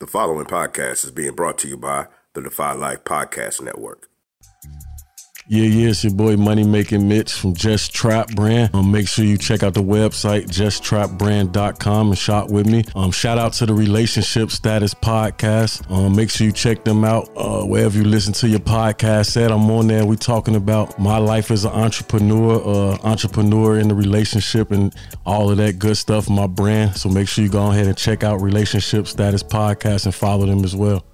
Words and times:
The 0.00 0.06
following 0.06 0.46
podcast 0.46 1.04
is 1.04 1.10
being 1.10 1.34
brought 1.34 1.58
to 1.58 1.68
you 1.68 1.76
by 1.76 2.06
the 2.32 2.40
Defy 2.40 2.72
Life 2.72 3.02
Podcast 3.02 3.60
Network. 3.60 4.08
Yeah, 5.50 5.64
yeah, 5.64 5.88
it's 5.88 6.04
your 6.04 6.12
boy 6.12 6.36
Money 6.36 6.62
Making 6.62 7.08
Mitch 7.08 7.32
from 7.32 7.54
Just 7.54 7.94
Trap 7.94 8.28
Brand. 8.34 8.74
Um, 8.74 8.92
make 8.92 9.08
sure 9.08 9.24
you 9.24 9.38
check 9.38 9.62
out 9.62 9.72
the 9.72 9.82
website, 9.82 10.44
justtrapbrand.com 10.48 12.08
and 12.08 12.18
shop 12.18 12.50
with 12.50 12.66
me. 12.66 12.84
Um, 12.94 13.10
shout 13.10 13.38
out 13.38 13.54
to 13.54 13.64
the 13.64 13.72
Relationship 13.72 14.50
Status 14.50 14.92
Podcast. 14.92 15.90
Um, 15.90 16.14
make 16.14 16.28
sure 16.28 16.46
you 16.46 16.52
check 16.52 16.84
them 16.84 17.02
out 17.02 17.30
uh, 17.34 17.62
wherever 17.62 17.96
you 17.96 18.04
listen 18.04 18.34
to 18.34 18.48
your 18.48 18.60
podcast 18.60 19.42
at. 19.42 19.50
I'm 19.50 19.70
on 19.70 19.86
there. 19.86 20.04
we 20.04 20.16
talking 20.16 20.54
about 20.54 20.98
my 20.98 21.16
life 21.16 21.50
as 21.50 21.64
an 21.64 21.72
entrepreneur, 21.72 22.60
uh, 22.62 22.98
entrepreneur 23.02 23.78
in 23.78 23.88
the 23.88 23.94
relationship 23.94 24.70
and 24.70 24.94
all 25.24 25.50
of 25.50 25.56
that 25.56 25.78
good 25.78 25.96
stuff, 25.96 26.28
my 26.28 26.46
brand. 26.46 26.94
So 26.98 27.08
make 27.08 27.26
sure 27.26 27.42
you 27.42 27.50
go 27.50 27.70
ahead 27.70 27.86
and 27.86 27.96
check 27.96 28.22
out 28.22 28.42
Relationship 28.42 29.06
Status 29.06 29.42
Podcast 29.42 30.04
and 30.04 30.14
follow 30.14 30.44
them 30.44 30.62
as 30.62 30.76
well. 30.76 31.06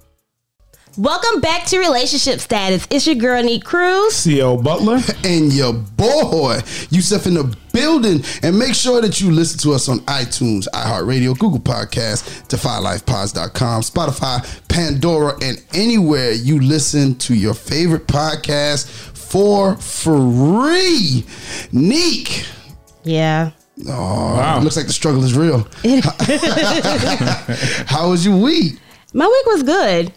Welcome 0.97 1.41
back 1.41 1.65
to 1.65 1.79
Relationship 1.79 2.39
Status. 2.39 2.87
It's 2.89 3.05
your 3.05 3.17
girl, 3.17 3.43
Neat 3.43 3.65
Cruz. 3.65 4.15
CL 4.15 4.61
Butler. 4.61 4.99
and 5.25 5.51
your 5.51 5.73
boy 5.73 6.59
Yusuf 6.89 7.27
in 7.27 7.33
the 7.33 7.53
building. 7.73 8.23
And 8.41 8.57
make 8.57 8.73
sure 8.73 9.01
that 9.01 9.19
you 9.19 9.29
listen 9.29 9.59
to 9.59 9.73
us 9.73 9.89
on 9.89 9.99
iTunes, 10.01 10.69
iHeartRadio, 10.69 11.37
Google 11.37 11.59
Podcasts, 11.59 12.47
DefyLifePods.com, 12.47 13.81
Spotify, 13.81 14.67
Pandora, 14.69 15.33
and 15.41 15.61
anywhere 15.73 16.31
you 16.31 16.61
listen 16.61 17.15
to 17.15 17.35
your 17.35 17.55
favorite 17.55 18.07
podcast 18.07 18.87
for 18.87 19.75
free. 19.75 21.25
Neek. 21.73 22.45
Yeah. 23.03 23.51
Oh, 23.85 24.35
wow. 24.35 24.61
looks 24.61 24.77
like 24.77 24.87
the 24.87 24.93
struggle 24.93 25.25
is 25.25 25.33
real. 25.33 25.67
How 27.85 28.11
was 28.11 28.25
your 28.25 28.37
week? 28.37 28.79
My 29.13 29.27
week 29.27 29.45
was 29.47 29.63
good. 29.63 30.13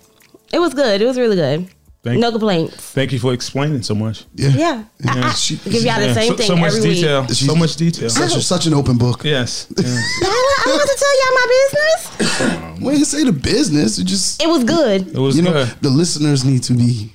It 0.53 0.59
was 0.59 0.75
good. 0.75 1.01
It 1.01 1.07
was 1.07 1.19
really 1.19 1.37
good. 1.37 1.69
Thank 2.03 2.21
no 2.21 2.31
complaints. 2.31 2.93
Thank 2.93 3.13
you 3.13 3.19
for 3.19 3.33
explaining 3.33 3.83
so 3.83 3.95
much. 3.95 4.25
Yeah, 4.35 4.51
yeah. 4.51 4.85
yeah. 5.01 5.15
I, 5.15 5.29
I 5.29 5.33
she, 5.33 5.57
give 5.57 5.83
y'all 5.83 6.01
the 6.01 6.15
same 6.15 6.31
so, 6.31 6.37
thing 6.37 6.47
so 6.47 6.57
much 6.57 6.75
every 6.75 6.95
detail. 6.95 7.23
week. 7.23 7.31
So 7.33 7.57
much 7.57 7.77
detail. 7.77 8.09
Such, 8.09 8.37
a, 8.37 8.41
such 8.41 8.67
an 8.67 8.75
open 8.75 8.97
book. 8.97 9.25
Yes. 9.25 9.67
yes. 9.77 9.87
I, 10.23 10.65
want 10.67 10.89
to 10.89 10.97
tell 10.97 11.17
y'all 11.21 11.35
my 11.35 11.47
business. 11.59 12.81
we 12.81 12.93
didn't 12.93 13.07
say 13.07 13.25
the 13.25 13.33
business. 13.33 13.99
It 13.99 14.05
just 14.05 14.43
it 14.43 14.49
was 14.49 14.63
good. 14.65 15.09
It 15.09 15.19
was. 15.19 15.37
You 15.37 15.43
good. 15.43 15.53
know, 15.53 15.65
the 15.81 15.91
listeners 15.91 16.45
need 16.45 16.63
to 16.65 16.75
be 16.75 17.13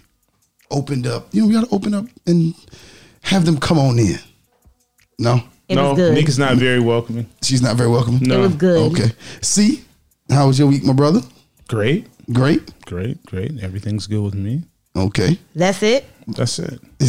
opened 0.69 1.07
up. 1.07 1.27
You 1.31 1.41
know, 1.41 1.47
we 1.47 1.53
got 1.53 1.65
to 1.69 1.73
open 1.73 1.93
up 1.93 2.05
and 2.27 2.53
have 3.21 3.45
them 3.45 3.57
come 3.57 3.79
on 3.79 3.97
in. 3.99 4.19
No. 5.17 5.41
It 5.69 5.75
no, 5.75 5.93
was. 5.93 6.11
Nick 6.11 6.27
is 6.27 6.37
not 6.37 6.57
very 6.57 6.81
welcoming. 6.81 7.27
She's 7.41 7.61
not 7.61 7.77
very 7.77 7.89
welcoming. 7.89 8.23
No. 8.23 8.39
It 8.39 8.41
was 8.41 8.55
good. 8.55 8.91
Okay. 8.91 9.11
See, 9.41 9.85
how 10.29 10.47
was 10.47 10.59
your 10.59 10.67
week, 10.67 10.83
my 10.83 10.93
brother? 10.93 11.21
Great. 11.69 12.07
Great. 12.31 12.85
Great. 12.85 13.25
Great. 13.25 13.61
Everything's 13.61 14.07
good 14.07 14.23
with 14.23 14.35
me. 14.35 14.63
Okay. 14.95 15.39
That's 15.55 15.81
it. 15.83 16.05
That's 16.27 16.59
it. 16.59 16.79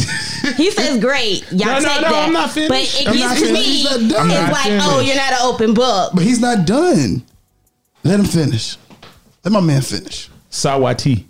he 0.57 0.71
says 0.71 0.99
great. 0.99 1.49
Y'all 1.51 1.79
no, 1.81 1.87
take 1.87 2.01
no, 2.01 2.07
no, 2.07 2.13
that. 2.13 2.27
I'm 2.27 2.33
not 2.33 2.51
finished. 2.51 2.69
But 2.69 3.01
it 3.01 3.07
I'm 3.07 3.15
gets 3.15 3.41
to 3.41 3.53
me. 3.53 3.59
It's 3.59 3.83
like, 3.85 4.21
oh, 4.21 4.63
finished. 4.63 4.87
oh, 4.89 4.99
you're 4.99 5.15
not 5.15 5.31
an 5.33 5.39
open 5.41 5.73
book. 5.73 6.11
But 6.13 6.23
he's 6.23 6.39
not 6.39 6.65
done. 6.65 7.23
Let 8.03 8.19
him 8.19 8.25
finish. 8.25 8.77
Let 9.43 9.51
my 9.51 9.61
man 9.61 9.81
finish. 9.81 10.29
Sawati. 10.49 11.25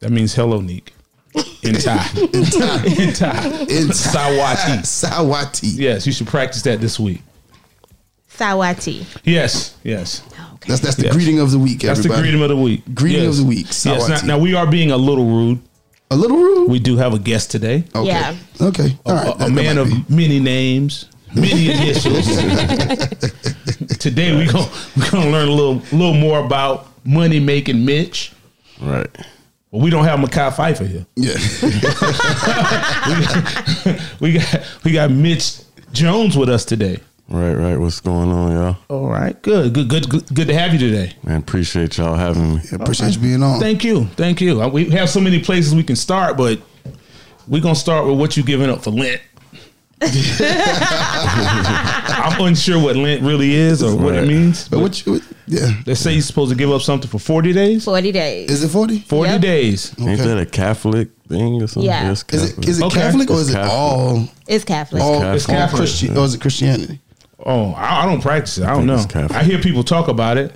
That 0.00 0.10
means 0.10 0.34
hello, 0.34 0.60
Neek. 0.60 0.92
In 1.62 1.74
Thai. 1.74 2.06
In 2.32 2.44
Thai. 2.44 2.84
In 2.86 3.12
Thai. 3.12 3.46
In 3.62 3.88
Thai. 3.88 3.94
Sawati. 3.94 4.78
Sawati. 4.80 5.72
Yes, 5.74 6.06
you 6.06 6.12
should 6.12 6.26
practice 6.26 6.62
that 6.62 6.80
this 6.80 6.98
week. 6.98 7.22
Sawati. 8.36 9.04
Yes, 9.24 9.76
yes. 9.84 10.22
Okay. 10.62 10.72
That's 10.72 10.80
that's 10.82 10.96
the 10.96 11.04
Yes. 11.04 11.14
greeting 11.14 11.40
of 11.40 11.50
the 11.50 11.58
week. 11.58 11.80
That's 11.80 11.98
everybody. 12.00 12.20
the 12.20 12.22
greeting 12.22 12.42
of 12.42 12.48
the 12.50 12.56
week. 12.56 12.82
Greeting 12.94 13.24
Yes. 13.24 13.38
of 13.38 13.44
the 13.44 13.48
week. 13.48 13.66
Yes. 13.84 14.08
Now, 14.08 14.20
now 14.36 14.38
we 14.38 14.54
are 14.54 14.66
being 14.66 14.90
a 14.90 14.96
little 14.96 15.24
rude. 15.26 15.58
A 16.10 16.16
little 16.16 16.36
rude. 16.36 16.70
We 16.70 16.78
do 16.78 16.96
have 16.96 17.14
a 17.14 17.18
guest 17.18 17.50
today. 17.50 17.84
Okay. 17.94 18.08
Yeah. 18.08 18.34
Okay. 18.60 18.96
All 19.06 19.14
right. 19.14 19.26
a, 19.26 19.30
a 19.30 19.38
That- 19.38 19.38
that 19.38 19.50
man 19.52 19.76
might 19.76 19.82
of 19.82 19.88
be. 20.08 20.14
many 20.14 20.40
names, 20.40 21.06
many 21.34 21.70
initials. 21.72 22.26
Today 23.98 24.36
we 24.36 24.46
gonna 24.46 24.68
we 24.96 25.08
gonna 25.10 25.30
learn 25.30 25.48
a 25.48 25.52
little 25.52 25.82
little 25.92 26.14
more 26.14 26.44
about 26.44 26.86
money 27.04 27.40
making 27.40 27.84
Mitch. 27.84 28.32
Right. 28.80 29.08
Well, 29.70 29.82
we 29.82 29.90
don't 29.90 30.04
have 30.04 30.18
Makai 30.20 30.52
Pfeiffer 30.54 30.84
here. 30.84 31.06
Yeah. 31.16 31.36
We 34.20 34.34
got 34.34 34.60
we 34.84 34.92
got 34.92 35.10
Mitch 35.10 35.58
Jones 35.92 36.36
with 36.36 36.48
us 36.48 36.64
today. 36.64 36.98
Right, 37.30 37.54
right. 37.54 37.76
What's 37.78 38.00
going 38.00 38.28
on, 38.30 38.52
y'all? 38.52 38.76
All 38.88 39.08
right, 39.08 39.40
good, 39.42 39.72
good, 39.72 39.88
good, 39.88 40.08
good, 40.10 40.26
good 40.34 40.48
to 40.48 40.54
have 40.54 40.72
you 40.72 40.80
today. 40.80 41.14
Man, 41.22 41.36
appreciate 41.38 41.96
y'all 41.96 42.16
having 42.16 42.56
me. 42.56 42.60
Appreciate 42.72 43.14
you 43.14 43.20
being 43.20 43.40
on. 43.42 43.60
Thank 43.60 43.84
you, 43.84 44.06
thank 44.16 44.40
you. 44.40 44.58
We 44.68 44.86
have 44.90 45.08
so 45.08 45.20
many 45.20 45.38
places 45.40 45.72
we 45.74 45.84
can 45.84 45.94
start, 45.94 46.36
but 46.36 46.60
we're 47.46 47.62
gonna 47.62 47.76
start 47.76 48.06
with 48.06 48.18
what 48.18 48.36
you 48.36 48.42
giving 48.42 48.68
up 48.68 48.82
for 48.82 48.90
Lent. 48.90 49.20
I'm 50.02 50.10
unsure 52.40 52.82
what 52.82 52.96
Lent 52.96 53.22
really 53.22 53.52
is 53.54 53.82
or 53.82 53.94
what 53.96 54.14
it 54.14 54.26
means. 54.26 54.66
But 54.68 54.80
what 54.80 55.06
you? 55.06 55.20
Yeah. 55.46 55.70
They 55.84 55.94
say 55.94 56.14
you're 56.14 56.22
supposed 56.22 56.50
to 56.50 56.56
give 56.56 56.70
up 56.72 56.80
something 56.80 57.08
for 57.10 57.18
40 57.18 57.52
days. 57.52 57.84
40 57.84 58.10
days. 58.10 58.50
Is 58.50 58.64
it 58.64 58.68
forty? 58.70 58.98
40 59.00 59.32
Yep. 59.32 59.40
days. 59.42 59.94
Ain't 60.00 60.18
that 60.20 60.38
a 60.38 60.46
Catholic 60.46 61.10
thing 61.28 61.62
or 61.62 61.66
something? 61.68 61.90
Yeah. 61.90 62.10
Is 62.10 62.24
it 62.32 62.66
is 62.66 62.80
it 62.80 62.84
Okay. 62.86 62.98
Catholic 63.00 63.30
or 63.30 63.34
It's 63.40 63.50
is 63.50 63.54
it 63.54 63.60
all 63.60 64.26
it's 64.48 64.64
Catholic. 64.64 65.02
all, 65.02 65.20
Catholic. 65.20 65.48
all 65.48 65.54
Catholic. 65.56 65.78
Christian 65.80 66.16
or 66.16 66.24
is 66.24 66.34
it 66.34 66.40
Christianity? 66.40 66.98
Oh, 67.44 67.72
I, 67.72 68.02
I 68.02 68.06
don't 68.06 68.20
practice 68.20 68.58
it. 68.58 68.64
I 68.64 68.68
don't 68.68 68.78
think 68.78 68.86
know. 68.86 68.94
it's 68.96 69.06
Catholic. 69.06 69.38
I 69.38 69.42
hear 69.42 69.58
people 69.58 69.82
talk 69.84 70.08
about 70.08 70.36
it. 70.36 70.54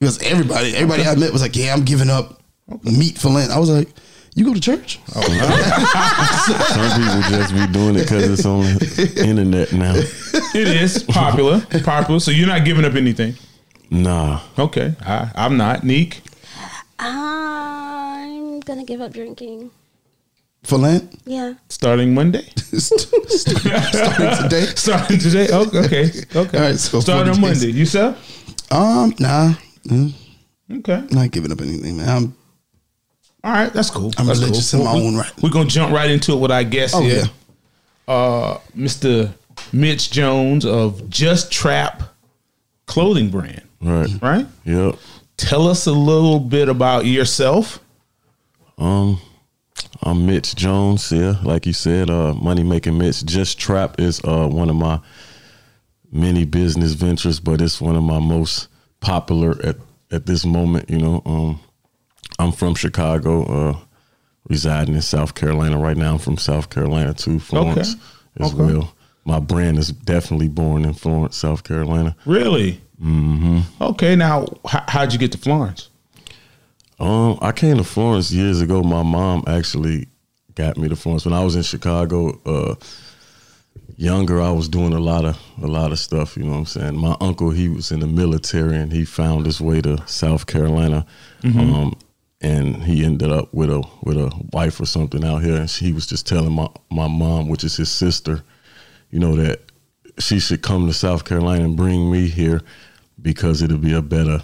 Because 0.00 0.20
everybody 0.22 0.74
everybody 0.74 1.04
I 1.04 1.14
met 1.14 1.32
was 1.32 1.40
like, 1.42 1.56
yeah, 1.56 1.72
I'm 1.72 1.84
giving 1.84 2.10
up 2.10 2.42
meat 2.82 3.18
for 3.18 3.28
Lent. 3.30 3.50
I 3.50 3.58
was 3.58 3.70
like, 3.70 3.88
you 4.34 4.44
go 4.44 4.52
to 4.52 4.60
church? 4.60 4.98
Oh, 5.14 5.22
Some 6.74 7.02
people 7.02 7.38
just 7.38 7.54
be 7.54 7.66
doing 7.72 7.96
it 7.96 8.02
because 8.02 8.28
it's 8.28 8.44
on 8.44 8.62
the 8.62 9.24
internet 9.26 9.72
now. 9.72 9.94
It 9.94 10.68
is 10.68 11.02
popular, 11.04 11.60
popular. 11.84 12.20
So 12.20 12.30
you're 12.32 12.48
not 12.48 12.64
giving 12.64 12.84
up 12.84 12.94
anything. 12.94 13.34
Nah. 13.90 14.40
Okay, 14.58 14.94
I, 15.02 15.30
I'm 15.36 15.56
not. 15.56 15.84
Neek. 15.84 16.20
I'm 16.98 18.60
going 18.60 18.78
to 18.80 18.84
give 18.84 19.00
up 19.00 19.12
drinking. 19.12 19.70
For 20.64 20.78
Lent? 20.78 21.20
Yeah. 21.26 21.54
Starting 21.68 22.14
Monday. 22.14 22.42
Starting 22.56 24.42
today? 24.42 24.64
Starting 24.76 25.18
today. 25.18 25.48
Okay, 25.52 25.78
okay. 25.78 26.10
okay. 26.38 26.58
All 26.58 26.64
right, 26.64 26.76
so 26.78 27.00
Starting 27.00 27.34
on. 27.34 27.40
Monday. 27.40 27.70
You 27.70 27.86
sir? 27.86 28.16
Um, 28.70 29.14
nah. 29.18 29.54
Mm, 29.86 30.12
Okay. 30.78 31.04
not 31.10 31.30
giving 31.30 31.52
up 31.52 31.60
anything, 31.60 31.98
man. 31.98 32.08
I'm 32.08 32.34
All 33.44 33.52
right. 33.52 33.72
That's 33.72 33.90
cool. 33.90 34.12
I'm 34.16 34.26
that's 34.26 34.40
religious 34.40 34.72
in 34.72 34.82
my 34.84 34.92
own 34.92 35.16
right. 35.16 35.30
We're 35.42 35.50
gonna 35.50 35.68
jump 35.68 35.92
right 35.92 36.10
into 36.10 36.32
it 36.32 36.36
with 36.40 36.50
our 36.50 36.64
guest 36.64 36.94
Oh, 36.96 37.02
here, 37.02 37.24
yeah. 38.08 38.14
uh, 38.14 38.58
Mr. 38.76 39.30
Mitch 39.72 40.10
Jones 40.10 40.64
of 40.64 41.08
Just 41.10 41.52
Trap 41.52 42.02
Clothing 42.86 43.28
Brand. 43.30 43.62
Right. 43.82 44.08
Right. 44.22 44.46
Yep. 44.64 44.96
Tell 45.36 45.68
us 45.68 45.86
a 45.86 45.92
little 45.92 46.40
bit 46.40 46.68
about 46.70 47.04
yourself. 47.04 47.80
Um, 48.78 49.20
I'm 50.02 50.26
Mitch 50.26 50.54
Jones. 50.54 51.10
Yeah, 51.12 51.36
like 51.42 51.66
you 51.66 51.72
said, 51.72 52.10
uh, 52.10 52.34
money 52.34 52.62
making 52.62 52.98
Mitch. 52.98 53.24
Just 53.24 53.58
Trap 53.58 53.98
is 54.00 54.20
uh 54.24 54.46
one 54.48 54.68
of 54.70 54.76
my 54.76 55.00
many 56.12 56.44
business 56.44 56.92
ventures, 56.92 57.40
but 57.40 57.60
it's 57.60 57.80
one 57.80 57.96
of 57.96 58.02
my 58.02 58.18
most 58.18 58.68
popular 59.00 59.56
at 59.64 59.76
at 60.10 60.26
this 60.26 60.44
moment. 60.44 60.90
You 60.90 60.98
know, 60.98 61.22
um, 61.26 61.60
I'm 62.38 62.52
from 62.52 62.74
Chicago, 62.74 63.44
uh, 63.44 63.76
residing 64.48 64.94
in 64.94 65.02
South 65.02 65.34
Carolina 65.34 65.78
right 65.78 65.96
now. 65.96 66.12
I'm 66.12 66.18
from 66.18 66.36
South 66.38 66.70
Carolina 66.70 67.14
too, 67.14 67.38
Florence 67.38 67.96
as 68.38 68.52
Okay. 68.52 68.62
well. 68.74 68.94
My 69.24 69.40
brand 69.40 69.78
is 69.78 69.90
definitely 69.90 70.48
born 70.48 70.84
in 70.84 70.92
Florence, 70.92 71.36
South 71.38 71.64
Carolina. 71.64 72.14
Really? 72.26 72.80
Mm-hmm. 73.02 73.60
Okay. 73.82 74.14
Now, 74.16 74.42
h- 74.66 74.82
how'd 74.88 75.12
you 75.14 75.18
get 75.18 75.32
to 75.32 75.38
Florence? 75.38 75.88
Um, 76.98 77.38
I 77.42 77.52
came 77.52 77.76
to 77.76 77.84
Florence 77.84 78.30
years 78.30 78.60
ago. 78.60 78.82
My 78.82 79.02
mom 79.02 79.44
actually 79.46 80.08
got 80.54 80.76
me 80.76 80.88
to 80.88 80.96
Florence 80.96 81.24
when 81.24 81.34
I 81.34 81.42
was 81.42 81.56
in 81.56 81.62
Chicago. 81.62 82.40
Uh, 82.46 82.74
younger, 83.96 84.40
I 84.40 84.50
was 84.50 84.68
doing 84.68 84.92
a 84.92 85.00
lot 85.00 85.24
of 85.24 85.38
a 85.62 85.66
lot 85.66 85.92
of 85.92 85.98
stuff. 85.98 86.36
You 86.36 86.44
know 86.44 86.52
what 86.52 86.58
I'm 86.58 86.66
saying? 86.66 86.96
My 86.96 87.16
uncle, 87.20 87.50
he 87.50 87.68
was 87.68 87.90
in 87.90 88.00
the 88.00 88.06
military, 88.06 88.76
and 88.76 88.92
he 88.92 89.04
found 89.04 89.46
his 89.46 89.60
way 89.60 89.80
to 89.82 90.06
South 90.06 90.46
Carolina. 90.46 91.06
Um, 91.60 91.98
and 92.40 92.84
he 92.84 93.04
ended 93.04 93.32
up 93.32 93.52
with 93.54 93.70
a 93.70 93.82
with 94.02 94.16
a 94.16 94.30
wife 94.52 94.78
or 94.80 94.86
something 94.86 95.24
out 95.24 95.42
here, 95.42 95.56
and 95.56 95.70
he 95.70 95.92
was 95.92 96.06
just 96.06 96.26
telling 96.26 96.52
my 96.52 96.68
my 96.90 97.08
mom, 97.08 97.48
which 97.48 97.64
is 97.64 97.76
his 97.76 97.90
sister, 97.90 98.42
you 99.10 99.18
know 99.18 99.34
that 99.36 99.60
she 100.18 100.38
should 100.38 100.62
come 100.62 100.86
to 100.86 100.92
South 100.92 101.24
Carolina 101.24 101.64
and 101.64 101.76
bring 101.76 102.10
me 102.10 102.28
here 102.28 102.60
because 103.20 103.62
it'll 103.62 103.78
be 103.78 103.94
a 103.94 104.02
better 104.02 104.42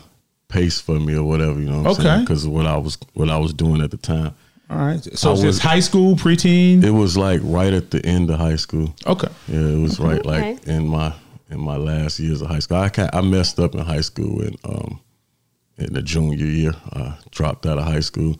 pace 0.50 0.80
for 0.80 0.98
me 1.00 1.14
or 1.14 1.24
whatever. 1.24 1.58
You 1.60 1.70
know 1.70 1.78
what 1.82 1.86
I'm 1.86 1.92
Okay. 1.92 2.02
saying? 2.02 2.20
Because 2.24 2.44
of 2.44 2.52
what 2.52 2.66
I 2.66 2.76
was 2.76 2.98
what 3.14 3.30
I 3.30 3.38
was 3.38 3.52
doing 3.54 3.80
at 3.80 3.90
the 3.90 3.96
time. 3.96 4.32
All 4.68 4.76
right. 4.78 5.02
So 5.18 5.30
I 5.30 5.32
it's 5.34 5.42
was- 5.42 5.58
high 5.58 5.80
school, 5.80 6.16
preteen. 6.16 6.84
It 6.84 6.90
was 6.92 7.16
like 7.16 7.40
right 7.42 7.72
at 7.72 7.90
the 7.90 8.04
end 8.04 8.30
of 8.30 8.38
high 8.38 8.56
school. 8.56 8.94
okay. 9.06 9.28
Yeah, 9.48 9.60
it 9.60 9.78
was 9.80 9.98
right 9.98 10.24
like 10.24 10.42
Okay. 10.44 10.58
in 10.76 10.86
my 10.88 11.12
in 11.50 11.60
my 11.60 11.76
last 11.76 12.20
years 12.20 12.40
of 12.42 12.48
high 12.48 12.60
school. 12.60 12.76
I 12.78 12.88
ca 12.90 13.08
I 13.12 13.20
messed 13.22 13.58
up 13.58 13.74
in 13.74 13.80
high 13.80 14.02
school 14.02 14.40
and 14.42 14.56
um 14.64 15.00
in 15.78 15.92
the 15.94 16.02
junior 16.02 16.44
year. 16.46 16.74
I 16.92 17.14
dropped 17.30 17.64
out 17.66 17.78
of 17.78 17.84
high 17.84 18.00
school. 18.00 18.36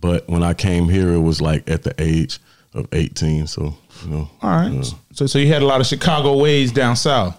But 0.00 0.28
when 0.28 0.42
I 0.42 0.52
came 0.54 0.88
here, 0.88 1.12
it 1.12 1.20
was 1.20 1.40
like 1.40 1.70
at 1.70 1.84
the 1.84 1.94
age 1.98 2.40
of 2.74 2.86
18. 2.92 3.46
So, 3.46 3.74
you 4.04 4.10
know. 4.10 4.28
All 4.42 4.50
right. 4.50 4.72
uh, 4.80 4.84
So 5.12 5.26
so 5.26 5.38
you 5.38 5.46
had 5.48 5.62
a 5.62 5.66
lot 5.66 5.80
of 5.80 5.86
Chicago 5.86 6.36
ways 6.36 6.72
down 6.72 6.96
south. 6.96 7.34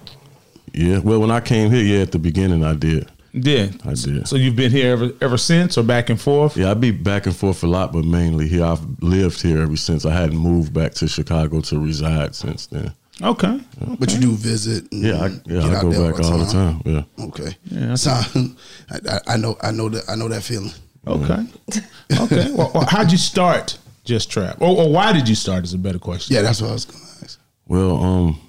yeah. 0.73 0.99
Well, 0.99 1.19
when 1.19 1.29
I 1.29 1.41
came 1.41 1.69
here, 1.71 1.83
yeah, 1.83 2.01
at 2.03 2.11
the 2.13 2.19
beginning, 2.19 2.63
I 2.63 2.73
did. 2.73 3.07
Did 3.39 3.81
I 3.85 3.93
did. 3.93 4.27
So 4.27 4.35
you've 4.35 4.55
been 4.55 4.71
here 4.71 4.91
ever 4.93 5.11
ever 5.21 5.37
since, 5.37 5.77
or 5.77 5.83
back 5.83 6.09
and 6.09 6.19
forth? 6.19 6.55
Yeah, 6.57 6.71
I'd 6.71 6.81
be 6.81 6.91
back 6.91 7.25
and 7.25 7.35
forth 7.35 7.63
a 7.63 7.67
lot, 7.67 7.91
but 7.93 8.05
mainly 8.05 8.47
here. 8.47 8.63
I've 8.65 8.85
lived 9.01 9.41
here 9.41 9.61
ever 9.61 9.75
since. 9.77 10.05
I 10.05 10.11
hadn't 10.13 10.37
moved 10.37 10.73
back 10.73 10.93
to 10.95 11.07
Chicago 11.07 11.61
to 11.61 11.79
reside 11.79 12.35
since 12.35 12.67
then. 12.67 12.93
Okay. 13.21 13.59
But 13.99 14.13
you 14.13 14.19
do 14.19 14.31
visit. 14.35 14.91
and 14.91 15.01
Yeah, 15.03 15.21
I, 15.23 15.29
get 15.29 15.47
yeah, 15.47 15.59
I 15.67 15.75
out 15.75 15.81
go 15.81 15.89
there 15.91 16.11
back 16.13 16.23
all 16.23 16.37
the 16.37 16.45
time. 16.45 16.81
Yeah. 16.85 17.03
Okay. 17.25 17.57
Yeah, 17.65 17.91
I 17.93 17.95
so 17.95 18.11
I, 18.91 18.99
I- 19.09 19.21
I 19.33 19.37
know 19.37 19.57
I 19.61 19.71
know 19.71 19.89
that 19.89 20.03
I 20.09 20.15
know 20.15 20.27
that 20.29 20.43
feeling. 20.43 20.71
Okay. 21.05 21.45
Okay. 22.21 22.51
well, 22.53 22.71
well, 22.73 22.85
how'd 22.85 23.11
you 23.11 23.17
start 23.17 23.77
Just 24.05 24.31
Trap? 24.31 24.61
Or, 24.61 24.77
or 24.83 24.91
why 24.91 25.11
did 25.13 25.27
you 25.27 25.35
start? 25.35 25.63
Is 25.65 25.73
a 25.73 25.77
better 25.77 25.99
question. 25.99 26.35
Yeah, 26.35 26.41
that's 26.41 26.61
what 26.61 26.69
I 26.69 26.73
was 26.73 26.85
gonna 26.85 27.03
ask. 27.23 27.39
Well, 27.67 28.01
um, 28.01 28.39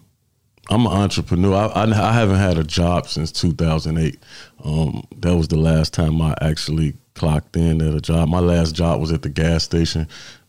I'm 0.69 0.87
an 0.87 0.93
entrepreneur. 0.93 1.55
I, 1.55 1.67
I, 1.67 1.85
I 1.85 2.12
haven't 2.12 2.37
had 2.37 2.59
a 2.59 2.65
job 2.65 3.09
since 3.09 3.32
2008. 3.32 4.19
Um, 4.65 5.06
that 5.17 5.37
was 5.37 5.49
the 5.49 5.56
last 5.56 5.94
time 5.94 6.20
I 6.20 6.35
actually 6.41 6.94
clocked 7.15 7.56
in 7.56 7.81
at 7.81 7.94
a 7.94 8.00
job. 8.00 8.29
My 8.29 8.41
last 8.41 8.75
job 8.75 9.00
was 9.00 9.11
at 9.12 9.23
the 9.23 9.29
gas 9.29 9.65
station 9.65 10.06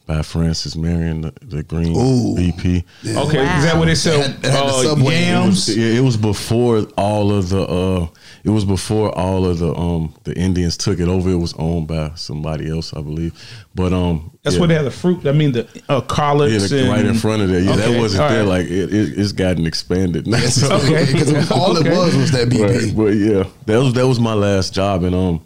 by 0.09 0.23
Francis 0.23 0.75
Marion, 0.75 1.21
the, 1.21 1.33
the 1.43 1.61
green 1.61 1.95
Ooh. 1.95 2.33
BP. 2.35 2.83
Okay. 3.05 3.57
Is 3.57 3.63
that 3.63 3.77
what 3.77 3.85
they 3.85 3.93
sell? 3.93 4.19
It 4.19 4.25
had- 4.25 4.43
it 4.43 4.51
had 4.51 4.63
the 4.63 4.65
uh, 4.65 4.83
Subway. 4.83 5.21
yams. 5.21 5.77
Yeah, 5.77 5.99
it 5.99 6.03
was 6.03 6.17
before 6.17 6.79
all 6.97 7.31
of 7.31 7.49
the. 7.49 7.61
Uh, 7.61 8.07
it 8.43 8.49
was 8.49 8.65
before 8.65 9.15
all 9.15 9.45
of 9.45 9.59
the 9.59 9.71
um 9.75 10.15
the 10.23 10.33
Indians 10.35 10.77
took 10.77 10.99
it 10.99 11.07
over. 11.07 11.29
It 11.29 11.35
was 11.35 11.53
owned 11.59 11.87
by 11.87 12.13
somebody 12.15 12.71
else, 12.71 12.91
I 12.91 13.01
believe. 13.01 13.33
But 13.75 13.93
um, 13.93 14.31
That's 14.41 14.55
yeah. 14.55 14.59
where 14.61 14.67
they 14.69 14.73
have 14.73 14.85
the 14.85 14.89
fruit. 14.91 15.27
I 15.27 15.31
mean 15.31 15.51
the 15.51 15.67
uh, 15.87 16.01
collards. 16.01 16.53
Yeah, 16.71 16.77
the- 16.79 16.83
and, 16.85 16.89
right 16.91 17.05
in 17.05 17.13
front 17.13 17.43
of 17.43 17.49
there. 17.49 17.59
Yeah, 17.61 17.73
Okay, 17.73 17.93
that 17.93 17.99
wasn't 18.01 18.23
all 18.23 18.29
there. 18.29 18.39
right. 18.39 18.47
Like 18.49 18.65
it, 18.65 18.91
it, 18.91 19.19
it's 19.19 19.31
gotten 19.31 19.67
expanded 19.67 20.25
now. 20.25 20.39
So- 20.39 20.75
Okay. 20.77 21.05
Because 21.13 21.51
all 21.51 21.77
Okay. 21.77 21.87
it 21.87 21.95
was 21.95 22.15
was 22.15 22.31
that 22.31 22.49
BP. 22.49 22.63
Right, 22.63 22.95
but 22.97 23.13
yeah, 23.13 23.43
that 23.67 23.77
was 23.77 23.93
that 23.93 24.07
was 24.07 24.19
my 24.19 24.33
last 24.33 24.73
job, 24.73 25.03
and 25.03 25.13
um, 25.13 25.45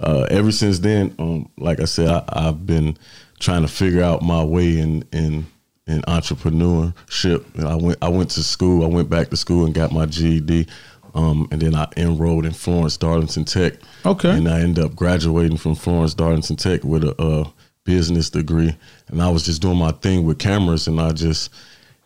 uh, 0.00 0.26
ever 0.30 0.50
since 0.52 0.78
then, 0.80 1.14
um, 1.18 1.48
like 1.56 1.80
I 1.80 1.84
said, 1.84 2.08
I, 2.08 2.22
I've 2.28 2.66
been 2.66 2.96
trying 3.38 3.62
to 3.62 3.68
figure 3.68 4.02
out 4.02 4.22
my 4.22 4.42
way 4.42 4.78
in 4.78 5.04
in 5.12 5.46
in 5.86 6.02
entrepreneurship. 6.02 7.44
And 7.54 7.66
I 7.66 7.76
went 7.76 7.98
I 8.02 8.08
went 8.08 8.30
to 8.32 8.42
school. 8.42 8.84
I 8.84 8.88
went 8.88 9.10
back 9.10 9.30
to 9.30 9.36
school 9.36 9.64
and 9.64 9.74
got 9.74 9.92
my 9.92 10.06
GED. 10.06 10.66
Um, 11.14 11.48
and 11.50 11.60
then 11.60 11.74
I 11.74 11.88
enrolled 11.96 12.44
in 12.44 12.52
Florence 12.52 12.96
Darlington 12.96 13.44
Tech. 13.44 13.74
Okay. 14.04 14.30
And 14.30 14.48
I 14.48 14.60
ended 14.60 14.84
up 14.84 14.94
graduating 14.94 15.56
from 15.56 15.74
Florence 15.74 16.14
Darlington 16.14 16.56
Tech 16.56 16.84
with 16.84 17.02
a 17.02 17.20
uh, 17.20 17.48
business 17.84 18.28
degree. 18.30 18.76
And 19.08 19.22
I 19.22 19.30
was 19.30 19.44
just 19.44 19.62
doing 19.62 19.78
my 19.78 19.92
thing 19.92 20.24
with 20.24 20.38
cameras, 20.38 20.86
and 20.86 21.00
I 21.00 21.12
just 21.12 21.50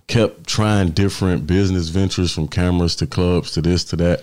kept 0.07 0.47
trying 0.47 0.91
different 0.91 1.47
business 1.47 1.89
ventures 1.89 2.33
from 2.33 2.47
cameras 2.49 2.97
to 2.97 3.07
clubs 3.07 3.53
to 3.53 3.63
this 3.63 3.85
to 3.85 3.97
that 3.97 4.23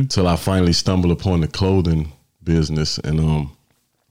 until 0.00 0.28
I 0.28 0.36
finally 0.36 0.72
stumbled 0.72 1.12
upon 1.12 1.40
the 1.40 1.48
clothing 1.48 2.12
business. 2.44 2.98
And 2.98 3.20
um, 3.20 3.56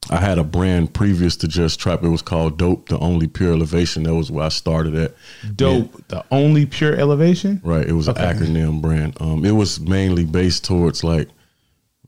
I 0.09 0.17
had 0.19 0.39
a 0.39 0.43
brand 0.43 0.93
previous 0.93 1.35
to 1.37 1.47
Just 1.47 1.79
Trap. 1.79 2.03
It 2.03 2.09
was 2.09 2.21
called 2.23 2.57
Dope, 2.57 2.89
the 2.89 2.97
only 2.99 3.27
pure 3.27 3.53
elevation. 3.53 4.03
That 4.03 4.15
was 4.15 4.31
where 4.31 4.45
I 4.45 4.49
started 4.49 4.95
at. 4.95 5.13
Dope. 5.55 6.07
The 6.07 6.23
only 6.31 6.65
pure 6.65 6.95
elevation. 6.95 7.61
Right. 7.63 7.85
It 7.87 7.93
was 7.93 8.09
Okay. 8.09 8.23
an 8.23 8.37
acronym 8.37 8.81
brand. 8.81 9.15
Um, 9.21 9.45
it 9.45 9.51
was 9.51 9.79
mainly 9.79 10.25
based 10.25 10.65
towards 10.65 11.03
like 11.03 11.29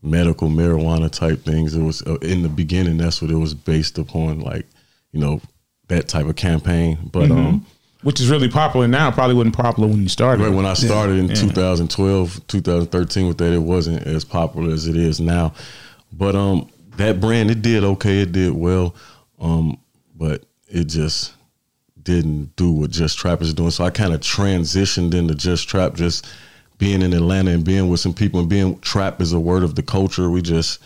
medical 0.02 0.48
marijuana 0.48 1.10
type 1.10 1.44
things. 1.44 1.74
It 1.74 1.82
was 1.82 2.02
uh, 2.02 2.16
in 2.16 2.42
the 2.42 2.48
beginning. 2.48 2.96
That's 2.98 3.22
what 3.22 3.30
it 3.30 3.36
was 3.36 3.54
based 3.54 3.96
upon, 3.96 4.40
like 4.40 4.66
you 5.12 5.20
know 5.20 5.40
that 5.88 6.08
type 6.08 6.26
of 6.26 6.34
campaign. 6.36 6.98
But 7.12 7.30
um, 7.30 7.64
Which 8.02 8.20
is 8.20 8.28
really 8.28 8.48
popular 8.50 8.88
now. 8.88 9.12
Probably 9.12 9.36
wasn't 9.36 9.56
popular 9.56 9.88
when 9.88 10.02
you 10.02 10.08
started. 10.08 10.42
right 10.42 10.52
when 10.52 10.66
I 10.66 10.74
started 10.74 11.18
in 11.18 11.28
2012, 11.28 12.46
2013 12.48 13.28
with 13.28 13.38
that, 13.38 13.52
it 13.52 13.58
wasn't 13.62 14.02
as 14.02 14.24
popular 14.24 14.74
as 14.74 14.88
it 14.88 14.96
is 14.96 15.20
now. 15.20 15.54
But 16.12 16.34
um, 16.36 16.68
that 16.96 17.20
brand 17.20 17.50
it 17.50 17.62
did 17.62 17.84
okay. 17.84 18.22
It 18.22 18.32
did 18.32 18.52
well. 18.52 18.94
Um, 19.40 19.78
but 20.16 20.44
it 20.68 20.84
just 20.84 21.34
didn't 22.02 22.54
do 22.56 22.70
what 22.70 22.90
Just 22.90 23.18
Trap 23.18 23.42
is 23.42 23.54
doing. 23.54 23.70
So 23.70 23.84
I 23.84 23.90
kind 23.90 24.14
of 24.14 24.20
transitioned 24.20 25.14
into 25.14 25.34
Just 25.34 25.68
Trap, 25.68 25.94
just 25.94 26.26
being 26.78 27.02
in 27.02 27.12
Atlanta 27.12 27.50
and 27.50 27.64
being 27.64 27.88
with 27.88 28.00
some 28.00 28.14
people 28.14 28.40
and 28.40 28.48
being 28.48 28.78
trap 28.80 29.20
is 29.20 29.32
a 29.32 29.40
word 29.40 29.62
of 29.62 29.74
the 29.74 29.82
culture. 29.82 30.30
We 30.30 30.42
just 30.42 30.80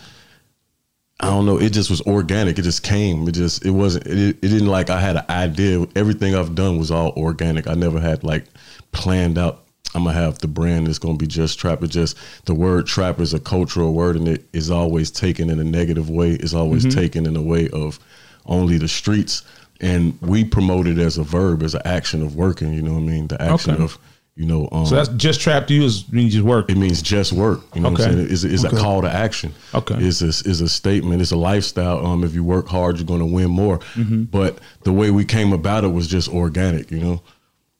I 1.19 1.25
don't 1.27 1.45
know. 1.45 1.59
It 1.59 1.71
just 1.73 1.89
was 1.89 2.01
organic. 2.01 2.57
It 2.57 2.61
just 2.61 2.83
came. 2.83 3.27
It 3.27 3.33
just 3.33 3.65
it 3.65 3.71
wasn't. 3.71 4.07
It, 4.07 4.37
it 4.37 4.41
didn't 4.41 4.67
like 4.67 4.89
I 4.89 4.99
had 5.01 5.17
an 5.17 5.25
idea. 5.29 5.85
Everything 5.95 6.33
I've 6.35 6.55
done 6.55 6.77
was 6.77 6.91
all 6.91 7.11
organic. 7.17 7.67
I 7.67 7.73
never 7.73 7.99
had 7.99 8.23
like 8.23 8.45
planned 8.91 9.37
out. 9.37 9.65
I'm 9.95 10.03
gonna 10.03 10.13
have 10.17 10.37
the 10.39 10.47
brand 10.47 10.87
that's 10.87 10.99
gonna 10.99 11.17
be 11.17 11.27
just 11.27 11.57
trap. 11.59 11.81
It 11.83 11.87
just 11.87 12.15
the 12.45 12.53
word 12.53 12.85
trap 12.85 13.19
is 13.19 13.33
a 13.33 13.39
cultural 13.39 13.93
word, 13.93 14.15
and 14.15 14.27
it 14.27 14.45
is 14.53 14.69
always 14.69 15.09
taken 15.11 15.49
in 15.49 15.59
a 15.59 15.63
negative 15.63 16.09
way. 16.09 16.31
It's 16.33 16.53
always 16.53 16.93
taken 16.93 17.25
in 17.25 17.35
a 17.35 17.41
way 17.41 17.69
of 17.69 17.99
only 18.45 18.77
the 18.77 18.87
streets, 18.87 19.43
and 19.81 20.17
we 20.21 20.43
promote 20.43 20.87
it 20.87 20.97
as 20.99 21.17
a 21.17 21.23
verb, 21.23 21.63
as 21.63 21.73
an 21.75 21.81
action 21.85 22.21
of 22.21 22.35
working. 22.35 22.73
You 22.73 22.81
know 22.83 22.93
what 22.93 22.99
I 23.03 23.05
mean? 23.07 23.27
The 23.27 23.41
action 23.41 23.73
Okay. 23.75 23.83
of 23.83 23.97
you 24.35 24.45
know. 24.45 24.69
Um, 24.71 24.85
So 24.85 24.95
that's 24.95 25.09
just 25.09 25.41
trap 25.41 25.67
to 25.67 25.73
you 25.73 25.83
is 25.83 26.09
means 26.11 26.33
just 26.33 26.45
work. 26.45 26.69
it 26.69 26.77
means 26.77 27.01
just 27.01 27.33
work. 27.33 27.61
You 27.75 27.81
know 27.81 27.89
what 27.89 28.01
I'm 28.01 28.13
saying? 28.13 28.27
It's, 28.31 28.43
it's 28.43 28.63
a 28.63 28.69
call 28.69 29.01
to 29.01 29.11
action. 29.11 29.53
Okay. 29.73 29.95
It's 29.95 30.21
a, 30.21 30.27
it's 30.29 30.61
a 30.61 30.69
statement. 30.69 31.21
It's 31.21 31.31
a 31.31 31.35
lifestyle. 31.35 32.05
Um, 32.05 32.23
if 32.23 32.33
you 32.35 32.43
work 32.43 32.67
hard, 32.67 32.97
you're 32.97 33.05
going 33.07 33.19
to 33.19 33.25
win 33.25 33.49
more. 33.51 33.79
Mm-hmm. 33.95 34.23
But 34.25 34.59
the 34.83 34.93
way 34.93 35.11
we 35.11 35.25
came 35.25 35.51
about 35.51 35.83
it 35.83 35.89
was 35.89 36.07
just 36.07 36.29
organic. 36.29 36.89
You 36.91 36.99
know. 36.99 37.21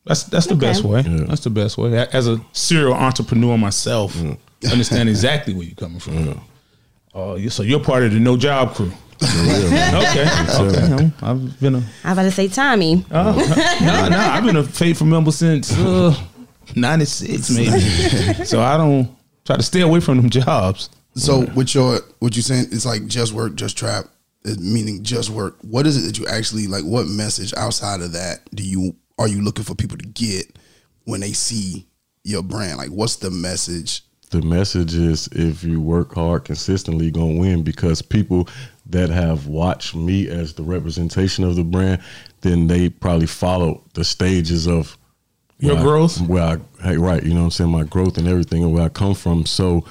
That's 0.05 0.23
that's 0.23 0.47
the 0.47 0.55
Okay. 0.55 0.67
best 0.67 0.83
way. 0.83 1.01
Yeah. 1.01 1.25
That's 1.27 1.43
the 1.43 1.49
best 1.49 1.77
way. 1.77 1.97
As 2.13 2.27
a 2.27 2.39
serial 2.53 2.93
entrepreneur 2.93 3.57
myself, 3.57 4.15
I 4.19 4.37
understand 4.71 5.09
exactly 5.09 5.53
where 5.53 5.63
you're 5.65 5.75
coming 5.75 5.99
from. 5.99 6.41
Oh, 7.13 7.35
you 7.35 7.49
so 7.49 7.63
you're 7.63 7.79
part 7.79 8.03
of 8.03 8.13
the 8.13 8.19
no 8.19 8.37
job 8.37 8.73
crew. 8.75 8.91
okay, 9.21 10.25
okay. 10.59 10.79
I'm- 10.89 11.13
I've 11.21 11.59
been 11.59 11.75
a 11.75 11.77
I 12.03 12.09
was 12.09 12.13
about 12.13 12.23
to 12.23 12.31
say 12.31 12.47
Tommy. 12.47 13.05
no, 13.11 13.33
no. 14.09 14.17
I've 14.17 14.43
been 14.45 14.55
a 14.55 14.63
faithful 14.63 15.07
member 15.07 15.31
since 15.31 15.77
uh, 15.77 16.15
'96, 16.75 17.49
maybe. 17.55 18.45
so 18.45 18.61
I 18.61 18.77
don't 18.77 19.09
try 19.45 19.57
to 19.57 19.63
stay 19.63 19.81
away 19.81 19.99
from 19.99 20.17
them 20.17 20.29
jobs. 20.29 20.89
So 21.15 21.45
with 21.55 21.75
your 21.75 21.99
what 22.19 22.35
you 22.37 22.41
saying, 22.41 22.67
it's 22.71 22.85
like 22.85 23.07
just 23.07 23.33
work, 23.33 23.55
just 23.55 23.77
trap, 23.77 24.05
meaning 24.57 25.03
just 25.03 25.29
work. 25.29 25.57
What 25.61 25.85
is 25.85 25.97
it 25.97 26.07
that 26.07 26.17
you 26.17 26.25
actually 26.27 26.67
like? 26.67 26.83
What 26.85 27.07
message 27.07 27.53
outside 27.57 27.99
of 28.01 28.13
that 28.13 28.41
do 28.55 28.63
you 28.63 28.95
are 29.19 29.27
you 29.27 29.41
looking 29.41 29.65
for 29.65 29.75
people 29.75 29.97
to 29.97 30.07
get 30.07 30.57
when 31.03 31.19
they 31.19 31.33
see 31.33 31.85
your 32.23 32.41
brand? 32.41 32.77
Like, 32.77 32.89
what's 32.89 33.17
the 33.17 33.29
message? 33.29 34.01
The 34.31 34.41
message 34.41 34.95
is 34.95 35.27
if 35.33 35.63
you 35.63 35.81
work 35.81 36.13
hard 36.15 36.45
consistently, 36.45 37.05
you're 37.05 37.11
gonna 37.11 37.39
win 37.39 37.63
because 37.63 38.01
people 38.01 38.47
that 38.87 39.09
have 39.09 39.47
watched 39.47 39.95
me 39.95 40.27
as 40.29 40.53
the 40.53 40.63
representation 40.63 41.43
of 41.43 41.55
the 41.55 41.63
brand, 41.63 42.01
then 42.41 42.67
they 42.67 42.89
probably 42.89 43.27
follow 43.27 43.83
the 43.93 44.03
stages 44.03 44.67
of 44.67 44.97
Your 45.59 45.73
where 45.73 45.81
I- 45.81 45.83
growth? 45.85 46.21
where 46.21 46.43
I 46.43 46.83
hey, 46.83 46.97
right, 46.97 47.21
you 47.23 47.33
know 47.33 47.41
what 47.41 47.45
I'm 47.45 47.51
saying, 47.51 47.71
my 47.71 47.83
growth 47.83 48.17
and 48.17 48.27
everything 48.27 48.63
and 48.63 48.73
where 48.73 48.83
I 48.83 48.89
come 48.89 49.15
from. 49.15 49.45
So 49.45 49.83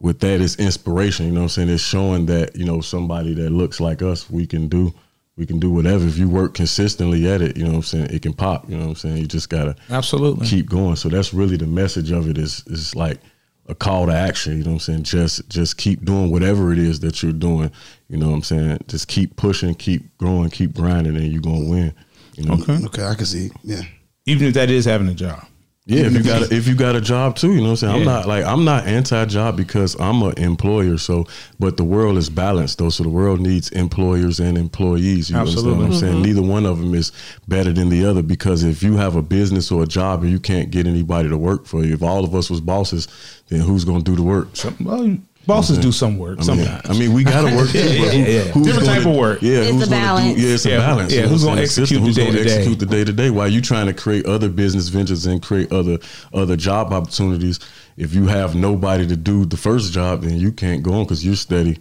with 0.00 0.20
that 0.20 0.40
it's 0.42 0.56
inspiration, 0.56 1.26
you 1.26 1.32
know 1.32 1.40
what 1.40 1.44
I'm 1.44 1.48
saying? 1.48 1.68
It's 1.70 1.82
showing 1.82 2.26
that, 2.26 2.54
you 2.54 2.64
know, 2.66 2.80
somebody 2.82 3.32
that 3.34 3.50
looks 3.50 3.80
like 3.80 4.02
us, 4.02 4.28
we 4.30 4.46
can 4.46 4.68
do 4.68 4.92
we 5.36 5.46
can 5.46 5.58
do 5.58 5.70
whatever. 5.70 6.06
If 6.06 6.16
you 6.16 6.28
work 6.28 6.54
consistently 6.54 7.28
at 7.28 7.42
it, 7.42 7.56
you 7.56 7.64
know 7.64 7.70
what 7.70 7.76
I'm 7.76 7.82
saying, 7.82 8.06
it 8.10 8.22
can 8.22 8.34
pop. 8.34 8.68
You 8.68 8.76
know 8.76 8.84
what 8.84 8.90
I'm 8.90 8.96
saying? 8.96 9.16
You 9.16 9.26
just 9.26 9.48
gotta 9.48 9.74
Absolutely. 9.90 10.46
keep 10.46 10.68
going. 10.68 10.96
So 10.96 11.08
that's 11.08 11.34
really 11.34 11.56
the 11.56 11.66
message 11.66 12.10
of 12.10 12.28
it 12.28 12.38
is 12.38 12.62
is 12.66 12.94
like 12.94 13.18
a 13.66 13.74
call 13.74 14.06
to 14.06 14.12
action. 14.14 14.58
You 14.58 14.64
know 14.64 14.70
what 14.70 14.74
I'm 14.74 14.80
saying? 14.80 15.02
Just 15.04 15.48
just 15.48 15.76
keep 15.76 16.04
doing 16.04 16.30
whatever 16.30 16.72
it 16.72 16.78
is 16.78 17.00
that 17.00 17.22
you're 17.22 17.32
doing. 17.32 17.70
You 18.08 18.18
know 18.18 18.28
what 18.28 18.34
I'm 18.34 18.42
saying? 18.42 18.78
Just 18.88 19.08
keep 19.08 19.36
pushing, 19.36 19.74
keep 19.74 20.16
growing, 20.18 20.50
keep 20.50 20.74
grinding, 20.74 21.16
and 21.16 21.32
you're 21.32 21.42
gonna 21.42 21.68
win. 21.68 21.94
You 22.36 22.44
know? 22.46 22.54
Okay. 22.54 22.84
Okay, 22.86 23.04
I 23.04 23.14
can 23.14 23.26
see. 23.26 23.50
Yeah, 23.62 23.82
Even 24.26 24.48
if 24.48 24.54
that 24.54 24.70
is 24.70 24.84
having 24.84 25.08
a 25.08 25.14
job. 25.14 25.46
Yeah, 25.86 26.06
if 26.06 26.14
you 26.14 26.22
got 26.22 26.50
a, 26.50 26.54
if 26.54 26.66
you 26.66 26.74
got 26.74 26.96
a 26.96 27.00
job 27.00 27.36
too, 27.36 27.52
you 27.52 27.56
know 27.56 27.64
what 27.64 27.70
I'm 27.70 27.76
saying. 27.76 27.94
I'm 27.94 28.04
not 28.04 28.26
like 28.26 28.42
I'm 28.42 28.64
not 28.64 28.86
anti-job 28.86 29.54
because 29.54 29.94
I'm 30.00 30.22
an 30.22 30.38
employer. 30.38 30.96
So, 30.96 31.26
but 31.58 31.76
the 31.76 31.84
world 31.84 32.16
is 32.16 32.30
balanced 32.30 32.78
though. 32.78 32.88
So 32.88 33.02
the 33.02 33.10
world 33.10 33.40
needs 33.40 33.70
employers 33.70 34.40
and 34.40 34.56
employees. 34.56 35.28
You 35.28 35.36
understand 35.36 35.66
what 35.66 35.74
I'm 35.74 35.92
Absolutely. 35.92 35.98
saying? 35.98 36.14
Mm-hmm. 36.14 36.22
Neither 36.22 36.42
one 36.42 36.64
of 36.64 36.78
them 36.78 36.94
is 36.94 37.12
better 37.48 37.70
than 37.70 37.90
the 37.90 38.06
other 38.06 38.22
because 38.22 38.64
if 38.64 38.82
you 38.82 38.96
have 38.96 39.14
a 39.14 39.20
business 39.20 39.70
or 39.70 39.82
a 39.82 39.86
job 39.86 40.22
and 40.22 40.32
you 40.32 40.40
can't 40.40 40.70
get 40.70 40.86
anybody 40.86 41.28
to 41.28 41.36
work 41.36 41.66
for 41.66 41.84
you, 41.84 41.92
if 41.92 42.02
all 42.02 42.24
of 42.24 42.34
us 42.34 42.48
was 42.48 42.62
bosses, 42.62 43.06
then 43.48 43.60
who's 43.60 43.84
gonna 43.84 44.02
do 44.02 44.16
the 44.16 44.22
work? 44.22 44.48
Well, 44.80 45.18
bosses 45.46 45.78
do 45.78 45.92
some 45.92 46.18
work 46.18 46.38
I 46.40 46.44
mean, 46.54 46.64
sometimes. 46.64 46.90
I 46.90 46.92
mean, 46.98 47.12
we 47.12 47.24
gotta 47.24 47.54
work. 47.56 47.68
Too, 47.72 47.78
yeah, 47.78 47.84
yeah, 48.12 48.12
yeah. 48.26 48.40
who's 48.44 48.66
Different 48.66 48.86
gonna- 48.86 48.98
type 48.98 49.06
of 49.06 49.16
work. 49.16 49.42
Yeah, 49.42 49.58
It's 49.58 49.70
who's 49.72 49.82
a 49.82 49.90
gonna 49.90 50.02
balance. 50.02 50.36
Do, 50.36 50.42
yeah, 50.42 50.54
it's 50.54 50.66
Yeah, 50.66 50.74
a 50.74 50.78
balance. 50.78 51.12
yeah, 51.12 51.16
you 51.18 51.22
know 51.26 51.28
who's 51.32 51.44
gonna 51.44 51.60
execute 51.62 52.00
the 52.00 52.06
who's 52.06 52.16
gonna 52.16 52.30
day-to-day? 52.32 52.54
execute 52.54 52.78
the 52.78 52.86
day 52.86 53.04
to 53.04 53.12
day? 53.12 53.30
While 53.30 53.48
you 53.48 53.60
trying 53.60 53.86
to 53.86 53.94
create 53.94 54.26
other 54.26 54.48
business 54.48 54.88
ventures 54.88 55.26
and 55.26 55.42
create 55.42 55.72
other 55.72 55.98
other 56.32 56.56
job 56.56 56.92
opportunities, 56.92 57.60
if 57.96 58.14
you 58.14 58.26
have 58.26 58.54
nobody 58.54 59.06
to 59.06 59.16
do 59.16 59.44
the 59.44 59.56
first 59.56 59.92
job, 59.92 60.22
then 60.22 60.36
you 60.38 60.50
can't 60.52 60.82
go 60.82 60.94
on 60.94 61.04
because 61.04 61.24
you're 61.24 61.36
steady, 61.36 61.78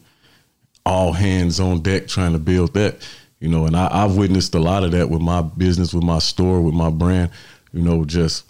all 0.85 1.13
hands 1.13 1.59
on 1.59 1.81
deck 1.81 2.07
trying 2.07 2.33
to 2.33 2.39
build 2.39 2.73
that. 2.73 2.97
You 3.39 3.49
know, 3.49 3.65
and 3.65 3.75
I, 3.75 3.89
I've 3.91 4.15
witnessed 4.15 4.55
a 4.55 4.59
lot 4.59 4.83
of 4.85 4.91
that 4.91 5.09
with 5.09 5.21
my 5.21 5.41
business, 5.41 5.93
with 5.93 6.03
my 6.05 6.19
store, 6.19 6.61
with 6.61 6.73
my 6.75 6.89
brand. 6.89 7.29
You 7.73 7.81
know, 7.81 8.05
just 8.05 8.45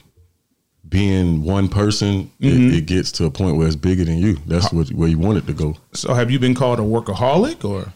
being 0.93 1.41
one 1.43 1.67
person, 1.69 2.29
it, 2.39 2.73
it 2.75 2.85
gets 2.85 3.11
to 3.13 3.25
a 3.25 3.31
point 3.31 3.57
where 3.57 3.65
it's 3.65 3.75
bigger 3.75 4.05
than 4.05 4.19
you. 4.19 4.37
That's 4.45 4.71
what 4.71 4.89
where 4.91 5.09
you 5.09 5.17
want 5.17 5.39
it 5.39 5.47
to 5.47 5.53
go. 5.53 5.75
So 5.93 6.13
have 6.13 6.29
you 6.29 6.37
been 6.39 6.53
called 6.53 6.79
a 6.79 6.83
workaholic 6.83 7.65
or 7.65 7.91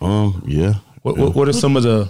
Um, 0.00 0.42
yeah. 0.46 0.74
what, 1.02 1.16
what, 1.16 1.34
what 1.34 1.48
are 1.48 1.54
some 1.54 1.76
of 1.78 1.82
the 1.82 2.08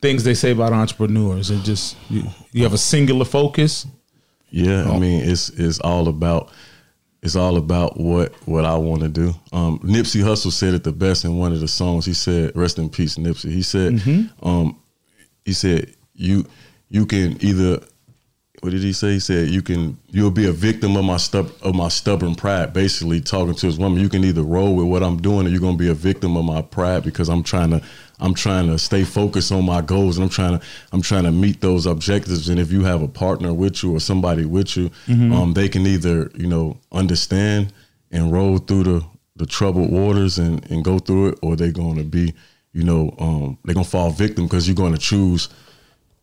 things 0.00 0.22
they 0.22 0.34
say 0.34 0.52
about 0.52 0.72
entrepreneurs? 0.72 1.50
And 1.50 1.64
just 1.64 1.96
you, 2.08 2.22
you 2.52 2.62
have 2.62 2.72
a 2.72 2.78
singular 2.78 3.24
focus. 3.24 3.86
Yeah, 4.50 4.88
I 4.88 4.98
mean 4.98 5.28
it's 5.28 5.48
it's 5.50 5.80
all 5.80 6.06
about 6.06 6.50
it's 7.20 7.34
all 7.34 7.56
about 7.56 7.98
what 7.98 8.32
what 8.46 8.64
I 8.64 8.76
want 8.76 9.02
to 9.02 9.08
do. 9.08 9.34
Um, 9.52 9.80
Nipsey 9.80 10.22
Hussle 10.22 10.52
said 10.52 10.74
it 10.74 10.84
the 10.84 10.92
best 10.92 11.24
in 11.24 11.36
one 11.36 11.52
of 11.52 11.58
the 11.60 11.66
songs. 11.68 12.06
He 12.06 12.14
said, 12.14 12.52
"Rest 12.54 12.78
in 12.78 12.88
peace, 12.88 13.16
Nipsey." 13.18 13.50
He 13.50 13.62
said, 13.62 14.00
um, 14.42 14.78
he 15.44 15.52
said 15.52 15.94
you 16.14 16.44
you 16.90 17.06
can 17.06 17.36
either 17.40 17.80
what 18.64 18.72
did 18.72 18.80
he 18.80 18.94
say? 18.94 19.12
He 19.12 19.20
said 19.20 19.50
you 19.50 19.60
can 19.60 19.98
you'll 20.10 20.30
be 20.30 20.46
a 20.46 20.52
victim 20.52 20.96
of 20.96 21.04
my 21.04 21.18
stub 21.18 21.52
of 21.60 21.74
my 21.74 21.88
stubborn 21.88 22.34
pride. 22.34 22.72
Basically, 22.72 23.20
talking 23.20 23.54
to 23.54 23.66
his 23.66 23.78
woman, 23.78 24.00
you 24.00 24.08
can 24.08 24.24
either 24.24 24.42
roll 24.42 24.74
with 24.74 24.86
what 24.86 25.02
I'm 25.02 25.20
doing, 25.20 25.46
or 25.46 25.50
you're 25.50 25.60
gonna 25.60 25.76
be 25.76 25.90
a 25.90 25.94
victim 25.94 26.34
of 26.34 26.46
my 26.46 26.62
pride 26.62 27.04
because 27.04 27.28
I'm 27.28 27.42
trying 27.42 27.72
to 27.72 27.82
I'm 28.20 28.32
trying 28.32 28.68
to 28.68 28.78
stay 28.78 29.04
focused 29.04 29.52
on 29.52 29.66
my 29.66 29.82
goals, 29.82 30.16
and 30.16 30.24
I'm 30.24 30.30
trying 30.30 30.58
to 30.58 30.64
I'm 30.92 31.02
trying 31.02 31.24
to 31.24 31.30
meet 31.30 31.60
those 31.60 31.84
objectives. 31.84 32.48
And 32.48 32.58
if 32.58 32.72
you 32.72 32.84
have 32.84 33.02
a 33.02 33.06
partner 33.06 33.52
with 33.52 33.82
you 33.82 33.94
or 33.94 34.00
somebody 34.00 34.46
with 34.46 34.78
you, 34.78 34.90
um, 35.34 35.52
they 35.52 35.68
can 35.68 35.86
either 35.86 36.30
you 36.34 36.46
know 36.46 36.78
understand 36.90 37.70
and 38.12 38.32
roll 38.32 38.56
through 38.56 38.84
the 38.84 39.04
the 39.36 39.44
troubled 39.44 39.92
waters 39.92 40.38
and 40.38 40.64
and 40.70 40.82
go 40.82 40.98
through 40.98 41.28
it, 41.32 41.38
or 41.42 41.54
they're 41.54 41.70
gonna 41.70 42.02
be 42.02 42.32
you 42.72 42.82
know 42.82 43.14
um, 43.18 43.58
they're 43.62 43.74
gonna 43.74 43.84
fall 43.84 44.08
victim 44.08 44.46
because 44.46 44.66
you're 44.66 44.74
gonna 44.74 44.96
choose 44.96 45.50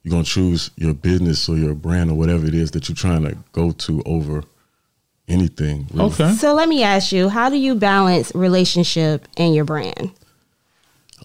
you're 0.03 0.12
gonna 0.12 0.24
choose 0.24 0.72
your 0.75 0.93
business 0.93 1.48
or 1.48 1.58
your 1.58 1.75
brand 1.75 2.10
or 2.10 2.15
whatever 2.15 2.46
it 2.46 2.55
is 2.55 2.72
that 2.72 2.89
you're 2.89 2.96
trying 2.96 3.24
to 3.24 3.38
go 3.51 3.72
to 3.72 4.01
over 4.05 4.43
anything. 5.27 5.88
really. 5.93 6.12
Okay. 6.12 6.34
So 6.34 6.53
let 6.53 6.67
me 6.67 6.84
ask 6.84 7.12
you, 7.12 7.29
how 7.29 7.50
do 7.50 7.58
you 7.58 7.75
balance 7.75 8.34
relationship 8.34 9.27
and 9.38 9.53
your 9.53 9.65
brand? 9.65 10.12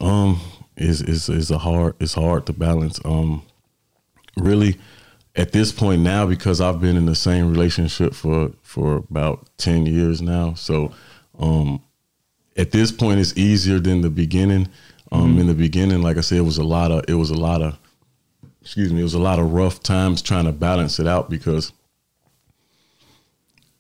Um, 0.01 0.41
is 0.77 1.01
is 1.01 1.29
is 1.29 1.51
a 1.51 1.59
hard 1.59 1.95
it's 2.01 2.15
hard 2.15 2.47
to 2.47 2.53
balance. 2.53 3.01
Um, 3.05 3.43
really, 4.37 4.79
at 5.35 5.53
this 5.53 5.73
point 5.73 6.03
now 6.03 6.27
because 6.27 6.61
I've 6.61 6.81
been 6.81 6.97
in 6.97 7.07
the 7.07 7.15
same 7.15 7.51
relationship 7.51 8.15
for 8.15 8.53
for 8.63 8.97
about 8.97 9.49
ten 9.57 9.87
years 9.87 10.21
now. 10.21 10.53
So, 10.55 10.93
um, 11.39 11.81
at 12.57 12.73
this 12.73 12.93
point, 12.93 13.21
it's 13.21 13.37
easier 13.37 13.79
than 13.79 14.03
the 14.03 14.11
beginning. 14.11 14.69
Um, 15.13 15.39
in 15.39 15.47
the 15.47 15.55
beginning, 15.55 16.03
like 16.03 16.19
I 16.19 16.21
said, 16.21 16.39
it 16.39 16.43
was 16.43 16.59
a 16.59 16.65
lot 16.65 16.91
of 16.91 17.05
it 17.09 17.15
was 17.15 17.31
a 17.31 17.37
lot 17.37 17.63
of 17.63 17.79
excuse 18.67 18.93
me, 18.93 18.99
it 18.99 19.05
was 19.05 19.15
a 19.15 19.19
lot 19.21 19.39
of 19.39 19.53
rough 19.53 19.81
times 19.81 20.21
trying 20.21 20.45
to 20.45 20.51
balance 20.51 20.99
it 20.99 21.07
out 21.07 21.31
because 21.31 21.73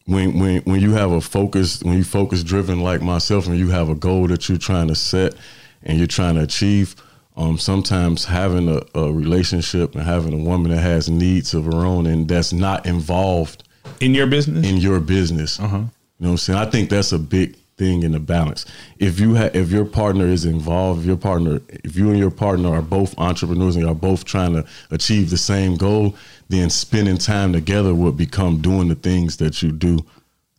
when 0.04 0.38
when 0.38 0.62
when 0.62 0.80
you 0.80 0.92
have 0.92 1.10
a 1.10 1.20
focus 1.20 1.82
when 1.82 1.96
you 1.98 2.04
focus 2.04 2.44
driven 2.44 2.80
like 2.80 3.02
myself 3.02 3.48
and 3.48 3.58
you 3.58 3.68
have 3.70 3.88
a 3.88 3.96
goal 3.96 4.28
that 4.28 4.48
you're 4.48 4.56
trying 4.58 4.86
to 4.86 4.94
set 4.94 5.34
and 5.82 5.98
you're 5.98 6.06
trying 6.06 6.36
to 6.36 6.42
achieve 6.42 6.94
um, 7.36 7.58
sometimes 7.58 8.24
having 8.26 8.68
a, 8.68 8.80
a 8.98 9.12
relationship 9.12 9.96
and 9.96 10.04
having 10.04 10.32
a 10.32 10.36
woman 10.44 10.70
that 10.70 10.80
has 10.80 11.10
needs 11.10 11.52
of 11.52 11.64
her 11.64 11.84
own 11.84 12.06
and 12.06 12.28
that's 12.28 12.52
not 12.52 12.86
involved 12.86 13.64
In 14.00 14.14
your 14.14 14.28
business? 14.28 14.64
in 14.64 14.76
your 14.76 15.00
business. 15.00 15.58
Uh-huh. 15.58 15.78
You 15.78 15.82
know 16.20 16.28
what 16.28 16.30
I'm 16.30 16.36
saying? 16.38 16.58
I 16.60 16.66
think 16.66 16.90
that's 16.90 17.10
a 17.10 17.18
big 17.18 17.56
thing 17.76 18.02
in 18.02 18.12
the 18.12 18.20
balance. 18.20 18.64
If 18.98 19.20
you 19.20 19.34
have, 19.34 19.54
if 19.54 19.70
your 19.70 19.84
partner 19.84 20.26
is 20.26 20.44
involved, 20.44 21.00
if 21.00 21.06
your 21.06 21.16
partner, 21.16 21.60
if 21.68 21.96
you 21.96 22.10
and 22.10 22.18
your 22.18 22.30
partner 22.30 22.70
are 22.74 22.82
both 22.82 23.18
entrepreneurs 23.18 23.76
and 23.76 23.86
are 23.86 23.94
both 23.94 24.24
trying 24.24 24.54
to 24.54 24.64
achieve 24.90 25.30
the 25.30 25.36
same 25.36 25.76
goal, 25.76 26.16
then 26.48 26.70
spending 26.70 27.18
time 27.18 27.52
together 27.52 27.94
would 27.94 28.16
become 28.16 28.60
doing 28.62 28.88
the 28.88 28.94
things 28.94 29.36
that 29.38 29.62
you 29.62 29.72
do 29.72 29.98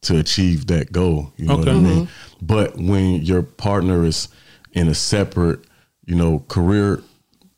to 0.01 0.19
achieve 0.19 0.67
that 0.67 0.91
goal. 0.91 1.31
You 1.38 1.47
know 1.47 1.57
what 1.57 1.67
I 1.67 1.71
Okay. 1.71 1.81
mean? 1.81 2.05
Mm-hmm. 2.05 2.45
But 2.45 2.77
when 2.77 3.21
your 3.24 3.41
partner 3.41 4.05
is 4.05 4.27
in 4.74 4.88
a 4.88 4.93
separate, 4.95 5.62
you 6.05 6.15
know, 6.15 6.43
career 6.47 7.01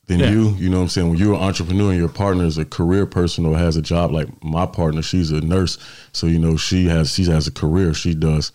than 0.08 0.20
Yeah. 0.20 0.32
you, 0.32 0.56
you 0.58 0.70
know 0.70 0.78
what 0.78 0.84
I'm 0.84 0.90
saying? 0.90 1.10
When 1.10 1.18
you're 1.20 1.36
an 1.36 1.42
entrepreneur 1.42 1.90
and 1.90 2.00
your 2.00 2.08
partner 2.10 2.46
is 2.46 2.58
a 2.58 2.66
career 2.66 3.06
person 3.06 3.46
or 3.46 3.58
has 3.58 3.76
a 3.76 3.82
job, 3.82 4.12
like 4.12 4.30
my 4.44 4.66
partner, 4.66 5.02
she's 5.02 5.32
a 5.32 5.42
nurse. 5.42 5.78
So, 6.14 6.28
you 6.28 6.40
know, 6.40 6.56
she 6.56 6.86
has 6.88 7.12
she 7.14 7.26
has 7.26 7.46
a 7.46 7.52
career. 7.52 7.94
She 7.94 8.16
does 8.16 8.52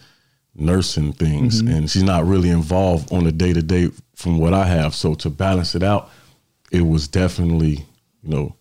nursing 0.57 1.13
things 1.13 1.61
and 1.61 1.91
she's 1.91 2.03
not 2.03 2.25
really 2.25 2.51
involved 2.51 3.13
on 3.13 3.27
a 3.27 3.33
day 3.33 3.53
to 3.53 3.63
day 3.63 3.91
from 4.15 4.39
what 4.39 4.55
I 4.55 4.65
have. 4.67 4.95
So 4.95 5.15
to 5.15 5.31
balance 5.31 5.75
it 5.75 5.83
out, 5.83 6.11
it 6.71 6.83
was 6.83 7.09
definitely, 7.09 7.85
you 8.23 8.31
know, 8.31 8.57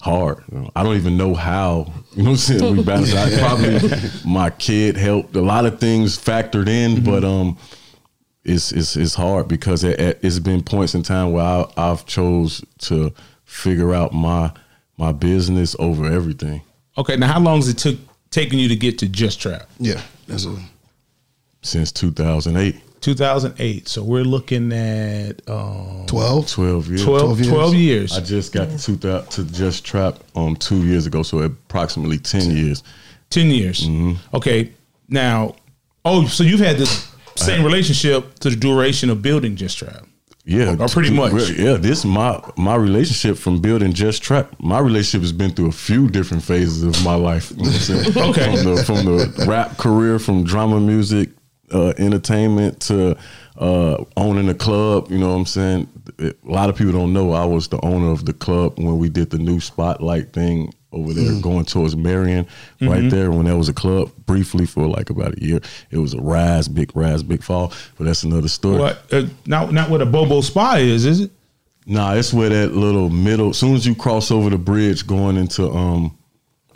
hard. 0.00 0.42
You 0.50 0.58
know, 0.58 0.70
I 0.74 0.82
don't 0.82 0.96
even 0.96 1.16
know 1.16 1.34
how, 1.34 1.92
you 2.14 2.22
know 2.22 2.30
what 2.30 2.48
I'm 2.50 2.58
saying, 2.58 2.76
we 2.76 2.82
balanced 2.84 3.14
out. 3.14 3.32
Probably 3.38 4.10
my 4.24 4.50
kid 4.50 4.96
helped 4.96 5.36
a 5.36 5.40
lot 5.40 5.66
of 5.66 5.80
things 5.80 6.18
factored 6.18 6.68
in, 6.68 7.04
but 7.04 7.24
um 7.24 7.56
it's 8.44 8.72
it's 8.72 8.96
it's 8.96 9.14
hard 9.14 9.48
because 9.48 9.84
it, 9.84 9.98
it, 9.98 10.20
it's 10.22 10.38
been 10.38 10.62
points 10.62 10.94
in 10.94 11.02
time 11.02 11.32
where 11.32 11.44
I, 11.44 11.64
I've 11.76 12.04
chose 12.06 12.62
to 12.80 13.12
figure 13.44 13.94
out 13.94 14.12
my 14.12 14.52
my 14.98 15.12
business 15.12 15.74
over 15.78 16.06
everything. 16.06 16.62
Okay, 16.98 17.16
now 17.16 17.32
how 17.32 17.40
long 17.40 17.56
has 17.56 17.68
it 17.68 17.78
took 17.78 17.98
taking 18.30 18.58
you 18.58 18.68
to 18.68 18.76
get 18.76 18.98
to 18.98 19.08
Just 19.08 19.40
Trap? 19.40 19.68
Yeah, 19.78 20.02
that's 20.26 20.44
a 20.44 20.56
since 21.64 21.90
2008, 21.92 22.80
2008. 23.00 23.88
So 23.88 24.02
we're 24.04 24.24
looking 24.24 24.72
at 24.72 25.48
um, 25.48 26.04
12. 26.06 26.48
12 26.48 26.88
years. 26.88 27.04
12, 27.04 27.20
12 27.20 27.38
years. 27.40 27.48
12 27.50 27.74
years. 27.74 28.16
I 28.16 28.20
just 28.20 28.52
got 28.52 28.70
to, 28.70 28.78
2000 28.78 29.30
to 29.30 29.52
just 29.52 29.84
trap 29.84 30.18
um 30.36 30.56
two 30.56 30.84
years 30.84 31.06
ago, 31.06 31.22
so 31.22 31.40
approximately 31.40 32.18
10 32.18 32.50
years. 32.50 32.82
10 33.30 33.50
years. 33.50 33.88
Okay. 34.32 34.72
Now, 35.08 35.56
oh, 36.04 36.26
so 36.26 36.44
you've 36.44 36.60
had 36.60 36.76
this 36.76 37.10
same 37.36 37.64
relationship 37.64 38.38
to 38.40 38.50
the 38.50 38.56
duration 38.56 39.10
of 39.10 39.22
building 39.22 39.56
Just 39.56 39.78
Trap. 39.78 40.06
Yeah, 40.46 40.76
Or 40.78 40.88
pretty 40.88 41.10
much. 41.10 41.32
Yeah, 41.50 41.74
this 41.74 42.04
my 42.04 42.38
my 42.56 42.74
relationship 42.74 43.38
from 43.38 43.62
building 43.62 43.94
just 43.94 44.22
trap. 44.22 44.54
My 44.60 44.78
relationship 44.78 45.22
has 45.22 45.32
been 45.32 45.52
through 45.52 45.68
a 45.68 45.72
few 45.72 46.06
different 46.06 46.42
phases 46.42 46.82
of 46.82 47.02
my 47.02 47.14
life. 47.14 47.50
You 47.52 47.56
know 47.56 47.62
what 47.62 47.74
I'm 47.74 47.80
saying? 47.80 48.16
Okay. 48.30 48.56
from 48.56 48.74
the, 48.74 48.84
from 48.84 49.04
the 49.06 49.46
rap 49.48 49.78
career, 49.78 50.18
from 50.18 50.44
drama 50.44 50.80
music, 50.80 51.30
uh, 51.74 51.92
entertainment 51.98 52.80
to 52.80 53.16
uh, 53.58 54.04
owning 54.16 54.48
a 54.48 54.54
club. 54.54 55.10
You 55.10 55.18
know 55.18 55.30
what 55.30 55.34
I'm 55.34 55.46
saying? 55.46 55.88
A 56.20 56.34
lot 56.44 56.70
of 56.70 56.76
people 56.76 56.92
don't 56.92 57.12
know 57.12 57.32
I 57.32 57.44
was 57.44 57.68
the 57.68 57.84
owner 57.84 58.10
of 58.10 58.24
the 58.24 58.32
club 58.32 58.78
when 58.78 58.98
we 58.98 59.08
did 59.08 59.30
the 59.30 59.38
new 59.38 59.60
spotlight 59.60 60.32
thing 60.32 60.72
over 60.92 61.12
there 61.12 61.40
going 61.40 61.64
towards 61.64 61.96
Marion, 61.96 62.46
right 62.80 63.10
there 63.10 63.32
when 63.32 63.46
that 63.46 63.56
was 63.56 63.68
a 63.68 63.72
club 63.72 64.12
briefly 64.26 64.64
for 64.64 64.86
like 64.86 65.10
about 65.10 65.36
a 65.36 65.44
year. 65.44 65.60
It 65.90 65.98
was 65.98 66.14
a 66.14 66.20
rise, 66.20 66.68
big 66.68 66.94
rise, 66.94 67.22
big 67.22 67.42
fall, 67.42 67.72
but 67.98 68.04
that's 68.04 68.22
another 68.22 68.48
story. 68.48 68.78
What? 68.78 69.12
Uh, 69.12 69.26
not 69.44 69.72
not 69.72 69.90
what 69.90 70.00
a 70.00 70.06
Bobo 70.06 70.40
Spy 70.40 70.78
is, 70.78 71.04
is 71.04 71.20
it? 71.22 71.32
Nah, 71.86 72.14
it's 72.14 72.32
where 72.32 72.48
that 72.48 72.74
little 72.74 73.10
middle. 73.10 73.50
As 73.50 73.58
soon 73.58 73.74
as 73.74 73.84
you 73.86 73.94
cross 73.94 74.30
over 74.30 74.48
the 74.48 74.58
bridge, 74.58 75.06
going 75.06 75.36
into 75.36 75.68
um 75.70 76.16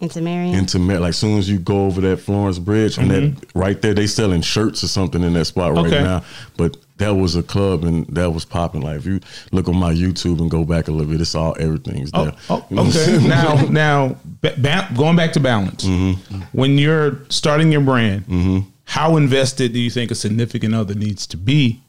Into 0.00 0.20
Marion? 0.20 0.54
into 0.54 0.78
Mar- 0.78 1.00
like 1.00 1.14
soon 1.14 1.38
as 1.38 1.50
you 1.50 1.58
go 1.58 1.86
over 1.86 2.00
that 2.02 2.18
Florence 2.18 2.60
Bridge, 2.60 2.98
and 2.98 3.10
that 3.10 3.44
right 3.54 3.82
there, 3.82 3.94
they 3.94 4.06
selling 4.06 4.42
shirts 4.42 4.84
or 4.84 4.88
something 4.88 5.22
in 5.24 5.32
that 5.32 5.46
spot 5.46 5.74
right 5.74 5.86
Okay. 5.86 6.02
now. 6.04 6.22
But 6.56 6.76
that 6.98 7.10
was 7.16 7.34
a 7.34 7.42
club, 7.42 7.82
and 7.82 8.06
that 8.08 8.30
was 8.32 8.44
popping. 8.44 8.82
Like 8.82 8.98
if 8.98 9.06
you 9.06 9.18
look 9.50 9.66
on 9.68 9.76
my 9.76 9.92
YouTube 9.92 10.38
and 10.40 10.48
go 10.48 10.64
back 10.64 10.86
a 10.86 10.92
little 10.92 11.10
bit, 11.10 11.20
it's 11.20 11.34
all 11.34 11.56
everything's 11.58 12.10
Oh, 12.14 12.24
there. 12.26 12.34
oh, 12.48 12.64
You 12.70 12.76
know 12.76 12.82
what 12.84 12.96
I'm 12.96 13.14
okay. 13.16 13.26
now, 13.28 13.54
now, 13.70 14.16
ba- 14.40 14.54
ba- 14.58 14.88
going 14.96 15.16
back 15.16 15.32
to 15.32 15.40
balance. 15.40 15.84
Mm-hmm. 15.84 16.42
When 16.52 16.78
you're 16.78 17.18
starting 17.28 17.72
your 17.72 17.80
brand, 17.80 18.64
how 18.84 19.16
invested 19.16 19.72
do 19.72 19.80
you 19.80 19.90
think 19.90 20.12
a 20.12 20.14
significant 20.14 20.74
other 20.76 20.94
needs 20.94 21.26
to 21.26 21.36
be? 21.36 21.80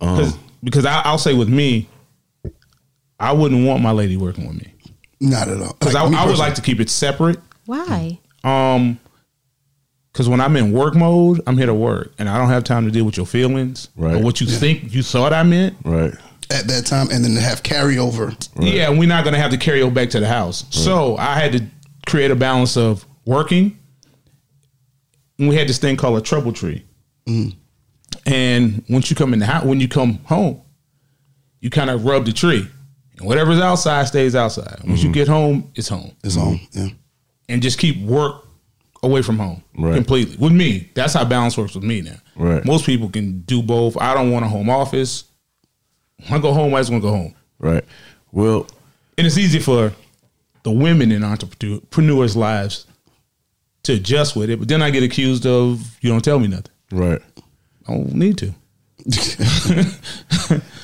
'Cause- 0.00 0.32
Um, 0.34 0.40
because 0.62 0.84
I, 0.84 1.00
I'll 1.02 1.18
say 1.18 1.34
with 1.34 1.48
me, 1.48 1.88
I 3.20 3.32
wouldn't 3.32 3.66
want 3.66 3.82
my 3.82 3.90
lady 3.90 4.16
working 4.16 4.46
with 4.46 4.56
me 4.56 4.72
Not 5.20 5.48
at 5.48 5.60
all. 5.60 5.74
because 5.78 5.94
Like, 5.94 6.02
I, 6.02 6.06
I 6.06 6.08
would 6.08 6.14
personally. 6.16 6.38
like 6.38 6.54
to 6.54 6.62
keep 6.62 6.80
it 6.80 6.90
separate. 6.90 7.38
Why? 7.66 8.18
Um, 8.44 8.98
because 10.12 10.28
when 10.28 10.40
I'm 10.40 10.56
in 10.56 10.72
work 10.72 10.94
mode, 10.96 11.40
I'm 11.46 11.56
here 11.56 11.66
to 11.66 11.74
work, 11.74 12.12
and 12.18 12.28
I 12.28 12.38
don't 12.38 12.48
have 12.48 12.64
time 12.64 12.84
to 12.86 12.90
deal 12.90 13.04
with 13.04 13.16
your 13.16 13.26
feelings 13.26 13.88
or 13.96 14.06
Right. 14.08 14.22
what 14.24 14.40
you 14.40 14.46
think 14.46 14.92
you 14.94 15.02
thought 15.02 15.32
I 15.32 15.42
meant. 15.42 15.76
right. 15.84 16.12
at 16.50 16.66
that 16.66 16.86
time, 16.86 17.08
and 17.12 17.22
then 17.24 17.34
to 17.34 17.40
have 17.40 17.62
carryover. 17.62 18.34
Yeah, 18.58 18.88
we're 18.90 19.06
not 19.08 19.22
going 19.24 19.34
to 19.34 19.40
have 19.40 19.50
to 19.50 19.58
carry 19.58 19.82
over 19.82 19.94
back 19.94 20.10
to 20.10 20.20
the 20.20 20.26
house. 20.28 20.64
So 20.70 21.16
I 21.18 21.34
had 21.38 21.52
to 21.52 21.64
create 22.06 22.30
a 22.30 22.36
balance 22.36 22.76
of 22.76 23.04
working. 23.26 23.78
And 25.38 25.48
we 25.48 25.54
had 25.56 25.68
this 25.68 25.78
thing 25.78 25.96
called 25.96 26.16
a 26.18 26.22
trouble 26.22 26.52
tree. 26.52 26.84
And 28.26 28.84
once 28.88 29.10
you 29.10 29.14
come 29.16 29.32
in 29.32 29.38
the 29.38 29.46
house, 29.46 29.64
when 29.64 29.78
you 29.80 29.88
come 29.88 30.18
home, 30.24 30.60
you 31.60 31.70
kind 31.70 31.90
of 31.90 32.04
rub 32.04 32.24
the 32.24 32.32
tree, 32.32 32.66
and 33.18 33.26
whatever's 33.26 33.60
outside 33.60 34.04
stays 34.08 34.34
outside. 34.34 34.80
Once 34.86 35.02
you 35.02 35.08
mm-hmm. 35.08 35.12
get 35.14 35.28
home, 35.28 35.70
it's 35.74 35.88
home. 35.88 36.12
Is 36.22 36.36
on. 36.36 36.60
Yeah. 36.72 36.88
and 37.48 37.62
just 37.62 37.78
keep 37.78 38.00
work 38.02 38.44
away 39.02 39.22
from 39.22 39.38
home 39.38 39.62
Right. 39.76 39.94
completely. 39.94 40.36
With 40.36 40.52
me, 40.52 40.90
that's 40.94 41.14
how 41.14 41.24
balance 41.24 41.56
works 41.56 41.74
with 41.74 41.84
me 41.84 42.00
now. 42.02 42.16
Right. 42.36 42.64
Most 42.64 42.84
people 42.86 43.08
can 43.08 43.40
do 43.42 43.62
both. 43.62 43.96
I 43.96 44.14
don't 44.14 44.30
want 44.32 44.44
a 44.44 44.48
home 44.48 44.68
office. 44.70 45.24
When 46.26 46.38
I 46.38 46.42
go 46.42 46.52
home, 46.52 46.74
I 46.74 46.80
just 46.80 46.90
want 46.90 47.02
to 47.02 47.08
go 47.08 47.14
home. 47.16 47.34
Right. 47.60 47.84
Well, 48.32 48.66
And 49.16 49.26
it's 49.26 49.38
easy 49.38 49.58
for 49.60 49.92
the 50.64 50.70
women 50.72 51.12
in 51.12 51.22
entrepreneurs' 51.24 52.36
lives 52.36 52.86
to 53.84 53.94
adjust 53.94 54.34
with 54.36 54.50
it. 54.50 54.58
But 54.58 54.68
then 54.68 54.82
I 54.82 54.90
get 54.90 55.02
accused 55.02 55.46
of 55.46 55.96
you 56.00 56.10
don't 56.10 56.24
tell 56.24 56.38
me 56.38 56.48
nothing. 56.48 56.72
right. 56.92 57.22
I 57.88 57.92
don't 57.94 58.12
need 58.14 58.36
to. 58.38 58.54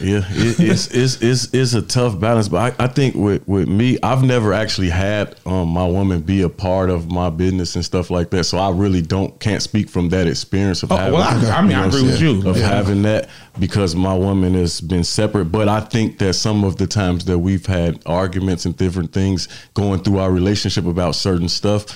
Yeah, 0.00 0.23
it, 0.28 0.61
it's, 0.61 0.88
it's 0.88 1.23
it's 1.23 1.54
it's 1.54 1.73
a 1.73 1.81
tough 1.81 2.19
balance, 2.21 2.49
but 2.49 2.75
I, 2.78 2.85
I 2.85 2.87
think 2.88 3.14
with 3.14 3.47
with 3.49 3.69
me, 3.69 3.97
I've 4.02 4.23
never 4.23 4.52
actually 4.52 4.90
had 4.90 5.37
um, 5.47 5.69
my 5.69 5.87
woman 5.87 6.21
be 6.21 6.43
a 6.43 6.49
part 6.49 6.90
of 6.90 7.11
my 7.11 7.31
business 7.31 7.75
and 7.76 7.83
stuff 7.85 8.11
like 8.11 8.28
that. 8.31 8.45
So 8.45 8.59
I 8.59 8.71
really 8.71 9.00
don't 9.00 9.38
can't 9.40 9.62
speak 9.62 9.88
from 9.88 10.11
that 10.11 10.26
experience 10.26 10.83
of 10.83 10.93
Oh, 10.93 10.97
having. 10.97 11.14
well, 11.14 11.23
I- 11.52 11.57
I 11.59 11.62
mean, 11.62 11.76
I 11.76 11.87
agree 11.87 12.02
with 12.02 12.21
you. 12.21 12.47
of 12.47 12.57
Yeah. 12.59 12.66
having 12.69 13.02
that 13.02 13.28
because 13.59 13.95
my 13.95 14.12
woman 14.14 14.52
has 14.54 14.81
been 14.81 15.04
separate. 15.04 15.47
But 15.47 15.69
I 15.69 15.81
think 15.81 16.19
that 16.19 16.35
some 16.35 16.64
of 16.64 16.76
the 16.76 16.87
times 16.88 17.25
that 17.26 17.38
we've 17.38 17.64
had 17.64 18.02
arguments 18.04 18.66
and 18.66 18.76
different 18.76 19.12
things 19.12 19.49
going 19.73 20.00
through 20.00 20.19
our 20.19 20.31
relationship 20.31 20.85
about 20.87 21.14
certain 21.14 21.49
stuff. 21.49 21.87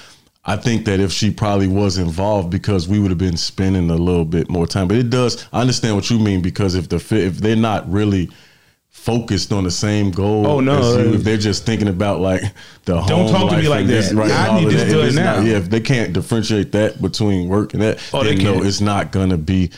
I 0.48 0.56
think 0.56 0.86
that 0.86 0.98
if 0.98 1.12
she 1.12 1.30
probably 1.30 1.68
was 1.68 1.98
involved, 1.98 2.48
because 2.50 2.88
we 2.88 2.98
would 2.98 3.10
have 3.10 3.18
been 3.18 3.36
spending 3.36 3.90
a 3.90 3.96
little 3.96 4.24
bit 4.24 4.48
more 4.48 4.66
time. 4.66 4.88
But 4.88 4.96
it 4.96 5.10
does. 5.10 5.46
I 5.52 5.60
understand 5.60 5.94
what 5.94 6.08
you 6.10 6.18
mean 6.18 6.40
because 6.40 6.74
if 6.74 6.88
the 6.88 6.96
if 7.14 7.38
they're 7.38 7.54
not 7.54 7.90
really 7.90 8.30
focused 8.88 9.52
on 9.52 9.64
the 9.64 9.70
same 9.70 10.10
goal, 10.10 10.46
Oh, 10.46 10.60
no. 10.60 10.78
as 10.78 10.96
you, 11.06 11.14
if 11.14 11.22
they're 11.22 11.36
just 11.36 11.64
thinking 11.66 11.88
about 11.88 12.20
like 12.20 12.42
the 12.84 12.98
home 12.98 13.08
Don't 13.08 13.30
talk 13.30 13.50
to 13.50 13.56
me 13.58 13.68
like 13.68 13.86
this, 13.86 14.08
that. 14.08 14.16
right, 14.16 14.30
I 14.30 14.58
need 14.60 14.70
this 14.70 14.90
done 14.92 15.06
it's 15.06 15.16
not- 15.16 15.38
now. 15.38 15.42
yeah, 15.44 15.56
if 15.58 15.70
they 15.70 15.80
can't 15.80 16.12
differentiate 16.12 16.72
that 16.72 17.00
between 17.00 17.48
work 17.48 17.74
and 17.74 17.82
that, 17.82 18.00
Oh, 18.12 18.24
they 18.24 18.36
can't. 18.36 18.64
it's 18.64 18.80
not 18.80 19.12
gonna 19.12 19.36
be. 19.38 19.70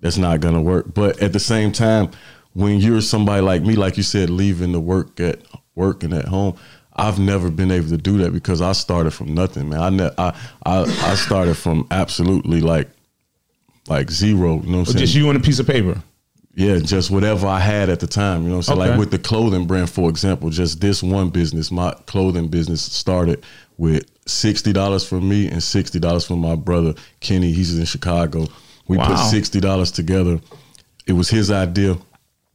That's 0.00 0.16
not 0.18 0.40
gonna 0.40 0.62
work. 0.62 0.94
But 0.94 1.20
at 1.22 1.32
the 1.32 1.40
same 1.40 1.72
time, 1.72 2.10
when 2.54 2.78
you're 2.80 3.00
somebody 3.02 3.42
like 3.42 3.62
me, 3.62 3.76
like 3.76 3.96
you 3.98 4.02
said, 4.02 4.30
leaving 4.30 4.72
the 4.72 4.80
work 4.80 5.20
at 5.20 5.40
work 5.74 6.02
and 6.02 6.14
at 6.14 6.26
home. 6.26 6.56
I've 6.96 7.18
never 7.18 7.50
been 7.50 7.70
able 7.70 7.88
to 7.90 7.98
do 7.98 8.18
that 8.18 8.32
because 8.32 8.62
I 8.62 8.72
started 8.72 9.12
from 9.12 9.34
nothing, 9.34 9.68
man. 9.68 9.80
I 9.80 9.90
ne- 9.90 10.14
I, 10.18 10.34
I 10.64 10.80
I 10.82 11.14
started 11.14 11.56
from 11.56 11.86
absolutely 11.90 12.60
like 12.60 12.88
like 13.88 14.10
zero. 14.10 14.60
You 14.60 14.70
know 14.70 14.78
what 14.78 14.78
I'm 14.78 14.84
saying? 14.86 14.98
just 14.98 15.14
you 15.14 15.28
and 15.28 15.38
a 15.38 15.42
piece 15.42 15.58
of 15.58 15.66
paper. 15.66 16.02
Yeah, 16.54 16.78
just 16.78 17.10
whatever 17.10 17.46
I 17.46 17.60
had 17.60 17.90
at 17.90 18.00
the 18.00 18.06
time. 18.06 18.44
You 18.44 18.48
know 18.48 18.56
what 18.56 18.68
I'm 18.70 18.76
saying? 18.76 18.80
Okay. 18.80 18.90
Like 18.92 18.98
with 18.98 19.10
the 19.10 19.18
clothing 19.18 19.66
brand, 19.66 19.90
for 19.90 20.08
example, 20.08 20.48
just 20.48 20.80
this 20.80 21.02
one 21.02 21.28
business, 21.28 21.70
my 21.70 21.92
clothing 22.06 22.48
business 22.48 22.80
started 22.80 23.44
with 23.76 24.06
sixty 24.26 24.72
dollars 24.72 25.06
for 25.06 25.20
me 25.20 25.50
and 25.50 25.62
sixty 25.62 26.00
dollars 26.00 26.26
for 26.26 26.36
my 26.36 26.54
brother 26.54 26.94
Kenny. 27.20 27.52
He's 27.52 27.78
in 27.78 27.84
Chicago. 27.84 28.46
We 28.88 28.96
put 28.96 29.18
sixty 29.18 29.60
dollars 29.60 29.90
together. 29.90 30.40
It 31.06 31.12
was 31.12 31.28
his 31.28 31.50
idea. 31.50 31.98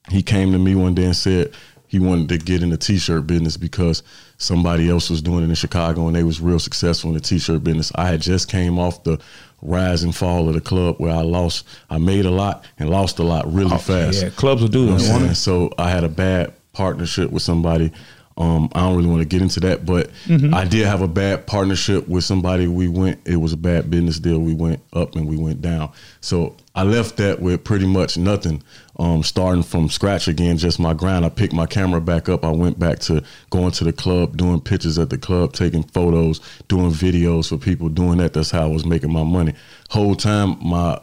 He 0.09 0.23
came 0.23 0.51
to 0.51 0.57
me 0.57 0.73
one 0.73 0.95
day 0.95 1.05
and 1.05 1.15
said 1.15 1.53
he 1.87 1.99
wanted 1.99 2.29
to 2.29 2.37
get 2.37 2.63
in 2.63 2.69
the 2.69 2.77
t-shirt 2.77 3.27
business 3.27 3.55
because 3.55 4.01
somebody 4.41 4.89
else 4.89 5.09
was 5.09 5.21
doing 5.21 5.43
it 5.43 5.49
in 5.49 5.55
Chicago 5.55 6.07
and 6.07 6.15
they 6.15 6.23
was 6.23 6.41
real 6.41 6.59
successful 6.59 7.09
in 7.09 7.13
the 7.15 7.19
t-shirt 7.21 7.63
business. 7.63 7.91
I 7.95 8.07
had 8.07 8.21
just 8.21 8.49
came 8.49 8.79
off 8.79 9.03
the 9.03 9.19
rise 9.61 10.01
and 10.03 10.15
fall 10.15 10.47
of 10.47 10.55
the 10.55 10.61
club 10.61 10.95
where 10.97 11.13
I 11.15 11.21
lost 11.21 11.67
I 11.89 11.99
made 11.99 12.25
a 12.25 12.31
lot 12.31 12.65
and 12.79 12.89
lost 12.89 13.19
a 13.19 13.23
lot 13.23 13.51
really 13.53 13.77
fast. 13.77 14.23
Yeah, 14.23 14.29
clubs 14.31 14.61
will 14.61 14.69
do 14.69 14.79
You 14.81 14.85
know 14.87 14.97
that. 14.97 15.01
what 15.03 15.07
I'm 15.15 15.21
won't 15.23 15.35
saying? 15.37 15.59
they? 15.59 15.69
So 15.69 15.73
I 15.77 15.89
had 15.91 16.03
a 16.03 16.09
bad 16.09 16.53
partnership 16.73 17.29
with 17.31 17.43
somebody. 17.43 17.91
Um, 18.37 18.69
I 18.73 18.79
don't 18.79 18.95
really 18.95 19.09
want 19.09 19.21
to 19.21 19.27
get 19.27 19.41
into 19.43 19.59
that, 19.59 19.85
but 19.85 20.09
Mm-hmm. 20.25 20.53
I 20.55 20.65
did 20.65 20.87
have 20.87 21.01
a 21.01 21.07
bad 21.07 21.45
partnership 21.45 22.07
with 22.07 22.23
somebody. 22.23 22.65
We 22.65 22.87
went, 22.87 23.19
it 23.25 23.35
was 23.35 23.53
a 23.53 23.57
bad 23.57 23.91
business 23.91 24.17
deal. 24.19 24.39
We 24.39 24.53
went 24.55 24.79
up 24.93 25.15
and 25.15 25.27
we 25.27 25.37
went 25.37 25.61
down. 25.61 25.91
So 26.21 26.55
I 26.73 26.81
left 26.83 27.17
that 27.17 27.39
with 27.41 27.63
pretty 27.63 27.85
much 27.85 28.17
nothing, 28.17 28.63
um, 29.01 29.23
starting 29.23 29.63
from 29.63 29.89
scratch 29.89 30.27
again, 30.27 30.59
just 30.59 30.79
my 30.79 30.93
grind. 30.93 31.25
I 31.25 31.29
picked 31.29 31.53
my 31.53 31.65
camera 31.65 31.99
back 31.99 32.29
up. 32.29 32.45
I 32.45 32.51
went 32.51 32.77
back 32.77 32.99
to 32.99 33.23
going 33.49 33.71
to 33.71 33.83
the 33.83 33.91
club, 33.91 34.37
doing 34.37 34.61
pictures 34.61 34.99
at 34.99 35.09
the 35.09 35.17
club, 35.17 35.53
taking 35.53 35.81
photos, 35.81 36.39
doing 36.67 36.91
videos 36.91 37.49
for 37.49 37.57
people, 37.57 37.89
doing 37.89 38.19
that. 38.19 38.33
That's 38.33 38.51
how 38.51 38.61
I 38.61 38.67
was 38.67 38.85
making 38.85 39.11
my 39.11 39.23
money. 39.23 39.55
Whole 39.89 40.13
time, 40.13 40.55
my 40.63 41.01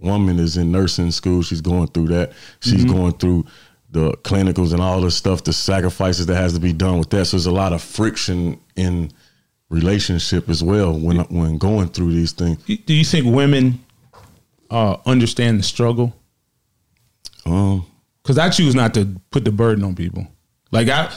woman 0.00 0.40
is 0.40 0.56
in 0.56 0.72
nursing 0.72 1.12
school. 1.12 1.42
She's 1.42 1.60
going 1.60 1.86
through 1.88 2.08
that. 2.08 2.32
She's 2.58 2.84
going 2.84 3.12
through 3.12 3.46
the 3.92 4.14
clinicals 4.24 4.72
and 4.72 4.82
all 4.82 5.00
the 5.00 5.10
stuff, 5.12 5.44
the 5.44 5.52
sacrifices 5.52 6.26
that 6.26 6.34
has 6.34 6.54
to 6.54 6.60
be 6.60 6.72
done 6.72 6.98
with 6.98 7.10
that. 7.10 7.26
So 7.26 7.36
there's 7.36 7.46
a 7.46 7.52
lot 7.52 7.72
of 7.72 7.80
friction 7.80 8.58
in 8.74 9.12
relationship 9.70 10.48
as 10.48 10.60
well 10.60 10.98
when 10.98 11.18
when 11.26 11.58
going 11.58 11.90
through 11.90 12.14
these 12.14 12.32
things. 12.32 12.60
Do 12.64 12.94
you 12.94 13.04
think 13.04 13.32
women 13.32 13.84
uh, 14.72 14.96
understand 15.06 15.60
the 15.60 15.62
struggle? 15.62 16.16
Um, 17.48 17.86
Because 18.22 18.38
I 18.38 18.50
choose 18.50 18.74
not 18.74 18.94
to 18.94 19.06
put 19.30 19.44
the 19.44 19.52
burden 19.52 19.84
on 19.84 19.94
people. 19.94 20.26
Like 20.70 20.88
I, 20.88 21.10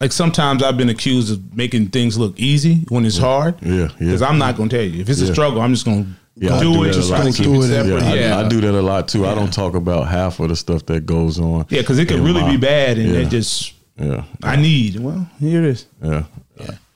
like 0.00 0.12
sometimes 0.12 0.62
I've 0.62 0.78
been 0.78 0.88
accused 0.88 1.30
of 1.32 1.54
making 1.54 1.88
things 1.88 2.16
look 2.16 2.38
easy 2.38 2.84
when 2.88 3.04
it's 3.04 3.18
hard. 3.18 3.56
Yeah, 3.62 3.74
yeah. 3.74 3.88
Because 3.98 4.22
I'm 4.22 4.38
not 4.38 4.56
gonna 4.56 4.70
tell 4.70 4.82
you 4.82 5.00
if 5.02 5.08
it's 5.10 5.20
a 5.20 5.26
Yeah. 5.26 5.32
struggle. 5.32 5.60
I'm 5.60 5.72
just 5.74 5.84
gonna 5.84 6.06
Yeah, 6.36 6.56
I 6.56 6.60
do, 6.60 6.72
do 6.72 6.82
it. 6.84 6.86
that 6.88 6.94
Just 6.94 7.08
a 7.08 7.12
try 7.12 7.18
lot 7.24 7.24
to 7.26 7.32
keep 7.32 7.46
it 7.46 7.52
Do 7.52 7.62
it 7.62 7.68
separate. 7.68 8.02
yeah, 8.04 8.14
Yeah, 8.14 8.36
I, 8.38 8.44
I 8.46 8.48
do 8.48 8.60
that 8.62 8.74
a 8.74 8.80
lot 8.80 9.08
too. 9.08 9.26
I 9.26 9.34
don't 9.34 9.52
talk 9.52 9.74
about 9.74 10.08
half 10.08 10.40
of 10.40 10.48
the 10.48 10.56
stuff 10.56 10.86
that 10.86 11.04
goes 11.04 11.38
on. 11.38 11.66
Yeah, 11.68 11.80
because 11.82 11.98
it 11.98 12.06
could 12.08 12.20
in 12.20 12.24
really 12.24 12.40
my- 12.40 12.52
be 12.52 12.56
bad, 12.56 12.96
and 12.98 13.10
yeah, 13.10 13.18
it 13.20 13.28
just 13.28 13.74
yeah, 13.98 14.24
I 14.42 14.56
need. 14.56 14.98
Well, 14.98 15.28
here 15.38 15.62
it 15.62 15.68
is. 15.70 15.86
yeah, 16.02 16.24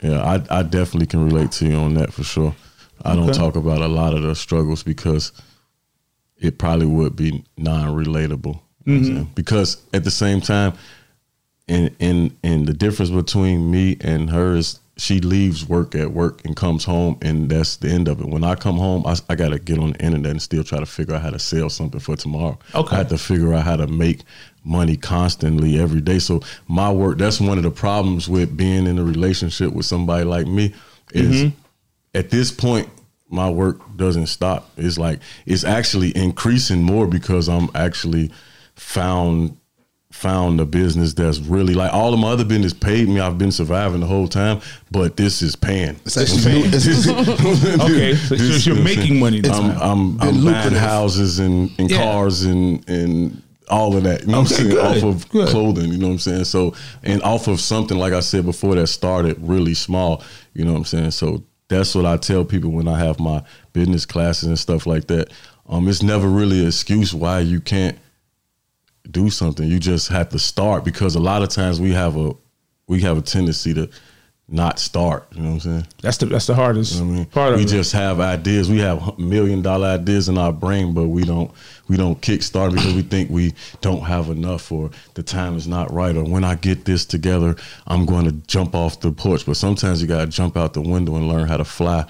yeah. 0.00 0.22
I 0.22 0.59
I 0.61 0.62
definitely 0.62 1.07
can 1.07 1.22
relate 1.22 1.50
to 1.59 1.66
you 1.66 1.74
on 1.77 1.92
that 1.94 2.12
for 2.14 2.24
sure. 2.24 2.55
I 3.05 3.14
don't 3.14 3.35
talk 3.35 3.57
about 3.57 3.83
a 3.83 3.88
lot 3.88 4.14
of 4.14 4.22
the 4.22 4.35
struggles 4.35 4.83
because 4.83 5.33
it 6.38 6.58
probably 6.58 6.86
would 6.86 7.16
be 7.16 7.44
non-relatable. 7.56 8.44
you 8.44 8.52
know 8.52 8.60
what 8.84 8.86
I'm 8.86 8.94
mm-hmm. 8.94 9.04
saying? 9.04 9.30
Because 9.34 9.82
at 9.92 10.04
the 10.04 10.10
same 10.10 10.40
time, 10.40 10.74
and 11.68 11.94
and 12.00 12.36
and 12.42 12.66
the 12.66 12.74
difference 12.74 13.10
between 13.10 13.70
me 13.70 13.96
and 14.00 14.30
her 14.30 14.56
is 14.56 14.80
she 14.96 15.20
leaves 15.20 15.68
work 15.68 15.94
at 15.94 16.12
work 16.12 16.44
and 16.44 16.54
comes 16.54 16.84
home 16.84 17.18
and 17.20 17.48
that's 17.50 17.76
the 17.76 17.88
end 17.88 18.06
of 18.06 18.20
it. 18.20 18.28
When 18.28 18.44
I 18.44 18.54
come 18.54 18.76
home, 18.76 19.04
I, 19.06 19.16
I 19.28 19.34
got 19.34 19.48
to 19.48 19.58
get 19.58 19.78
on 19.78 19.92
the 19.92 20.04
internet 20.04 20.30
and 20.30 20.42
still 20.42 20.62
try 20.62 20.78
to 20.78 20.86
figure 20.86 21.14
out 21.14 21.22
how 21.22 21.30
to 21.30 21.38
sell 21.38 21.68
something 21.68 21.98
for 21.98 22.16
tomorrow. 22.16 22.58
Okay. 22.74 22.94
I 22.94 22.98
have 22.98 23.08
to 23.08 23.18
figure 23.18 23.52
out 23.54 23.64
how 23.64 23.76
to 23.76 23.88
make 23.88 24.20
money 24.62 24.96
constantly 24.96 25.80
every 25.80 26.00
day. 26.00 26.20
So 26.20 26.42
my 26.68 26.92
work, 26.92 27.18
that's 27.18 27.40
one 27.40 27.58
of 27.58 27.64
the 27.64 27.70
problems 27.70 28.28
with 28.28 28.56
being 28.56 28.86
in 28.86 28.98
a 28.98 29.04
relationship 29.04 29.72
with 29.72 29.86
somebody 29.86 30.24
like 30.24 30.46
me 30.46 30.72
is 31.12 31.44
mm-hmm. 31.44 31.58
at 32.14 32.30
this 32.30 32.52
point 32.52 32.88
my 33.34 33.50
work 33.50 33.80
doesn't 33.96 34.26
stop. 34.28 34.70
It's 34.76 34.96
like 34.98 35.20
it's 35.44 35.64
actually 35.64 36.16
increasing 36.16 36.82
more 36.82 37.06
because 37.06 37.48
I'm 37.48 37.68
actually 37.74 38.30
found 38.76 39.56
found 40.10 40.60
a 40.60 40.64
business 40.64 41.12
that's 41.12 41.38
really 41.40 41.74
like 41.74 41.92
all 41.92 42.14
of 42.14 42.20
my 42.20 42.28
other 42.28 42.44
business 42.44 42.72
paid 42.72 43.08
me. 43.08 43.18
I've 43.18 43.36
been 43.36 43.50
surviving 43.50 43.98
the 44.00 44.06
whole 44.06 44.28
time, 44.28 44.60
but 44.92 45.16
this 45.16 45.42
is 45.42 45.56
paying. 45.56 45.96
It's 46.06 46.16
actually 46.16 46.60
it's, 46.66 47.08
Okay, 47.80 48.14
so, 48.14 48.36
so 48.36 48.70
you're 48.72 48.82
making 48.84 49.18
money 49.18 49.40
now. 49.40 49.58
I'm 49.58 50.20
I'm, 50.20 50.20
I'm 50.20 50.44
buying 50.44 50.72
houses 50.74 51.40
and, 51.40 51.68
and 51.78 51.90
Yeah. 51.90 51.96
cars 52.02 52.44
and 52.44 52.88
and 52.88 53.42
all 53.68 53.96
of 53.96 54.04
that. 54.04 54.20
You 54.20 54.26
know 54.28 54.40
what 54.42 54.50
I'm 54.50 54.56
saying? 54.56 54.70
good, 54.70 54.96
Off 54.98 55.02
of 55.02 55.28
good. 55.30 55.48
clothing, 55.48 55.90
you 55.90 55.98
know 55.98 56.06
what 56.06 56.12
I'm 56.12 56.18
saying? 56.20 56.44
So 56.44 56.74
and 57.02 57.20
off 57.22 57.48
of 57.48 57.60
something 57.60 57.98
like 57.98 58.12
I 58.12 58.20
said 58.20 58.44
before 58.44 58.76
that 58.76 58.86
started 58.86 59.36
really 59.40 59.74
small, 59.74 60.22
you 60.52 60.64
know 60.64 60.72
what 60.74 60.78
I'm 60.78 60.84
saying? 60.84 61.10
So 61.10 61.42
that's 61.68 61.94
what 61.94 62.07
I 62.07 62.16
tell 62.16 62.44
people 62.44 62.70
when 62.70 62.88
I 62.88 62.98
have 62.98 63.18
my 63.18 63.42
business 63.72 64.07
classes 64.07 64.48
and 64.48 64.59
stuff 64.59 64.87
like 64.87 65.07
that. 65.07 65.31
Um, 65.68 65.88
it's 65.88 66.03
never 66.03 66.29
really 66.29 66.61
an 66.61 66.66
excuse 66.66 67.14
why 67.14 67.40
you 67.40 67.61
can't 67.61 67.98
do 69.11 69.31
something. 69.31 69.66
You 69.68 69.79
just 69.79 70.09
have 70.09 70.29
to 70.31 70.38
start 70.38 70.85
because 70.85 71.14
a 71.14 71.20
lot 71.20 71.42
of 71.42 71.48
times 71.48 71.81
we 71.81 71.92
have 71.92 72.16
a 72.16 72.35
we 72.87 73.00
have 73.00 73.16
a 73.16 73.22
tendency 73.22 73.72
to 73.74 73.88
not 74.48 74.79
start. 74.79 75.27
You 75.33 75.42
know 75.42 75.48
what 75.48 75.55
I'm 75.55 75.61
saying? 75.61 75.87
that's 76.03 76.18
the 76.18 76.27
that's 76.27 76.46
the 76.46 76.55
hardest 76.55 76.96
you 76.96 77.05
know 77.05 77.12
I 77.12 77.16
mean, 77.16 77.24
part 77.27 77.55
of 77.55 77.59
we 77.59 77.64
just 77.64 77.92
have 77.92 78.20
ideas. 78.20 78.68
We 78.70 78.79
have 78.79 79.18
million 79.18 79.62
dollar 79.62 79.88
ideas 79.88 80.29
in 80.29 80.37
our 80.37 80.53
brain, 80.53 80.92
but 80.92 81.09
we 81.09 81.24
don't 81.24 81.50
we 81.88 81.96
don't 81.96 82.20
kickstart 82.20 82.72
because 82.72 82.94
we 82.94 83.02
think 83.02 83.30
we 83.30 83.52
don't 83.80 84.02
have 84.02 84.30
enough 84.30 84.72
or 84.72 84.90
the 85.14 85.22
time 85.22 85.56
is 85.56 85.66
not 85.66 85.92
right 85.92 86.16
or 86.16 86.24
when 86.24 86.44
I 86.44 86.54
get 86.54 86.84
this 86.84 87.04
together, 87.04 87.56
I'm 87.86 88.06
going 88.06 88.24
to 88.24 88.32
jump 88.46 88.74
off 88.74 89.00
the 89.00 89.12
porch. 89.12 89.46
But 89.46 89.56
sometimes 89.56 90.00
you 90.00 90.08
got 90.08 90.20
to 90.20 90.26
jump 90.26 90.56
out 90.56 90.72
the 90.74 90.80
window 90.80 91.16
and 91.16 91.28
learn 91.28 91.48
how 91.48 91.58
to 91.58 91.64
fly 91.64 92.06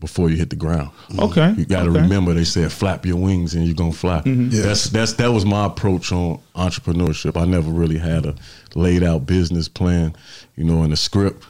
before 0.00 0.30
you 0.30 0.36
hit 0.36 0.48
the 0.48 0.56
ground. 0.56 0.90
Mm-hmm. 1.08 1.20
Okay, 1.20 1.54
you 1.58 1.66
got 1.66 1.82
to 1.82 1.90
okay. 1.90 1.98
Mm-hmm. 1.98 2.02
remember 2.04 2.32
they 2.32 2.44
said 2.44 2.72
flap 2.72 3.04
your 3.04 3.16
wings 3.16 3.54
and 3.54 3.66
you're 3.66 3.74
gonna 3.74 3.92
fly. 3.92 4.22
That's 4.24 4.84
that's 4.88 5.12
that 5.14 5.28
was 5.28 5.44
my 5.44 5.66
approach 5.66 6.10
on 6.10 6.40
entrepreneurship. 6.54 7.38
I 7.38 7.44
never 7.44 7.70
really 7.70 7.98
had 7.98 8.24
a 8.24 8.34
laid 8.74 9.02
out 9.02 9.26
business 9.26 9.68
plan, 9.68 10.16
you 10.56 10.64
know, 10.64 10.84
in 10.84 10.92
a 10.92 10.96
script. 10.96 11.44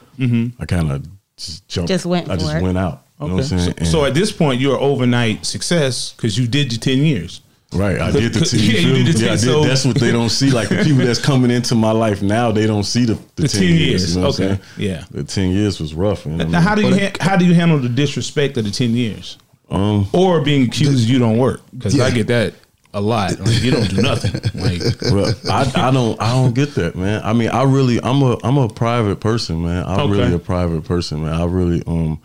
I 0.59 0.67
kind 0.67 0.91
of 0.91 1.07
just 1.37 1.69
jumped. 1.69 1.89
Just 1.89 2.05
went 2.05 2.29
I 2.29 2.35
for 2.35 2.41
just 2.41 2.55
it. 2.57 2.63
went 2.63 2.77
out. 2.79 3.07
You 3.23 3.29
know 3.29 3.35
what 3.37 3.53
I'm 3.53 3.59
saying? 3.59 3.75
So, 3.79 3.85
so 3.85 4.05
at 4.05 4.15
this 4.15 4.33
point, 4.33 4.61
you're 4.61 4.79
overnight 4.79 5.45
success 5.47 6.13
because 6.17 6.37
you 6.39 6.47
did 6.47 6.73
your 6.73 6.81
ten 6.81 6.99
years. 7.05 7.41
Right, 7.75 7.99
I 7.99 8.11
did 8.11 8.35
the 8.35 8.41
Cause- 8.41 8.51
ten. 8.51 8.61
yeah, 8.61 8.81
you 8.81 8.93
did 9.03 9.07
the 9.07 9.13
10, 9.15 9.23
yeah, 9.23 9.29
I 9.29 9.37
did. 9.37 9.41
so- 9.41 9.65
that's 9.65 9.85
what 9.87 9.97
they 9.99 10.13
don't 10.13 10.29
see. 10.29 10.51
Like 10.51 10.69
the 10.69 10.77
people 10.85 11.07
that's 11.07 11.19
coming 11.19 11.51
into 11.51 11.75
my 11.75 11.91
life 11.93 12.21
now, 12.21 12.53
they 12.53 12.67
don't 12.67 12.85
see 12.85 13.07
the, 13.07 13.15
the, 13.37 13.43
The 13.45 13.49
10, 13.49 13.61
10 13.61 13.69
years. 13.69 13.79
years, 13.81 14.15
You 14.15 14.21
know 14.21 14.27
what 14.29 14.41
I'm 14.41 14.47
okay, 14.53 14.63
yeah. 14.77 15.05
the 15.11 15.25
ten 15.25 15.51
years 15.53 15.81
was 15.81 15.95
rough. 15.95 16.27
Man. 16.27 16.41
I 16.43 16.45
Now, 16.45 16.61
how 16.61 16.75
do 16.75 16.83
you 16.87 16.95
ha- 16.95 17.13
how 17.21 17.37
do 17.37 17.47
you 17.47 17.55
handle 17.55 17.79
the 17.79 17.89
disrespect 17.89 18.59
of 18.59 18.65
the 18.67 18.71
ten 18.71 18.91
years, 18.95 19.39
um, 19.71 20.07
or 20.13 20.43
being 20.43 20.65
accused 20.65 21.09
you 21.09 21.19
don't 21.19 21.39
work? 21.39 21.63
Because 21.73 21.99
I 21.99 22.11
get 22.11 22.27
that 22.27 22.53
a 22.93 23.01
lot. 23.01 23.41
Like, 23.41 23.63
you 23.63 23.71
don't 23.71 23.89
do 23.89 24.03
nothing. 24.03 24.33
Like 24.63 24.83
well, 25.11 25.35
I, 25.51 25.89
I 25.89 25.91
don't 25.91 26.21
I 26.21 26.33
don't 26.35 26.55
get 26.55 26.75
that, 26.75 26.95
man. 26.95 27.23
I 27.25 27.33
mean, 27.33 27.49
I 27.49 27.63
really 27.63 27.99
I'm 28.03 28.21
a 28.21 28.37
I'm 28.45 28.59
a 28.59 28.69
private 28.69 29.21
person, 29.21 29.63
man. 29.63 29.83
I'm 29.87 30.01
Okay. 30.11 30.21
really 30.21 30.35
a 30.35 30.39
private 30.39 30.85
person, 30.85 31.23
man. 31.25 31.33
I 31.33 31.47
really 31.47 31.83
um 31.87 32.21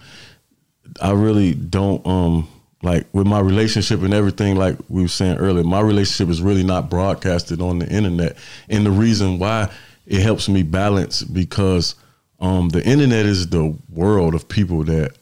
I 1.02 1.12
really 1.12 1.54
don't 1.54 2.06
um 2.06 2.48
like 2.84 3.08
with 3.14 3.26
my 3.28 3.40
relationship 3.40 4.02
and 4.04 4.14
everything 4.14 4.56
like 4.56 4.78
we 4.90 5.02
were 5.02 5.08
saying 5.08 5.38
earlier, 5.38 5.64
my 5.64 5.80
relationship 5.82 6.30
is 6.32 6.42
really 6.42 6.64
not 6.64 6.90
broadcasted 6.90 7.62
on 7.62 7.80
the 7.80 7.88
internet. 7.90 8.38
And 8.70 8.86
the 8.86 8.92
reason 8.92 9.40
why 9.40 9.70
it 10.06 10.22
helps 10.22 10.48
me 10.48 10.64
balance 10.64 11.24
because 11.24 11.96
um 12.40 12.70
the 12.70 12.84
internet 12.86 13.26
is 13.26 13.48
the 13.50 13.76
world 13.90 14.36
of 14.36 14.48
people 14.48 14.84
that 14.86 15.18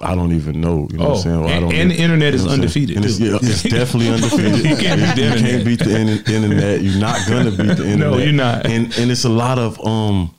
I 0.00 0.14
don't 0.14 0.30
even 0.32 0.60
know. 0.60 0.86
You 0.92 0.98
know 0.98 1.08
what 1.08 1.10
Oh, 1.10 1.16
I'm 1.16 1.22
saying? 1.22 1.36
Or 1.36 1.46
I 1.48 1.50
and- 1.52 1.60
don't 1.70 1.74
and 1.74 1.90
the 1.90 1.96
internet 1.96 2.34
is 2.34 2.42
what 2.44 2.50
I'm 2.52 2.60
undefeated, 2.60 2.96
And 2.96 3.04
it's, 3.04 3.18
yeah, 3.18 3.36
it's 3.42 3.64
definitely 3.64 4.08
undefeated. 4.14 4.64
You 4.64 4.76
can't 4.76 5.00
beat 5.00 5.14
the 5.16 5.22
You 5.22 5.26
internet. 5.26 5.50
can't 5.50 5.64
beat 5.64 5.78
the 5.80 5.96
in- 5.96 6.08
internet. 6.44 6.82
You're 6.82 7.00
not 7.00 7.18
gonna 7.28 7.50
beat 7.50 7.76
the 7.78 7.84
internet. 7.92 7.98
No, 7.98 8.18
you're 8.18 8.32
not. 8.32 8.66
And 8.66 8.96
and 8.98 9.10
it's 9.10 9.24
a 9.24 9.28
lot 9.28 9.58
of 9.58 9.84
um, 9.84 10.32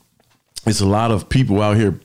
it's 0.65 0.79
a 0.81 0.85
lot 0.85 1.11
of 1.11 1.27
people 1.29 1.61
out 1.61 1.75
here 1.77 1.99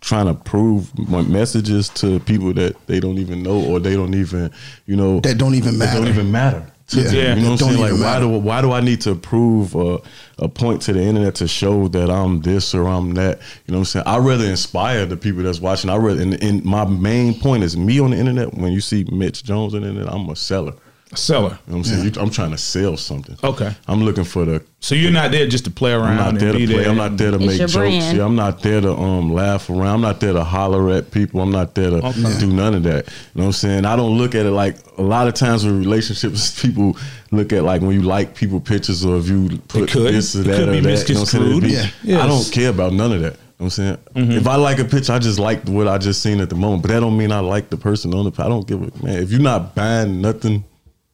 trying 0.00 0.26
to 0.26 0.34
prove 0.34 0.96
my 1.08 1.22
messages 1.22 1.88
to 1.90 2.20
people 2.20 2.52
that 2.54 2.74
they 2.86 3.00
don't 3.00 3.18
even 3.18 3.42
know 3.42 3.60
or 3.62 3.78
they 3.80 3.94
don't 3.94 4.14
even 4.14 4.50
you 4.86 4.96
know 4.96 5.20
That 5.20 5.38
don't 5.38 5.54
even 5.54 5.78
that 5.78 5.92
don't 5.94 6.04
matter. 6.04 6.10
even 6.20 6.32
matter. 6.32 6.66
to 6.88 7.00
Yeah. 7.02 7.10
Yeah. 7.12 7.34
you 7.36 7.42
know 7.42 7.50
what 7.52 7.62
I'm 7.62 7.68
saying? 7.68 7.80
Like, 7.80 7.92
even 7.92 8.02
why 8.02 8.18
do 8.20 8.28
why 8.30 8.60
do 8.62 8.72
I 8.72 8.80
need 8.80 9.00
to 9.02 9.14
prove 9.14 9.74
a, 9.76 9.98
a 10.38 10.48
point 10.48 10.82
to 10.82 10.92
the 10.92 11.00
internet 11.02 11.34
to 11.36 11.46
show 11.46 11.86
that 11.88 12.10
I'm 12.10 12.40
this 12.40 12.74
or 12.74 12.88
I'm 12.88 13.12
that? 13.14 13.38
You 13.66 13.72
know 13.72 13.78
what 13.78 13.80
I'm 13.80 13.84
saying? 13.84 14.06
I 14.06 14.18
rather 14.18 14.44
inspire 14.44 15.06
the 15.06 15.16
people 15.16 15.42
that's 15.42 15.60
watching. 15.60 15.90
I 15.90 15.96
rather 15.96 16.20
and, 16.22 16.42
and 16.42 16.64
my 16.64 16.84
main 16.86 17.38
point 17.38 17.62
is 17.62 17.76
me 17.76 18.00
on 18.00 18.10
the 18.12 18.16
internet. 18.16 18.54
When 18.54 18.72
you 18.72 18.80
see 18.80 19.04
Mitch 19.12 19.44
Jones 19.44 19.74
on 19.74 19.82
the 19.82 19.88
internet, 19.88 20.12
I'm 20.12 20.28
a 20.30 20.34
seller. 20.36 20.72
Seller. 21.14 21.48
You 21.48 21.50
know 21.50 21.58
what 21.66 21.76
I'm 21.78 21.84
saying? 21.84 22.14
You, 22.14 22.20
I'm 22.20 22.30
trying 22.30 22.52
to 22.52 22.58
sell 22.58 22.96
something. 22.96 23.36
Okay. 23.42 23.74
I'm 23.88 24.02
looking 24.02 24.24
for 24.24 24.44
the 24.44 24.64
So 24.80 24.94
you're 24.94 25.10
not 25.10 25.32
there 25.32 25.46
just 25.46 25.64
to 25.64 25.70
play 25.70 25.92
around. 25.92 26.10
I'm 26.10 26.16
not 26.16 26.28
and 26.28 26.40
there 26.40 26.52
to 26.52 26.58
play. 26.58 26.66
there 26.66 26.88
I'm 26.88 26.96
not 26.96 27.16
there 27.16 27.30
to 27.32 27.36
It's 27.36 27.46
make 27.46 27.58
jokes. 27.58 27.74
brand. 27.74 28.16
Yeah, 28.16 28.24
I'm 28.24 28.36
not 28.36 28.62
there 28.62 28.80
to 28.80 28.92
um 28.94 29.32
laugh 29.32 29.68
around. 29.70 29.86
I'm 29.86 30.00
not 30.02 30.20
there 30.20 30.32
to 30.32 30.44
holler 30.44 30.90
at 30.90 31.10
people. 31.10 31.40
I'm 31.40 31.50
not 31.50 31.74
there 31.74 31.90
to 31.90 31.96
Okay. 31.96 32.38
do 32.38 32.46
none 32.52 32.74
of 32.74 32.82
that. 32.84 33.06
You 33.06 33.12
know 33.34 33.42
what 33.42 33.46
I'm 33.46 33.52
saying? 33.52 33.84
I 33.86 33.96
don't 33.96 34.16
look 34.18 34.34
at 34.34 34.46
it 34.46 34.50
like 34.52 34.76
a 34.98 35.02
lot 35.02 35.26
of 35.26 35.34
times 35.34 35.64
with 35.64 35.76
relationships, 35.78 36.60
people 36.62 36.96
look 37.32 37.52
at 37.52 37.64
like 37.64 37.80
when 37.82 37.92
you 37.92 38.02
like 38.02 38.34
people 38.34 38.60
pictures 38.60 39.04
or 39.04 39.16
if 39.18 39.28
you 39.28 39.58
put 39.68 39.90
could. 39.90 40.14
this 40.14 40.36
or 40.36 40.40
It 40.42 40.44
that 40.44 40.56
could 40.58 40.68
or 40.68 40.72
be 40.72 40.80
that. 40.80 41.08
You 41.08 41.14
know 41.14 41.20
what 41.20 41.34
I'm 41.34 41.40
saying? 41.40 41.60
Be- 41.60 41.66
misconstrued. 41.66 41.94
Yeah. 42.04 42.22
I 42.24 42.26
don't 42.28 42.52
care 42.52 42.70
about 42.70 42.92
none 42.92 43.12
of 43.12 43.20
that. 43.22 43.34
You 43.34 43.64
know 43.66 43.66
what 43.66 43.66
I'm 43.66 43.70
saying? 43.70 43.96
Mm-hmm. 44.14 44.32
If 44.32 44.46
I 44.46 44.54
like 44.56 44.78
a 44.78 44.84
picture, 44.86 45.12
I 45.12 45.18
just 45.18 45.38
like 45.38 45.68
what 45.68 45.86
I 45.86 45.98
just 45.98 46.22
seen 46.22 46.40
at 46.40 46.48
the 46.48 46.54
moment. 46.54 46.82
But 46.82 46.88
that 46.92 47.00
don't 47.00 47.18
mean 47.18 47.30
I 47.30 47.40
like 47.40 47.68
the 47.68 47.76
person 47.76 48.14
on 48.14 48.24
the. 48.30 48.42
I 48.42 48.48
don't 48.48 48.66
give 48.66 48.80
a 48.80 49.04
man. 49.04 49.22
If 49.22 49.30
you're 49.30 49.40
not 49.40 49.74
buying 49.74 50.22
nothing, 50.22 50.64
I 50.64 50.69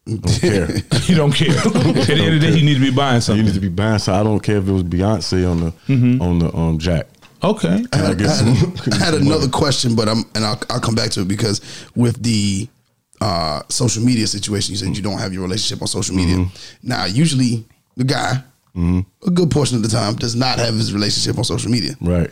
don't 0.07 0.41
care. 0.41 0.69
You 1.07 1.15
don't 1.17 1.33
care. 1.33 1.49
At 1.59 1.63
the 1.65 2.17
end 2.19 2.35
of 2.35 2.41
the 2.41 2.47
day, 2.51 2.57
you 2.59 2.65
need 2.65 2.75
to 2.75 2.81
be 2.81 2.91
buying 2.91 3.21
something. 3.21 3.45
You 3.45 3.45
something. 3.45 3.45
need 3.47 3.55
to 3.55 3.61
be 3.61 3.69
buying. 3.69 3.99
So 3.99 4.15
I 4.15 4.23
don't 4.23 4.41
care 4.41 4.59
if 4.59 4.69
it 4.69 4.73
was 4.73 4.85
Beyonce 4.85 5.51
on 5.51 5.61
the 5.61 5.71
Mm-hmm. 5.89 6.23
on 6.23 6.39
the 6.39 6.55
um 6.57 6.79
jack. 6.79 7.07
okay. 7.43 7.85
Can 7.91 8.05
I 8.07 8.15
get 8.15 8.29
I 8.29 8.33
some? 8.33 8.55
had, 8.55 8.93
I 8.95 8.97
had 9.05 9.15
another 9.15 9.49
question, 9.49 9.95
but 9.97 10.09
I'm 10.09 10.25
and 10.35 10.45
I'll, 10.45 10.61
I'll 10.71 10.81
come 10.81 10.95
back 10.95 11.11
to 11.13 11.23
it 11.23 11.29
because 11.29 11.61
with 11.97 12.23
the 12.23 12.69
uh, 13.21 13.63
social 13.69 14.03
media 14.05 14.27
situation, 14.27 14.73
you 14.73 14.77
said 14.79 14.97
you 14.97 15.03
don't 15.03 15.19
have 15.19 15.33
your 15.33 15.43
relationship 15.43 15.81
on 15.83 15.89
social 15.89 16.15
media. 16.15 16.37
Mm-hmm. 16.37 16.89
Now, 16.89 17.05
usually 17.07 17.65
the 17.97 18.05
guy, 18.05 18.43
a 18.77 19.31
good 19.33 19.51
portion 19.51 19.77
of 19.79 19.83
the 19.83 19.89
time, 19.89 20.17
does 20.17 20.35
not 20.37 20.59
have 20.59 20.75
his 20.75 20.93
relationship 20.93 21.39
on 21.39 21.45
social 21.45 21.71
media. 21.71 21.95
Right. 22.01 22.31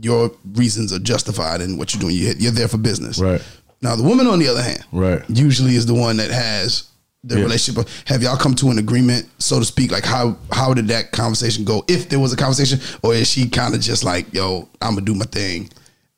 Your 0.00 0.30
reasons 0.54 0.92
are 0.92 1.00
justified 1.00 1.60
in 1.60 1.76
what 1.76 1.92
you're 1.92 2.00
doing. 2.00 2.14
You're, 2.14 2.34
you're 2.36 2.52
there 2.52 2.68
for 2.68 2.78
business. 2.78 3.18
Right. 3.18 3.42
Now, 3.82 3.96
the 3.96 4.04
woman, 4.04 4.28
on 4.28 4.38
the 4.38 4.46
other 4.46 4.62
hand, 4.62 4.84
Right. 4.92 5.20
usually 5.28 5.74
is 5.74 5.86
the 5.86 5.94
one 5.94 6.16
that 6.18 6.30
has 6.30 6.84
the 7.24 7.36
Yeah. 7.36 7.42
relationship. 7.42 7.86
Have 8.06 8.22
y'all 8.22 8.36
come 8.36 8.54
to 8.56 8.70
an 8.70 8.78
agreement, 8.78 9.26
so 9.38 9.58
to 9.58 9.64
speak? 9.64 9.90
Like 9.92 10.04
how 10.04 10.36
how 10.52 10.72
did 10.74 10.88
that 10.88 11.12
conversation 11.12 11.64
go? 11.64 11.84
If 11.88 12.08
there 12.08 12.18
was 12.18 12.32
a 12.32 12.36
conversation, 12.36 12.80
or 13.02 13.14
is 13.14 13.28
she 13.28 13.48
kind 13.48 13.74
of 13.74 13.80
just 13.80 14.04
like, 14.04 14.32
"Yo, 14.32 14.68
I'm 14.80 14.94
gonna 14.94 15.02
do 15.06 15.14
my 15.14 15.26
thing," 15.26 15.68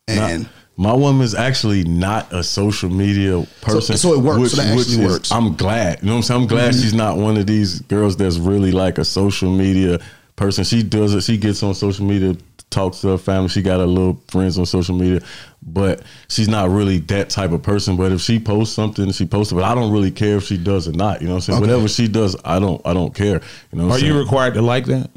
and 0.07 0.47
My 0.75 0.91
woman's 0.93 1.35
actually 1.35 1.83
not 1.83 2.33
a 2.33 2.41
social 2.43 2.89
media 2.89 3.45
person. 3.61 3.95
so 3.95 4.13
it 4.13 4.19
works. 4.21 4.53
So 4.53 4.57
that 4.61 4.75
actually 4.75 5.05
works. 5.05 5.29
Mm-hmm. 5.29 5.45
I'm 5.47 5.53
glad. 5.55 5.99
You 6.01 6.07
know 6.07 6.13
what 6.13 6.17
I'm 6.17 6.23
saying? 6.23 6.41
I'm 6.41 6.47
glad 6.47 6.73
she's 6.73 6.95
not 6.95 7.17
one 7.17 7.37
of 7.37 7.45
these 7.45 7.79
girls 7.81 8.17
that's 8.17 8.37
really 8.37 8.71
like 8.71 8.97
a 8.97 9.05
social 9.05 9.51
media 9.55 9.99
person. 10.35 10.63
She 10.63 10.81
does 10.81 11.13
it. 11.13 11.21
She 11.21 11.37
gets 11.37 11.61
on 11.61 11.75
social 11.75 12.05
media, 12.07 12.35
talks 12.73 13.01
to 13.01 13.09
her 13.09 13.17
family. 13.17 13.47
She 13.49 13.61
got 13.61 13.79
her 13.79 13.85
little 13.85 14.21
friends 14.27 14.57
on 14.57 14.65
social 14.65 14.95
media, 14.95 15.21
but 15.61 16.01
she's 16.27 16.47
not 16.49 16.69
really 16.69 16.97
that 16.99 17.29
type 17.29 17.51
of 17.51 17.61
person. 17.61 17.95
But 17.95 18.11
if 18.11 18.21
she 18.21 18.39
posts 18.39 18.75
something, 18.75 19.11
she 19.11 19.25
posts 19.25 19.51
it. 19.51 19.55
But 19.55 19.63
I 19.63 19.75
don't 19.75 19.91
really 19.91 20.11
care 20.11 20.37
if 20.37 20.43
she 20.43 20.57
does 20.57 20.87
or 20.87 20.93
not. 20.93 21.21
You 21.21 21.27
know 21.27 21.35
what 21.35 21.37
I'm 21.37 21.41
saying? 21.41 21.57
Okay. 21.63 21.71
Whatever 21.71 21.87
she 21.87 22.07
does, 22.07 22.35
I 22.43 22.59
don't. 22.59 22.81
I 22.85 22.93
don't 22.93 23.13
care. 23.15 23.41
You 23.71 23.77
know? 23.79 23.87
What 23.87 24.01
Are 24.01 24.05
I'm 24.05 24.11
you 24.11 24.19
required 24.19 24.55
to 24.55 24.61
like 24.61 24.85
that? 24.85 25.09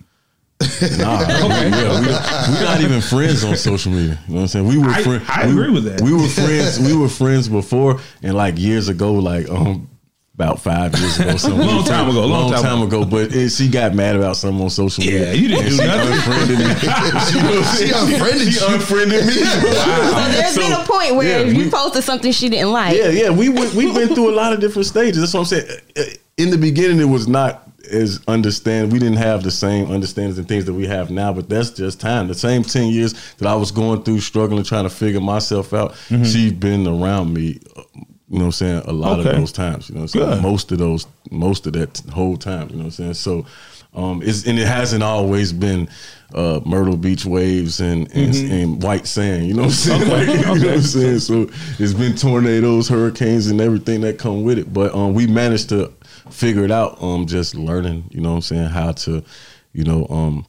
Nah, 0.99 1.21
yeah, 1.29 2.01
we 2.01 2.07
we're 2.07 2.65
not 2.65 2.81
even 2.81 3.01
friends 3.03 3.45
on 3.45 3.57
social 3.57 3.93
media. 3.93 4.19
You 4.27 4.35
know 4.35 4.35
what 4.37 4.41
I'm 4.43 4.47
saying? 4.49 4.67
We 4.67 4.79
were 4.79 4.89
I- 4.89 5.03
friends. 5.03 5.25
I 5.29 5.47
we, 5.47 5.53
agree 5.53 5.71
with 5.71 5.85
that. 5.85 6.01
We 6.01 6.13
were 6.15 6.29
friends. 6.29 6.81
We 6.81 6.97
were 6.97 7.09
friends 7.09 7.49
before, 7.49 8.01
and 8.23 8.35
like 8.35 8.59
years 8.59 8.89
ago, 8.89 9.13
like 9.15 9.51
um, 9.51 9.89
about 10.37 10.61
five 10.61 10.95
years 10.99 11.19
ago, 11.19 11.37
something. 11.39 11.61
Long 11.67 11.79
We 11.79 11.89
time 11.89 12.05
friends- 12.05 12.11
ago, 12.17 12.27
long 12.27 12.43
long 12.43 12.53
time 12.53 12.63
time 12.63 12.83
ago. 12.83 13.05
But 13.07 13.35
it, 13.35 13.49
she 13.51 13.69
got 13.69 13.95
mad 13.95 14.17
about 14.17 14.37
something 14.37 14.63
on 14.63 14.69
social 14.69 15.03
media. 15.03 15.21
Yeah, 15.25 15.33
media. 15.33 15.41
you 15.41 15.49
didn't 15.49 15.65
and 15.65 15.71
do 15.71 15.77
she 15.77 15.87
nothing. 15.87 16.13
Unfriended 16.13 16.59
me. 16.59 16.67
She 17.77 17.91
unfriended 17.91 18.53
she 18.53 18.61
you. 18.61 18.75
unfriended 18.75 19.27
me. 19.27 19.33
So 19.33 20.29
there's 20.29 20.55
So, 20.55 20.61
been 20.61 20.73
a 20.73 20.85
point 20.85 21.15
where 21.17 21.27
yeah, 21.27 21.47
if 21.47 21.57
you 21.57 21.65
we- 21.65 21.71
posted 21.71 22.05
something 22.05 22.33
she 22.33 22.49
didn't 22.51 22.73
like. 22.73 22.97
Yeah, 22.97 23.09
yeah. 23.09 23.31
We 23.31 23.49
went, 23.49 23.73
we've 23.75 23.95
been 23.95 24.15
through 24.15 24.31
a 24.31 24.37
lot 24.37 24.53
of 24.53 24.61
different 24.61 24.87
stages. 24.87 25.21
That's 25.21 25.33
what 25.33 25.41
I'm 25.41 25.47
saying. 25.47 25.69
Uh, 25.97 26.01
uh, 26.03 26.05
In 26.37 26.51
the 26.51 26.59
beginning, 26.59 27.01
it 27.01 27.05
was 27.11 27.27
not 27.27 27.63
as 27.91 28.21
understand. 28.29 28.93
We 28.93 28.99
didn't 28.99 29.17
have 29.19 29.43
the 29.43 29.51
same 29.51 29.91
understandings 29.91 30.37
and 30.39 30.47
things 30.47 30.67
that 30.67 30.75
we 30.75 30.87
have 30.87 31.11
now. 31.11 31.33
But 31.33 31.49
that's 31.49 31.71
just 31.71 31.99
time. 31.99 32.29
The 32.29 32.35
same 32.35 32.63
ten 32.63 32.89
years 32.89 33.15
that 33.39 33.49
I 33.49 33.55
was 33.55 33.71
going 33.71 34.03
through, 34.03 34.21
struggling, 34.21 34.65
trying 34.65 34.85
to 34.85 34.91
figure 34.91 35.21
myself 35.21 35.73
out. 35.73 35.93
Mm-hmm. 36.11 36.25
She's 36.25 36.53
been 36.53 36.87
around 36.87 37.33
me. 37.33 37.59
Uh, 37.75 37.83
You 38.29 38.39
know 38.39 38.47
what 38.47 38.47
I'm 38.47 38.53
saying? 38.53 38.83
A 38.87 38.93
lot 38.93 39.21
Okay. 39.21 39.31
of 39.31 39.37
those 39.37 39.53
times. 39.53 39.89
You 39.89 39.95
know 39.95 40.01
what 40.03 40.15
I'm 40.17 40.21
saying? 40.21 40.31
Good. 40.37 40.43
Most 40.43 40.73
of 40.73 40.79
those, 40.79 41.07
most 41.31 41.67
of 41.67 41.73
that 41.75 42.03
whole 42.13 42.37
time. 42.37 42.69
You 42.71 42.77
know 42.77 42.85
what 42.85 42.99
I'm 42.99 43.15
saying? 43.15 43.15
So. 43.15 43.47
Um, 43.95 44.21
it's, 44.23 44.47
and 44.47 44.59
it 44.59 44.67
hasn't 44.67 45.03
always 45.03 45.55
been 45.55 45.89
uh, 46.35 46.61
Myrtle 46.67 46.99
Beach 46.99 47.25
waves 47.25 47.81
and, 47.81 48.13
and, 48.15 48.35
and 48.35 48.83
white 48.83 49.07
sand. 49.07 49.47
You 49.47 49.55
know 49.55 49.63
what 49.63 49.69
I'm 49.69 49.73
saying? 49.73 50.11
Like, 50.11 50.29
you 50.39 50.43
know 50.43 50.51
what 50.53 50.69
I'm 50.75 50.81
saying? 50.83 51.19
So 51.21 51.49
it's 51.79 51.95
been 51.95 52.15
tornadoes, 52.15 52.89
hurricanes, 52.91 53.47
and 53.47 53.59
everything 53.59 54.03
that 54.03 54.19
come 54.19 54.43
with 54.43 54.59
it. 54.59 54.71
But 54.71 54.95
um, 54.95 55.15
we 55.15 55.27
managed 55.27 55.71
to 55.71 55.91
figure 56.31 56.63
it 56.63 56.71
out. 56.71 57.03
Um, 57.03 57.25
just 57.27 57.55
learning. 57.55 58.05
You 58.11 58.21
know 58.21 58.31
what 58.33 58.37
I'm 58.37 58.43
saying? 58.43 58.69
How 58.69 58.93
to, 58.93 59.25
you 59.73 59.85
know, 59.85 60.07
um, 60.11 60.45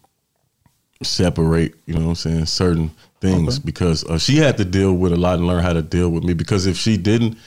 separate. 1.04 1.74
You 1.86 1.94
know 1.94 2.02
what 2.02 2.08
I'm 2.10 2.16
saying? 2.16 2.46
Certain 2.48 2.92
things 3.22 3.60
because 3.60 4.04
uh, 4.06 4.18
she 4.18 4.36
had 4.38 4.58
to 4.58 4.66
deal 4.66 4.94
with 4.94 5.14
a 5.14 5.18
lot 5.18 5.38
and 5.40 5.48
learn 5.48 5.64
how 5.64 5.72
to 5.74 5.82
deal 5.82 6.10
with 6.10 6.24
me. 6.26 6.34
Because 6.34 6.66
if 6.66 6.76
she 6.76 6.98
didn't, 6.98 7.38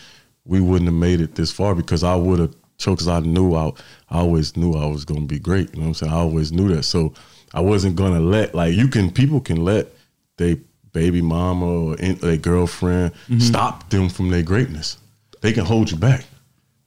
we 0.51 0.61
wouldn't 0.61 0.89
have 0.89 0.99
made 0.99 1.21
it 1.21 1.37
this 1.37 1.53
far. 1.53 1.75
Because 1.75 2.03
I 2.05 2.17
would 2.17 2.41
have 2.41 2.55
choked. 2.77 2.99
Because 2.99 3.09
I 3.09 3.21
knew 3.21 3.55
I, 3.55 3.69
I 4.11 4.19
always 4.19 4.57
knew 4.57 4.75
I 4.75 4.87
was 4.87 5.05
going 5.05 5.21
to 5.21 5.27
be 5.27 5.39
great. 5.39 5.71
You 5.71 5.77
know 5.77 5.83
what 5.83 5.89
I'm 5.89 5.95
saying? 5.95 6.13
I 6.13 6.17
always 6.17 6.53
knew 6.53 6.69
that. 6.75 6.83
So 6.83 7.15
I 7.55 7.61
wasn't 7.61 7.97
going 7.97 8.13
to 8.15 8.21
let 8.21 8.55
like 8.55 8.75
you 8.75 8.89
can 8.89 9.11
people 9.11 9.41
can 9.41 9.65
let 9.65 9.87
they 10.37 10.59
baby 10.93 11.23
mama 11.23 11.67
or 11.67 11.97
their 11.97 12.37
girlfriend 12.37 13.13
stop 13.39 13.89
them 13.91 14.09
from 14.09 14.31
their 14.31 14.43
greatness. 14.43 14.99
They 15.41 15.53
can 15.53 15.65
hold 15.65 15.91
you 15.91 15.97
back. 15.97 16.25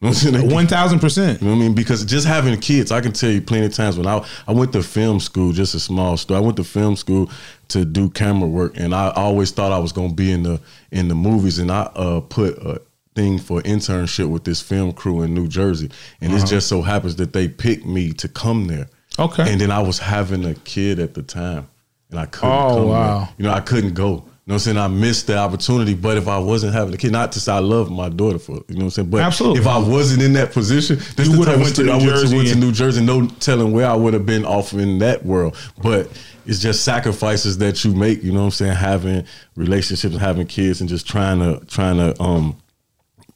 You 0.04 0.10
know 0.10 0.16
what 0.16 0.26
I'm 0.26 0.34
saying? 0.34 0.52
One 0.52 0.68
thousand 0.68 1.00
percent. 1.00 1.42
you 1.42 1.48
know 1.48 1.54
what 1.54 1.60
I 1.62 1.64
mean? 1.64 1.76
Because 1.76 2.04
just 2.04 2.28
having 2.28 2.60
kids, 2.60 2.92
I 2.92 3.00
can 3.00 3.14
tell 3.14 3.32
you 3.32 3.42
plenty 3.42 3.68
of 3.68 3.74
times 3.74 3.98
when 3.98 4.06
I 4.06 4.22
I 4.46 4.52
went 4.52 4.74
to 4.74 4.84
film 4.84 5.22
school, 5.22 5.54
just 5.54 5.76
a 5.76 5.80
small 5.80 6.18
school. 6.18 6.36
I 6.36 6.42
went 6.42 6.58
to 6.58 6.66
film 6.66 6.98
school 6.98 7.32
to 7.70 7.86
do 7.86 8.10
camera 8.10 8.50
work, 8.50 8.74
and 8.76 8.94
I 8.94 9.12
always 9.12 9.52
thought 9.52 9.72
I 9.72 9.80
was 9.80 9.94
going 9.94 10.10
to 10.10 10.14
be 10.16 10.30
in 10.30 10.44
the 10.44 10.60
in 10.92 11.08
the 11.08 11.16
movies, 11.16 11.58
and 11.58 11.72
I 11.72 11.84
uh, 11.96 12.20
put 12.20 12.58
a 12.58 12.82
thing 13.16 13.40
for 13.40 13.62
internship 13.62 14.30
with 14.30 14.44
this 14.44 14.62
film 14.62 14.94
crew 14.94 15.22
in 15.22 15.34
New 15.34 15.48
Jersey, 15.48 15.90
and 16.22 16.34
it 16.34 16.46
just 16.46 16.68
so 16.68 16.82
happens 16.82 17.16
that 17.18 17.34
they 17.34 17.48
picked 17.48 17.86
me 17.86 18.12
to 18.14 18.28
come 18.28 18.68
there. 18.68 18.88
Okay. 19.20 19.52
and 19.52 19.62
then 19.62 19.70
I 19.70 19.80
was 19.80 20.00
having 20.00 20.44
a 20.44 20.56
kid 20.56 21.00
at 21.00 21.14
the 21.14 21.22
time, 21.22 21.68
and 22.10 22.20
I 22.20 22.26
couldn't. 22.26 22.50
Oh, 22.50 22.76
come 22.76 22.88
wow. 22.88 23.20
there. 23.20 23.30
You 23.38 23.44
know, 23.46 23.52
I 23.52 23.60
couldn't 23.60 23.94
go. 23.94 24.24
You 24.46 24.52
know 24.52 24.56
what 24.56 24.68
I'm 24.68 24.74
saying? 24.76 24.78
I 24.78 24.88
missed 24.90 25.28
the 25.28 25.38
opportunity, 25.38 25.94
but 25.94 26.18
if 26.18 26.28
I 26.28 26.38
wasn't 26.38 26.74
having 26.74 26.94
a 26.94 26.98
kid, 26.98 27.14
not 27.14 27.32
to 27.32 27.40
say 27.40 27.54
I 27.54 27.60
love 27.60 27.90
my 27.90 28.10
daughter 28.10 28.40
for, 28.40 28.52
you 28.52 28.60
know 28.72 28.76
what 28.76 28.84
I'm 28.84 28.90
saying? 28.90 29.10
But 29.10 29.22
Absolutely. 29.22 29.62
if 29.62 29.68
I 29.68 29.78
wasn't 29.78 30.22
in 30.22 30.34
that 30.34 30.52
position, 30.52 30.98
that's 30.98 31.30
You 31.30 31.34
the 31.34 31.40
would've 31.40 31.62
went 31.62 31.76
to 31.78 31.86
shit 31.86 31.90
I 31.94 31.98
New 31.98 32.06
went 32.08 32.16
to, 32.16 32.22
Jersey 32.22 32.36
went 32.36 32.50
to 32.50 32.56
New 32.56 32.72
Jersey, 32.74 33.06
no 33.06 33.28
telling 33.40 33.72
where 33.72 33.88
I 33.88 33.96
would 33.96 34.14
have 34.14 34.26
been 34.26 34.44
off 34.44 34.74
in 34.74 35.00
that 35.00 35.26
world. 35.26 35.56
But 35.82 36.10
it's 36.46 36.60
just 36.60 36.84
sacrifices 36.84 37.60
that 37.60 37.86
you 37.86 37.94
make, 37.94 38.22
you 38.22 38.34
know 38.34 38.40
what 38.40 38.46
I'm 38.46 38.52
saying? 38.52 38.74
Having 38.74 39.26
relationships, 39.56 40.18
having 40.18 40.46
kids, 40.46 40.82
and 40.82 40.90
just 40.90 41.08
trying 41.08 41.40
to 41.40 41.66
trying 41.68 41.96
to 41.96 42.22
um 42.22 42.58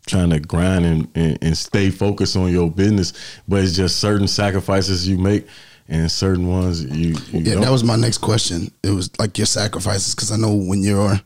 trying 0.08 0.30
to 0.32 0.40
grind 0.40 0.86
and, 0.86 1.08
and, 1.16 1.38
and 1.42 1.58
stay 1.58 1.90
focused 1.90 2.36
on 2.36 2.52
your 2.52 2.70
business, 2.72 3.14
but 3.48 3.64
it's 3.64 3.76
just 3.76 4.00
certain 4.00 4.28
sacrifices 4.28 5.08
you 5.08 5.18
make 5.18 5.46
and 5.90 6.12
certain 6.12 6.48
ones 6.48 6.84
you, 6.84 7.10
you 7.32 7.40
Yeah, 7.40 7.54
don't. 7.54 7.62
that 7.64 7.72
was 7.72 7.84
my 7.84 7.96
next 7.96 8.18
question. 8.20 8.72
It 8.84 8.90
was 8.92 9.10
like 9.20 9.38
your 9.38 9.46
sacrifices 9.48 10.16
because 10.16 10.32
I 10.32 10.38
know 10.38 10.54
when 10.54 10.82
you're 10.82 11.20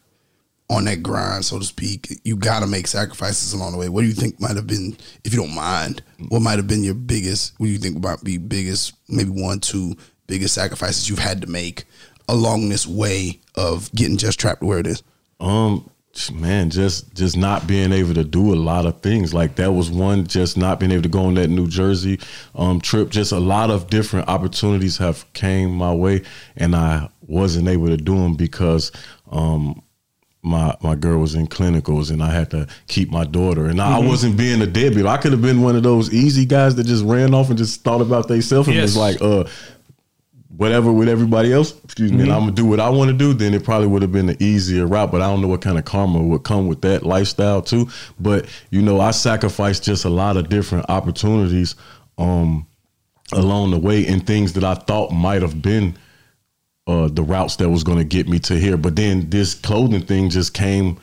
on 0.70 0.86
that 0.86 1.04
grind, 1.04 1.44
so 1.44 1.60
to 1.60 1.66
speak, 1.66 2.08
you 2.24 2.36
got 2.36 2.62
to 2.62 2.68
make 2.68 2.88
sacrifices 2.88 3.54
along 3.54 3.74
the 3.74 3.78
way. 3.78 3.90
What 3.90 4.02
do 4.02 4.08
you 4.08 4.14
think 4.14 4.40
might 4.40 4.56
have 4.56 4.68
been, 4.68 4.96
if 5.26 5.34
you 5.34 5.40
don't 5.42 5.54
mind, 5.56 6.02
what 6.30 6.42
might 6.42 6.58
have 6.58 6.68
been 6.68 6.84
your 6.84 6.94
biggest? 6.94 7.54
What 7.58 7.66
do 7.68 7.72
you 7.74 7.78
think 7.78 8.02
might 8.02 8.24
be 8.24 8.38
biggest? 8.38 8.94
Maybe 9.10 9.30
one, 9.30 9.60
two 9.60 9.96
biggest 10.28 10.54
sacrifices 10.56 11.10
you've 11.10 11.20
had 11.20 11.42
to 11.42 11.48
make 11.48 11.84
along 12.30 12.70
this 12.70 12.88
way 12.88 13.40
of 13.56 13.92
getting 13.94 14.16
just 14.16 14.40
trapped 14.40 14.62
where 14.64 14.80
it 14.80 14.88
is. 14.88 15.04
Um, 15.42 15.90
man, 16.32 16.70
just 16.70 17.14
just 17.14 17.38
not 17.38 17.68
being 17.68 17.92
able 17.92 18.14
to 18.14 18.24
do 18.24 18.54
a 18.54 18.56
lot 18.56 18.86
of 18.86 19.02
things 19.02 19.34
like 19.34 19.56
that 19.56 19.72
was 19.72 19.90
one. 19.90 20.28
Just 20.28 20.58
not 20.58 20.80
being 20.80 20.92
able 20.92 21.04
to 21.04 21.10
go 21.10 21.24
on 21.26 21.36
that 21.36 21.50
New 21.50 21.68
Jersey 21.68 22.20
um 22.56 22.82
trip. 22.82 23.10
Just 23.10 23.32
a 23.32 23.40
lot 23.40 23.70
of 23.70 23.90
different 23.90 24.28
opportunities 24.28 24.98
have 24.98 25.32
came 25.34 25.72
my 25.72 25.94
way, 25.94 26.24
and 26.58 26.76
I 26.76 27.10
wasn't 27.22 27.68
able 27.68 27.88
to 27.88 27.98
do 27.98 28.16
them 28.16 28.36
because 28.36 28.92
um 29.32 29.82
my 30.44 30.76
my 30.82 30.96
girl 30.96 31.20
was 31.20 31.36
in 31.36 31.48
clinicals 31.48 32.12
and 32.12 32.22
I 32.22 32.32
had 32.32 32.50
to 32.52 32.68
keep 32.88 33.12
my 33.12 33.24
daughter 33.24 33.68
and 33.68 33.80
I, 33.80 33.98
I 33.98 34.00
wasn't 34.00 34.38
being 34.38 34.62
a 34.62 34.68
deadbeat. 34.68 35.06
I 35.06 35.18
could 35.18 35.32
have 35.32 35.42
been 35.42 35.62
one 35.62 35.76
of 35.76 35.84
those 35.84 36.12
easy 36.14 36.46
guys 36.46 36.76
that 36.76 36.86
just 36.86 37.06
ran 37.06 37.34
off 37.34 37.50
and 37.50 37.58
just 37.58 37.84
thought 37.84 38.02
about 38.02 38.28
themselves 38.28 38.68
and 38.68 38.82
was 38.82 38.98
like, 38.98 39.22
uh, 39.22 39.46
whatever 40.58 40.92
with 40.92 41.08
everybody 41.10 41.54
else, 41.54 41.74
excuse 41.84 42.12
me, 42.12 42.24
and 42.24 42.32
I'm 42.32 42.42
gonna 42.42 42.52
do 42.52 42.66
what 42.66 42.80
I 42.80 42.90
want 42.90 43.10
to 43.10 43.18
do, 43.18 43.34
then 43.34 43.54
it 43.54 43.64
probably 43.64 43.88
would 43.88 44.02
have 44.02 44.12
been 44.12 44.26
the 44.28 44.44
easier 44.44 44.86
route. 44.86 45.12
But 45.12 45.22
I 45.22 45.28
don't 45.28 45.42
know 45.42 45.48
what 45.48 45.62
kind 45.62 45.78
of 45.78 45.86
karma 45.86 46.22
would 46.22 46.44
come 46.44 46.68
with 46.68 46.82
that 46.82 47.04
lifestyle 47.04 47.62
too. 47.62 47.88
But 48.20 48.46
you 48.70 48.82
know, 48.82 49.00
I 49.00 49.12
sacrificed 49.12 49.84
just 49.84 50.06
a 50.06 50.10
lot 50.10 50.38
of 50.38 50.50
different 50.50 50.90
opportunities 50.90 51.76
um 52.18 52.68
along 53.34 53.72
the 53.72 53.80
way 53.80 54.06
and 54.08 54.28
things 54.28 54.54
that 54.54 54.64
I 54.64 54.74
thought 54.76 55.12
might 55.12 55.42
have 55.42 55.62
been 55.62 55.98
uh 56.88 57.08
the 57.08 57.24
routes 57.24 57.56
that 57.58 57.70
was 57.70 57.84
gonna 57.84 58.04
get 58.04 58.28
me 58.28 58.40
to 58.40 58.56
here. 58.60 58.78
But 58.78 58.96
then 58.96 59.30
this 59.30 59.54
clothing 59.56 60.02
thing 60.02 60.30
just 60.30 60.54
came 60.54 60.98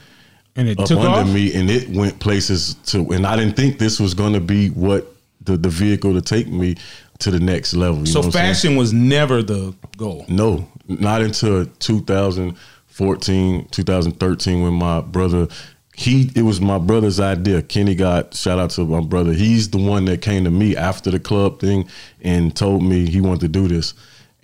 And 0.56 0.68
it 0.68 0.78
up 0.78 0.86
took 0.86 0.98
under 0.98 1.10
off. 1.28 1.32
me 1.34 1.54
and 1.54 1.70
it 1.70 1.88
went 1.88 2.18
places 2.20 2.74
to 2.86 3.08
and 3.12 3.26
I 3.26 3.36
didn't 3.36 3.56
think 3.56 3.78
this 3.78 3.98
was 3.98 4.12
gonna 4.14 4.40
be 4.40 4.68
what 4.70 5.14
the, 5.40 5.56
the 5.56 5.70
vehicle 5.70 6.12
to 6.12 6.20
take 6.20 6.48
me 6.48 6.76
to 7.20 7.30
the 7.30 7.40
next 7.40 7.74
level. 7.74 8.00
You 8.00 8.06
So 8.06 8.20
know 8.20 8.20
what 8.20 8.26
I'm 8.26 8.32
saying? 8.32 8.46
fashion 8.54 8.76
was 8.76 8.92
never 8.92 9.42
the 9.42 9.74
goal. 9.96 10.24
No, 10.28 10.68
not 10.86 11.22
until 11.22 11.66
2014, 11.66 13.68
2013 13.70 14.62
when 14.62 14.74
my 14.74 15.00
brother 15.00 15.48
he 15.96 16.30
it 16.36 16.42
was 16.42 16.60
my 16.60 16.78
brother's 16.78 17.18
idea. 17.18 17.60
Kenny 17.60 17.96
got 17.96 18.32
shout 18.32 18.60
out 18.60 18.70
to 18.70 18.84
my 18.84 19.00
brother. 19.00 19.32
He's 19.32 19.70
the 19.70 19.78
one 19.78 20.04
that 20.04 20.22
came 20.22 20.44
to 20.44 20.50
me 20.50 20.76
after 20.76 21.10
the 21.10 21.18
club 21.18 21.58
thing 21.58 21.88
and 22.22 22.54
told 22.54 22.84
me 22.84 23.10
he 23.10 23.20
wanted 23.20 23.40
to 23.40 23.48
do 23.48 23.66
this. 23.66 23.94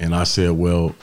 And 0.01 0.17
I 0.17 0.25
said, 0.25 0.51
"Well, 0.51 0.97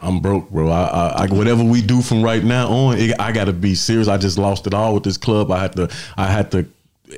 I'm 0.00 0.20
broke, 0.20 0.50
bro. 0.50 0.70
I, 0.70 0.84
I, 0.84 1.24
I 1.24 1.26
whatever 1.26 1.64
we 1.64 1.82
do 1.82 2.00
from 2.00 2.22
right 2.22 2.44
now 2.44 2.68
on, 2.68 2.98
it, 2.98 3.18
I 3.18 3.32
got 3.32 3.46
to 3.46 3.52
be 3.52 3.74
serious. 3.74 4.06
I 4.06 4.18
just 4.18 4.38
lost 4.38 4.68
it 4.68 4.74
all 4.74 4.94
with 4.94 5.02
this 5.02 5.16
club. 5.16 5.50
I 5.50 5.58
had 5.58 5.72
to, 5.74 5.90
I 6.16 6.26
had 6.26 6.52
to, 6.52 6.64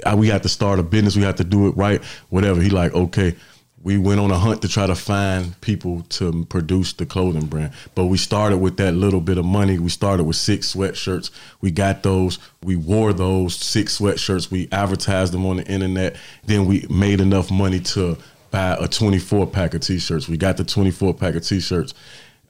I, 0.06 0.14
we 0.14 0.28
had 0.28 0.42
to 0.44 0.48
start 0.48 0.78
a 0.78 0.82
business. 0.82 1.16
We 1.16 1.22
had 1.22 1.36
to 1.36 1.44
do 1.44 1.68
it 1.68 1.76
right. 1.76 2.02
Whatever. 2.30 2.62
He 2.62 2.70
like, 2.70 2.94
okay. 2.94 3.34
We 3.82 3.96
went 3.96 4.20
on 4.20 4.30
a 4.30 4.36
hunt 4.36 4.60
to 4.62 4.68
try 4.68 4.86
to 4.86 4.94
find 4.94 5.58
people 5.62 6.02
to 6.10 6.44
produce 6.46 6.92
the 6.92 7.06
clothing 7.06 7.46
brand, 7.46 7.72
but 7.94 8.06
we 8.06 8.18
started 8.18 8.58
with 8.58 8.76
that 8.76 8.92
little 8.92 9.22
bit 9.22 9.38
of 9.38 9.44
money. 9.46 9.78
We 9.78 9.88
started 9.88 10.24
with 10.24 10.36
six 10.36 10.74
sweatshirts. 10.74 11.30
We 11.62 11.70
got 11.70 12.02
those. 12.02 12.38
We 12.62 12.76
wore 12.76 13.12
those 13.12 13.54
six 13.56 13.98
sweatshirts. 13.98 14.50
We 14.50 14.68
advertised 14.70 15.32
them 15.32 15.46
on 15.46 15.56
the 15.56 15.66
internet. 15.66 16.16
Then 16.44 16.66
we 16.66 16.86
made 16.90 17.20
enough 17.20 17.50
money 17.50 17.80
to 17.80 18.18
buy 18.50 18.76
a 18.78 18.86
24 18.86 19.46
pack 19.46 19.74
of 19.74 19.80
t-shirts. 19.80 20.28
We 20.28 20.36
got 20.36 20.56
the 20.56 20.64
24 20.64 21.14
pack 21.14 21.34
of 21.34 21.44
t-shirts 21.44 21.94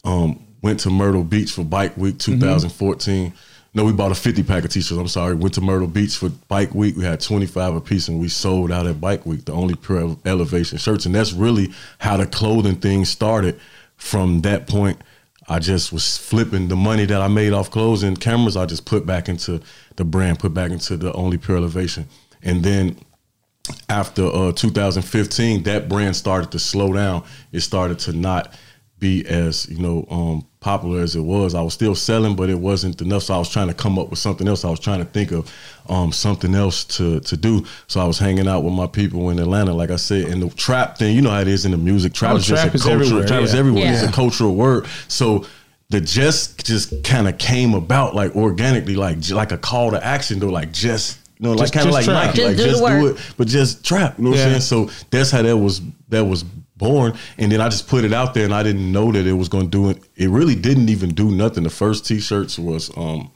um, 0.04 0.46
went 0.62 0.80
to 0.80 0.90
Myrtle 0.90 1.24
Beach 1.24 1.52
for 1.52 1.64
Bike 1.64 1.96
Week 1.96 2.18
2014. 2.18 3.32
No, 3.72 3.84
we 3.84 3.92
bought 3.92 4.10
a 4.10 4.16
50 4.16 4.42
pack 4.42 4.64
of 4.64 4.70
t-shirts. 4.70 4.98
I'm 4.98 5.06
sorry. 5.06 5.34
Went 5.34 5.54
to 5.54 5.60
Myrtle 5.60 5.86
Beach 5.86 6.16
for 6.16 6.28
Bike 6.48 6.74
Week. 6.74 6.96
We 6.96 7.04
had 7.04 7.20
25 7.20 7.76
a 7.76 7.80
piece, 7.80 8.08
and 8.08 8.18
we 8.18 8.28
sold 8.28 8.72
out 8.72 8.86
at 8.86 9.00
Bike 9.00 9.24
Week, 9.24 9.44
the 9.44 9.52
only 9.52 9.76
pure 9.76 10.16
elevation 10.24 10.78
shirts. 10.78 11.06
And 11.06 11.14
that's 11.14 11.32
really 11.32 11.72
how 11.98 12.16
the 12.16 12.26
clothing 12.26 12.76
thing 12.76 13.04
started. 13.04 13.60
From 13.96 14.40
that 14.40 14.66
point, 14.66 15.00
I 15.48 15.58
just 15.58 15.92
was 15.92 16.16
flipping 16.16 16.68
the 16.68 16.76
money 16.76 17.04
that 17.04 17.20
I 17.20 17.28
made 17.28 17.52
off 17.52 17.70
clothes 17.70 18.02
and 18.02 18.20
cameras. 18.20 18.56
I 18.56 18.66
just 18.66 18.86
put 18.86 19.06
back 19.06 19.28
into 19.28 19.60
the 19.96 20.04
brand, 20.04 20.38
put 20.38 20.54
back 20.54 20.70
into 20.70 20.96
the 20.96 21.12
only 21.12 21.38
pure 21.38 21.56
elevation, 21.56 22.06
and 22.42 22.62
then 22.62 22.96
after 23.88 24.24
uh, 24.26 24.52
2015, 24.52 25.64
that 25.64 25.88
brand 25.88 26.16
started 26.16 26.50
to 26.52 26.58
slow 26.58 26.92
down. 26.92 27.24
It 27.52 27.60
started 27.60 27.98
to 28.00 28.12
not 28.12 28.54
be 28.98 29.26
as 29.26 29.68
you 29.68 29.78
know 29.78 30.06
um, 30.10 30.46
popular 30.60 31.00
as 31.00 31.16
it 31.16 31.20
was. 31.20 31.54
I 31.54 31.62
was 31.62 31.72
still 31.74 31.94
selling, 31.94 32.36
but 32.36 32.50
it 32.50 32.58
wasn't 32.58 33.00
enough. 33.00 33.22
So 33.24 33.34
I 33.34 33.38
was 33.38 33.48
trying 33.50 33.68
to 33.68 33.74
come 33.74 33.98
up 33.98 34.10
with 34.10 34.18
something 34.18 34.46
else. 34.46 34.64
I 34.64 34.70
was 34.70 34.78
trying 34.80 34.98
to 34.98 35.06
think 35.06 35.32
of 35.32 35.50
um, 35.88 36.12
something 36.12 36.54
else 36.54 36.84
to 36.96 37.20
to 37.20 37.36
do. 37.36 37.64
So 37.86 38.00
I 38.00 38.04
was 38.04 38.18
hanging 38.18 38.46
out 38.46 38.60
with 38.62 38.74
my 38.74 38.86
people 38.86 39.30
in 39.30 39.38
Atlanta, 39.38 39.72
like 39.72 39.90
I 39.90 39.96
said, 39.96 40.26
and 40.28 40.42
the 40.42 40.50
trap 40.50 40.98
thing. 40.98 41.16
You 41.16 41.22
know 41.22 41.30
how 41.30 41.40
it 41.40 41.48
is 41.48 41.64
in 41.64 41.70
the 41.72 41.78
music. 41.78 42.12
Trap 42.12 42.32
Oh, 42.32 42.36
is 42.36 42.46
just 42.46 42.62
a 42.66 42.72
is 42.72 42.82
cultural. 42.82 43.02
everywhere, 43.02 43.26
Trap 43.26 43.42
is 43.42 43.52
yeah. 43.54 43.58
everywhere. 43.60 43.92
It's 43.92 44.02
a 44.02 44.12
cultural 44.12 44.54
word. 44.54 44.86
So 45.08 45.46
the 45.88 46.00
just 46.00 46.64
just 46.66 47.02
kind 47.04 47.26
of 47.26 47.38
came 47.38 47.74
about 47.74 48.14
like 48.14 48.36
organically, 48.36 48.96
like 48.96 49.28
like 49.30 49.52
a 49.52 49.58
call 49.58 49.90
to 49.92 50.04
action, 50.04 50.38
though. 50.38 50.48
Like 50.50 50.72
just 50.72 51.18
you 51.38 51.44
know, 51.44 51.52
like 51.52 51.72
Just- 51.72 51.72
kind 51.72 51.86
of 51.88 51.94
like 51.94 52.04
trap. 52.04 52.36
Nike, 52.36 52.36
Just 52.36 52.48
like 52.48 52.56
do 52.58 52.64
just 52.64 52.84
do 52.84 53.06
it, 53.30 53.34
but 53.38 53.48
just 53.48 53.82
trap. 53.84 54.18
You 54.18 54.24
know 54.24 54.30
what 54.30 54.38
Yeah. 54.38 54.44
I'm 54.54 54.60
saying? 54.60 54.88
So 54.88 54.90
that's 55.10 55.30
how 55.30 55.40
that 55.40 55.56
was 55.56 55.80
that 56.10 56.22
was 56.24 56.44
born. 56.80 57.16
And 57.38 57.52
then 57.52 57.60
I 57.60 57.68
just 57.68 57.86
put 57.86 58.02
it 58.02 58.12
out 58.12 58.34
there, 58.34 58.44
and 58.44 58.54
I 58.54 58.64
didn't 58.64 58.90
know 58.90 59.12
that 59.12 59.26
it 59.26 59.34
was 59.34 59.48
going 59.48 59.70
to 59.70 59.70
do 59.70 59.90
it. 59.90 60.02
It 60.16 60.30
really 60.30 60.56
didn't 60.56 60.88
even 60.88 61.14
do 61.14 61.30
nothing. 61.30 61.62
The 61.62 61.70
first 61.70 62.06
T-shirts 62.06 62.58
was 62.58 62.90
um 62.96 63.30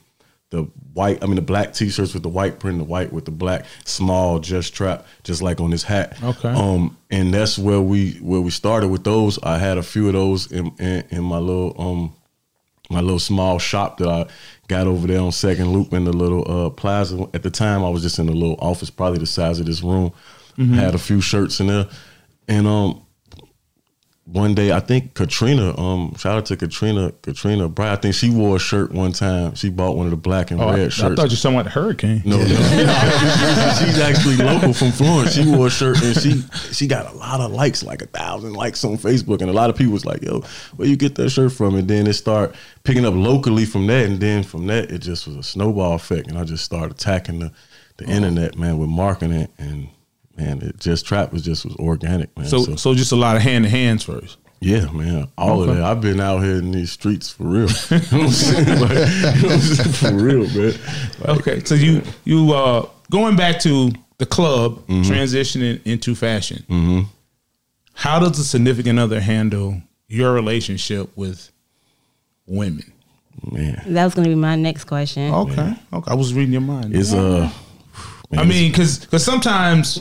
the 0.50 0.62
white, 0.92 1.22
I 1.22 1.26
mean 1.26 1.36
the 1.36 1.42
black 1.42 1.72
T-shirts 1.72 2.14
with 2.14 2.22
the 2.22 2.28
white 2.28 2.58
print, 2.58 2.78
the 2.78 2.84
white 2.84 3.12
with 3.12 3.24
the 3.24 3.32
black 3.32 3.64
small 3.84 4.38
just 4.38 4.74
trap, 4.74 5.06
just 5.22 5.42
like 5.42 5.60
on 5.60 5.70
his 5.70 5.82
hat. 5.82 6.16
Okay. 6.22 6.48
Um, 6.48 6.96
and 7.10 7.32
that's 7.32 7.58
where 7.58 7.80
we 7.80 8.12
where 8.14 8.40
we 8.40 8.50
started 8.50 8.88
with 8.88 9.04
those. 9.04 9.38
I 9.42 9.58
had 9.58 9.78
a 9.78 9.82
few 9.82 10.06
of 10.08 10.14
those 10.14 10.50
in 10.50 10.72
in, 10.78 11.04
in 11.10 11.22
my 11.22 11.38
little 11.38 11.74
um 11.78 12.14
my 12.90 13.00
little 13.00 13.18
small 13.18 13.58
shop 13.58 13.98
that 13.98 14.08
I 14.08 14.26
got 14.68 14.86
over 14.86 15.06
there 15.06 15.20
on 15.20 15.32
Second 15.32 15.72
Loop 15.72 15.92
in 15.92 16.04
the 16.04 16.12
little 16.12 16.44
uh, 16.66 16.70
plaza. 16.70 17.26
At 17.32 17.42
the 17.42 17.50
time, 17.50 17.82
I 17.82 17.88
was 17.88 18.02
just 18.02 18.18
in 18.18 18.28
a 18.28 18.32
little 18.32 18.56
office, 18.60 18.90
probably 18.90 19.18
the 19.18 19.26
size 19.26 19.58
of 19.58 19.66
this 19.66 19.82
room. 19.82 20.12
Had 20.74 20.94
a 20.94 20.98
few 20.98 21.20
shirts 21.20 21.58
in 21.58 21.66
there, 21.66 21.88
and 22.46 22.66
um, 22.68 23.03
one 24.34 24.52
day 24.52 24.72
I 24.72 24.80
think 24.80 25.14
Katrina, 25.14 25.78
um, 25.78 26.12
shout 26.16 26.36
out 26.36 26.46
to 26.46 26.56
Katrina, 26.56 27.12
Katrina 27.22 27.68
Bright. 27.68 27.92
I 27.92 27.96
think 27.96 28.16
she 28.16 28.30
wore 28.30 28.56
a 28.56 28.58
shirt 28.58 28.90
one 28.90 29.12
time. 29.12 29.54
She 29.54 29.70
bought 29.70 29.96
one 29.96 30.06
of 30.06 30.10
the 30.10 30.16
black 30.16 30.50
and 30.50 30.60
Oh, 30.60 30.70
red 30.70 30.80
I 30.80 30.88
shirts. 30.88 31.00
I 31.02 31.08
thought 31.14 31.30
you 31.30 31.36
were 31.36 31.40
talking 31.40 31.60
about 31.60 31.72
hurricane. 31.72 32.20
No, 32.24 32.38
no. 32.38 32.44
she's 33.78 34.00
actually 34.00 34.36
local 34.38 34.72
from 34.72 34.90
Florence. 34.90 35.34
She 35.34 35.46
wore 35.48 35.68
a 35.68 35.70
shirt 35.70 36.02
and 36.02 36.16
she 36.20 36.42
she 36.72 36.88
got 36.88 37.12
a 37.14 37.16
lot 37.16 37.40
of 37.40 37.52
likes, 37.52 37.84
like 37.84 38.02
a 38.02 38.06
thousand 38.06 38.54
likes 38.54 38.82
on 38.84 38.96
Facebook, 38.96 39.40
and 39.40 39.48
a 39.48 39.52
lot 39.52 39.70
of 39.70 39.76
people 39.76 39.92
was 39.92 40.04
like, 40.04 40.20
"Yo, 40.22 40.40
where 40.74 40.88
you 40.88 40.96
get 40.96 41.14
that 41.14 41.30
shirt 41.30 41.52
from?" 41.52 41.76
And 41.76 41.86
then 41.86 42.08
it 42.08 42.14
start 42.14 42.56
picking 42.82 43.06
up 43.06 43.14
locally 43.14 43.64
from 43.64 43.86
that, 43.86 44.04
and 44.04 44.18
then 44.18 44.42
from 44.42 44.66
that 44.66 44.90
it 44.90 44.98
just 44.98 45.28
was 45.28 45.36
a 45.36 45.44
snowball 45.44 45.94
effect, 45.94 46.26
and 46.26 46.36
I 46.36 46.42
just 46.42 46.64
started 46.64 46.90
attacking 46.90 47.38
the 47.38 47.52
the 47.98 48.06
internet, 48.06 48.58
man, 48.58 48.78
with 48.78 48.88
marketing 48.88 49.32
it, 49.42 49.50
and 49.58 49.86
man, 50.36 50.62
it 50.62 50.78
just 50.80 51.06
trap 51.06 51.32
was 51.32 51.42
just 51.42 51.64
was 51.64 51.74
organic, 51.76 52.36
man. 52.36 52.46
So, 52.46 52.76
so 52.76 52.94
just 52.94 53.12
a 53.12 53.16
lot 53.16 53.36
of 53.36 53.42
hand 53.42 53.64
to 53.64 53.70
hands 53.70 54.02
first. 54.04 54.38
Yeah, 54.60 54.90
man. 54.92 55.28
All 55.36 55.60
Okay. 55.60 55.70
of 55.72 55.76
that. 55.76 55.84
I've 55.84 56.00
been 56.00 56.20
out 56.20 56.42
here 56.42 56.56
in 56.56 56.70
these 56.70 56.90
streets 56.92 57.30
for 57.30 57.44
real. 57.44 57.68
you 57.90 57.96
know 57.98 58.00
what 58.00 58.12
I'm 58.12 58.30
saying? 58.30 58.80
Like, 58.80 58.90
you 58.90 59.42
know 59.42 59.48
what 59.48 59.52
I'm 59.52 59.60
saying? 59.60 59.92
for 59.92 60.12
real, 60.14 60.46
man. 60.48 60.74
Like, 61.20 61.28
Okay, 61.40 61.64
so 61.64 61.74
you 61.74 62.02
you 62.24 62.52
uh 62.52 62.88
going 63.10 63.36
back 63.36 63.60
to 63.60 63.90
the 64.18 64.26
club, 64.26 64.78
Mm-hmm. 64.86 65.02
transitioning 65.12 65.80
into 65.84 66.14
fashion. 66.14 67.08
How 67.94 68.18
does 68.18 68.38
a 68.38 68.44
significant 68.44 68.98
other 68.98 69.20
handle 69.20 69.80
your 70.08 70.32
relationship 70.32 71.14
with 71.16 71.50
women? 72.46 72.90
man. 73.50 73.82
That 73.88 74.04
was 74.04 74.14
going 74.14 74.24
to 74.24 74.30
be 74.30 74.34
my 74.40 74.56
next 74.56 74.84
question. 74.84 75.32
Okay, 75.34 75.74
okay, 75.92 76.10
I 76.10 76.14
was 76.14 76.32
reading 76.32 76.52
your 76.52 76.60
mind. 76.62 76.94
It's 76.96 77.12
uh 77.12 77.50
man, 78.30 78.40
I 78.40 78.44
mean, 78.44 78.70
because 78.70 78.98
because 79.00 79.24
sometimes 79.24 80.00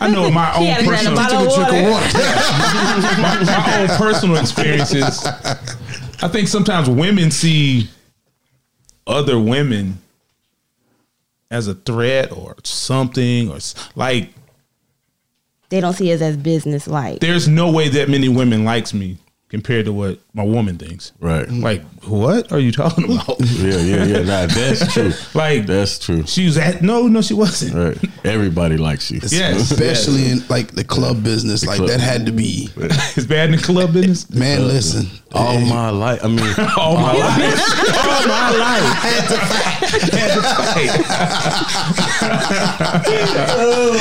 I 0.00 0.10
know 0.10 0.30
my 0.30 0.54
own 0.56 0.84
personal 0.84 1.14
bottle 1.16 1.46
of 1.46 1.54
Drink 1.54 1.68
of 1.68 1.74
water. 1.74 1.90
water. 1.90 2.18
my, 3.22 3.42
my 3.44 3.80
own 3.80 3.88
personal 3.98 4.36
experiences, 4.36 5.24
I 5.26 6.28
think 6.28 6.48
sometimes 6.48 6.88
women 6.88 7.30
see 7.30 7.88
other 9.06 9.38
women 9.38 9.98
as 11.50 11.68
a 11.68 11.74
threat 11.74 12.32
or 12.32 12.56
something 12.64 13.50
or 13.50 13.58
like 13.94 14.30
They 15.68 15.80
don't 15.80 15.92
see 15.92 16.12
us 16.12 16.20
as 16.20 16.36
business 16.36 16.88
like. 16.88 17.20
there's 17.20 17.46
no 17.46 17.70
way 17.70 17.88
that 17.90 18.08
many 18.08 18.28
women 18.28 18.64
likes 18.64 18.94
me 18.94 19.18
compared 19.54 19.84
to 19.86 19.92
what 19.92 20.18
my 20.34 20.42
woman 20.42 20.76
thinks. 20.76 21.12
Right. 21.20 21.46
Mm. 21.46 21.62
Like, 21.62 21.82
what 22.06 22.50
are 22.50 22.58
you 22.58 22.72
talking 22.72 23.04
about? 23.12 23.36
Yeah, 23.40 23.76
yeah, 23.78 24.04
yeah. 24.04 24.22
Nah, 24.22 24.46
that's 24.46 24.92
true. 24.92 25.12
Like- 25.32 25.66
that's 25.66 25.98
true. 26.00 26.26
she 26.26 26.44
was 26.44 26.58
at 26.58 26.82
no, 26.82 27.06
no, 27.06 27.22
she 27.22 27.34
wasn't. 27.34 27.74
Right. 27.74 28.10
Everybody 28.24 28.76
likes 28.76 29.10
you. 29.12 29.20
Yes. 29.22 29.70
especially 29.70 30.26
in 30.30 30.40
like 30.48 30.72
the 30.72 30.82
club 30.84 31.22
business. 31.22 31.64
Like 31.64 31.76
club. 31.76 31.88
that 31.90 32.00
had 32.00 32.26
to 32.26 32.32
be. 32.32 32.68
It's 32.76 33.26
bad 33.26 33.50
in 33.50 33.56
the 33.56 33.62
club 33.62 33.92
business. 33.92 34.28
Man, 34.30 34.66
listen. 34.66 35.06
All 35.32 35.60
my 35.60 35.90
life. 35.90 36.24
I 36.24 36.28
mean, 36.28 36.54
All 36.76 36.94
my 36.96 37.12
life. 37.12 37.60
All 38.04 38.26
my 38.26 38.50
life. 38.58 38.82
Had 39.02 40.34
to 40.34 40.42
fight. 40.42 40.90
Boy, 43.04 43.10
oh, 43.50 43.98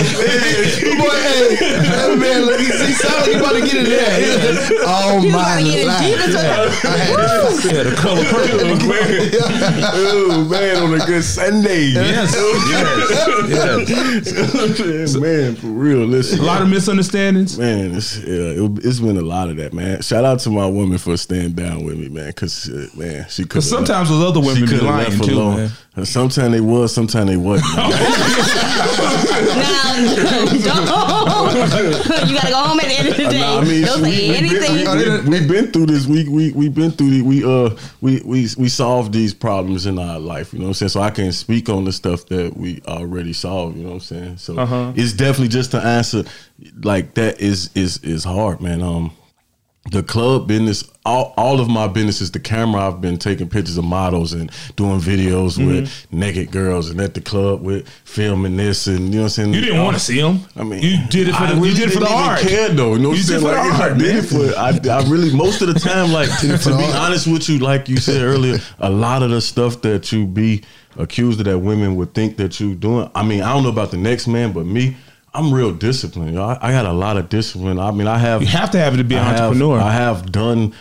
hey, 1.58 1.78
that 1.90 2.18
man, 2.20 2.40
look, 2.46 2.60
he, 2.60 2.66
he 2.66 2.94
sound 2.94 3.22
like 3.22 3.32
he 3.32 3.34
about 3.40 3.54
to 3.54 3.62
get 3.62 3.76
in 3.78 3.86
there. 3.86 4.80
Oh 4.86 5.22
my 5.32 5.43
about 5.44 5.58
to 5.60 5.64
get 5.64 5.80
in 5.80 5.88
life. 5.88 6.00
deep 6.02 6.20
into 6.26 6.40
it. 6.40 6.46
I 6.86 6.98
had 6.98 7.16
to 7.62 7.76
Yeah, 7.76 7.84
the 7.84 7.96
color 7.96 8.24
purple. 8.26 8.60
oh 9.96 10.48
man, 10.50 10.76
on 10.84 10.94
a 11.02 11.06
good 11.06 11.24
Sunday. 11.24 11.86
Yes. 11.88 12.34
Yes. 13.54 14.80
yes. 14.80 15.16
man, 15.20 15.56
for 15.56 15.68
real. 15.68 16.06
Listen, 16.06 16.40
A 16.40 16.44
lot 16.44 16.62
of 16.62 16.70
misunderstandings. 16.70 17.58
man, 17.58 17.94
it's 17.96 18.18
yeah, 18.20 18.64
it, 18.64 18.86
it's 18.86 19.00
been 19.00 19.18
a 19.18 19.22
lot 19.22 19.50
of 19.50 19.58
that, 19.58 19.74
man. 19.74 20.02
Shout 20.02 20.24
out 20.26 20.40
to 20.40 20.50
my 20.50 20.66
woman 20.66 20.98
for 20.98 21.18
staying 21.18 21.54
down 21.54 21.84
with 21.84 21.98
me, 21.98 22.10
man. 22.10 22.28
Because 22.28 22.70
uh, 22.70 22.88
man, 22.96 23.26
she 23.30 23.44
could. 23.44 23.50
Because 23.50 23.70
sometimes 23.70 24.10
those 24.10 24.24
other 24.24 24.40
women 24.40 24.66
be 24.68 24.78
lying 24.80 25.20
too, 25.20 25.36
man. 25.36 25.70
Uh, 25.96 26.06
sometimes 26.06 26.52
they 26.54 26.62
was, 26.62 26.94
sometimes 26.94 27.30
they 27.30 27.38
wasn't. 27.38 27.70
Now, 29.54 30.46
don't. 30.64 31.23
you 32.28 32.36
gotta 32.36 32.50
go 32.50 32.58
home 32.64 32.80
at 32.80 32.88
the 32.88 32.94
end 33.00 33.08
of 33.10 33.18
the 33.18 33.24
day. 33.30 33.40
Nah, 33.44 33.60
I 33.60 33.64
mean, 33.66 33.82
don't 33.86 34.02
we, 34.02 34.12
say 34.12 34.30
we, 34.30 34.36
anything. 34.36 34.86
Been, 34.86 35.30
we, 35.30 35.38
have 35.40 35.48
been 35.48 35.72
through 35.72 35.86
this. 35.88 36.06
We 36.08 36.28
we 36.30 36.52
we 36.54 36.70
been 36.70 36.92
through 36.92 37.10
the, 37.10 37.22
we 37.22 37.44
uh 37.44 37.76
we 38.02 38.22
we 38.26 38.48
we 38.58 38.70
solved 38.70 39.12
these 39.14 39.34
problems 39.34 39.86
in 39.86 39.98
our 40.00 40.20
life. 40.20 40.54
You 40.54 40.60
know 40.60 40.66
what 40.66 40.70
I'm 40.70 40.74
saying? 40.76 40.90
So 40.90 41.02
I 41.02 41.10
can 41.10 41.32
speak 41.32 41.70
on 41.70 41.84
the 41.86 41.92
stuff 41.92 42.26
that 42.28 42.56
we 42.56 42.82
already 42.88 43.34
solved. 43.34 43.78
You 43.78 43.84
know 43.84 43.90
what 43.90 43.96
I'm 43.96 44.00
saying? 44.02 44.38
So 44.38 44.58
Uh-huh. 44.58 44.94
it's 44.96 45.14
definitely 45.14 45.50
just 45.50 45.72
to 45.72 45.82
answer 45.82 46.24
like 46.84 47.14
that 47.16 47.42
is 47.42 47.70
is 47.76 47.98
is 48.04 48.24
hard, 48.24 48.62
man. 48.62 48.82
Um, 48.82 49.12
the 49.92 50.02
club 50.02 50.48
business, 50.48 50.90
all, 51.06 51.34
all 51.36 51.60
of 51.60 51.68
my 51.70 51.88
businesses, 51.88 52.32
the 52.32 52.40
camera, 52.40 52.88
I've 52.88 53.02
been 53.02 53.18
taking 53.18 53.50
pictures 53.50 53.78
of 53.78 53.84
models 53.84 54.32
and 54.32 54.50
doing 54.78 55.00
videos 55.02 55.58
with 55.58 55.84
Mm-hmm. 55.84 56.20
naked 56.20 56.52
girls 56.52 56.90
and 56.90 57.02
at 57.02 57.14
the 57.16 57.22
club 57.22 57.62
with 57.62 57.88
filming 58.06 58.56
this 58.56 58.88
and 58.88 59.10
you 59.10 59.16
know 59.16 59.18
what 59.18 59.24
I'm 59.24 59.30
saying? 59.30 59.54
You 59.54 59.62
didn't 59.62 59.84
want 59.84 59.98
to 59.98 60.00
see 60.00 60.22
them. 60.22 60.40
I 60.56 60.64
mean, 60.64 60.82
you 60.82 60.98
did 61.10 61.28
it 61.28 61.36
for 61.36 61.44
I 61.44 61.48
the 61.54 61.56
really 61.56 61.70
you 61.70 61.76
did 61.76 61.90
it 61.90 61.94
for 61.94 62.00
the 62.00 62.06
didn't 62.06 62.22
art. 62.24 62.40
Care 62.40 62.70
though, 62.70 62.94
you 62.94 63.00
know 63.00 63.10
what 63.10 63.16
I'm 63.16 63.22
did 63.22 63.26
saying? 63.28 63.42
for 63.42 63.48
Like, 63.48 63.56
the 63.78 63.84
I 63.84 63.90
art, 63.90 63.98
did 63.98 64.16
it 64.16 64.22
for. 64.24 64.58
I, 64.58 64.98
I 65.00 65.10
really 65.10 65.36
most 65.36 65.62
of 65.62 65.68
the 65.74 65.80
time, 65.80 66.14
like 66.14 66.30
to 66.40 66.48
the 66.48 66.76
be 66.78 66.98
honest 66.98 67.28
with 67.28 67.50
you, 67.50 67.60
like 67.60 67.90
you 67.90 67.98
said 67.98 68.22
earlier, 68.24 68.60
a 68.80 68.90
lot 68.90 69.22
of 69.22 69.32
the 69.32 69.42
stuff 69.42 69.82
that 69.82 70.12
you 70.14 70.26
be 70.26 70.64
accused 70.98 71.40
of 71.42 71.46
that 71.46 71.60
women 71.60 71.96
would 71.98 72.14
think 72.14 72.38
that 72.38 72.60
you 72.62 72.74
doing. 72.74 73.10
I 73.16 73.24
mean, 73.24 73.42
I 73.42 73.52
don't 73.54 73.64
know 73.64 73.70
about 73.70 73.92
the 73.92 73.98
next 73.98 74.28
man, 74.28 74.54
but 74.54 74.66
me. 74.66 74.96
I'm 75.34 75.54
real 75.54 75.72
disciplined. 75.74 76.38
I, 76.40 76.58
I 76.62 76.72
got 76.72 76.86
a 76.86 76.94
lot 76.94 77.18
of 77.18 77.30
discipline. 77.30 77.80
I 77.80 77.92
mean, 77.92 78.08
I 78.08 78.18
have. 78.20 78.42
You 78.42 78.48
have 78.50 78.72
to 78.72 78.78
have 78.80 78.94
it 78.94 78.98
to 78.98 79.04
be 79.04 79.16
an 79.16 79.22
I 79.22 79.26
have- 79.30 79.40
entrepreneur. 79.52 79.80
I 79.80 79.92
have 79.94 80.32
done, 80.32 80.74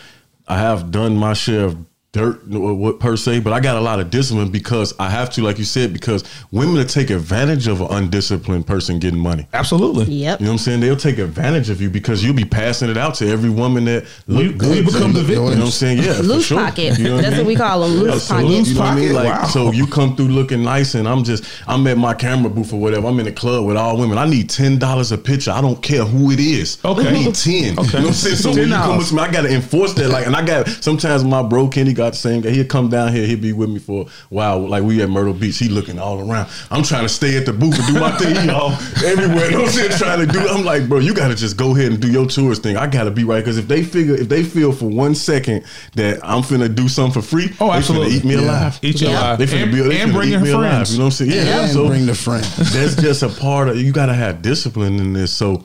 I 0.47 0.57
have 0.59 0.91
done 0.91 1.17
my 1.17 1.33
share 1.33 1.65
of 1.65 1.77
dirt 2.13 2.41
uh, 2.53 2.59
what 2.59 2.99
per 2.99 3.17
se, 3.17 3.39
but 3.39 3.51
I 3.53 3.59
got 3.59 3.75
a 3.75 3.81
lot 3.81 3.99
of 3.99 4.11
discipline 4.11 4.49
because 4.51 4.93
I 4.99 5.09
have 5.09 5.31
to, 5.31 5.41
like 5.41 5.57
you 5.57 5.63
said, 5.63 5.91
because 5.91 6.23
women 6.51 6.75
will 6.75 6.85
take 6.85 7.09
advantage 7.09 7.67
of 7.67 7.81
an 7.81 7.87
undisciplined 7.89 8.67
person 8.67 8.99
getting 8.99 9.19
money. 9.19 9.47
Absolutely. 9.51 10.05
Yep. 10.13 10.39
You 10.39 10.45
know 10.45 10.51
what 10.51 10.53
I'm 10.53 10.57
saying? 10.59 10.79
They'll 10.81 10.95
take 10.95 11.17
advantage 11.17 11.71
of 11.71 11.81
you 11.81 11.89
because 11.89 12.23
you'll 12.23 12.35
be 12.35 12.45
passing 12.45 12.89
it 12.91 12.97
out 12.97 13.15
to 13.15 13.27
every 13.27 13.49
woman 13.49 13.85
that 13.85 14.05
look 14.27 14.43
You- 14.43 14.53
good. 14.53 14.77
you 14.77 14.83
become 14.83 15.13
the 15.13 15.23
victim. 15.23 15.45
You 15.45 15.49
know 15.51 15.55
what 15.57 15.65
I'm 15.65 15.71
saying? 15.71 16.03
Yeah, 16.03 16.13
for 16.13 16.23
Loose 16.23 16.45
sure. 16.45 16.59
pocket. 16.63 16.99
You 16.99 17.05
know 17.05 17.17
That's 17.17 17.33
I 17.35 17.37
what 17.39 17.47
we 17.47 17.55
call 17.55 17.81
them. 17.81 17.91
Loose 17.97 18.13
Yeah, 18.13 18.19
so 18.19 18.33
pocket. 18.35 18.67
You 18.67 18.73
know 18.75 18.79
what 18.81 18.89
I 18.89 18.95
mean? 18.95 19.13
Like, 19.13 19.41
Wow. 19.41 19.47
so 19.47 19.71
you 19.71 19.87
come 19.87 20.15
through 20.15 20.27
looking 20.27 20.63
nice, 20.63 20.93
and 20.93 21.07
I'm 21.07 21.23
just, 21.23 21.43
I'm 21.67 21.87
at 21.87 21.97
my 21.97 22.13
camera 22.13 22.51
booth 22.51 22.73
or 22.73 22.79
whatever. 22.79 23.07
I'm 23.07 23.17
in 23.19 23.25
the 23.25 23.31
club 23.31 23.65
with 23.65 23.75
all 23.75 23.97
women. 23.97 24.19
I 24.19 24.29
need 24.29 24.51
ten 24.51 24.77
dollars 24.77 25.11
a 25.11 25.17
picture. 25.17 25.49
I 25.49 25.61
don't 25.61 25.81
care 25.81 26.03
who 26.05 26.29
it 26.29 26.39
is. 26.39 26.77
Okay. 26.85 27.07
I 27.07 27.11
need 27.11 27.33
ten. 27.33 27.79
Okay. 27.79 27.87
You 27.87 27.93
know 27.93 27.99
what 28.01 28.07
I'm 28.09 28.13
saying? 28.13 28.35
So 28.35 28.49
when 28.51 28.67
you 28.67 28.73
come 28.75 28.91
$10. 28.91 28.97
with 28.99 29.13
me, 29.13 29.19
I 29.19 29.31
gotta 29.31 29.49
enforce 29.51 29.93
that. 29.95 30.09
Like, 30.09 30.27
and 30.27 30.35
I 30.35 30.45
got 30.45 30.67
sometimes 30.67 31.23
my 31.23 31.41
bro 31.41 31.67
Kenny 31.69 31.91
got 31.93 32.02
the 32.11 32.17
same 32.17 32.41
guy. 32.41 32.49
He'll 32.51 32.65
come 32.65 32.89
down 32.89 33.13
here. 33.13 33.25
He'll 33.25 33.39
be 33.39 33.53
with 33.53 33.69
me 33.69 33.79
for 33.79 34.05
a 34.07 34.09
while. 34.29 34.59
Like 34.67 34.83
we 34.83 35.01
at 35.01 35.09
Myrtle 35.09 35.33
Beach. 35.33 35.57
He 35.57 35.69
looking 35.69 35.97
all 35.99 36.19
around. 36.29 36.49
I'm 36.69 36.83
trying 36.83 37.03
to 37.03 37.09
stay 37.09 37.37
at 37.37 37.45
the 37.45 37.53
booth 37.53 37.77
and 37.79 37.87
do 37.93 37.99
my 37.99 38.11
thing. 38.17 38.35
He 38.35 38.49
all 38.51 38.71
everywhere. 39.05 39.49
You 39.51 39.57
know 39.57 39.63
I'm 39.63 39.69
saying? 39.69 39.91
Trying 39.97 40.25
to 40.25 40.31
do. 40.31 40.39
I'm 40.47 40.63
like, 40.65 40.87
bro, 40.89 40.99
you 40.99 41.13
gotta 41.13 41.35
just 41.35 41.57
go 41.57 41.75
ahead 41.75 41.91
and 41.91 42.01
do 42.01 42.11
your 42.11 42.25
tourist 42.27 42.63
thing. 42.63 42.77
I 42.77 42.87
gotta 42.87 43.11
be 43.11 43.23
right 43.23 43.39
because 43.39 43.57
if 43.57 43.67
they 43.67 43.83
figure, 43.83 44.15
if 44.15 44.29
they 44.29 44.43
feel 44.43 44.71
for 44.71 44.85
one 44.89 45.15
second 45.15 45.63
that 45.95 46.19
I'm 46.23 46.41
finna 46.43 46.73
do 46.73 46.87
something 46.89 47.21
for 47.21 47.27
free, 47.27 47.45
Oh, 47.59 47.67
they 47.67 47.73
finna 47.73 47.77
absolutely. 47.77 48.15
eat 48.15 48.23
me 48.25 48.35
Yeah. 48.35 48.41
alive. 48.41 48.79
Eat 48.81 49.01
you 49.01 49.07
Yeah. 49.07 49.19
alive. 49.19 49.39
They 49.39 49.45
finna 49.45 49.63
and, 49.63 49.71
be, 49.71 49.81
they 49.81 50.01
and 50.01 50.11
finna 50.11 50.15
bring 50.15 50.27
eat 50.29 50.31
your 50.31 50.41
me 50.41 50.51
alive. 50.51 50.87
You 50.89 50.97
know 50.97 51.03
what 51.05 51.19
I'm 51.19 51.27
saying? 51.27 51.31
Yeah. 51.31 51.67
So 51.67 51.87
bring 51.87 52.05
the 52.05 52.15
friend. 52.15 52.43
that's 52.57 52.95
just 52.95 53.23
a 53.23 53.29
part 53.29 53.69
of 53.69 53.77
you 53.77 53.91
got 53.91 54.07
to 54.07 54.13
have 54.13 54.41
discipline 54.41 54.99
in 54.99 55.13
this 55.13 55.31
so 55.31 55.63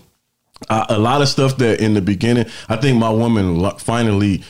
a 0.70 0.98
lot 0.98 1.22
of 1.22 1.28
stuff 1.28 1.56
that 1.58 1.80
in 1.80 1.94
the 1.94 2.00
beginning 2.00 2.44
i 2.68 2.74
think 2.76 2.98
my 2.98 3.08
woman 3.10 3.70
finally 3.78 4.42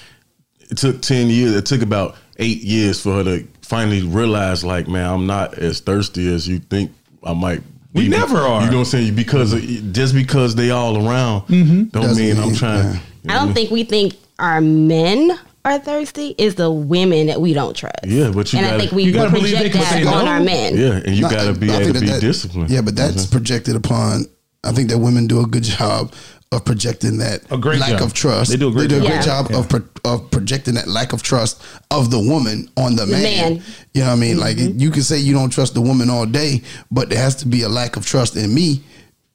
it 0.71 0.79
took 0.79 1.01
10 1.03 1.29
years 1.29 1.55
it 1.55 1.67
took 1.67 1.83
about 1.83 2.17
eight 2.39 2.63
years 2.63 3.01
for 3.03 3.15
her 3.17 3.25
to 3.25 3.47
finally 3.63 4.03
realize 4.03 4.65
like 4.65 4.89
man 4.89 5.11
i'm 5.11 5.27
not 5.27 5.55
as 5.59 5.81
thirsty 5.81 6.33
as 6.33 6.47
you 6.49 6.59
think 6.59 6.91
i 7.25 7.33
might 7.33 7.63
We 7.93 8.03
be. 8.05 8.09
never 8.09 8.39
are. 8.39 8.63
you 8.65 8.71
know 8.71 8.79
what 8.79 8.81
i'm 8.81 8.85
saying 8.87 9.15
because 9.15 9.53
just 9.93 10.15
because 10.15 10.55
they 10.55 10.71
all 10.71 10.97
around 11.09 11.43
mm-hmm. 11.43 11.85
don't 11.85 12.03
Doesn't 12.03 12.17
mean 12.25 12.37
i'm 12.39 12.55
trying 12.55 12.85
yeah. 12.85 12.93
you 12.93 13.29
know 13.29 13.35
I 13.35 13.45
don't 13.45 13.55
think 13.55 13.71
we 13.71 13.85
think 13.85 14.15
our 14.39 14.61
men 14.61 15.33
are 15.65 15.79
thirsty. 15.81 16.35
It's 16.39 16.55
the 16.55 16.71
women 16.71 17.27
that 17.27 17.41
we 17.41 17.53
don't 17.53 17.75
trust. 17.77 18.07
Yeah, 18.07 18.31
but 18.31 18.53
you 18.53 18.59
and 18.61 18.67
I 18.67 18.71
gotta- 18.71 18.81
think 18.81 18.93
we 18.93 19.03
you 19.03 19.13
gotta 19.13 19.31
would 19.33 19.39
believe 19.41 19.59
they 19.59 19.69
project 19.69 20.05
that 20.05 20.15
on 20.15 20.25
no. 20.25 20.31
our 20.31 20.41
men. 20.41 20.77
yeah 20.79 20.93
and 21.05 21.15
you 21.17 21.23
No, 21.23 21.29
got 21.31 21.53
to 21.53 21.59
be 21.59 21.69
able 21.69 21.87
to 21.87 21.93
that 21.95 22.01
be 22.01 22.07
that- 22.07 22.21
disciplined 22.21 22.71
Yeah, 22.71 22.81
but 22.81 22.95
that's 22.97 23.25
mm-hmm. 23.27 23.33
projected 23.33 23.75
upon. 23.77 24.25
I 24.65 24.73
think 24.73 24.89
that 24.91 24.99
women 24.99 25.27
do 25.27 25.41
a 25.41 25.47
good 25.47 25.65
job 25.65 26.13
of 26.51 26.65
projecting 26.65 27.19
that 27.19 27.43
A 27.51 27.59
great 27.59 27.79
lack 27.79 27.91
job. 27.91 28.03
of 28.03 28.15
trust. 28.15 28.51
They 28.51 28.57
do 28.57 28.69
a 28.69 28.73
great 28.73 28.89
they 28.89 28.99
do 29.01 29.07
a 29.07 29.23
job. 29.23 29.47
great 29.49 29.55
Yeah. 29.57 29.61
of 29.61 29.69
pro- 29.69 29.83
of 30.05 30.31
projecting 30.31 30.75
that 30.75 30.89
lack 30.89 31.13
of 31.13 31.23
trust 31.23 31.61
of 31.91 32.11
the 32.11 32.19
woman 32.19 32.71
on 32.77 32.97
the 32.97 33.07
man. 33.07 33.23
man. 33.23 33.63
You 33.93 34.01
know 34.03 34.07
what 34.09 34.13
I 34.15 34.17
mean? 34.17 34.39
Like 34.39 34.57
Mm-hmm. 34.57 34.79
you 34.79 34.91
can 34.91 35.03
say 35.03 35.19
you 35.19 35.35
don't 35.35 35.51
trust 35.51 35.75
the 35.75 35.83
woman 35.83 36.09
all 36.09 36.25
day, 36.25 36.63
but 36.91 37.11
there 37.11 37.19
has 37.19 37.35
to 37.37 37.49
be 37.49 37.63
a 37.63 37.69
lack 37.69 37.97
of 37.97 38.07
trust 38.07 38.37
in 38.37 38.55
me 38.55 38.83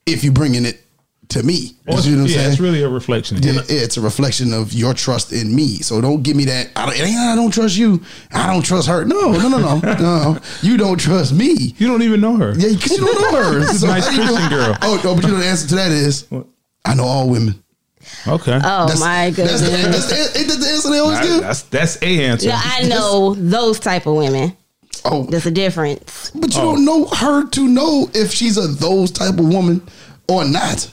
if 0.07 0.23
you're 0.23 0.33
bringing 0.33 0.65
it 0.65 0.79
to 1.29 1.43
me. 1.43 1.75
Or 1.87 1.93
it's- 1.93 2.05
you 2.07 2.15
know 2.15 2.23
what 2.23 2.29
I'm 2.31 2.35
yeah, 2.35 2.37
saying? 2.41 2.51
it's 2.53 2.59
really 2.59 2.81
a 2.81 2.89
reflection. 2.89 3.37
Yeah, 3.43 3.61
it's 3.69 3.97
a 3.97 4.01
reflection 4.01 4.51
of 4.51 4.73
your 4.73 4.93
trust 4.95 5.31
in 5.33 5.55
me. 5.55 5.77
So 5.83 6.01
don't 6.01 6.23
give 6.23 6.35
me 6.35 6.45
that. 6.45 6.69
I 6.75 6.85
don't, 6.87 6.95
I 6.99 7.35
don't 7.35 7.51
trust 7.51 7.77
you. 7.77 8.01
I 8.31 8.47
don't 8.51 8.63
trust 8.63 8.87
her. 8.87 9.05
No, 9.05 9.31
no, 9.33 9.47
no, 9.49 9.57
no, 9.59 9.79
no. 9.99 10.37
You 10.63 10.77
don't 10.77 10.97
trust 10.99 11.31
me. 11.33 11.75
You 11.77 11.87
don't 11.87 12.01
even 12.01 12.21
know 12.21 12.37
her. 12.37 12.53
Yeah, 12.57 12.69
because 12.73 12.91
you 12.97 13.05
don't 13.05 13.21
know 13.21 13.43
her. 13.43 13.59
This 13.59 13.75
is 13.75 13.83
a 13.83 13.87
nice 13.87 14.07
how 14.07 14.11
you 14.13 14.27
Christian 14.27 14.49
girl. 14.49 14.77
Oh, 14.81 14.99
oh, 15.05 15.15
but 15.15 15.23
you 15.25 15.31
know 15.31 15.37
the 15.37 15.45
answer 15.45 15.67
to 15.69 15.75
that 15.75 15.91
is 15.91 16.25
I 16.85 16.95
know 16.95 17.03
all 17.05 17.29
women. 17.29 17.61
Okay. 18.27 18.59
Oh 18.61 18.99
my 18.99 19.29
That's 19.31 19.61
the, 19.61 19.69
goodness. 19.69 20.07
that's 20.09 20.33
the, 20.33 20.39
ain't 20.39 20.49
that 20.49 20.59
the 20.59 20.67
answer 20.67 20.89
they 20.89 20.99
always 20.99 21.19
That- 21.19 21.25
give? 21.27 21.41
that's 21.41 21.61
that's 21.63 22.01
a 22.01 22.25
answer. 22.25 22.47
Yeah, 22.49 22.61
I 22.63 22.83
know 22.83 23.33
those 23.35 23.79
type 23.79 24.05
of 24.05 24.15
women. 24.15 24.55
Oh, 25.05 25.23
There's 25.23 25.45
a 25.45 25.51
difference. 25.51 26.31
but 26.35 26.53
you 26.53 26.61
Oh. 26.61 26.75
don't 26.75 26.85
know 26.85 27.05
her 27.05 27.45
to 27.49 27.67
know 27.67 28.09
if 28.13 28.31
she's 28.31 28.57
a 28.57 28.67
those 28.67 29.11
type 29.11 29.37
of 29.39 29.47
woman 29.47 29.81
or 30.29 30.45
not. 30.45 30.89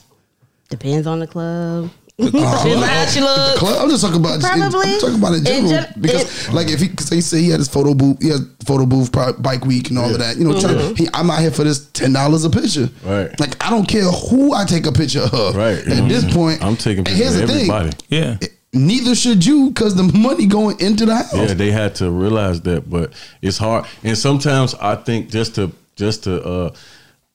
Depends 0.68 1.06
on 1.06 1.18
the 1.20 1.26
club. 1.26 1.90
Depends 2.26 2.66
on 2.76 2.82
how 2.82 3.06
she 3.06 3.20
The 3.20 3.24
looks. 3.26 3.58
club, 3.58 3.76
I'm 3.82 3.90
just 3.90 4.02
talking 4.04 4.20
about. 4.20 4.40
Probably. 4.40 4.92
I'm 4.94 5.00
talking 5.00 5.18
about 5.18 5.32
in 5.34 5.38
In 5.40 5.44
general 5.44 5.70
gen- 5.70 5.94
because, 6.00 6.48
like, 6.52 6.68
if 6.68 6.80
he, 6.80 6.88
cause 6.88 7.08
he 7.08 7.20
said 7.20 7.40
he 7.40 7.48
had 7.50 7.58
his 7.60 7.68
photo 7.68 7.94
booth, 7.94 8.20
he 8.22 8.28
has 8.28 8.40
photo 8.64 8.86
booth, 8.86 9.10
bike 9.42 9.64
week, 9.64 9.90
and 9.90 9.98
all 9.98 10.10
of 10.10 10.18
that. 10.18 10.36
You 10.36 10.44
know, 10.44 10.54
Mm-hmm. 10.54 10.94
to, 10.94 11.02
he, 11.02 11.08
I'm 11.14 11.30
out 11.30 11.40
here 11.40 11.50
for 11.50 11.64
this 11.64 11.88
ten 11.90 12.12
dollars 12.12 12.44
a 12.44 12.50
picture. 12.50 12.88
Right. 13.04 13.38
Like, 13.40 13.62
I 13.64 13.70
don't 13.70 13.86
care 13.88 14.04
who 14.04 14.52
I 14.54 14.64
take 14.64 14.86
a 14.86 14.92
picture 14.92 15.22
of. 15.32 15.56
Right. 15.56 15.82
You 15.84 15.94
know 15.96 16.02
At 16.04 16.08
this 16.08 16.34
point, 16.34 16.62
I'm 16.62 16.76
taking 16.76 16.98
and 16.98 17.06
pictures 17.06 17.34
here's 17.36 17.40
of 17.40 17.48
the 17.48 17.54
thing, 17.54 17.70
everybody. 17.70 17.96
yeah. 18.08 18.36
Neither 18.72 19.16
should 19.16 19.44
you, 19.44 19.70
because 19.70 19.96
the 19.96 20.04
money 20.16 20.46
going 20.46 20.78
into 20.80 21.04
the 21.04 21.16
house. 21.16 21.34
Yeah, 21.34 21.54
they 21.54 21.72
had 21.72 21.96
to 21.96 22.08
realize 22.10 22.60
that, 22.62 22.88
but 22.88 23.12
it's 23.42 23.58
hard. 23.58 23.84
And 24.04 24.16
sometimes 24.16 24.74
I 24.76 24.94
think 24.94 25.28
just 25.30 25.56
to 25.56 25.72
just 25.96 26.22
to 26.24 26.40
uh, 26.42 26.70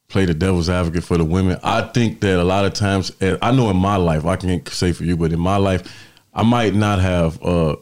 play 0.08 0.26
the 0.26 0.34
devil's 0.34 0.70
advocate 0.70 1.04
for 1.04 1.18
the 1.18 1.26
women, 1.26 1.58
I 1.64 1.82
think 1.82 2.22
that 2.22 2.40
a 2.40 2.44
lot 2.44 2.66
of 2.66 2.74
times, 2.74 3.12
and 3.22 3.38
I 3.42 3.52
know 3.52 3.70
in 3.70 3.78
my 3.78 3.96
life, 3.98 4.26
I 4.26 4.36
can't 4.36 4.68
say 4.70 4.92
for 4.92 5.04
you, 5.04 5.18
but 5.18 5.34
in 5.34 5.40
my 5.40 5.58
life, 5.58 5.84
I 6.34 6.44
might 6.44 6.74
not 6.76 7.00
have. 7.00 7.42
Uh, 7.44 7.76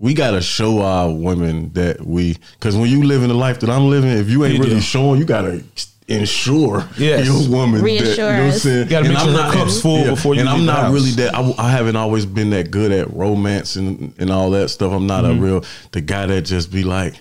we 0.00 0.14
gotta 0.14 0.40
show 0.40 0.80
our 0.82 1.10
women 1.12 1.72
that 1.74 2.00
we, 2.06 2.36
because 2.58 2.76
when 2.76 2.88
you 2.88 3.02
live 3.02 3.22
in 3.22 3.28
the 3.28 3.34
life 3.34 3.60
that 3.60 3.70
I'm 3.70 3.90
living, 3.90 4.10
if 4.10 4.30
you 4.30 4.44
ain't 4.44 4.54
You 4.54 4.60
really 4.62 4.74
do. 4.76 4.80
showing, 4.80 5.18
you 5.18 5.26
gotta 5.26 5.62
ensure 6.06 6.88
Yes. 6.96 7.26
your 7.26 7.50
woman. 7.50 7.82
that, 7.82 7.90
you 7.90 8.16
know 8.16 8.26
what 8.26 8.34
I'm 8.34 8.52
saying? 8.52 8.84
You 8.84 8.90
gotta 8.90 9.04
And 9.06 9.14
make 9.14 9.22
I'm 9.22 9.34
sure 9.34 9.42
her 9.42 9.52
cup's 9.52 9.80
full 9.82 10.04
before 10.04 10.34
you 10.34 10.40
And 10.40 10.48
I'm 10.48 10.64
not 10.64 10.78
house. 10.84 10.94
really 10.94 11.10
that. 11.12 11.34
I, 11.34 11.52
I 11.58 11.70
haven't 11.70 11.96
always 11.96 12.24
been 12.24 12.50
that 12.50 12.70
good 12.70 12.92
at 12.92 13.12
romance 13.12 13.76
and, 13.76 14.14
and 14.18 14.30
all 14.30 14.50
that 14.50 14.68
stuff. 14.70 14.92
I'm 14.92 15.06
not 15.06 15.24
Mm-hmm. 15.24 15.42
a 15.42 15.46
real 15.46 15.64
the 15.92 16.00
guy 16.00 16.26
that 16.26 16.42
just 16.42 16.72
be 16.72 16.82
like, 16.84 17.20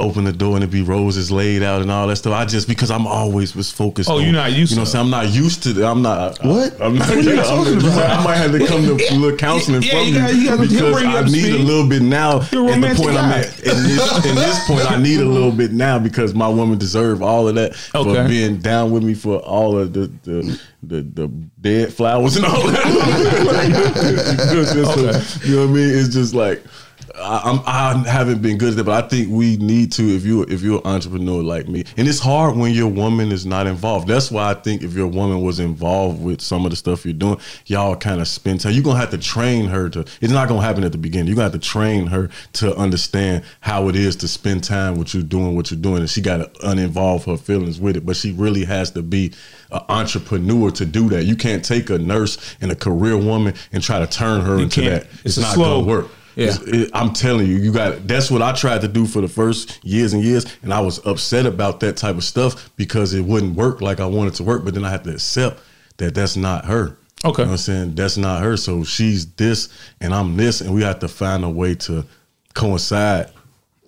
open 0.00 0.22
the 0.22 0.32
door 0.32 0.54
and 0.54 0.62
it 0.62 0.70
be 0.70 0.80
roses 0.80 1.28
laid 1.28 1.60
out 1.60 1.82
and 1.82 1.90
all 1.90 2.06
that 2.06 2.14
stuff. 2.14 2.32
I 2.32 2.44
just 2.44 2.68
because 2.68 2.88
I'm 2.88 3.04
always 3.06 3.56
was 3.56 3.68
focused. 3.72 4.08
Oh, 4.08 4.18
on, 4.18 4.22
you're 4.22 4.32
not 4.32 4.52
used 4.52 4.70
You 4.70 4.78
know, 4.78 4.84
to 4.84 4.90
what 4.90 5.00
I'm 5.00 5.10
saying 5.10 5.24
I'm 5.24 5.28
not 5.28 5.34
used 5.34 5.62
to. 5.64 5.84
I'm 5.84 6.02
not. 6.02 6.38
What? 6.44 6.80
I, 6.80 6.86
am 6.86 6.94
not. 6.98 7.08
What 7.08 7.18
are 7.18 7.20
you 7.22 7.40
I'm- 7.40 7.64
talking 7.64 7.78
about? 7.78 8.10
I 8.20 8.24
might 8.24 8.36
have 8.36 8.52
to 8.52 8.64
come 8.66 8.82
to 8.84 8.92
a 8.94 9.14
little 9.16 9.36
counseling 9.36 9.82
Yeah, 9.82 9.90
from 9.90 9.98
you 10.00 10.04
you, 10.06 10.14
gotta- 10.20 10.36
you 10.36 10.44
gotta- 10.44 10.62
because 10.62 11.02
you 11.02 11.08
I 11.08 11.22
need 11.24 11.28
speed. 11.30 11.54
a 11.54 11.58
little 11.58 11.88
bit 11.88 12.02
now. 12.02 12.30
You're 12.30 12.38
a 12.38 12.42
at 12.42 12.50
the 12.50 12.58
romantic 12.76 12.96
point 13.04 13.16
I'm 13.18 13.32
at, 13.32 13.58
in 13.58 13.82
this, 13.82 14.26
in 14.26 14.34
this 14.36 14.66
point, 14.68 14.90
I 14.92 15.02
need 15.02 15.20
a 15.20 15.24
little 15.28 15.50
bit 15.52 15.72
now 15.72 15.98
because 15.98 16.32
my 16.32 16.48
woman 16.48 16.78
deserve 16.78 17.20
all 17.20 17.48
of 17.48 17.56
that 17.56 17.74
for 17.74 18.04
being 18.28 18.58
down 18.58 18.92
with 18.92 19.02
me 19.02 19.14
for 19.14 19.38
all 19.38 19.76
of 19.76 19.92
the 19.94 20.06
the 20.22 20.60
the, 20.84 21.02
the 21.02 21.26
dead 21.60 21.92
flowers 21.92 22.36
and 22.36 22.44
all 22.46 22.62
that. 22.68 23.94
Just- 24.52 24.74
just 24.74 24.94
so- 24.94 25.46
you 25.48 25.56
know 25.56 25.62
what 25.62 25.70
I 25.70 25.72
mean? 25.72 25.90
It's 25.98 26.08
just 26.14 26.34
like. 26.34 26.62
I, 27.20 27.40
I'm, 27.44 27.60
I 27.66 28.08
haven't 28.08 28.42
been 28.42 28.58
good 28.58 28.70
at 28.70 28.76
that, 28.76 28.84
but 28.84 29.04
I 29.04 29.08
think 29.08 29.28
we 29.30 29.56
need 29.56 29.92
to. 29.92 30.02
If 30.14 30.24
you 30.24 30.42
if 30.42 30.62
you're 30.62 30.78
an 30.84 30.86
entrepreneur 30.86 31.42
like 31.42 31.68
me, 31.68 31.84
and 31.96 32.06
it's 32.08 32.18
hard 32.20 32.56
when 32.56 32.72
your 32.72 32.88
woman 32.88 33.32
is 33.32 33.44
not 33.44 33.66
involved. 33.66 34.08
That's 34.08 34.30
why 34.30 34.50
I 34.50 34.54
think 34.54 34.82
if 34.82 34.94
your 34.94 35.06
woman 35.08 35.40
was 35.42 35.60
involved 35.60 36.22
with 36.22 36.40
some 36.40 36.64
of 36.64 36.70
the 36.70 36.76
stuff 36.76 37.04
you're 37.04 37.12
doing, 37.14 37.38
y'all 37.66 37.96
kind 37.96 38.20
of 38.20 38.28
spend 38.28 38.60
time. 38.60 38.72
You're 38.72 38.84
gonna 38.84 38.98
have 39.00 39.10
to 39.10 39.18
train 39.18 39.66
her 39.66 39.88
to. 39.90 40.00
It's 40.20 40.32
not 40.32 40.48
gonna 40.48 40.62
happen 40.62 40.84
at 40.84 40.92
the 40.92 40.98
beginning. 40.98 41.26
You're 41.28 41.36
gonna 41.36 41.50
have 41.50 41.60
to 41.60 41.66
train 41.68 42.06
her 42.06 42.30
to 42.54 42.74
understand 42.76 43.44
how 43.60 43.88
it 43.88 43.96
is 43.96 44.16
to 44.16 44.28
spend 44.28 44.64
time 44.64 44.96
with 44.96 45.14
you 45.14 45.22
doing 45.22 45.56
what 45.56 45.70
you're 45.70 45.80
doing, 45.80 45.98
and 45.98 46.10
she 46.10 46.20
got 46.20 46.38
to 46.38 46.44
uninvolve 46.66 47.24
her 47.24 47.36
feelings 47.36 47.80
with 47.80 47.96
it. 47.96 48.06
But 48.06 48.16
she 48.16 48.32
really 48.32 48.64
has 48.64 48.90
to 48.92 49.02
be 49.02 49.32
an 49.70 49.80
entrepreneur 49.88 50.70
to 50.70 50.86
do 50.86 51.08
that. 51.10 51.24
You 51.24 51.36
can't 51.36 51.64
take 51.64 51.90
a 51.90 51.98
nurse 51.98 52.56
and 52.60 52.70
a 52.70 52.76
career 52.76 53.16
woman 53.16 53.54
and 53.72 53.82
try 53.82 53.98
to 53.98 54.06
turn 54.06 54.40
her 54.42 54.58
into 54.58 54.80
can't. 54.82 55.02
that. 55.04 55.10
It's 55.24 55.36
It's, 55.36 55.38
not 55.38 55.54
slow- 55.54 55.80
gonna 55.82 55.86
work. 55.86 56.10
Yeah. 56.38 56.56
It- 56.66 56.90
I'm 56.94 57.12
telling 57.12 57.46
you, 57.46 57.56
you 57.56 57.72
got. 57.72 58.06
That's 58.06 58.30
what 58.30 58.42
I 58.42 58.52
tried 58.52 58.80
to 58.82 58.88
do 58.88 59.06
for 59.06 59.20
the 59.20 59.28
first 59.28 59.80
years 59.84 60.12
and 60.12 60.22
years, 60.22 60.46
and 60.62 60.72
I 60.72 60.80
was 60.80 61.04
upset 61.06 61.46
about 61.46 61.80
that 61.80 61.96
type 61.96 62.16
of 62.16 62.24
stuff 62.24 62.70
because 62.76 63.12
it 63.14 63.22
wouldn't 63.22 63.56
work 63.56 63.80
like 63.80 63.98
I 64.00 64.06
wanted 64.06 64.34
to 64.34 64.44
work. 64.44 64.64
But 64.64 64.74
then 64.74 64.84
I 64.84 64.90
had 64.90 65.04
to 65.04 65.10
accept 65.12 65.60
that 65.96 66.14
that's 66.14 66.36
not 66.36 66.64
her. 66.66 66.96
Okay. 67.24 67.42
you 67.42 67.46
know 67.46 67.50
what 67.50 67.54
I'm 67.54 67.56
saying 67.58 67.94
that's 67.96 68.16
not 68.16 68.42
her. 68.42 68.56
So 68.56 68.84
she's 68.84 69.26
this, 69.32 69.68
and 70.00 70.14
I'm 70.14 70.36
this, 70.36 70.60
and 70.60 70.72
we 70.72 70.82
have 70.82 71.00
to 71.00 71.08
find 71.08 71.44
a 71.44 71.48
way 71.50 71.74
to 71.74 72.04
coincide 72.54 73.30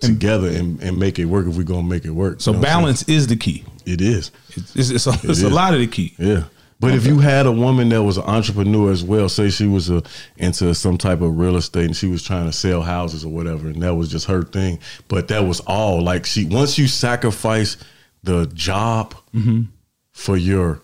together 0.01 0.47
and, 0.49 0.81
and 0.81 0.97
make 0.97 1.19
it 1.19 1.25
work 1.25 1.47
if 1.47 1.55
we're 1.55 1.63
gonna 1.63 1.83
make 1.87 2.05
it 2.05 2.09
work. 2.11 2.41
So 2.41 2.51
You 2.51 2.55
know 2.55 2.59
what 2.61 2.67
I'm 2.67 2.73
saying? 2.73 2.81
balance 2.83 3.03
is 3.09 3.27
the 3.27 3.35
key. 3.37 3.63
It 3.85 4.01
is. 4.01 4.31
It's, 4.49 4.75
it's, 4.75 4.89
it's, 4.89 5.07
a, 5.07 5.13
it's 5.23 5.41
a 5.43 5.49
lot 5.49 5.73
of 5.73 5.79
the 5.79 5.87
key. 5.87 6.13
Yeah. 6.17 6.43
But 6.81 6.95
if 6.95 7.05
you 7.05 7.19
had 7.19 7.45
a 7.45 7.51
woman 7.51 7.89
that 7.89 8.01
was 8.01 8.17
an 8.17 8.23
entrepreneur 8.23 8.91
as 8.91 9.03
well, 9.03 9.29
say 9.29 9.51
she 9.51 9.67
was 9.67 9.91
a, 9.91 10.01
into 10.37 10.73
some 10.73 10.97
type 10.97 11.21
of 11.21 11.37
real 11.37 11.55
estate 11.55 11.85
and 11.85 11.95
she 11.95 12.07
was 12.07 12.23
trying 12.23 12.47
to 12.47 12.51
sell 12.51 12.81
houses 12.81 13.23
or 13.23 13.29
whatever, 13.29 13.67
and 13.67 13.83
that 13.83 13.93
was 13.93 14.09
just 14.09 14.25
her 14.25 14.41
thing. 14.41 14.79
But 15.07 15.27
that 15.27 15.45
was 15.45 15.59
all 15.61 16.01
like 16.01 16.25
she 16.25 16.45
once 16.45 16.79
you 16.79 16.87
sacrifice 16.87 17.77
the 18.23 18.47
job 18.47 19.13
mm-hmm. 19.31 19.63
for 20.11 20.35
your 20.35 20.81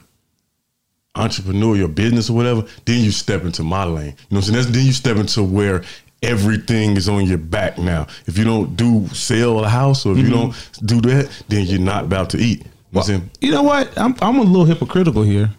entrepreneur, 1.16 1.76
your 1.76 1.88
business 1.88 2.30
or 2.30 2.34
whatever, 2.34 2.64
then 2.86 3.04
you 3.04 3.12
step 3.12 3.44
into 3.44 3.64
my 3.64 3.84
lane. 3.84 4.06
You 4.06 4.12
know 4.12 4.14
what 4.14 4.38
I'm 4.38 4.42
saying? 4.44 4.56
That's, 4.56 4.68
then 4.68 4.86
you 4.86 4.94
step 4.94 5.18
into 5.18 5.42
where 5.42 5.84
everything 6.22 6.96
is 6.96 7.10
on 7.10 7.26
your 7.26 7.40
back 7.40 7.80
now. 7.80 8.06
If 8.28 8.38
you 8.38 8.44
don't 8.44 8.76
do 8.76 9.08
sell 9.08 9.66
a 9.66 9.68
house 9.68 10.06
or 10.06 10.12
if 10.12 10.20
you 10.20 10.26
mm-hmm. 10.26 10.52
don't 10.52 11.02
do 11.02 11.02
that, 11.10 11.44
then 11.48 11.66
you're 11.66 11.80
not 11.80 12.04
about 12.04 12.30
to 12.32 12.38
eat. 12.38 12.68
You 12.92 13.02
know 13.02 13.02
what 13.02 13.22
You 13.42 13.52
know 13.52 13.64
what? 13.64 13.98
I'm 13.98 14.16
I'm 14.22 14.38
a 14.38 14.44
little 14.44 14.66
hypocritical 14.66 15.24
here 15.24 15.50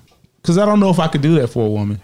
because 0.43 0.59
I 0.59 0.65
don't 0.67 0.81
know 0.81 0.91
if 0.91 0.99
I 0.99 1.09
could 1.09 1.23
do 1.23 1.35
that 1.37 1.49
for 1.49 1.67
a 1.67 1.71
woman. 1.71 2.01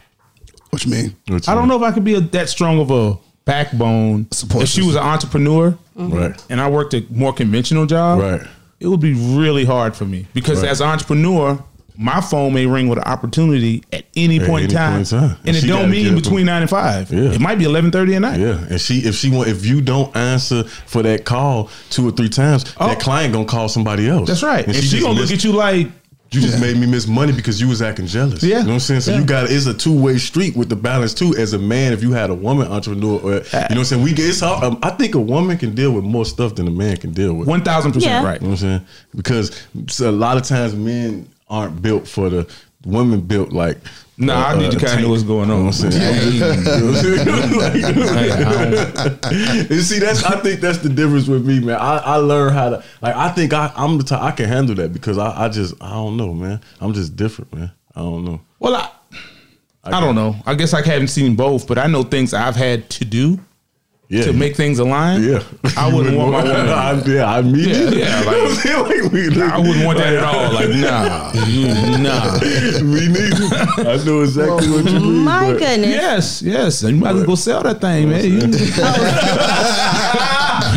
What 0.71 0.85
you 0.85 0.91
mean? 0.91 1.17
What 1.29 1.47
you 1.47 1.53
I 1.53 1.55
don't 1.55 1.65
mean? 1.65 1.69
know 1.69 1.77
if 1.77 1.83
I 1.83 1.93
could 1.93 2.05
be 2.05 2.15
a, 2.15 2.21
that 2.21 2.49
strong 2.49 2.81
of 2.81 2.91
a 2.91 3.17
backbone. 3.45 4.27
Support 4.33 4.65
if 4.65 4.69
she 4.69 4.83
was 4.83 4.97
an 4.97 5.03
entrepreneur 5.03 5.71
mm-hmm. 5.97 6.13
Right. 6.17 6.45
and 6.51 6.61
I 6.61 6.69
worked 6.69 6.95
a 6.95 7.05
more 7.11 7.33
conventional 7.33 7.87
job, 7.87 8.21
Right. 8.21 8.41
it 8.81 8.89
would 8.89 9.01
be 9.01 9.13
really 9.15 9.65
hard 9.65 9.95
for 9.97 10.05
me 10.05 10.27
because 10.35 10.63
Right. 10.63 10.71
as 10.71 10.81
an 10.81 10.89
entrepreneur, 10.89 11.63
my 11.97 12.21
phone 12.21 12.53
may 12.55 12.67
ring 12.67 12.89
with 12.89 12.99
an 12.99 13.05
opportunity 13.05 13.85
at 13.93 14.05
any 14.17 14.41
At 14.41 14.49
point 14.49 14.65
in 14.65 14.71
any 14.71 14.75
time, 14.75 14.93
point 14.97 15.13
in 15.13 15.19
time. 15.21 15.37
and, 15.45 15.49
And 15.49 15.57
it 15.57 15.67
don't 15.69 15.91
mean 15.91 16.05
get 16.07 16.15
up 16.17 16.23
between 16.25 16.47
nine 16.47 16.63
and 16.63 16.71
five. 16.71 17.13
Yeah. 17.13 17.31
It 17.31 17.41
might 17.41 17.57
be 17.59 17.65
eleven 17.67 17.93
thirty 17.93 18.17
at 18.17 18.21
night. 18.23 18.41
Yeah, 18.41 18.67
and 18.69 18.81
she 18.81 18.99
if 19.01 19.15
she 19.15 19.31
want 19.31 19.49
if 19.49 19.65
you 19.65 19.81
don't 19.81 20.15
answer 20.17 20.65
for 20.65 21.03
that 21.05 21.25
call 21.25 21.71
two 21.91 22.09
or 22.09 22.11
three 22.11 22.29
times, 22.31 22.65
Oh. 22.81 22.89
that 22.89 22.99
client 22.99 23.33
gonna 23.33 23.45
call 23.45 23.69
somebody 23.69 24.09
else. 24.09 24.27
That's 24.29 24.43
right. 24.43 24.67
And, 24.67 24.75
she, 24.75 24.83
just 24.83 25.03
gonna 25.03 25.15
missed- 25.21 25.31
look 25.31 25.39
at 25.39 25.45
you 25.45 25.53
like, 25.53 25.89
You 26.35 26.41
just 26.41 26.61
made 26.61 26.77
me 26.77 26.87
miss 26.87 27.07
money 27.07 27.33
because 27.33 27.61
you 27.61 27.69
was 27.69 27.81
acting 27.81 28.07
jealous. 28.07 28.43
Yeah. 28.43 28.59
you 28.59 28.63
know 28.65 28.69
what 28.69 28.73
I'm 28.75 28.81
saying. 28.81 29.01
So 29.03 29.13
Yeah. 29.13 29.21
you 29.21 29.25
got 29.25 29.51
it's 29.51 29.67
a 29.67 29.75
two 29.75 29.97
way 29.99 30.19
street 30.19 30.57
with 30.57 30.69
the 30.69 30.77
balance 30.77 31.15
too. 31.15 31.35
As 31.37 31.53
a 31.53 31.59
man, 31.59 31.93
if 31.93 32.03
you 32.03 32.13
had 32.13 32.31
a 32.31 32.35
woman 32.35 32.67
entrepreneur, 32.69 33.21
or, 33.21 33.33
you 33.35 33.41
know 33.41 33.41
what 33.53 33.71
I'm 33.71 33.85
saying. 33.85 34.03
We 34.03 34.13
get 34.13 34.29
it's 34.29 34.43
all, 34.43 34.65
um, 34.65 34.79
I 34.83 34.91
think 34.91 35.15
a 35.15 35.21
woman 35.21 35.57
can 35.59 35.75
deal 35.75 35.93
with 35.93 36.05
more 36.05 36.25
stuff 36.25 36.55
than 36.57 36.67
a 36.67 36.71
man 36.71 36.97
can 36.97 37.13
deal 37.13 37.35
with. 37.35 37.47
one 37.49 37.63
thousand 37.63 37.93
percent 37.93 38.25
right. 38.25 38.41
You 38.41 38.47
know 38.49 38.53
what 38.55 38.63
I'm 38.63 38.85
saying? 38.85 38.87
Because 39.15 40.01
a 40.01 40.11
lot 40.13 40.37
of 40.37 40.43
times 40.45 40.75
men 40.75 41.29
aren't 41.49 41.81
built 41.81 42.09
for 42.09 42.29
the 42.31 42.51
women 42.85 43.21
built 43.21 43.53
like. 43.53 43.79
Nah, 44.17 44.47
I 44.49 44.59
need 44.59 44.71
to 44.71 44.77
uh, 44.77 44.81
kinda 44.81 45.03
know 45.03 45.09
what's 45.11 45.23
going 45.25 45.51
on. 45.51 45.57
You 45.57 45.63
know 45.65 45.67
what 45.67 45.85
I'm 45.85 45.91
saying? 45.91 46.03
Yeah. 46.03 46.55
You 47.05 47.25
know 47.25 47.33
what 47.33 47.65
I'm 47.65 47.73
saying? 47.73 47.95
Hey, 47.95 48.31
I 48.33 48.69
don't- 48.71 49.71
And 49.73 49.83
see, 49.83 49.99
that's 49.99 50.23
I 50.23 50.39
think 50.41 50.61
that's 50.61 50.79
the 50.79 50.89
difference 50.89 51.27
with 51.27 51.45
me, 51.45 51.59
man. 51.61 51.77
I, 51.77 51.97
I 51.99 52.17
learned 52.17 52.55
how 52.55 52.71
to 52.71 52.85
like. 53.03 53.17
I 53.17 53.31
think 53.31 53.53
I, 53.53 53.73
I'm 53.77 53.99
the 53.99 54.05
type 54.05 54.23
I 54.23 54.31
can 54.31 54.49
handle 54.49 54.75
that 54.77 54.93
because 54.93 55.19
I, 55.19 55.47
I 55.47 55.49
just 55.49 55.75
I 55.83 55.91
don't 55.91 56.17
know, 56.17 56.33
man. 56.33 56.61
I'm 56.81 56.93
just 56.95 57.17
different, 57.17 57.53
man. 57.55 57.73
I 57.97 58.01
don't 58.03 58.25
know. 58.25 58.41
Well, 58.61 58.77
I, 58.77 58.91
I 59.85 60.01
don't 60.01 60.15
know. 60.15 60.37
I 60.47 60.55
guess 60.55 60.73
I 60.75 60.83
haven't 60.85 61.09
seen 61.09 61.35
both, 61.37 61.67
but 61.67 61.77
I 61.79 61.87
know 61.89 62.03
things 62.05 62.33
I've 62.35 62.57
had 62.57 62.89
to 62.91 63.05
do 63.05 63.39
Yeah, 64.09 64.25
to 64.25 64.33
make 64.35 64.55
things 64.55 64.79
align. 64.79 65.23
Yeah, 65.25 65.43
I 65.79 65.89
wouldn't 65.93 66.15
want 66.17 66.33
my 66.33 66.43
woman. 66.43 66.57
I, 66.69 66.93
yeah, 67.07 67.25
I 67.25 67.41
mean, 67.41 67.69
Yeah, 67.69 67.91
yeah, 67.91 68.21
like- 68.21 68.37
you 68.37 68.55
I'm? 68.57 68.83
Like, 68.85 69.11
we, 69.13 69.29
like, 69.31 69.51
I 69.51 69.59
wouldn't 69.59 69.85
want 69.87 69.99
that 69.99 70.13
at 70.13 70.23
all. 70.23 70.53
Like, 70.53 70.69
nah, 70.69 71.33
nah. 71.99 72.39
Me 72.85 73.09
neither. 73.09 73.49
I 73.91 73.97
know 74.05 74.21
exactly 74.23 74.69
what 74.71 74.85
you 74.91 75.01
mean. 75.01 75.25
My 75.25 75.51
but- 75.53 75.59
goodness. 75.59 75.89
Yes, 75.91 76.43
yes. 76.43 76.83
And 76.83 76.97
you 76.99 77.03
might 77.03 77.11
as 77.11 77.17
well 77.17 77.27
go 77.27 77.35
sell 77.35 77.63
that 77.63 77.81
thing, 77.81 78.11
man. 78.11 78.25
You, 78.25 78.41
oh. 78.45 78.49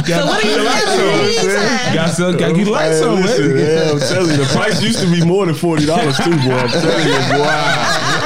So 0.07 0.25
what 0.25 0.43
are 0.43 0.47
you 0.47 0.63
selling 0.63 1.03
in 1.03 1.09
the 1.17 1.23
meantime? 1.27 1.93
got 1.95 2.15
to 2.15 2.21
got 2.37 2.47
to 2.47 2.53
get 2.53 2.63
the 2.65 2.71
lights 2.71 3.01
on, 3.01 3.15
man. 3.19 3.27
yeah, 3.57 3.91
I'm 3.91 3.99
telling 3.99 4.29
you, 4.31 4.37
the 4.37 4.45
price 4.53 4.81
used 4.81 4.99
to 5.01 5.07
be 5.11 5.21
more 5.25 5.45
than 5.45 5.55
forty 5.55 5.85
dollars 5.85 6.15
too, 6.17 6.31
boy. 6.31 6.55
I'm 6.55 6.69
telling 6.69 7.07
you, 7.07 7.19
boy. 7.43 8.16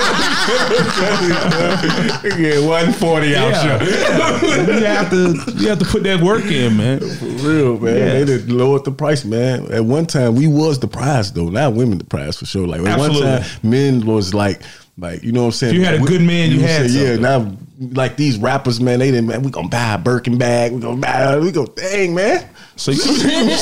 Yeah, 2.38 2.66
one 2.66 2.92
forty 2.94 3.36
out 3.36 3.52
Yeah, 3.52 3.80
here. 3.80 4.80
you 4.80 4.86
have 4.86 5.10
to 5.10 5.54
you 5.56 5.70
have 5.70 5.80
to 5.80 5.86
put 5.86 6.04
that 6.04 6.22
work 6.22 6.46
in, 6.46 6.78
man. 6.78 7.00
For 7.00 7.26
real, 7.26 7.80
man. 7.80 7.96
Yeah. 7.98 8.14
They 8.14 8.26
did 8.26 8.52
lowered 8.52 8.86
the 8.86 8.92
price, 8.92 9.24
man. 9.26 9.72
At 9.72 9.86
one 9.86 10.06
time, 10.06 10.36
we 10.36 10.48
was 10.48 10.80
the 10.80 10.88
prize 10.88 11.32
though. 11.32 11.50
Now 11.50 11.70
women 11.70 11.98
the 11.98 12.06
prize 12.06 12.38
for 12.38 12.46
sure. 12.46 12.68
Like 12.68 12.82
at 12.82 12.88
Absolutely. 12.88 13.30
one 13.30 13.42
time, 13.42 13.50
men 13.64 14.06
was 14.06 14.34
like, 14.34 14.62
like 14.98 15.24
you 15.24 15.32
know 15.32 15.42
what 15.42 15.48
I'm 15.48 15.52
saying. 15.54 15.76
If 15.76 15.80
you 15.80 15.86
had 15.86 15.96
a 15.96 16.00
good 16.00 16.22
man, 16.22 16.52
you 16.52 16.62
know 16.62 16.68
had 16.68 16.86
I'm? 16.86 16.92
Yeah. 16.92 17.16
Now, 17.18 17.52
like 17.82 18.16
these 18.16 18.38
rappers, 18.38 18.80
man, 18.80 19.00
they 19.00 19.10
didn't. 19.12 19.28
Man, 19.28 19.42
we 19.42 19.50
gonna 19.52 19.68
buy 19.68 19.94
a 19.94 19.98
Birkin 19.98 20.38
bag. 20.38 20.72
We 20.72 20.80
gonna 20.80 21.02
buy. 21.02 21.38
We 21.40 21.52
go, 21.52 21.66
dang, 21.66 22.14
man. 22.14 22.48
So, 22.76 22.92
you, 22.92 22.98
so 23.00 23.12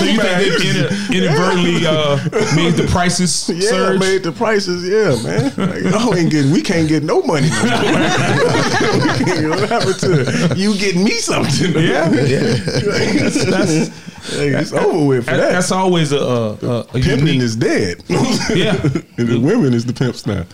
you 0.06 0.18
think 0.18 0.22
they 0.22 0.50
inad- 0.50 1.16
inadvertently 1.16 1.86
uh, 1.88 2.18
made 2.56 2.74
the 2.76 2.88
prices 2.92 3.50
Yeah, 3.54 3.70
surge? 3.70 4.00
made 4.00 4.24
the 4.24 4.32
prices. 4.32 4.88
Yeah, 4.88 5.16
man. 5.24 5.44
Like, 5.70 5.84
no, 5.84 6.14
ain't 6.14 6.32
getting. 6.32 6.52
We 6.52 6.62
can't 6.62 6.88
get 6.88 7.04
no 7.04 7.22
money. 7.22 7.50
No. 7.50 7.56
We 9.20 9.26
can't- 9.26 9.50
what 9.50 9.70
happened 9.70 10.00
to 10.00 10.54
you 10.56 10.78
getting 10.78 11.04
me 11.04 11.12
something? 11.12 11.72
Yeah, 11.74 12.10
yeah. 12.12 12.40
that's, 12.54 13.46
That's- 13.46 14.06
Hey, 14.36 14.50
it's 14.50 14.74
over 14.74 15.06
with 15.06 15.26
for 15.26 15.32
That- 15.32 15.38
that. 15.38 15.52
That's 15.54 15.72
always 15.72 16.12
a, 16.12 16.18
a, 16.20 16.52
a, 16.54 16.80
a 16.82 16.84
Pimping 16.94 17.20
unique. 17.28 17.42
is 17.42 17.56
dead. 17.56 18.04
Yeah. 18.10 18.76
and 19.18 19.28
the 19.28 19.40
women 19.42 19.74
is 19.74 19.86
the 19.86 19.94
pimps 19.94 20.28
now. 20.28 20.46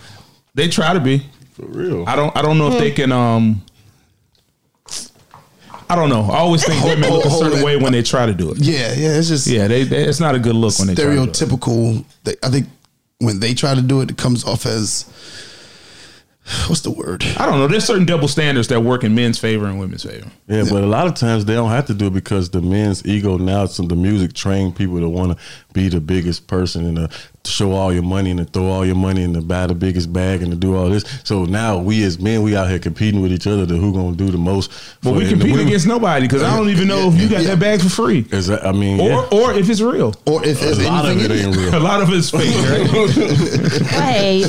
They 0.54 0.68
try 0.68 0.94
to 0.94 1.00
be. 1.00 1.26
For 1.56 1.66
real. 1.66 2.04
I 2.06 2.16
don't. 2.16 2.36
I 2.36 2.42
don't 2.42 2.58
know 2.58 2.70
if 2.70 2.78
they 2.78 2.90
can. 2.90 3.12
Um, 3.12 3.62
I 5.88 5.94
don't 5.94 6.08
know. 6.08 6.22
I 6.22 6.38
always 6.38 6.64
think 6.64 6.82
women 6.84 7.08
look 7.10 7.24
a 7.24 7.30
certain 7.30 7.62
way 7.64 7.76
when 7.76 7.92
they 7.92 8.02
try 8.02 8.26
to 8.26 8.34
do 8.34 8.50
it. 8.50 8.58
Yeah, 8.58 8.92
yeah. 8.94 9.16
It's 9.18 9.28
just 9.28 9.46
Yeah, 9.46 9.68
they, 9.68 9.84
they 9.84 10.02
it's 10.04 10.18
not 10.20 10.34
a 10.34 10.38
good 10.38 10.56
look 10.56 10.78
when 10.78 10.88
they 10.88 10.94
try 10.94 11.04
to 11.04 11.14
do 11.14 11.22
it. 11.22 11.28
stereotypical. 11.30 12.04
They, 12.24 12.34
I 12.42 12.48
think 12.50 12.66
when 13.18 13.38
they 13.40 13.54
try 13.54 13.74
to 13.74 13.80
do 13.82 14.00
it, 14.00 14.10
it 14.10 14.16
comes 14.18 14.44
off 14.44 14.66
as 14.66 15.04
what's 16.66 16.80
the 16.82 16.90
word? 16.90 17.24
I 17.38 17.46
don't 17.46 17.58
know. 17.58 17.68
There's 17.68 17.84
certain 17.84 18.04
double 18.04 18.28
standards 18.28 18.68
that 18.68 18.80
work 18.80 19.04
in 19.04 19.14
men's 19.14 19.38
favor 19.38 19.66
and 19.66 19.78
women's 19.78 20.02
favor. 20.04 20.28
Yeah, 20.48 20.64
but 20.68 20.82
a 20.82 20.86
lot 20.86 21.06
of 21.06 21.14
times 21.14 21.44
they 21.44 21.54
don't 21.54 21.70
have 21.70 21.86
to 21.86 21.94
do 21.94 22.08
it 22.08 22.14
because 22.14 22.50
the 22.50 22.60
men's 22.60 23.06
ego 23.06 23.38
now, 23.38 23.66
some 23.66 23.86
the 23.88 23.96
music 23.96 24.32
trained 24.32 24.76
people 24.76 24.98
to 25.00 25.08
want 25.08 25.32
to 25.38 25.44
be 25.72 25.88
the 25.88 26.00
biggest 26.00 26.46
person 26.48 26.84
and 26.84 26.96
to, 26.96 27.16
to 27.46 27.52
show 27.52 27.72
all 27.72 27.92
your 27.92 28.02
money 28.02 28.30
and 28.30 28.38
to 28.40 28.44
throw 28.44 28.66
all 28.66 28.84
your 28.84 28.94
money 28.96 29.22
and 29.22 29.34
to 29.34 29.40
buy 29.40 29.66
the 29.66 29.74
biggest 29.74 30.12
bag 30.12 30.42
and 30.42 30.50
to 30.50 30.56
do 30.56 30.76
all 30.76 30.88
this. 30.90 31.04
So 31.24 31.44
now 31.44 31.78
we 31.78 32.02
as 32.04 32.18
men, 32.18 32.42
we 32.42 32.56
out 32.56 32.68
here 32.68 32.78
competing 32.78 33.20
with 33.22 33.32
each 33.32 33.46
other 33.46 33.66
to 33.66 33.74
who 33.76 33.92
gonna 33.92 34.16
do 34.16 34.30
the 34.30 34.38
most. 34.38 34.70
But 35.02 35.14
we 35.14 35.22
and 35.28 35.40
compete 35.40 35.58
against 35.60 35.86
nobody 35.86 36.26
because 36.26 36.42
I 36.42 36.56
don't 36.56 36.68
even 36.68 36.88
know 36.88 37.08
if 37.08 37.20
you 37.20 37.28
got 37.28 37.42
Yeah. 37.42 37.48
that 37.54 37.58
bag 37.60 37.80
for 37.80 37.88
free 37.88 38.26
Is 38.30 38.48
that, 38.48 38.66
I 38.66 38.72
mean, 38.72 39.00
or 39.00 39.08
yeah. 39.08 39.28
or 39.32 39.52
if 39.54 39.68
it's 39.70 39.80
real. 39.80 40.14
Or 40.26 40.44
if 40.44 40.60
there's 40.60 40.78
a 40.78 40.88
lot 40.88 41.06
of 41.06 41.18
it 41.18 41.30
ain't 41.30 41.56
real. 41.56 41.74
A 41.76 41.80
lot 41.80 42.02
of 42.02 42.08
it's 42.12 42.30
fake, 42.30 42.54
right? 42.68 43.86
hey, 44.02 44.42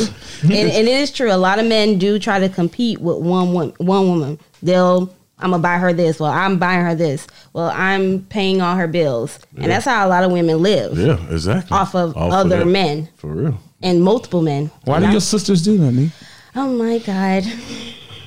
and, 0.44 0.52
and 0.52 0.88
it 0.88 1.00
is 1.02 1.12
true. 1.12 1.32
A 1.32 1.36
lot 1.38 1.60
of 1.60 1.66
men 1.66 1.98
do 1.98 2.20
try 2.20 2.40
to 2.40 2.50
compete 2.50 3.00
with 3.00 3.18
one 3.18 3.54
woman. 3.54 3.74
One 3.80 4.08
woman, 4.08 4.40
they'll 4.62 5.14
I'm 5.40 5.52
gonna 5.52 5.62
buy 5.62 5.78
her 5.78 5.94
this. 5.94 6.20
Well, 6.20 6.32
I'm 6.32 6.58
buying 6.58 6.84
her 6.84 6.96
this. 6.96 7.28
Well, 7.54 7.72
I'm 7.74 8.22
paying 8.26 8.62
all 8.62 8.76
her 8.76 8.88
bills, 8.88 9.40
and 9.56 9.72
that's 9.72 9.86
how 9.86 10.08
a 10.08 10.10
lot 10.10 10.24
of 10.24 10.32
women 10.32 10.62
live 10.64 10.98
Yeah, 10.98 11.18
exactly. 11.30 11.76
off 11.78 11.94
of 11.96 12.18
Off 12.18 12.34
other 12.34 12.60
that. 12.60 12.66
men 12.66 13.08
For 13.18 13.28
real. 13.34 13.60
and 13.84 14.02
multiple 14.04 14.42
men. 14.42 14.72
Why 14.86 15.00
do 15.00 15.06
Not- 15.06 15.12
your 15.12 15.22
sisters 15.22 15.62
do 15.64 15.78
that, 15.78 15.92
Nee? 15.92 16.12
Oh 16.56 16.68
my 16.74 16.98
god, 17.00 17.44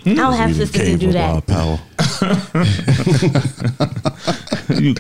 I 0.07 0.15
don't 0.15 0.35
have 0.35 0.51
We 0.57 0.59
the 0.59 0.67
sisters 0.67 0.81
who 0.83 0.87
cave 0.87 1.01
do 1.01 1.13
that. 1.13 1.35
our 1.35 1.43
power. 1.43 1.79
You- 4.81 4.95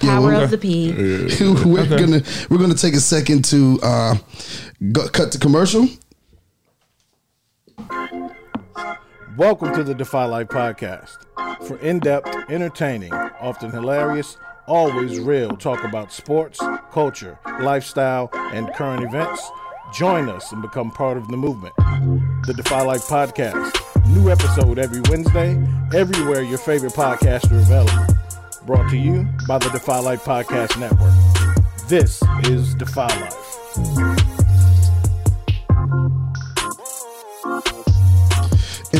Power 0.00 0.32
okay. 0.34 0.44
of 0.44 0.50
the 0.52 0.58
P. 0.58 0.92
we're 1.66 1.88
gonna 1.98 2.22
we're 2.48 2.58
gonna 2.58 2.74
take 2.74 2.94
a 2.94 3.00
second 3.00 3.44
to 3.46 3.80
uh, 3.82 4.14
go, 4.92 5.08
cut 5.08 5.32
the 5.32 5.38
commercial. 5.38 5.88
Welcome 9.36 9.74
to 9.74 9.82
the 9.82 9.94
Defy 9.94 10.26
Life 10.26 10.46
podcast. 10.46 11.18
For 11.66 11.76
in 11.78 11.98
depth, 11.98 12.28
entertaining, 12.48 13.12
often 13.12 13.72
hilarious, 13.72 14.36
always 14.68 15.18
real 15.18 15.56
talk 15.56 15.82
about 15.82 16.12
sports, 16.12 16.60
culture, 16.92 17.36
lifestyle, 17.60 18.30
and 18.32 18.72
current 18.74 19.02
events, 19.02 19.42
join 19.92 20.28
us 20.28 20.52
and 20.52 20.62
become 20.62 20.92
part 20.92 21.16
of 21.16 21.26
the 21.28 21.36
movement. 21.36 21.74
The 22.46 22.54
Defy 22.56 22.82
Life 22.82 23.02
podcast. 23.08 23.74
New 24.14 24.30
episode 24.30 24.78
every 24.78 25.00
Wednesday, 25.08 25.60
everywhere 25.92 26.42
your 26.42 26.58
favorite 26.58 26.92
podcasts 26.92 27.50
are 27.50 27.58
available. 27.58 28.14
Brought 28.66 28.88
to 28.90 28.96
you 28.96 29.26
by 29.48 29.58
the 29.58 29.70
Defy 29.70 29.98
Life 29.98 30.22
Podcast 30.22 30.78
Network. 30.78 31.12
This 31.88 32.22
is 32.44 32.74
Defy 32.76 33.08
Life. 33.08 34.23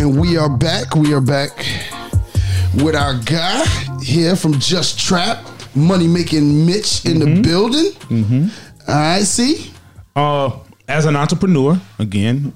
And 0.05 0.21
we 0.21 0.37
are 0.37 0.51
back. 0.51 0.95
We 0.95 1.15
are 1.15 1.21
back 1.23 1.57
with 2.75 2.95
our 2.95 3.19
guy 3.21 3.65
here 4.03 4.37
from 4.37 4.59
Just 4.59 5.01
Trap, 5.01 5.43
money 5.75 6.07
making 6.07 6.67
Mitch 6.67 7.07
in 7.07 7.21
the 7.21 7.41
building. 7.41 7.93
Mm-hmm. 8.11 8.49
All 8.87 8.95
right, 8.95 9.23
see. 9.23 9.73
uh, 10.15 10.59
as 10.87 11.07
an 11.07 11.17
entrepreneur, 11.17 11.81
again, 11.99 12.53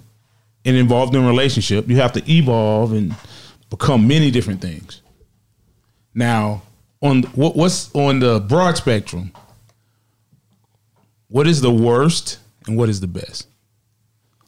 and 0.67 0.77
involved 0.77 1.15
in 1.15 1.25
a 1.25 1.27
relationship, 1.27 1.89
you 1.89 1.97
have 1.97 2.13
to 2.13 2.31
evolve 2.31 2.93
and 2.93 3.15
become 3.71 4.07
many 4.07 4.31
different 4.31 4.61
things. 4.61 5.01
Now, 6.15 6.61
on 7.01 7.23
what, 7.23 7.57
what's 7.57 7.91
on 7.95 8.19
the 8.19 8.41
broad 8.41 8.77
spectrum, 8.77 9.33
what 11.29 11.47
is 11.47 11.63
the 11.63 11.73
worst 11.73 12.41
and 12.67 12.77
what 12.77 12.91
is 12.91 13.01
the 13.01 13.07
best? 13.07 13.47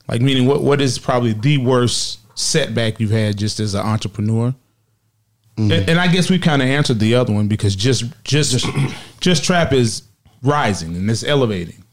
Like, 0.07 0.21
meaning, 0.21 0.47
what 0.47 0.63
what 0.63 0.83
is 0.83 0.99
probably 0.99 1.33
the 1.33 1.57
worst 1.57 2.20
setback 2.41 3.01
you've 3.01 3.11
had 3.11 3.37
just 3.37 3.61
as 3.61 3.75
an 3.75 3.83
entrepreneur? 3.83 4.55
Mm-hmm. 5.57 5.73
And, 5.73 5.91
and 5.91 6.01
I 6.01 6.09
guess 6.09 6.31
we 6.31 6.39
kind 6.39 6.63
of 6.63 6.69
answered 6.69 6.99
the 6.99 7.15
other 7.15 7.33
one 7.33 7.49
because 7.49 7.77
just 7.77 8.05
just 8.25 8.67
just 9.21 9.45
trap 9.45 9.73
is 9.73 10.03
rising 10.43 10.97
and 10.97 11.11
it's 11.11 11.25
elevating. 11.25 11.85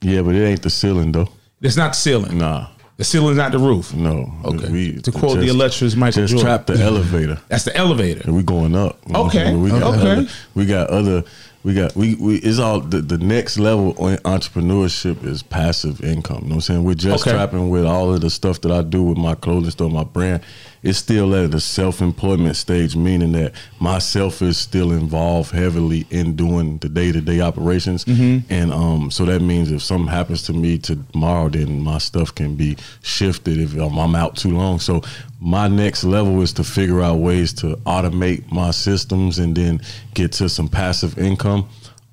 Yeah, 0.00 0.22
but 0.22 0.34
it 0.34 0.44
ain't 0.44 0.62
the 0.62 0.70
ceiling 0.70 1.12
though. 1.12 1.28
It's 1.60 1.76
not 1.76 1.92
the 1.92 1.98
ceiling. 1.98 2.38
Nah. 2.38 2.68
The 2.96 3.04
ceiling's 3.04 3.38
not 3.38 3.52
the 3.52 3.58
roof. 3.58 3.94
No. 3.94 4.32
Okay. 4.44 4.96
To 4.98 5.12
quote 5.12 5.38
the 5.38 5.48
illustrious 5.48 5.96
Michael 5.96 6.22
just 6.22 6.32
Jordan. 6.32 6.46
trap 6.46 6.66
the 6.66 6.82
elevator. 6.82 7.40
That's 7.48 7.64
the 7.64 7.74
elevator. 7.76 8.22
and 8.24 8.36
we 8.36 8.42
going 8.42 8.76
up. 8.76 8.98
Okay. 9.12 9.54
We 9.54 9.70
got 9.70 9.82
okay. 9.82 10.10
Other, 10.12 10.26
we 10.54 10.66
got 10.66 10.90
other. 10.90 11.24
We 11.64 11.74
got 11.74 11.94
we, 11.94 12.16
we 12.16 12.36
it's 12.36 12.58
all 12.58 12.80
the, 12.80 13.00
the 13.00 13.18
next 13.18 13.56
level 13.58 13.94
on 13.98 14.16
entrepreneurship 14.18 15.24
is 15.24 15.42
passive 15.44 16.02
income. 16.02 16.38
You 16.38 16.42
know 16.42 16.48
what 16.48 16.54
I'm 16.56 16.60
saying? 16.62 16.84
We're 16.84 16.94
just 16.94 17.22
Okay. 17.26 17.36
trapping 17.36 17.70
with 17.70 17.84
all 17.86 18.12
of 18.12 18.20
the 18.20 18.30
stuff 18.30 18.60
that 18.62 18.72
I 18.72 18.82
do 18.82 19.02
with 19.04 19.18
my 19.18 19.34
clothing 19.36 19.70
store, 19.70 19.88
my 19.90 20.02
brand. 20.04 20.42
It's 20.82 20.98
still 20.98 21.34
at 21.36 21.52
the 21.52 21.60
self 21.60 22.02
employment 22.02 22.56
stage, 22.56 22.96
meaning 22.96 23.32
that 23.32 23.52
myself 23.78 24.42
is 24.42 24.58
still 24.58 24.90
involved 24.90 25.52
heavily 25.52 26.06
in 26.10 26.34
doing 26.34 26.78
the 26.78 26.88
day 26.88 27.12
to 27.12 27.20
day 27.20 27.40
operations. 27.40 28.04
Mm-hmm. 28.04 28.52
And 28.52 28.72
um, 28.72 29.10
so 29.10 29.24
that 29.26 29.40
means 29.42 29.70
if 29.70 29.82
something 29.82 30.08
happens 30.08 30.42
to 30.44 30.52
me 30.52 30.78
tomorrow, 30.78 31.48
then 31.48 31.80
my 31.80 31.98
stuff 31.98 32.34
can 32.34 32.56
be 32.56 32.76
shifted 33.02 33.58
if 33.58 33.74
I'm, 33.74 33.96
I'm 33.96 34.16
out 34.16 34.36
too 34.36 34.50
long. 34.50 34.80
So 34.80 35.02
my 35.40 35.68
next 35.68 36.02
level 36.02 36.42
is 36.42 36.52
to 36.54 36.64
figure 36.64 37.00
out 37.00 37.18
ways 37.18 37.52
to 37.54 37.76
automate 37.86 38.50
my 38.50 38.72
systems 38.72 39.38
and 39.38 39.56
then 39.56 39.80
get 40.14 40.32
to 40.32 40.48
some 40.48 40.68
passive 40.68 41.16
income. 41.16 41.68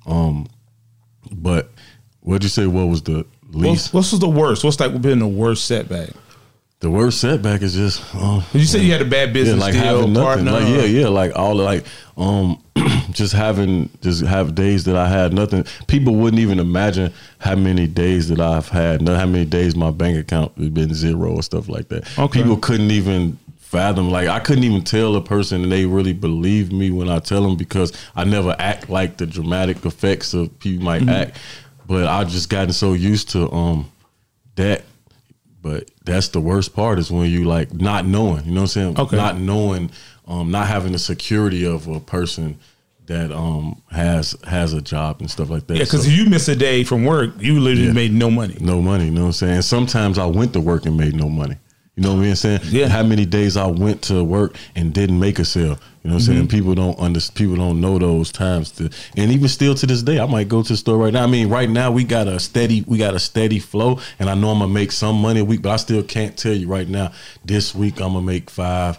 Um, 0.06 0.46
but 1.32 1.70
what'd 2.20 2.44
you 2.44 2.48
say? 2.48 2.68
What 2.68 2.86
was 2.86 3.02
the 3.02 3.26
least? 3.50 3.92
What's, 3.92 4.12
what's 4.12 4.20
the 4.20 4.28
worst? 4.28 4.62
What's 4.62 4.78
like 4.78 5.00
been 5.02 5.18
the 5.18 5.26
worst 5.26 5.66
setback? 5.66 6.10
The 6.80 6.90
worst 6.90 7.20
setback 7.20 7.62
is 7.62 7.74
just 7.74 8.02
um, 8.14 8.42
You 8.52 8.64
said 8.64 8.80
you 8.82 8.92
had 8.92 9.02
a 9.02 9.04
bad 9.04 9.32
business 9.32 9.56
yeah, 9.58 9.62
like 9.64 9.72
deal, 9.74 9.82
having 9.82 10.12
nothing. 10.14 10.44
partner. 10.46 10.52
Like 10.52 10.68
yeah, 10.68 10.84
yeah, 10.84 11.08
like 11.08 11.32
all 11.36 11.56
the, 11.56 11.62
like 11.62 11.84
um, 12.16 12.62
just 13.10 13.32
having 13.34 13.90
just 14.00 14.24
have 14.24 14.54
days 14.54 14.84
that 14.84 14.96
I 14.96 15.08
had 15.08 15.32
nothing. 15.34 15.64
People 15.88 16.14
wouldn't 16.16 16.40
even 16.40 16.58
imagine 16.58 17.12
how 17.38 17.54
many 17.54 17.86
days 17.86 18.28
that 18.28 18.40
I've 18.40 18.68
had, 18.68 19.02
not 19.02 19.18
how 19.18 19.26
many 19.26 19.44
days 19.44 19.76
my 19.76 19.90
bank 19.90 20.18
account 20.18 20.52
has 20.58 20.70
been 20.70 20.94
zero 20.94 21.34
or 21.36 21.42
stuff 21.42 21.68
like 21.68 21.88
that. 21.88 22.18
Okay. 22.18 22.40
People 22.42 22.56
couldn't 22.56 22.90
even 22.90 23.38
fathom. 23.58 24.10
Like 24.10 24.28
I 24.28 24.40
couldn't 24.40 24.64
even 24.64 24.82
tell 24.82 25.16
a 25.16 25.20
person, 25.22 25.62
and 25.62 25.70
they 25.70 25.84
really 25.84 26.14
believe 26.14 26.72
me 26.72 26.90
when 26.90 27.10
I 27.10 27.18
tell 27.18 27.42
them 27.42 27.56
because 27.56 27.92
I 28.16 28.24
never 28.24 28.56
act 28.58 28.88
like 28.88 29.18
the 29.18 29.26
dramatic 29.26 29.84
effects 29.84 30.32
of 30.34 30.58
people 30.60 30.82
might 30.84 31.02
Mm-hmm. 31.02 31.10
act. 31.10 31.38
But 31.86 32.06
I 32.06 32.24
just 32.24 32.48
gotten 32.48 32.72
so 32.72 32.94
used 32.94 33.28
to 33.30 33.50
um 33.52 33.90
that 34.56 34.84
but 35.62 35.90
that's 36.04 36.28
the 36.28 36.40
worst 36.40 36.74
part 36.74 36.98
is 36.98 37.10
when 37.10 37.30
you 37.30 37.44
like 37.44 37.72
not 37.74 38.06
knowing, 38.06 38.44
you 38.44 38.52
know 38.52 38.62
what 38.62 38.76
I'm 38.76 38.94
saying? 38.94 38.98
Okay. 38.98 39.16
Not 39.16 39.38
knowing, 39.38 39.90
um, 40.26 40.50
not 40.50 40.66
having 40.68 40.92
the 40.92 40.98
security 40.98 41.64
of 41.66 41.86
a 41.88 42.00
person 42.00 42.58
that 43.06 43.32
um 43.32 43.82
has 43.90 44.36
has 44.44 44.72
a 44.72 44.80
job 44.80 45.16
and 45.20 45.28
stuff 45.30 45.50
like 45.50 45.66
that. 45.66 45.74
Yeah, 45.76 45.84
because 45.84 46.04
So, 46.04 46.10
if 46.10 46.16
you 46.16 46.26
miss 46.26 46.48
a 46.48 46.54
day 46.56 46.84
from 46.84 47.04
work, 47.04 47.32
you 47.40 47.58
literally 47.58 47.88
Yeah. 47.88 47.92
made 47.92 48.12
no 48.12 48.30
money. 48.30 48.56
no 48.60 48.80
money, 48.80 49.06
you 49.06 49.10
know 49.10 49.22
what 49.22 49.26
I'm 49.28 49.32
saying? 49.32 49.62
Sometimes 49.62 50.16
I 50.18 50.26
went 50.26 50.52
to 50.52 50.60
work 50.60 50.86
and 50.86 50.96
made 50.96 51.14
no 51.14 51.28
money. 51.28 51.56
You 52.00 52.06
know 52.06 52.14
what 52.16 52.24
I'm 52.26 52.34
saying? 52.34 52.60
Yeah. 52.64 52.88
How 52.88 53.02
many 53.02 53.26
days 53.26 53.58
I 53.58 53.66
went 53.66 54.00
to 54.04 54.24
work 54.24 54.56
and 54.74 54.94
didn't 54.94 55.20
make 55.20 55.38
a 55.38 55.44
sale. 55.44 55.62
You 55.64 55.68
know 55.68 55.74
what 55.74 55.82
I'm 56.04 56.12
Mm-hmm. 56.12 56.32
saying? 56.32 56.48
People 56.48 56.74
don't 56.74 56.98
under, 56.98 57.20
people 57.34 57.56
don't 57.56 57.78
know 57.78 57.98
those 57.98 58.32
times. 58.32 58.70
To, 58.72 58.88
and 59.18 59.30
even 59.30 59.48
still 59.48 59.74
to 59.74 59.86
this 59.86 60.02
day, 60.02 60.18
I 60.18 60.24
might 60.24 60.48
go 60.48 60.62
to 60.62 60.72
the 60.72 60.76
store 60.78 60.96
right 60.96 61.12
now. 61.12 61.24
I 61.24 61.26
mean, 61.26 61.50
right 61.50 61.68
now 61.68 61.90
we 61.90 62.04
got 62.04 62.26
a 62.26 62.40
steady 62.40 62.84
we 62.86 62.96
got 62.96 63.14
a 63.14 63.18
steady 63.18 63.58
flow, 63.58 64.00
and 64.18 64.30
I 64.30 64.34
know 64.34 64.48
I'm 64.48 64.60
gonna 64.60 64.72
make 64.72 64.92
some 64.92 65.20
money 65.20 65.40
a 65.40 65.44
week, 65.44 65.60
but 65.60 65.72
I 65.72 65.76
still 65.76 66.02
can't 66.02 66.34
tell 66.38 66.54
you 66.54 66.68
right 66.68 66.88
now. 66.88 67.12
This 67.44 67.74
week 67.74 68.00
I'm 68.00 68.14
gonna 68.14 68.22
make 68.22 68.48
five 68.48 68.96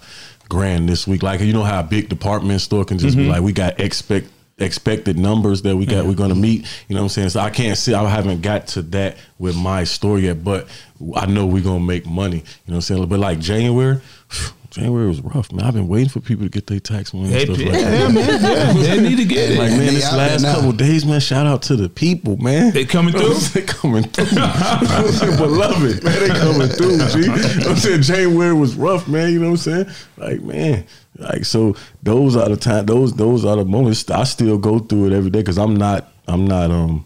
grand 0.48 0.88
this 0.88 1.08
week. 1.08 1.24
Like 1.24 1.40
you 1.42 1.54
know 1.54 1.64
how 1.64 1.80
a 1.80 1.84
big 1.84 2.08
department 2.08 2.62
store 2.62 2.86
can 2.86 3.00
just 3.00 3.18
be 3.18 3.24
Mm-hmm. 3.24 3.32
like, 3.32 3.42
we 3.42 3.52
got 3.52 3.80
expect 3.80 4.28
expected 4.62 5.18
numbers 5.18 5.64
that 5.64 5.76
we 5.76 5.86
got 5.86 6.00
mm-hmm. 6.00 6.10
we're 6.10 6.16
gonna 6.16 6.34
mm-hmm. 6.34 6.42
meet. 6.42 6.86
You 6.88 6.96
know 6.96 7.02
what 7.02 7.06
I'm 7.06 7.10
saying? 7.10 7.30
So 7.30 7.40
I 7.40 7.50
can't 7.50 7.78
see 7.78 7.94
I 7.94 8.08
haven't 8.08 8.42
got 8.42 8.68
to 8.68 8.82
that 8.84 9.18
with 9.40 9.58
my 9.58 9.84
store 9.84 10.20
yet, 10.20 10.44
but 10.44 10.68
I 11.16 11.26
know 11.26 11.46
we're 11.46 11.64
gonna 11.64 11.80
make 11.80 12.06
money. 12.06 12.38
You 12.38 12.42
know 12.42 12.46
what 12.66 12.76
I'm 12.76 12.82
saying? 12.82 13.08
But 13.08 13.20
like 13.20 13.40
January, 13.40 14.00
January 14.72 15.08
was 15.08 15.20
rough, 15.22 15.52
man. 15.52 15.66
I've 15.66 15.74
been 15.74 15.90
waiting 15.90 16.08
for 16.08 16.22
people 16.22 16.46
to 16.46 16.50
get 16.50 16.68
their 16.68 16.80
tax 16.80 17.14
money 17.14 17.28
Hey, 17.28 17.46
and 17.46 17.56
stuff 17.56 17.60
yeah, 17.60 17.72
like 17.74 17.82
that. 17.82 18.14
man, 18.14 18.78
yeah, 18.78 18.96
they 18.96 19.02
need 19.02 19.18
to 19.18 19.26
get 19.26 19.52
it. 19.52 19.60
Like 19.60 19.72
man, 19.72 19.94
this 19.94 20.12
last 20.14 20.46
couple 20.46 20.72
days, 20.72 21.06
man. 21.06 21.20
Shout 21.20 21.46
out 21.46 21.62
to 21.64 21.76
the 21.76 21.90
people, 21.90 22.38
man. 22.38 22.72
They 22.72 22.86
coming 22.86 23.14
through? 23.14 23.34
they 23.54 23.64
coming 23.64 24.04
through. 24.04 24.26
Beloved, 25.38 26.04
man. 26.04 26.20
They 26.20 26.30
coming 26.30 26.70
through. 26.70 27.00
G. 27.10 27.20
You 27.20 27.28
know 27.28 27.34
what 27.34 27.68
I'm 27.68 27.76
saying 27.76 28.02
January 28.04 28.54
was 28.54 28.76
rough, 28.76 29.08
man. 29.10 29.34
You 29.34 29.40
know 29.40 29.52
what 29.52 29.68
I'm 29.68 29.86
saying? 29.86 29.90
Like 30.16 30.42
man, 30.42 30.86
like 31.22 31.46
so. 31.46 31.76
Those 32.04 32.36
are 32.36 32.50
the 32.50 32.58
time. 32.58 32.86
Those 32.86 33.14
those 33.14 33.46
are 33.46 33.56
the 33.56 33.66
moments. 33.66 34.10
I 34.10 34.24
still 34.24 34.58
go 34.58 34.80
through 34.80 35.08
it 35.08 35.14
every 35.14 35.30
day 35.30 35.40
because 35.40 35.58
I'm 35.58 35.76
not. 35.76 36.12
I'm 36.28 36.46
not. 36.46 36.72
Um. 36.72 37.06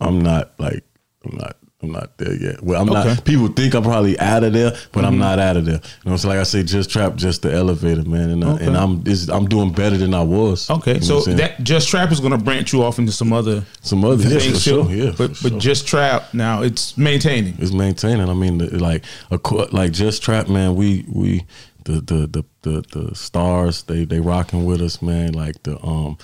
I'm 0.00 0.20
not 0.20 0.52
like. 0.58 0.84
I'm 1.24 1.36
not. 1.36 1.56
I'm 1.82 1.92
not 1.92 2.18
there 2.18 2.34
yet. 2.34 2.62
Well, 2.62 2.82
I'm 2.82 2.90
Okay. 2.90 3.08
not. 3.08 3.24
People 3.24 3.48
think 3.48 3.72
I'm 3.72 3.82
probably 3.82 4.18
out 4.18 4.44
of 4.44 4.52
there, 4.52 4.76
but 4.92 5.02
I'm 5.06 5.16
not 5.18 5.38
out 5.38 5.56
of 5.56 5.64
there. 5.64 5.80
You 6.04 6.10
know, 6.10 6.16
so 6.18 6.28
like 6.28 6.36
I 6.38 6.42
say, 6.42 6.62
just 6.62 6.90
trap, 6.90 7.14
just 7.16 7.40
the 7.40 7.50
elevator, 7.54 8.02
man, 8.06 8.28
and 8.28 8.44
I, 8.44 8.56
and 8.58 8.76
I'm 8.76 9.02
I'm 9.32 9.46
doing 9.48 9.72
better 9.72 9.96
than 9.96 10.12
I 10.12 10.22
was. 10.22 10.68
Okay, 10.68 10.94
You 10.94 11.00
know 11.00 11.06
so 11.06 11.14
what 11.14 11.18
I'm 11.20 11.24
saying? 11.24 11.36
that 11.38 11.62
just 11.64 11.88
trap 11.88 12.12
is 12.12 12.20
going 12.20 12.32
to 12.32 12.38
branch 12.44 12.74
you 12.74 12.82
off 12.82 12.98
into 12.98 13.12
some 13.12 13.32
other 13.32 13.64
some 13.80 14.04
other 14.04 14.22
yeah, 14.22 14.38
things 14.40 14.62
too. 14.62 14.84
sure, 14.84 14.90
yeah, 14.92 15.12
but 15.16 15.38
but 15.42 15.56
just 15.56 15.88
trap 15.88 16.34
now 16.34 16.60
it's 16.60 16.98
maintaining. 16.98 17.54
it's 17.58 17.72
maintaining. 17.72 18.28
I 18.28 18.34
mean, 18.34 18.58
like 18.78 19.02
a 19.30 19.38
like 19.72 19.92
just 19.92 20.22
trap, 20.22 20.50
man. 20.50 20.74
We 20.74 21.06
we 21.08 21.46
the 21.84 22.00
the 22.00 22.26
the 22.26 22.44
the, 22.62 22.82
the 23.08 23.14
stars 23.14 23.82
they 23.84 24.04
they 24.04 24.20
rocking 24.20 24.64
with 24.64 24.80
us, 24.80 25.02
man. 25.02 25.32
Like 25.32 25.62
the 25.62 25.82
um. 25.84 26.18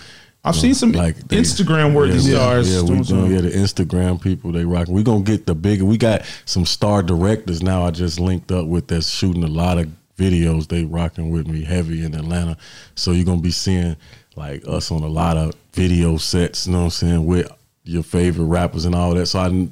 I've 0.44 0.54
seen 0.54 0.74
some 0.74 0.92
they- 0.92 1.12
Instagram 1.12 1.92
worthy 1.92 2.18
yeah, 2.18 2.36
stars. 2.36 2.72
Yeah, 2.72 2.82
we 2.82 3.00
doing 3.00 3.32
yeah, 3.32 3.40
the 3.40 3.50
Instagram 3.50 4.22
people 4.22 4.52
they 4.52 4.64
rocking. 4.64 4.94
We 4.94 5.02
gonna 5.02 5.24
get 5.24 5.44
the 5.44 5.56
bigger. 5.56 5.84
We 5.84 5.98
got 5.98 6.22
some 6.44 6.64
star 6.64 7.02
directors 7.02 7.62
now. 7.64 7.84
I 7.84 7.90
just 7.90 8.20
linked 8.20 8.52
up 8.52 8.66
with 8.66 8.86
that's 8.86 9.10
shooting 9.10 9.42
a 9.42 9.48
lot 9.48 9.78
of 9.78 9.88
videos. 10.16 10.68
They 10.68 10.84
rocking 10.84 11.30
with 11.30 11.48
me 11.48 11.64
heavy 11.64 12.04
in 12.04 12.14
Atlanta. 12.14 12.56
So 12.94 13.10
you're 13.10 13.24
gonna 13.24 13.40
be 13.40 13.50
seeing 13.50 13.96
like 14.36 14.62
us 14.68 14.92
on 14.92 15.02
a 15.02 15.08
lot 15.08 15.36
of 15.36 15.54
video 15.72 16.16
sets. 16.16 16.66
You 16.66 16.74
know 16.74 16.78
what 16.78 16.84
I'm 16.84 16.90
saying 16.90 17.26
with 17.26 17.50
your 17.82 18.04
favorite 18.04 18.44
rappers 18.44 18.84
and 18.84 18.94
all 18.94 19.14
that. 19.14 19.26
So 19.26 19.40
I 19.40 19.68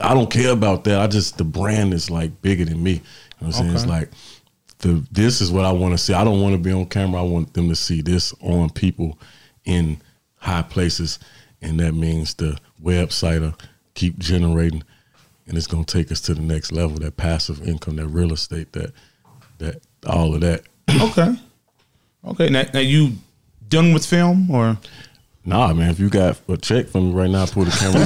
I 0.00 0.14
don't 0.14 0.30
care 0.30 0.52
about 0.52 0.84
that. 0.84 1.00
I 1.00 1.06
just 1.06 1.38
the 1.38 1.44
brand 1.44 1.92
is 1.92 2.10
like 2.10 2.40
bigger 2.42 2.64
than 2.64 2.82
me. 2.82 2.92
You 2.92 2.98
know 2.98 3.02
what 3.38 3.46
I'm 3.46 3.52
saying? 3.52 3.74
It's 3.74 3.86
like 3.86 4.10
the 4.78 5.04
this 5.10 5.40
is 5.40 5.50
what 5.50 5.64
I 5.64 5.72
want 5.72 5.92
to 5.92 5.98
see. 5.98 6.14
I 6.14 6.24
don't 6.24 6.40
want 6.40 6.54
to 6.54 6.58
be 6.58 6.72
on 6.72 6.86
camera. 6.86 7.20
I 7.20 7.24
want 7.24 7.54
them 7.54 7.68
to 7.68 7.76
see 7.76 8.00
this 8.00 8.34
on 8.40 8.70
people 8.70 9.18
in 9.64 10.00
high 10.36 10.62
places, 10.62 11.18
and 11.60 11.80
that 11.80 11.92
means 11.92 12.34
the 12.34 12.58
website 12.82 13.54
keep 13.94 14.18
generating, 14.18 14.84
and 15.46 15.56
it's 15.56 15.66
gonna 15.66 15.84
take 15.84 16.12
us 16.12 16.20
to 16.22 16.34
the 16.34 16.42
next 16.42 16.72
level. 16.72 16.98
That 16.98 17.16
passive 17.16 17.66
income, 17.66 17.96
that 17.96 18.08
real 18.08 18.32
estate, 18.32 18.72
that 18.72 18.92
that 19.58 19.82
all 20.06 20.34
of 20.34 20.40
that. 20.42 20.62
Okay. 21.02 21.34
Okay. 22.24 22.48
Now, 22.48 22.64
now 22.72 22.80
you 22.80 23.12
done 23.68 23.92
with 23.92 24.06
film 24.06 24.50
or? 24.50 24.78
Nah, 25.48 25.72
man. 25.72 25.88
If 25.90 25.98
you 25.98 26.10
got 26.10 26.38
a 26.48 26.56
check 26.58 26.88
from 26.88 27.08
me 27.08 27.14
right 27.14 27.30
now, 27.30 27.46
pull 27.46 27.64
the 27.64 27.70
camera. 27.70 28.02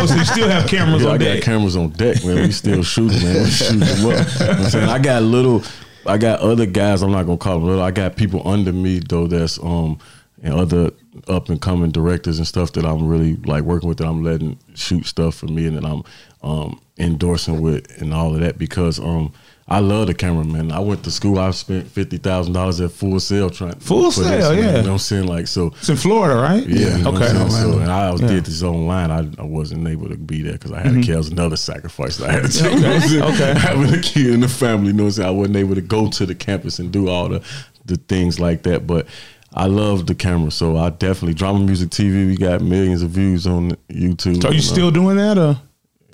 oh, 0.00 0.06
so 0.06 0.14
you 0.14 0.24
still 0.24 0.48
have 0.48 0.68
cameras 0.68 1.02
Yeah, 1.02 1.08
on 1.08 1.14
I 1.16 1.18
deck? 1.18 1.38
got 1.40 1.44
cameras 1.44 1.76
on 1.76 1.90
deck, 1.90 2.24
man. 2.24 2.36
We 2.36 2.52
still 2.52 2.82
shooting, 2.84 3.20
man. 3.22 3.42
We 3.42 3.50
shooting 3.50 3.82
up. 3.82 3.90
You 3.98 4.06
know 4.06 4.14
what 4.14 4.40
I'm 4.40 4.64
saying? 4.70 4.88
I 4.88 4.98
got 5.00 5.22
little, 5.24 5.64
I 6.06 6.18
got 6.18 6.38
other 6.38 6.66
guys. 6.66 7.02
I'm 7.02 7.10
not 7.10 7.24
gonna 7.26 7.36
call 7.36 7.58
them 7.58 7.66
little. 7.68 7.82
I 7.82 7.90
got 7.90 8.14
people 8.16 8.46
under 8.48 8.72
me 8.72 9.00
though. 9.00 9.26
That's 9.26 9.58
um 9.58 9.98
and 10.42 10.54
other 10.54 10.92
up 11.26 11.48
and 11.48 11.60
coming 11.60 11.90
directors 11.90 12.38
and 12.38 12.46
stuff 12.46 12.72
that 12.74 12.86
I'm 12.86 13.08
really 13.08 13.34
like 13.36 13.64
working 13.64 13.88
with. 13.88 13.98
That 13.98 14.06
I'm 14.06 14.22
letting 14.22 14.56
shoot 14.74 15.06
stuff 15.06 15.34
for 15.34 15.46
me, 15.46 15.66
and 15.66 15.76
that 15.78 15.84
I'm 15.84 16.02
um 16.48 16.80
endorsing 16.96 17.60
with 17.60 18.00
and 18.00 18.14
all 18.14 18.34
of 18.34 18.40
that 18.40 18.56
because 18.56 19.00
um. 19.00 19.32
I 19.72 19.78
love 19.78 20.08
the 20.08 20.14
cameraman. 20.14 20.72
I 20.72 20.80
went 20.80 21.04
to 21.04 21.12
school. 21.12 21.38
I 21.38 21.52
spent 21.52 21.86
fifty 21.86 22.18
thousand 22.18 22.54
dollars 22.54 22.80
at 22.80 22.90
Full 22.90 23.20
Sail 23.20 23.50
trying 23.50 23.74
Full 23.78 24.10
Sail, 24.10 24.52
yeah. 24.52 24.60
You 24.60 24.62
know 24.72 24.78
what 24.82 24.88
I'm 24.88 24.98
saying? 24.98 25.26
Like 25.28 25.46
so, 25.46 25.68
It's 25.78 25.88
in 25.88 25.96
Florida, 25.96 26.34
right? 26.40 26.66
yeah. 26.66 26.96
You 26.96 27.04
know 27.04 27.14
Okay. 27.14 27.28
So, 27.48 27.78
and 27.78 27.90
I 27.90 28.10
Yeah. 28.10 28.26
did 28.26 28.46
this 28.46 28.64
online. 28.64 29.12
I, 29.12 29.28
I 29.40 29.44
wasn't 29.44 29.86
able 29.86 30.08
to 30.08 30.16
be 30.16 30.42
there 30.42 30.54
because 30.54 30.72
I 30.72 30.80
had 30.80 30.96
a 30.96 31.00
kid. 31.00 31.12
That 31.12 31.18
was 31.18 31.28
another 31.28 31.56
sacrifice 31.56 32.16
that 32.16 32.30
I 32.30 32.32
had 32.32 32.50
to 32.50 32.58
take. 32.58 32.72
You 33.10 33.18
know 33.20 33.26
what 33.26 33.34
I'm? 33.34 33.34
Okay. 33.34 33.60
Having 33.60 33.94
a 33.94 34.02
kid 34.02 34.26
in 34.34 34.40
the 34.40 34.48
family, 34.48 34.88
you 34.88 34.92
know 34.94 35.04
what 35.04 35.08
I'm 35.08 35.12
saying? 35.12 35.28
I 35.28 35.32
wasn't 35.32 35.56
able 35.56 35.76
to 35.76 35.80
go 35.82 36.10
to 36.10 36.26
the 36.26 36.34
campus 36.34 36.80
and 36.80 36.90
do 36.90 37.08
all 37.08 37.28
the, 37.28 37.40
the 37.84 37.96
things 37.96 38.40
like 38.40 38.64
that. 38.64 38.88
But 38.88 39.06
I 39.54 39.66
love 39.66 40.06
the 40.08 40.16
camera. 40.16 40.50
So 40.50 40.76
I 40.78 40.90
definitely, 40.90 41.34
Drama 41.34 41.60
Music 41.60 41.90
TV, 41.90 42.26
we 42.26 42.36
got 42.36 42.60
millions 42.60 43.02
of 43.02 43.10
views 43.10 43.46
on 43.46 43.70
YouTube. 43.88 44.42
So 44.42 44.48
are 44.48 44.52
you 44.52 44.58
know. 44.58 44.62
still 44.64 44.90
doing 44.90 45.16
that 45.16 45.38
or, 45.38 45.60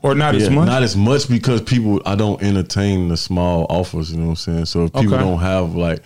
or 0.07 0.15
not 0.15 0.35
Yeah, 0.35 0.43
as 0.43 0.51
much? 0.51 0.67
Not 0.67 0.83
as 0.83 0.97
much 0.97 1.29
because 1.29 1.61
people 1.63 2.01
I 2.07 2.15
don't 2.15 2.43
entertain 2.43 3.09
the 3.09 3.17
small 3.17 3.67
offers, 3.69 4.11
you 4.13 4.19
know 4.19 4.25
what 4.25 4.31
I'm 4.31 4.37
saying? 4.37 4.65
So 4.67 4.85
if 4.85 4.93
people 4.93 5.15
Okay. 5.15 5.23
don't 5.25 5.41
have 5.41 5.75
like 5.75 6.03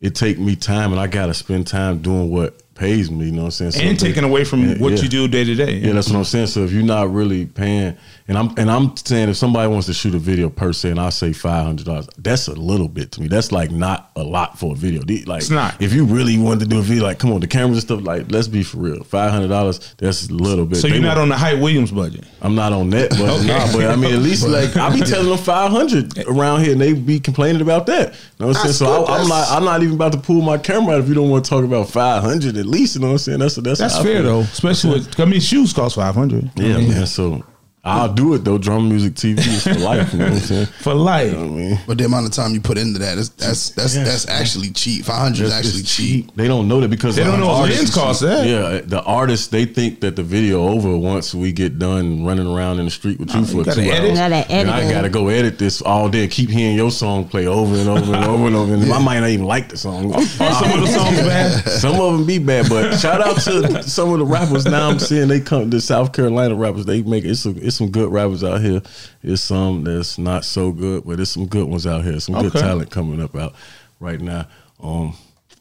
it 0.00 0.14
take 0.14 0.38
me 0.38 0.54
time 0.54 0.92
and 0.92 1.00
I 1.00 1.06
gotta 1.08 1.34
spend 1.34 1.66
time 1.66 1.98
doing 1.98 2.30
what 2.30 2.60
pays 2.78 3.10
me, 3.10 3.26
you 3.26 3.32
know 3.32 3.38
what 3.42 3.44
I'm 3.46 3.50
saying? 3.50 3.70
So 3.72 3.80
and 3.80 3.98
they- 3.98 4.08
taking 4.08 4.24
away 4.24 4.44
from 4.44 4.60
Yeah, 4.68 4.76
what 4.78 4.92
yeah. 4.94 5.02
you 5.02 5.08
do 5.08 5.28
day 5.28 5.44
to 5.44 5.54
day. 5.54 5.78
Yeah, 5.78 5.92
that's 5.92 6.08
what 6.08 6.16
I'm 6.16 6.24
saying. 6.24 6.46
So 6.46 6.62
if 6.64 6.70
you're 6.72 6.82
not 6.84 7.12
really 7.12 7.44
paying, 7.46 7.96
and 8.28 8.38
I'm 8.38 8.54
and 8.56 8.70
I'm 8.70 8.96
saying 8.96 9.28
if 9.30 9.36
somebody 9.36 9.68
wants 9.68 9.86
to 9.88 9.94
shoot 9.94 10.14
a 10.14 10.18
video 10.18 10.48
per 10.48 10.72
se, 10.72 10.90
and 10.90 11.00
I 11.00 11.08
say 11.10 11.32
five 11.32 11.64
hundred 11.64 11.86
dollars, 11.86 12.08
that's 12.18 12.46
a 12.48 12.54
little 12.54 12.88
bit 12.88 13.12
to 13.12 13.20
me. 13.20 13.28
That's 13.28 13.52
like 13.52 13.70
not 13.70 14.10
a 14.16 14.22
lot 14.22 14.58
for 14.58 14.72
a 14.72 14.76
video. 14.76 15.02
Like 15.26 15.40
It's 15.42 15.50
not. 15.50 15.80
If 15.82 15.92
you 15.92 16.04
really 16.04 16.38
wanted 16.38 16.60
to 16.60 16.66
do 16.66 16.78
a 16.78 16.82
video, 16.82 17.02
like 17.04 17.18
come 17.18 17.32
on, 17.32 17.40
the 17.40 17.46
cameras 17.46 17.78
and 17.78 17.82
stuff. 17.82 18.02
Like 18.02 18.30
let's 18.30 18.48
be 18.48 18.62
for 18.62 18.78
real, 18.78 19.02
five 19.04 19.30
hundred 19.32 19.48
dollars. 19.48 19.94
That's 19.98 20.28
a 20.28 20.32
little 20.32 20.64
bit. 20.66 20.76
So 20.78 20.88
They 20.88 20.94
you're 20.94 21.02
not 21.02 21.16
want- 21.16 21.20
on 21.20 21.28
the 21.30 21.36
Hype 21.36 21.58
Williams 21.58 21.90
budget. 21.90 22.24
I'm 22.40 22.54
not 22.54 22.72
on 22.72 22.90
that, 22.90 23.10
but 23.10 23.42
nah, 23.44 23.72
but 23.72 23.90
I 23.90 23.96
mean, 23.96 24.14
at 24.14 24.20
least 24.20 24.46
like 24.58 24.76
I'll 24.76 24.92
be 24.92 25.00
telling 25.00 25.28
them 25.28 25.38
500 25.38 26.26
around 26.28 26.60
here, 26.62 26.72
and 26.72 26.80
they 26.80 26.92
be 26.92 27.18
complaining 27.18 27.62
about 27.62 27.86
that. 27.86 28.12
You 28.12 28.18
know 28.40 28.46
what 28.48 28.56
I'm 28.58 28.62
saying? 28.62 28.74
So. 28.74 29.04
I, 29.04 29.18
I'm 29.18 29.28
not, 29.28 29.48
I'm 29.50 29.64
not 29.64 29.82
even 29.82 29.94
about 29.94 30.12
to 30.12 30.18
pull 30.18 30.42
my 30.42 30.58
camera 30.58 30.94
out 30.94 31.00
if 31.00 31.08
you 31.08 31.14
don't 31.14 31.30
want 31.30 31.44
to 31.44 31.48
talk 31.48 31.64
about 31.64 31.88
500 31.88 32.56
at 32.56 32.66
least. 32.68 32.94
You 32.94 33.00
know 33.00 33.08
what 33.08 33.12
I'm 33.12 33.18
saying? 33.18 33.38
That's 33.40 33.56
that's 33.56 33.80
That's 33.80 33.98
fair 34.02 34.22
though, 34.22 34.40
especially 34.40 34.94
with. 34.94 35.20
I 35.20 35.24
mean, 35.24 35.40
shoes 35.40 35.72
cost 35.72 35.96
five 35.96 36.14
hundred. 36.14 36.50
Yeah, 36.56 36.78
man. 36.78 37.06
So 37.06 37.44
I'll 37.84 38.12
do 38.12 38.34
it 38.34 38.44
though. 38.44 38.58
Drama 38.58 38.86
Music 38.86 39.14
TV 39.14 39.38
is 39.38 39.64
for 39.64 39.74
life. 39.78 40.12
You 40.12 40.18
know 40.18 40.24
what 40.26 40.34
I'm 40.34 40.38
saying? 40.40 40.66
for 40.66 40.94
life. 40.94 41.32
You 41.32 41.38
know 41.38 41.44
what 41.46 41.52
I 41.52 41.56
mean? 41.56 41.80
But 41.86 41.96
the 41.98 42.04
amount 42.04 42.26
of 42.26 42.32
time 42.32 42.52
you 42.52 42.60
put 42.60 42.76
into 42.76 42.98
that 42.98 43.16
is 43.16 43.30
that's 43.30 43.70
that's 43.70 43.94
Yes. 43.96 44.06
that's 44.06 44.28
actually 44.28 44.70
cheap. 44.72 45.04
Five 45.06 45.16
hundred 45.20 45.44
is 45.46 45.52
actually 45.54 45.80
it's 45.80 45.94
cheap. 45.96 46.34
They 46.36 46.48
don't 46.48 46.68
know 46.68 46.80
that 46.80 46.88
because 46.88 47.16
They 47.16 47.24
don't 47.24 47.40
know 47.40 47.48
a 47.48 47.60
artists- 47.60 47.80
lens 47.82 47.94
costs 47.94 48.22
that. 48.22 48.46
Yeah, 48.46 48.80
the 48.84 49.02
artists 49.04 49.46
they 49.46 49.64
think 49.64 50.00
that 50.00 50.16
the 50.16 50.22
video 50.22 50.68
over 50.68 50.94
once 50.98 51.34
we 51.34 51.50
get 51.52 51.78
done 51.78 52.24
running 52.26 52.46
around 52.46 52.78
in 52.78 52.84
the 52.84 52.90
street 52.90 53.18
with 53.20 53.34
you 53.34 53.44
for 53.46 53.58
you 53.58 53.64
gotta 53.64 53.80
two 53.82 53.90
edit? 53.90 54.10
hours. 54.10 54.18
Gotta 54.18 54.52
And 54.52 54.70
I 54.70 54.90
gotta 54.90 55.08
go 55.08 55.28
edit 55.28 55.58
this 55.58 55.80
all 55.80 56.10
day. 56.10 56.28
Keep 56.28 56.50
hearing 56.50 56.76
your 56.76 56.90
song 56.90 57.26
play 57.26 57.46
over 57.46 57.74
and 57.74 57.88
over 57.88 58.12
and 58.14 58.24
over 58.24 58.46
and 58.48 58.56
over. 58.56 58.74
And 58.74 58.92
I 58.92 58.98
might 58.98 59.20
not 59.20 59.30
even 59.30 59.46
like 59.46 59.70
the 59.70 59.78
song. 59.78 60.12
Are 60.14 60.20
some 60.22 60.72
of 60.72 60.80
the 60.80 60.86
songs 60.88 61.16
bad? 61.20 61.68
Some 61.78 61.94
of 62.00 62.12
them 62.18 62.26
be 62.26 62.38
bad, 62.38 62.68
but 62.68 62.98
shout 62.98 63.20
out 63.22 63.36
to 63.42 63.82
some 63.84 64.12
of 64.12 64.18
the 64.18 64.26
rappers. 64.26 64.66
Now 64.66 64.88
I'm 64.90 64.98
seeing 64.98 65.28
they 65.28 65.40
come 65.40 65.70
the 65.70 65.80
South 65.80 66.12
Carolina 66.12 66.54
rappers. 66.54 66.84
They 66.84 67.02
make 67.02 67.24
it's 67.24 67.40
some 67.40 67.56
it's 67.68 67.76
some 67.76 67.90
good 67.90 68.10
rappers 68.10 68.42
out 68.42 68.60
here. 68.60 68.82
It's 69.22 69.42
some 69.42 69.84
that's 69.84 70.18
not 70.18 70.44
so 70.44 70.72
good, 70.72 71.04
but 71.06 71.16
there's 71.16 71.30
some 71.30 71.46
good 71.46 71.68
ones 71.68 71.86
out 71.86 72.02
here. 72.04 72.18
Some 72.20 72.34
good 72.40 72.52
talent 72.52 72.90
coming 72.90 73.22
up 73.22 73.36
out 73.36 73.54
right 74.00 74.20
now. 74.20 74.46
Um, 74.82 75.14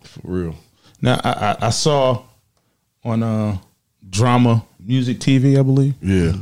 for 0.03 0.21
real. 0.23 0.55
Now 1.01 1.19
I, 1.23 1.29
I, 1.61 1.67
I 1.67 1.69
saw 1.69 2.23
on 3.03 3.21
uh 3.23 3.57
drama 4.09 4.65
music 4.79 5.19
TV, 5.19 5.59
I 5.59 5.61
believe. 5.63 5.93
Yeah, 6.01 6.33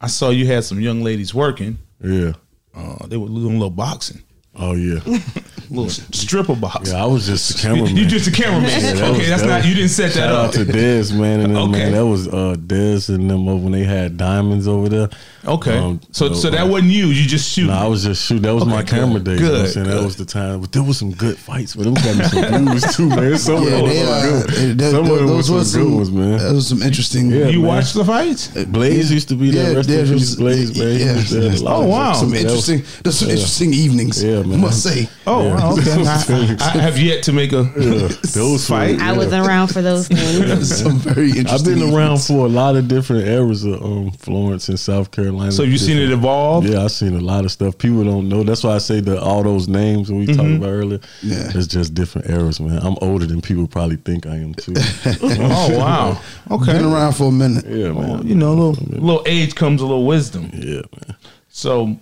I 0.00 0.08
saw 0.08 0.30
you 0.30 0.46
had 0.46 0.64
some 0.64 0.80
young 0.80 1.02
ladies 1.02 1.32
working. 1.34 1.78
yeah. 2.02 2.32
Uh, 2.76 3.06
they 3.06 3.16
were 3.16 3.28
doing 3.28 3.50
a 3.50 3.58
little 3.58 3.70
boxing, 3.70 4.20
Oh 4.56 4.74
yeah, 4.74 5.00
little 5.68 5.88
stripper 5.88 6.54
box. 6.54 6.92
yeah. 6.92 7.02
I 7.02 7.06
was 7.06 7.26
just 7.26 7.58
a 7.58 7.62
cameraman. 7.62 7.96
You 7.96 8.06
just 8.06 8.28
a 8.28 8.30
cameraman. 8.30 8.70
Yeah, 8.70 8.92
that 8.92 9.02
okay, 9.02 9.18
was- 9.18 9.28
that's 9.28 9.42
that 9.42 9.48
not. 9.48 9.56
was- 9.58 9.66
You 9.68 9.74
didn't 9.74 9.90
set 9.90 10.12
that 10.14 10.30
up. 10.30 10.48
out 10.48 10.54
to 10.54 10.64
Dez, 10.64 11.12
man, 11.18 11.40
and 11.40 11.56
them, 11.56 11.70
Okay. 11.70 11.78
man. 11.84 11.92
That 11.92 12.06
was 12.06 12.28
uh, 12.28 12.54
Dez 12.58 13.08
and 13.12 13.28
them 13.28 13.48
over 13.48 13.64
when 13.64 13.72
they 13.72 13.82
had 13.84 14.16
diamonds 14.16 14.68
over 14.68 14.88
there. 14.88 15.08
Okay, 15.46 15.76
Um, 15.78 16.00
so 16.10 16.32
so 16.32 16.48
that 16.50 16.62
uh, 16.62 16.66
wasn't 16.66 16.92
you. 16.92 17.06
You 17.08 17.26
just 17.28 17.50
shoot. 17.52 17.66
No, 17.66 17.74
I 17.74 17.86
was 17.86 18.02
just 18.04 18.24
shooting. 18.24 18.42
That 18.44 18.54
was 18.54 18.62
Okay, 18.62 18.72
my 18.72 18.80
good. 18.82 18.88
camera 18.88 19.20
days. 19.20 19.40
you 19.40 19.46
know 19.46 19.54
I'm 19.54 19.60
Good, 19.64 19.70
saying? 19.72 19.86
That 19.88 20.02
was 20.02 20.16
the 20.16 20.24
time. 20.24 20.60
But 20.60 20.72
there 20.72 20.82
was 20.82 20.96
some 20.98 21.10
good 21.12 21.36
fights, 21.38 21.74
but 21.76 21.84
them 21.84 21.94
got 21.94 22.16
me 22.16 22.24
some 22.24 22.66
views 22.70 22.96
too, 22.96 23.08
man. 23.10 23.36
Some 23.38 23.62
Yeah, 23.64 23.70
of 23.80 23.88
them 23.88 24.06
were 24.06 24.12
uh, 24.12 24.22
good. 24.22 24.50
they- 24.50 24.72
they- 24.72 24.90
some 24.90 25.10
of 25.10 25.18
them 25.18 25.26
those 25.26 25.50
were 25.50 25.58
were 25.58 25.64
some 25.64 25.82
good 25.84 25.94
ones, 25.96 26.10
man. 26.10 26.38
That 26.38 26.52
was 26.54 26.66
some 26.68 26.82
interesting. 26.82 27.30
Yeah. 27.30 27.48
you 27.48 27.58
man. 27.60 27.68
watched 27.68 27.94
the 27.94 28.04
fights? 28.04 28.48
Blaze 28.48 29.12
used 29.12 29.28
to 29.28 29.34
be 29.36 29.50
there. 29.50 29.70
Yeah, 29.72 29.76
Rest 29.76 29.88
yeah, 29.90 29.98
in 29.98 30.04
it 30.06 30.08
peace, 30.08 30.20
was- 30.20 30.36
Blaze, 30.36 30.78
man. 30.78 30.88
He 30.98 31.04
yeah, 31.04 31.14
was 31.14 31.30
there 31.30 31.42
yeah. 31.52 31.58
Oh, 31.66 31.86
wow. 31.86 32.12
Some 32.14 32.32
interesting. 32.34 32.82
There's 33.02 33.18
some 33.18 33.28
yeah. 33.28 33.34
interesting 33.34 33.74
evenings. 33.74 34.22
Yeah, 34.24 34.38
I 34.40 34.42
man. 34.44 34.60
must 34.62 34.82
say. 34.82 35.08
Oh, 35.26 35.48
wow, 35.50 35.72
okay. 35.72 35.92
I, 36.06 36.56
I, 36.60 36.78
I 36.78 36.80
have 36.80 36.98
yet 36.98 37.22
to 37.24 37.32
make 37.32 37.52
a 37.52 37.62
those 38.34 38.66
Fight? 38.66 38.98
I 39.00 39.12
wasn't 39.12 39.46
around 39.46 39.68
for 39.68 39.82
those 39.82 40.08
things. 40.08 40.78
some 40.78 40.98
very 40.98 41.30
interesting. 41.30 41.48
I've 41.48 41.64
been 41.64 41.94
around 41.94 42.18
for 42.22 42.46
a 42.46 42.48
lot 42.48 42.76
of 42.76 42.88
different 42.88 43.26
eras 43.28 43.64
of 43.64 43.82
um, 43.82 44.10
Florence 44.12 44.68
and 44.70 44.78
South 44.80 45.10
Carolina. 45.10 45.33
So 45.50 45.62
you 45.62 45.78
seen 45.78 45.96
it 45.98 46.10
evolve? 46.10 46.66
Yeah, 46.66 46.82
I've 46.84 46.90
seen 46.92 47.14
a 47.16 47.20
lot 47.20 47.44
of 47.44 47.52
stuff. 47.52 47.76
People 47.78 48.04
don't 48.04 48.28
know. 48.28 48.42
That's 48.42 48.62
why 48.64 48.74
I 48.74 48.78
say 48.78 49.00
that 49.00 49.18
all 49.20 49.42
those 49.42 49.68
names 49.68 50.08
that 50.08 50.14
we 50.14 50.26
talked 50.26 50.48
about 50.50 50.68
earlier. 50.70 51.00
Yeah. 51.22 51.50
it's 51.54 51.66
just 51.66 51.94
different 51.94 52.30
eras, 52.30 52.60
man. 52.60 52.78
I'm 52.82 52.96
older 53.00 53.26
than 53.26 53.40
people 53.40 53.66
probably 53.66 53.96
think 53.96 54.26
I 54.26 54.36
am 54.36 54.54
too. 54.54 54.74
Oh 55.20 55.78
wow. 55.78 56.20
Okay. 56.50 56.72
Been 56.74 56.84
around 56.86 57.12
for 57.14 57.28
a 57.28 57.32
minute. 57.32 57.64
yeah, 57.66 57.92
man. 57.92 58.26
You 58.26 58.34
know, 58.34 58.52
a 58.52 58.54
little, 58.54 58.72
little 59.00 59.22
age 59.26 59.54
comes 59.54 59.80
a 59.80 59.86
little 59.86 60.06
wisdom. 60.06 60.50
Yeah, 60.52 60.82
man. 61.06 61.16
So, 61.48 61.96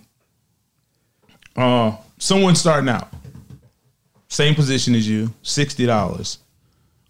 uh, 1.57 1.97
someone 2.19 2.55
starting 2.55 2.89
out, 2.89 3.09
same 4.29 4.55
position 4.55 4.95
as 4.95 5.09
you, 5.09 5.33
sixty 5.43 5.87
dollars. 5.87 6.39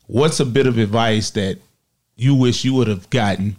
What's 0.07 0.41
a 0.41 0.45
bit 0.47 0.67
of 0.67 0.79
advice 0.79 1.31
that 1.31 1.59
you 2.17 2.35
wish 2.35 2.65
you 2.65 2.75
would 2.75 2.89
have 2.89 3.09
gotten 3.11 3.57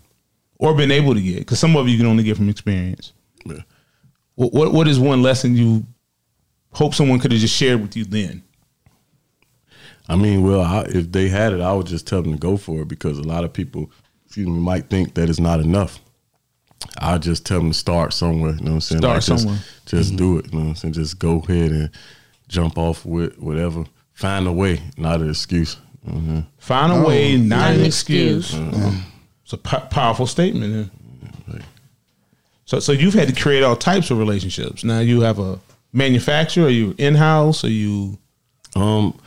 or 0.63 0.73
been 0.73 0.91
able 0.91 1.13
to 1.13 1.21
get? 1.21 1.39
Because 1.39 1.59
some 1.59 1.75
of 1.75 1.89
you 1.89 1.97
can 1.97 2.05
only 2.07 2.23
get 2.23 2.37
from 2.37 2.47
experience. 2.49 3.11
Yeah. 3.45 3.57
What, 4.35 4.53
what 4.53 4.71
What 4.73 4.87
is 4.87 4.97
one 4.99 5.21
lesson 5.21 5.55
you 5.57 5.85
hope 6.71 6.93
someone 6.95 7.19
could 7.19 7.31
have 7.33 7.41
just 7.41 7.55
shared 7.55 7.81
with 7.81 7.97
you 7.97 8.05
then? 8.05 8.43
I 10.07 10.15
mean, 10.15 10.43
well, 10.43 10.61
I, 10.61 10.81
if 10.87 11.11
they 11.11 11.27
had 11.27 11.53
it, 11.53 11.61
I 11.61 11.73
would 11.73 11.87
just 11.87 12.07
tell 12.07 12.21
them 12.21 12.33
to 12.33 12.37
go 12.39 12.55
for 12.57 12.81
it 12.81 12.87
because 12.87 13.17
a 13.19 13.23
lot 13.23 13.43
of 13.43 13.51
people, 13.53 13.91
excuse 14.25 14.47
me, 14.47 14.53
might 14.53 14.89
think 14.89 15.13
that 15.15 15.29
it's 15.29 15.39
not 15.39 15.59
enough. 15.59 15.99
I 16.97 17.17
just 17.17 17.45
tell 17.45 17.59
them 17.59 17.71
to 17.71 17.77
start 17.77 18.13
somewhere. 18.13 18.51
You 18.53 18.59
know 18.61 18.71
what 18.71 18.75
I'm 18.75 18.81
saying? 18.81 19.01
Start 19.01 19.21
just, 19.21 19.43
somewhere. 19.43 19.59
Just 19.85 20.15
do 20.15 20.37
it. 20.37 20.45
You 20.51 20.51
know 20.59 20.63
what 20.65 20.69
I'm 20.69 20.75
saying? 20.75 20.93
Just 20.93 21.19
go 21.19 21.39
ahead 21.39 21.71
and 21.71 21.89
jump 22.47 22.77
off 22.77 23.05
with 23.05 23.37
whatever. 23.37 23.85
Find 24.13 24.47
a 24.47 24.51
way, 24.51 24.81
not 24.97 25.21
an 25.21 25.29
excuse. 25.29 25.77
hmm 26.05 26.41
Find 26.57 26.91
a 26.93 27.07
way, 27.07 27.37
not, 27.37 27.57
Not 27.57 27.71
an 27.73 27.79
an 27.81 27.85
excuse. 27.85 28.53
excuse. 28.53 29.03
It's 29.43 29.53
a 29.53 29.57
po- 29.57 29.87
powerful 29.89 30.27
statement. 30.27 30.91
So, 32.65 32.79
so 32.79 32.91
you've 32.91 33.13
had 33.13 33.27
to 33.27 33.39
create 33.39 33.63
all 33.63 33.75
types 33.75 34.09
of 34.09 34.17
relationships. 34.17 34.83
Now 34.83 34.99
you 34.99 35.21
have 35.21 35.37
a 35.39 35.59
manufacturer. 35.91 36.67
Are 36.67 36.69
you 36.69 36.95
in 36.97 37.15
house? 37.15 37.63
Are 37.63 37.69
you? 37.69 38.17
Um, 38.75 39.19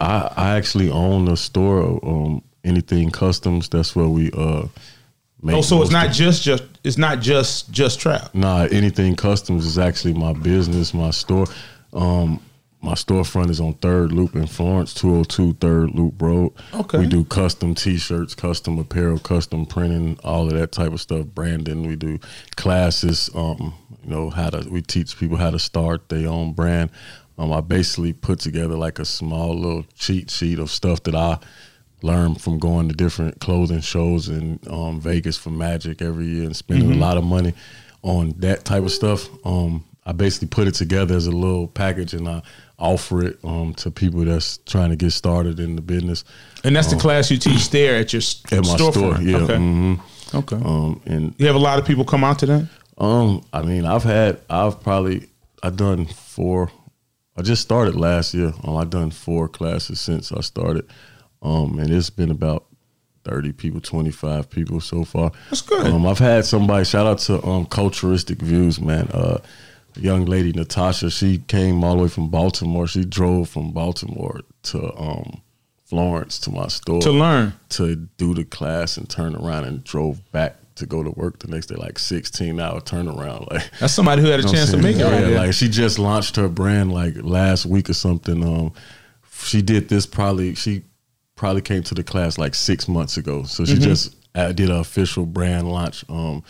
I 0.00 0.32
I 0.36 0.56
actually 0.56 0.90
own 0.90 1.28
a 1.28 1.36
store. 1.36 2.00
Um, 2.04 2.42
anything 2.64 3.10
customs. 3.10 3.68
That's 3.68 3.94
where 3.94 4.08
we 4.08 4.30
uh. 4.32 4.66
Make 5.44 5.56
Oh, 5.56 5.62
so 5.62 5.82
it's 5.82 5.90
not 5.90 6.12
just 6.12 6.42
just 6.42 6.62
it's 6.84 6.98
not 6.98 7.20
just 7.20 7.70
just 7.72 7.98
trap. 7.98 8.32
Nah, 8.34 8.68
anything 8.70 9.16
customs 9.16 9.66
is 9.66 9.76
actually 9.78 10.14
my 10.14 10.32
business, 10.32 10.94
my 10.94 11.10
store. 11.10 11.46
Um, 11.92 12.40
my 12.82 12.94
storefront 12.94 13.48
is 13.48 13.60
on 13.60 13.74
Third 13.74 14.12
Loop 14.12 14.34
in 14.34 14.46
Florence, 14.46 14.92
202 14.94 15.54
Third 15.54 15.94
Loop 15.94 16.20
Road. 16.20 16.52
Okay. 16.74 16.98
We 16.98 17.06
do 17.06 17.24
custom 17.24 17.76
T-shirts, 17.76 18.34
custom 18.34 18.76
apparel, 18.78 19.20
custom 19.20 19.66
printing, 19.66 20.18
all 20.24 20.46
of 20.46 20.52
that 20.54 20.72
type 20.72 20.92
of 20.92 21.00
stuff. 21.00 21.26
Branding. 21.26 21.86
We 21.86 21.94
do 21.94 22.18
classes. 22.56 23.30
Um, 23.36 23.74
you 24.02 24.10
know 24.10 24.30
how 24.30 24.50
to. 24.50 24.68
We 24.68 24.82
teach 24.82 25.16
people 25.16 25.36
how 25.36 25.50
to 25.50 25.60
start 25.60 26.08
their 26.08 26.28
own 26.28 26.54
brand. 26.54 26.90
Um, 27.38 27.52
I 27.52 27.60
basically 27.60 28.12
put 28.12 28.40
together 28.40 28.74
like 28.76 28.98
a 28.98 29.04
small 29.04 29.56
little 29.56 29.84
cheat 29.94 30.28
sheet 30.28 30.58
of 30.58 30.70
stuff 30.70 31.04
that 31.04 31.14
I 31.14 31.38
learned 32.02 32.40
from 32.40 32.58
going 32.58 32.88
to 32.88 32.94
different 32.96 33.40
clothing 33.40 33.80
shows 33.80 34.28
in 34.28 34.58
um, 34.68 35.00
Vegas 35.00 35.36
for 35.36 35.50
Magic 35.50 36.02
every 36.02 36.26
year 36.26 36.44
and 36.44 36.56
spending 36.56 36.92
a 36.92 36.96
lot 36.96 37.16
of 37.16 37.22
money 37.22 37.54
on 38.02 38.34
that 38.38 38.64
type 38.64 38.82
of 38.82 38.90
stuff. 38.90 39.28
Um, 39.46 39.84
I 40.04 40.12
basically 40.12 40.48
put 40.48 40.66
it 40.66 40.74
together 40.74 41.14
as 41.14 41.26
a 41.26 41.30
little 41.30 41.68
package 41.68 42.12
and 42.12 42.28
I 42.28 42.42
offer 42.82 43.22
it 43.24 43.38
um, 43.44 43.72
to 43.74 43.90
people 43.90 44.24
that's 44.24 44.58
trying 44.66 44.90
to 44.90 44.96
get 44.96 45.12
started 45.12 45.60
in 45.60 45.76
the 45.76 45.82
business 45.82 46.24
And 46.64 46.74
that's 46.76 46.90
the 46.92 46.96
class 46.98 47.30
you 47.30 47.38
teach 47.38 47.70
there 47.70 47.96
at 47.96 48.12
your 48.12 48.22
at 48.50 48.58
my 48.66 48.76
storefront. 48.76 48.92
store. 48.92 49.20
Yeah. 49.22 49.36
Okay. 49.38 49.56
hmm 49.56 49.94
Okay. 50.34 50.56
Um, 50.56 51.00
and 51.06 51.34
you 51.38 51.46
have 51.46 51.56
a 51.56 51.58
lot 51.60 51.78
of 51.78 51.84
people 51.86 52.04
come 52.04 52.24
out 52.24 52.38
to 52.40 52.46
that. 52.46 52.68
Um, 52.98 53.44
I 53.52 53.62
mean, 53.62 53.84
I've 53.84 54.02
had, 54.02 54.40
I've 54.50 54.80
probably, 54.82 55.28
I've 55.62 55.76
done 55.76 56.06
four. 56.06 56.70
I 57.36 57.42
just 57.42 57.62
started 57.62 57.94
last 57.94 58.34
year. 58.34 58.52
Um, 58.64 58.76
I've 58.76 58.90
done 58.90 59.10
four 59.10 59.48
classes 59.48 60.00
since 60.00 60.32
I 60.32 60.40
started. 60.40 60.86
Um, 61.42 61.78
and 61.78 61.90
it's 61.90 62.10
been 62.10 62.30
about 62.30 62.64
thirty 63.24 63.52
people, 63.52 63.80
twenty 63.80 64.10
five 64.10 64.48
people 64.50 64.80
so 64.80 65.04
far. 65.04 65.30
That's 65.50 65.62
good. 65.62 65.86
Um, 65.86 66.06
I've 66.06 66.18
had 66.18 66.44
somebody 66.44 66.84
shout 66.84 67.06
out 67.06 67.18
to 67.20 67.34
um 67.46 67.66
Culturistic 67.66 68.40
Views, 68.42 68.80
man. 68.80 69.08
Uh, 69.12 69.38
young 69.96 70.24
lady 70.24 70.52
Natasha, 70.52 71.10
she 71.10 71.38
came 71.38 71.82
all 71.84 71.96
the 71.96 72.02
way 72.04 72.08
from 72.08 72.28
Baltimore. 72.28 72.86
She 72.86 73.04
drove 73.04 73.48
from 73.48 73.72
Baltimore 73.72 74.40
to 74.64 74.94
um 74.98 75.40
Florence 75.84 76.38
to 76.40 76.50
my 76.50 76.68
store 76.68 77.02
To 77.02 77.10
learn. 77.10 77.52
to 77.70 77.96
do 78.16 78.32
the 78.34 78.44
class 78.44 78.96
and 78.96 79.08
turn 79.08 79.34
around 79.36 79.64
and 79.64 79.84
drove 79.84 80.20
back 80.32 80.56
to 80.76 80.86
go 80.86 81.02
to 81.02 81.10
work 81.10 81.38
the 81.40 81.48
next 81.48 81.66
day, 81.66 81.74
like 81.74 81.98
16 81.98 82.58
hour 82.58 82.80
turnaround. 82.80 83.50
Like 83.50 83.70
That's 83.78 83.92
somebody 83.92 84.22
who 84.22 84.28
had 84.28 84.40
a 84.40 84.48
chance 84.48 84.70
to 84.70 84.78
make 84.78 84.96
it. 84.96 85.04
Right 85.04 85.12
Yeah, 85.12 85.20
there. 85.20 85.36
like 85.38 85.52
she 85.52 85.68
just 85.68 85.98
launched 85.98 86.36
her 86.36 86.48
brand 86.48 86.92
like 86.92 87.14
last 87.20 87.66
week 87.66 87.90
or 87.90 87.94
something. 87.94 88.42
Um, 88.42 88.72
she 89.42 89.60
did 89.60 89.90
this 89.90 90.06
probably 90.06 90.54
she 90.54 90.82
probably 91.36 91.60
came 91.60 91.82
to 91.82 91.94
the 91.94 92.02
class 92.04 92.38
like 92.38 92.54
six 92.54 92.88
months 92.88 93.18
ago. 93.18 93.42
So 93.42 93.64
Mm-hmm. 93.64 93.74
she 93.74 93.78
just 93.80 94.16
uh, 94.34 94.52
did 94.52 94.70
an 94.70 94.76
official 94.76 95.26
brand 95.26 95.68
launch. 95.70 96.06
Um, 96.08 96.42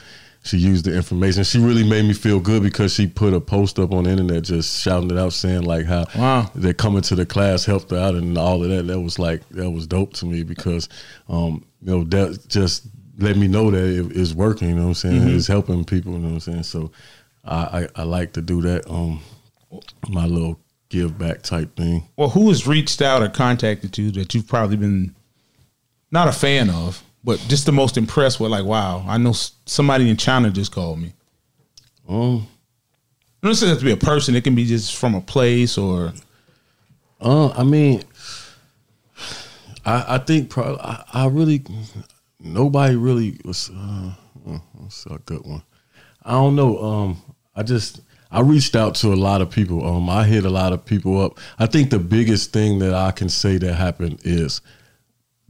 she 0.43 0.57
used 0.59 0.85
the 0.85 0.95
information. 0.95 1.45
She 1.45 1.59
really 1.59 1.89
made 1.89 2.05
me 2.05 2.13
feel 2.15 2.41
good 2.41 2.63
because 2.63 2.93
she 2.93 3.07
put 3.07 3.33
a 3.33 3.41
post 3.41 3.79
up 3.79 3.93
on 3.93 4.05
the 4.05 4.11
internet 4.11 4.43
just 4.43 4.83
shouting 4.83 5.11
it 5.11 5.19
out, 5.19 5.33
saying 5.33 5.63
like 5.63 5.87
how 5.87 6.05
Wow. 6.17 6.51
they're 6.55 6.75
coming 6.75 7.03
to 7.03 7.15
the 7.15 7.25
class, 7.27 7.65
helped 7.65 7.91
her 7.93 7.99
out, 7.99 8.15
and 8.15 8.37
all 8.37 8.63
of 8.63 8.69
that. 8.71 8.87
That 8.89 9.01
was 9.01 9.19
like 9.19 9.49
that 9.51 9.71
was 9.71 9.87
dope 9.87 10.15
to 10.15 10.27
me 10.27 10.43
because 10.43 10.89
um, 11.29 11.65
you 11.81 11.93
know 11.93 12.05
that 12.05 12.49
just 12.49 12.87
let 13.19 13.37
me 13.37 13.47
know 13.47 13.71
that 13.71 13.85
it 13.85 14.13
is 14.13 14.35
working. 14.35 14.71
You 14.71 14.75
know 14.77 14.83
what 14.83 14.89
I'm 14.89 14.95
saying? 14.95 15.21
Mm-hmm. 15.23 15.37
It's 15.37 15.47
helping 15.47 15.85
people. 15.85 16.13
You 16.13 16.19
know 16.19 16.29
what 16.29 16.35
I'm 16.35 16.41
saying? 16.41 16.63
So 16.65 16.91
I, 17.45 17.57
I, 17.97 18.01
I 18.01 18.03
like 18.05 18.33
to 18.33 18.43
do 18.43 18.63
that. 18.63 18.89
Um, 18.91 19.21
my 20.09 20.27
little 20.27 20.59
give 20.89 21.19
back 21.19 21.43
type 21.43 21.77
thing. 21.77 22.09
Well, 22.17 22.31
who 22.31 22.49
has 22.49 22.67
reached 22.67 23.01
out 23.01 23.23
or 23.23 23.29
contacted 23.29 23.97
you 23.97 24.11
that 24.13 24.35
you've 24.35 24.47
probably 24.49 24.77
been 24.77 25.15
not 26.11 26.29
a 26.29 26.33
fan 26.33 26.69
of, 26.69 27.03
but 27.25 27.39
just 27.49 27.67
the 27.67 27.73
most 27.73 27.97
impressed 27.97 28.41
with? 28.41 28.51
Like, 28.51 28.65
wow, 28.65 29.05
I 29.07 29.19
know 29.19 29.33
somebody 29.67 30.09
in 30.11 30.17
China 30.17 30.51
just 30.51 30.73
called 30.73 30.99
me. 31.01 31.13
Um, 32.09 32.47
It 33.43 33.47
doesn't 33.47 33.69
have 33.69 33.79
to 33.79 33.85
be 33.85 33.93
a 33.93 33.97
person. 33.97 34.35
It 34.37 34.45
can 34.45 34.55
be 34.55 34.65
just 34.67 34.97
from 34.97 35.15
a 35.15 35.21
place 35.21 35.79
or 35.79 36.13
Uh, 37.21 37.49
I 37.51 37.63
mean, 37.65 38.03
I 39.85 40.17
I 40.17 40.19
think 40.19 40.51
probably 40.51 40.81
I, 40.81 41.05
I 41.13 41.27
really 41.27 41.63
nobody 42.41 42.97
really 42.97 43.39
was. 43.45 43.71
Uh, 43.71 44.13
uh, 44.49 44.59
that's 44.81 45.07
a 45.07 45.19
good 45.19 45.45
one. 45.47 45.63
I 46.25 46.33
don't 46.33 46.57
know. 46.57 46.79
Um, 46.83 47.23
I 47.55 47.63
just 47.63 48.01
I 48.31 48.41
reached 48.41 48.75
out 48.77 48.95
to 48.97 49.13
a 49.13 49.15
lot 49.15 49.41
of 49.43 49.51
people. 49.51 49.87
Um, 49.87 50.09
I 50.11 50.25
hit 50.25 50.45
a 50.45 50.51
lot 50.51 50.73
of 50.73 50.85
people 50.85 51.21
up. 51.21 51.39
I 51.59 51.67
think 51.67 51.91
the 51.91 51.99
biggest 51.99 52.53
thing 52.53 52.79
that 52.81 52.95
I 52.95 53.11
can 53.13 53.29
say 53.29 53.59
that 53.59 53.75
happened 53.75 54.21
is 54.25 54.61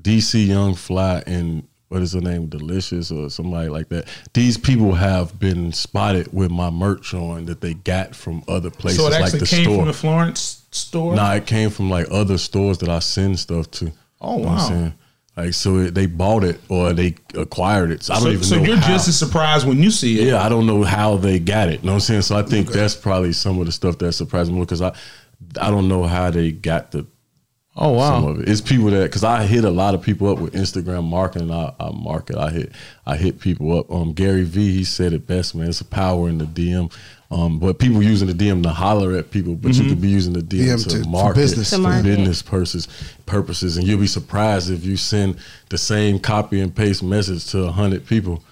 DC 0.03 0.47
Young 0.47 0.75
Fly 0.75 1.23
and 1.27 1.67
what 1.89 2.01
is 2.01 2.15
her 2.15 2.21
name, 2.23 2.47
Delicious 2.47 3.11
or 3.11 3.29
somebody 3.29 3.69
like 3.69 3.91
that. 3.91 4.09
These 4.33 4.57
people 4.57 4.95
have 4.95 5.39
been 5.39 5.73
spotted 5.73 6.33
with 6.33 6.51
my 6.51 6.71
merch 6.71 7.13
on 7.13 7.45
that 7.47 7.61
they 7.61 7.75
got 7.75 8.17
from 8.17 8.43
other 8.49 8.71
places, 8.71 8.99
so 9.01 9.09
it 9.09 9.11
like 9.11 9.25
actually 9.25 9.41
the 9.41 9.47
came 9.47 9.65
store. 9.65 9.77
from 9.77 9.87
the 9.89 9.93
Florence 9.93 10.65
store. 10.71 11.15
Nah, 11.15 11.35
it 11.35 11.47
came 11.47 11.69
from 11.69 11.91
like 11.91 12.07
other 12.11 12.39
stores 12.39 12.79
that 12.79 12.89
I 12.89 12.99
send 13.01 13.39
stuff 13.39 13.71
to. 13.73 13.93
Oh, 14.23 14.39
You 14.39 14.43
know 14.45 14.49
what 14.49 14.53
I'm 14.53 14.57
wow. 14.57 14.69
saying? 14.69 14.95
Like 15.37 15.55
so, 15.55 15.77
it, 15.79 15.95
they 15.95 16.07
bought 16.07 16.45
it 16.45 16.61
or 16.69 16.93
they 16.95 17.15
acquired 17.35 17.91
it. 17.91 18.03
So 18.03 18.15
I 18.15 18.17
don't 18.17 18.25
so, 18.25 18.31
even 18.31 18.45
so 18.45 18.57
you're 18.57 18.77
how. 18.77 18.89
just 18.89 19.09
as 19.09 19.19
surprised 19.19 19.67
when 19.67 19.83
you 19.83 19.91
see 19.91 20.21
it. 20.21 20.29
yeah, 20.29 20.43
I 20.43 20.49
don't 20.49 20.67
know 20.67 20.83
how 20.85 21.17
they 21.17 21.39
got 21.39 21.69
it. 21.69 21.81
You 21.81 21.87
know 21.87 21.93
what 21.93 21.97
I'm 21.97 22.01
saying? 22.01 22.23
So 22.23 22.37
I 22.37 22.43
think 22.43 22.69
that's 22.69 22.95
probably 22.95 23.33
some 23.33 23.59
of 23.59 23.67
the 23.67 23.73
stuff 23.73 23.99
that 23.99 24.13
surprised 24.13 24.53
me 24.53 24.61
because 24.61 24.83
I, 24.83 24.95
I 25.61 25.71
don't 25.71 25.89
know 25.89 26.05
how 26.05 26.31
they 26.31 26.53
got 26.53 26.91
the 26.91 27.07
Oh 27.75 27.93
wow! 27.93 28.11
some 28.11 28.25
wow. 28.25 28.31
of 28.33 28.41
it. 28.41 28.49
It's 28.49 28.61
people 28.61 28.87
that 28.91 29.05
because 29.05 29.25
I 29.25 29.45
hit 29.47 29.65
a 29.65 29.71
lot 29.71 29.95
of 29.95 30.03
people 30.03 30.29
up 30.29 30.39
with 30.39 30.53
Instagram 30.53 31.05
marketing. 31.05 31.51
I, 31.51 31.73
I 31.81 31.91
market. 31.91 32.37
I 32.37 32.51
hit 32.51 32.73
I 33.07 33.17
hit 33.17 33.41
people 33.41 33.79
up. 33.79 33.91
Um, 33.91 34.13
Gary 34.13 34.45
V. 34.45 34.73
He 34.73 34.85
said 34.85 35.13
it 35.15 35.27
best, 35.27 35.55
man. 35.55 35.69
It's 35.69 35.81
a 35.81 35.85
power 35.85 36.29
in 36.29 36.39
the 36.39 36.45
DM. 36.45 36.93
Um, 37.31 37.59
but 37.59 37.79
people 37.79 38.03
using 38.03 38.29
the 38.29 38.35
DM 38.35 38.63
to 38.65 38.69
holler 38.69 39.17
at 39.17 39.31
people, 39.31 39.55
but 39.55 39.73
you 39.73 39.89
could 39.89 40.03
be 40.03 40.09
using 40.09 40.35
the 40.35 40.43
DM, 40.43 40.67
DM 40.77 40.83
to, 40.85 40.89
to- 40.99 41.03
for 41.05 41.09
market 41.09 41.37
business. 41.41 41.71
To 41.71 41.77
for 41.77 41.83
market. 41.83 42.03
business 42.05 42.43
purposes, 42.43 42.89
purposes, 43.25 43.79
and 43.79 43.87
you'll 43.87 44.01
be 44.01 44.07
surprised 44.07 44.71
if 44.71 44.85
you 44.85 44.99
send 44.99 45.39
the 45.71 45.79
same 45.79 46.19
copy 46.19 46.61
and 46.61 46.77
paste 46.77 47.03
message 47.03 47.47
to 47.53 47.73
hundred 47.73 48.05
people. 48.05 48.45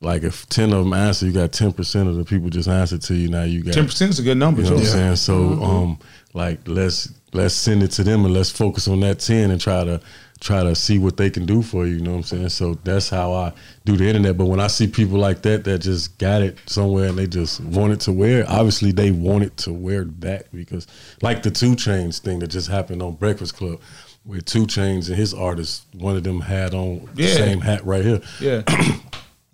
Like 0.00 0.24
if 0.24 0.48
ten 0.48 0.72
of 0.72 0.82
them 0.82 0.92
answer, 0.94 1.26
you 1.26 1.32
got 1.32 1.52
ten 1.52 1.72
percent 1.72 2.08
of 2.08 2.16
the 2.16 2.24
people 2.24 2.50
just 2.50 2.68
answer 2.68 2.98
to 2.98 3.14
you. 3.14 3.28
Now 3.28 3.44
you 3.44 3.62
got 3.62 3.74
Ten 3.74 3.84
percent 3.86 4.10
is 4.10 4.18
a 4.18 4.24
good 4.24 4.36
number. 4.36 4.62
you 4.62 4.70
know 4.70 4.76
too. 4.76 4.82
what 4.82 4.94
I'm 4.94 5.16
saying? 5.16 5.16
So 5.16 5.62
um 5.62 5.98
like 6.34 6.58
let's 6.66 7.12
let's 7.32 7.54
send 7.54 7.82
it 7.82 7.88
to 7.92 8.04
them 8.04 8.24
and 8.24 8.34
let's 8.34 8.50
focus 8.50 8.88
on 8.88 9.00
that 9.00 9.20
10 9.20 9.50
and 9.50 9.60
try 9.60 9.84
to 9.84 10.00
try 10.40 10.62
to 10.62 10.74
see 10.74 10.98
what 10.98 11.16
they 11.16 11.30
can 11.30 11.46
do 11.46 11.62
for 11.62 11.84
you, 11.84 11.94
you 11.94 12.00
know 12.00 12.12
what 12.12 12.16
I'm 12.18 12.22
saying? 12.22 12.48
So 12.50 12.74
that's 12.84 13.08
how 13.08 13.32
I 13.32 13.52
do 13.84 13.96
the 13.96 14.06
internet. 14.06 14.36
But 14.38 14.44
when 14.46 14.60
I 14.60 14.68
see 14.68 14.86
people 14.86 15.18
like 15.18 15.42
that 15.42 15.64
that 15.64 15.80
just 15.80 16.16
got 16.18 16.42
it 16.42 16.58
somewhere 16.66 17.08
and 17.08 17.18
they 17.18 17.26
just 17.26 17.60
wanted 17.60 18.00
to 18.02 18.12
wear 18.12 18.40
it, 18.40 18.48
obviously 18.48 18.92
they 18.92 19.10
wanted 19.10 19.56
to 19.58 19.72
wear 19.72 20.04
that 20.20 20.52
because 20.54 20.86
like 21.22 21.42
the 21.42 21.50
2 21.50 21.72
Chainz 21.72 22.20
thing 22.20 22.38
that 22.38 22.48
just 22.48 22.68
happened 22.68 23.02
on 23.02 23.16
Breakfast 23.16 23.56
Club 23.56 23.80
with 24.24 24.44
2 24.44 24.66
Chainz 24.66 25.08
and 25.08 25.16
his 25.16 25.34
artist, 25.34 25.84
one 25.92 26.16
of 26.16 26.22
them 26.22 26.40
had 26.40 26.72
on 26.72 27.08
the 27.14 27.26
same 27.26 27.60
hat 27.60 27.84
right 27.84 28.04
here. 28.04 28.20
Yeah. 28.40 28.62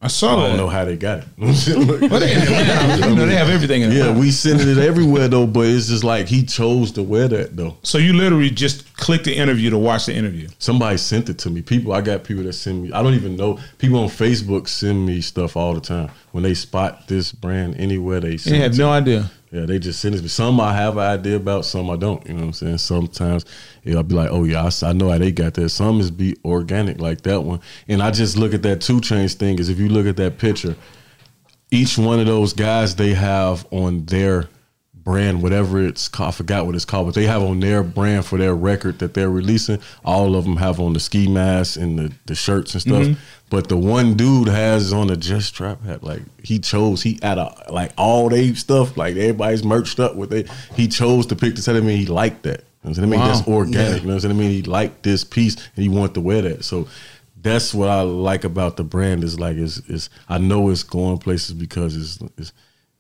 I 0.05 0.09
saw 0.09 0.45
I 0.45 0.49
don't 0.49 0.59
know 0.59 0.69
how 0.69 0.85
they 0.85 0.99
got 0.99 1.21
it. 1.21 1.25
But 1.39 2.19
they, 2.19 2.35
you 2.35 3.17
know, 3.17 3.25
they 3.25 3.37
have 3.37 3.49
everything 3.49 3.81
in. 3.81 3.91
Yeah, 3.91 4.15
we 4.17 4.31
sending 4.31 4.69
it 4.69 4.77
everywhere 4.77 5.29
though, 5.29 5.47
but 5.47 5.67
it's 5.67 5.87
just 5.87 6.05
like 6.05 6.29
he 6.29 6.45
chose 6.45 6.93
to 6.93 7.03
wear 7.03 7.27
that 7.29 7.57
though. 7.57 7.79
So 7.83 7.97
you 7.97 8.13
literally 8.13 8.51
just 8.51 8.95
click 8.99 9.25
the 9.25 9.35
interview 9.35 9.71
to 9.71 9.79
watch 9.79 10.05
the 10.05 10.15
interview. 10.15 10.49
Somebody 10.59 10.99
sent 10.99 11.31
it 11.31 11.39
to 11.39 11.51
me. 11.51 11.63
People, 11.63 11.95
I 11.95 12.03
got 12.03 12.23
people 12.23 12.43
that 12.43 12.53
send 12.53 12.83
me. 12.83 12.93
I 12.93 13.03
don't 13.03 13.15
even 13.15 13.35
know. 13.35 13.59
People 13.79 13.99
on 13.99 14.09
Facebook 14.09 14.69
send 14.69 15.07
me 15.07 15.23
stuff 15.23 15.57
all 15.57 15.73
the 15.73 15.81
time 15.81 16.11
when 16.33 16.45
they 16.45 16.53
spot 16.53 17.09
this 17.09 17.33
brand 17.33 17.77
anywhere. 17.77 18.21
They 18.21 18.35
it 18.35 18.45
have 18.45 18.77
no 18.77 18.91
idea. 18.91 19.31
Yeah, 19.55 19.67
they 19.67 19.79
just 19.79 20.01
send 20.01 20.17
it. 20.17 20.29
Some 20.31 20.61
I 20.61 20.75
have 20.75 20.97
an 20.97 21.05
idea 21.05 21.37
about, 21.37 21.65
some 21.65 21.89
I 21.89 21.95
don't. 21.95 22.27
You 22.27 22.33
know 22.33 22.41
what 22.41 22.47
I'm 22.47 22.53
saying? 22.55 22.79
Sometimes 22.79 23.45
I'll 23.87 24.03
be 24.03 24.17
like, 24.17 24.31
oh 24.33 24.43
yeah, 24.43 24.69
I 24.83 24.93
know 24.93 25.11
how 25.11 25.19
they 25.19 25.31
got 25.31 25.55
that. 25.55 25.69
Some 25.69 26.01
is 26.01 26.11
be 26.11 26.37
organic 26.45 27.01
like 27.01 27.21
that 27.21 27.43
one. 27.43 27.61
And 27.87 28.03
I 28.03 28.11
just 28.11 28.37
look 28.37 28.53
at 28.53 28.65
that 28.65 28.81
2 28.81 28.95
Chainz 28.95 29.35
thing. 29.35 29.61
Is 29.61 29.69
if 29.69 29.79
you 29.79 29.89
look 29.89 30.07
at 30.07 30.17
that 30.17 30.39
picture, 30.39 30.75
each 31.71 31.97
one 31.97 32.19
of 32.19 32.27
those 32.27 32.53
guys 32.53 32.97
they 32.97 33.15
have 33.15 33.65
on 33.71 34.07
their 34.07 34.49
brand, 35.05 35.43
whatever 35.43 35.85
it's 35.85 36.09
called, 36.09 36.29
I 36.29 36.33
forgot 36.33 36.67
what 36.67 36.75
it's 36.75 36.85
called, 36.85 37.07
but 37.07 37.15
they 37.15 37.27
have 37.27 37.43
on 37.43 37.61
their 37.61 37.83
brand 37.83 38.25
for 38.25 38.39
their 38.39 38.55
record 38.55 38.99
that 39.01 39.15
they're 39.15 39.31
releasing. 39.31 39.79
All 40.05 40.35
of 40.35 40.45
them 40.45 40.57
have 40.57 40.81
on 40.81 40.95
the 40.95 41.01
ski 41.01 41.29
masks 41.29 41.77
and 41.77 41.99
the, 41.99 42.13
the 42.27 42.35
shirts 42.35 42.73
and 42.75 42.81
stuff. 42.81 43.03
Mm-hmm. 43.03 43.21
But 43.51 43.69
the 43.69 43.77
one 43.77 44.15
dude 44.15 44.49
has 44.49 44.93
on 44.93 45.11
a 45.11 45.17
just 45.17 45.55
trap 45.55 45.83
hat. 45.85 46.03
Like 46.03 46.23
he 46.43 46.59
chose, 46.59 47.03
he 47.03 47.19
had 47.23 47.39
a 47.39 47.55
like 47.71 47.93
all 47.97 48.29
they 48.31 48.55
stuff, 48.55 48.97
like 48.97 49.17
everybody's 49.17 49.63
merched 49.63 50.01
up 50.01 50.17
with 50.17 50.33
it. 50.33 50.51
He 50.75 50.89
chose 50.89 51.27
to 51.27 51.37
pick 51.37 51.55
this 51.55 51.67
hat. 51.67 51.77
I 51.77 51.81
mean, 51.81 51.99
he 51.99 52.07
liked 52.07 52.43
that. 52.45 52.61
You 52.61 52.61
know 52.61 52.65
what 52.81 52.89
I'm 52.89 52.95
saying? 52.95 53.09
I 53.09 53.11
mean, 53.11 53.21
Wow. 53.21 53.27
that's 53.35 53.49
organic. 53.49 53.77
Yeah. 53.77 53.95
You 53.97 54.01
know 54.01 54.07
what 54.09 54.15
I'm 54.15 54.21
saying? 54.21 54.35
I 54.35 54.39
mean, 54.39 54.51
he 54.51 54.63
liked 54.63 55.03
this 55.03 55.23
piece 55.25 55.55
and 55.55 55.83
he 55.83 55.89
wanted 55.89 56.15
to 56.15 56.21
wear 56.23 56.43
that. 56.43 56.65
So 56.65 56.89
that's 57.41 57.75
what 57.75 57.91
I 57.91 58.01
like 58.01 58.45
about 58.45 58.77
the 58.77 58.85
brand 58.85 59.23
is 59.23 59.39
like 59.39 59.57
is 59.57 59.79
is 59.89 60.09
I 60.29 60.39
know 60.39 60.71
it's 60.71 60.83
going 60.83 61.19
places 61.19 61.53
because 61.53 61.97
it's 61.97 62.19
it's 62.39 62.53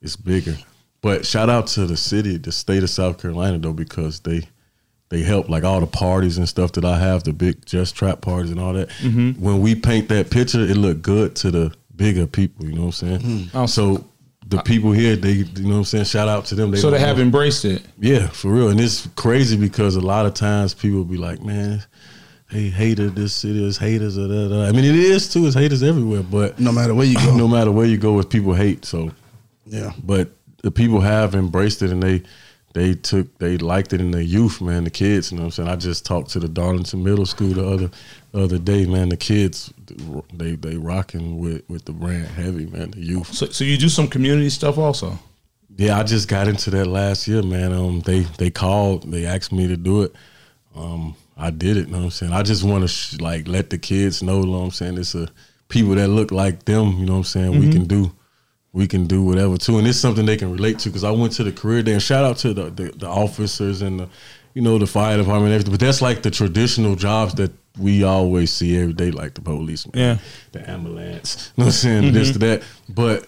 it's 0.03 0.17
bigger. 0.17 0.57
But 1.05 1.27
shout 1.27 1.51
out 1.51 1.67
to 1.69 1.85
the 1.85 1.99
city, 1.99 2.39
the 2.39 2.51
state 2.51 2.83
of 2.83 2.89
South 2.89 3.21
Carolina 3.21 3.59
though, 3.59 3.75
because 3.75 4.21
they 4.21 4.49
they 5.11 5.21
help 5.23 5.51
like 5.51 5.63
all 5.63 5.79
the 5.81 5.87
parties 5.87 6.39
and 6.39 6.49
stuff 6.49 6.73
that 6.73 6.85
I 6.87 6.99
have, 6.99 7.25
the 7.25 7.35
big 7.35 7.67
just 7.67 7.95
trap 7.95 8.23
parties 8.23 8.51
and 8.51 8.59
all 8.59 8.73
that. 8.73 8.89
Mm-hmm. 9.03 9.33
When 9.45 9.61
we 9.61 9.75
paint 9.75 10.09
that 10.09 10.31
picture, 10.31 10.63
it 10.63 10.79
looked 10.79 11.03
good 11.03 11.37
to 11.37 11.51
the 11.51 11.75
bigger 11.95 12.27
people. 12.27 12.65
You 12.65 12.73
know 12.73 12.87
what 12.87 13.03
I'm 13.03 13.21
saying? 13.21 13.21
Mm-hmm. 13.21 13.67
So 13.67 14.03
the 14.47 14.63
people 14.63 14.93
here, 14.93 15.15
they 15.15 15.33
you 15.33 15.63
know 15.65 15.73
what 15.73 15.77
I'm 15.77 15.85
saying. 15.85 16.05
Shout 16.07 16.27
out 16.29 16.47
to 16.47 16.55
them. 16.55 16.75
So 16.77 16.91
they 16.91 16.99
have 17.01 17.19
know. 17.19 17.25
embraced 17.25 17.67
it. 17.67 17.83
Yeah, 17.99 18.29
for 18.29 18.51
real. 18.51 18.71
And 18.71 18.81
it's 18.81 19.07
crazy 19.15 19.59
because 19.59 19.97
a 19.97 20.01
lot 20.01 20.25
of 20.25 20.33
times 20.33 20.73
people 20.73 21.05
be 21.05 21.19
like, 21.19 21.43
man, 21.43 21.85
hey, 22.49 22.71
hater, 22.71 23.11
this 23.11 23.35
city 23.35 23.63
is 23.63 23.77
haters. 23.77 24.17
Or 24.17 24.27
da, 24.27 24.49
da. 24.49 24.65
I 24.69 24.73
mean, 24.73 24.87
it 24.87 24.95
is 24.97 25.31
too. 25.31 25.47
It's 25.47 25.55
haters 25.55 25.83
everywhere. 25.83 26.23
But 26.23 26.59
No 26.59 26.73
matter 26.73 26.95
where 26.95 27.07
you 27.07 27.17
go. 27.27 27.37
no 27.37 27.47
matter 27.47 27.71
where 27.71 27.87
you 27.87 27.99
go, 27.99 28.19
it's 28.21 28.29
people 28.29 28.55
hate. 28.55 28.87
So, 28.87 29.11
Yeah. 29.67 29.93
but 30.03 30.31
the 30.65 30.71
people 30.71 31.03
have 31.03 31.35
embraced 31.35 31.83
it 31.83 31.91
and 31.91 32.03
they 32.03 32.23
they 32.73 32.95
took 32.95 33.39
they 33.39 33.59
liked 33.59 33.93
it 33.93 34.01
in 34.01 34.11
the 34.11 34.25
youth, 34.25 34.61
man, 34.61 34.85
the 34.85 34.91
kids, 34.91 35.31
you 35.31 35.37
know 35.37 35.45
what 35.45 35.59
I'm 35.59 35.65
saying? 35.65 35.69
I 35.69 35.77
just 35.77 36.07
talked 36.07 36.31
to 36.31 36.41
the 36.41 36.49
Darlington 36.49 37.05
Middle 37.05 37.27
School 37.27 37.53
the 37.53 37.69
other 37.69 37.91
the 38.33 38.43
other 38.43 38.59
day, 38.59 38.87
man. 38.87 39.11
The 39.11 39.17
kids 39.19 39.73
they 40.33 40.57
they 40.57 40.77
rocking 40.77 41.39
with 41.39 41.63
with 41.69 41.85
the 41.85 41.93
brand 41.93 42.27
heavy, 42.29 42.67
man, 42.67 42.93
the 42.93 43.01
youth. 43.01 43.33
So, 43.33 43.47
so 43.47 43.63
you 43.63 43.77
do 43.77 43.91
some 43.91 44.09
community 44.09 44.49
stuff 44.49 44.79
also. 44.79 45.19
Yeah, 45.77 45.99
I 45.99 46.03
just 46.03 46.29
got 46.29 46.49
into 46.49 46.71
that 46.71 46.87
last 46.87 47.29
year, 47.29 47.43
man. 47.43 47.73
Um, 47.73 48.01
they 48.01 48.21
they 48.39 48.51
called, 48.51 49.11
they 49.11 49.27
asked 49.27 49.53
me 49.53 49.69
to 49.69 49.77
do 49.77 50.03
it. 50.03 50.15
Um, 50.75 51.15
I 51.37 51.51
did 51.51 51.77
it. 51.77 51.87
You 51.87 51.93
know 51.93 51.99
what 51.99 52.05
I'm 52.05 52.11
saying? 52.11 52.33
I 52.33 52.43
just 52.43 52.65
want 52.65 52.83
to 52.83 52.89
sh- 52.89 53.21
like 53.21 53.47
let 53.49 53.69
the 53.71 53.79
kids 53.79 54.23
know. 54.23 54.41
You 54.41 54.47
know 54.47 54.59
what 54.59 54.65
I'm 54.65 54.71
saying? 54.71 54.99
It's 54.99 55.15
a 55.15 55.29
people 55.69 55.95
that 55.97 56.09
look 56.09 56.31
like 56.31 56.65
them. 56.65 56.99
You 56.99 57.07
know 57.07 57.13
what 57.13 57.19
I'm 57.19 57.25
saying? 57.25 57.61
We 57.61 57.71
can 57.71 57.85
do, 57.87 58.13
we 58.75 58.87
can 58.87 59.07
do 59.07 59.23
whatever 59.23 59.57
too, 59.57 59.79
and 59.79 59.87
it's 59.87 59.99
something 59.99 60.27
they 60.27 60.37
can 60.37 60.53
relate 60.53 60.79
to. 60.81 60.91
Because 60.91 61.05
I 61.05 61.11
went 61.13 61.33
to 61.35 61.45
the 61.45 61.53
career 61.53 61.83
day, 61.83 61.93
and 61.93 62.03
shout 62.03 62.25
out 62.25 62.37
to 62.39 62.53
the, 62.53 62.65
the 62.71 62.91
the 62.91 63.07
officers 63.09 63.81
and 63.81 64.01
the, 64.01 64.09
you 64.53 64.61
know, 64.61 64.77
the 64.79 64.87
fire 64.87 65.17
department, 65.17 65.47
and 65.47 65.55
everything. 65.55 65.73
But 65.73 65.81
that's 65.81 66.03
like 66.03 66.23
the 66.23 66.31
traditional 66.31 66.97
jobs 66.97 67.35
that 67.37 67.53
we 67.79 68.05
always 68.05 68.53
see 68.53 68.77
every 68.79 68.93
day, 68.93 69.11
like 69.11 69.35
the 69.35 69.41
police, 69.41 69.87
Yeah. 69.95 70.19
the 70.53 70.69
ambulance. 70.71 71.53
You 71.57 71.63
know 71.63 71.67
what 71.67 71.67
I'm 71.67 71.73
saying? 71.73 72.13
This 72.13 72.33
to 72.33 72.39
that, 72.41 72.63
but 72.89 73.27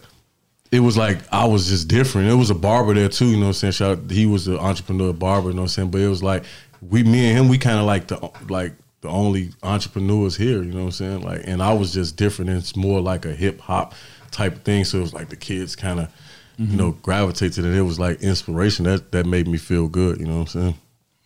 it 0.73 0.81
was 0.81 0.97
like 0.97 1.19
I 1.33 1.47
was 1.47 1.69
just 1.69 1.89
different. 1.89 2.29
It 2.29 2.35
was 2.35 2.51
a 2.51 2.55
barber 2.55 2.93
there 2.95 3.09
too, 3.09 3.27
you 3.27 3.37
know 3.37 3.43
what 3.43 3.47
I'm 3.49 3.53
saying? 3.55 3.73
Shout 3.73 3.99
out, 3.99 4.11
he 4.11 4.27
was 4.27 4.47
an 4.49 4.59
entrepreneur 4.59 5.13
barber, 5.13 5.49
you 5.49 5.55
know 5.55 5.63
what 5.63 5.67
I'm 5.67 5.69
saying? 5.69 5.91
But 5.93 6.01
it 6.01 6.09
was 6.09 6.23
like 6.25 6.45
we 6.81 7.03
me 7.05 7.29
and 7.29 7.39
him, 7.39 7.49
we 7.49 7.57
kinda 7.59 7.83
like 7.85 8.09
the 8.09 8.31
like 8.49 8.73
the 9.01 9.09
only 9.09 9.51
entrepreneurs 9.63 10.37
here, 10.37 10.63
you 10.63 10.73
know 10.73 10.79
what 10.81 10.85
I'm 10.87 10.91
saying? 10.93 11.23
Like 11.23 11.43
and 11.45 11.63
I 11.63 11.73
was 11.73 11.93
just 11.93 12.17
different. 12.17 12.51
It's 12.51 12.75
more 12.77 13.01
like 13.01 13.25
a 13.25 13.33
hip 13.33 13.61
hop 13.61 13.95
type 14.37 14.55
of 14.55 14.63
thing. 14.63 14.85
So 14.85 14.99
it 14.99 15.03
was 15.03 15.15
like 15.15 15.31
the 15.31 15.37
kids 15.37 15.75
kinda, 15.75 16.11
you 16.59 16.67
mm-hmm. 16.67 16.77
know, 16.77 16.91
gravitate 16.93 17.55
to 17.55 17.67
it. 17.67 17.75
It 17.75 17.83
was 17.83 17.99
like 17.99 18.23
inspiration. 18.23 18.85
That 18.85 19.13
that 19.13 19.27
made 19.27 19.49
me 19.49 19.59
feel 19.59 19.89
good, 19.89 20.21
you 20.21 20.27
know 20.27 20.41
what 20.41 20.55
I'm 20.55 20.61
saying? 20.61 20.75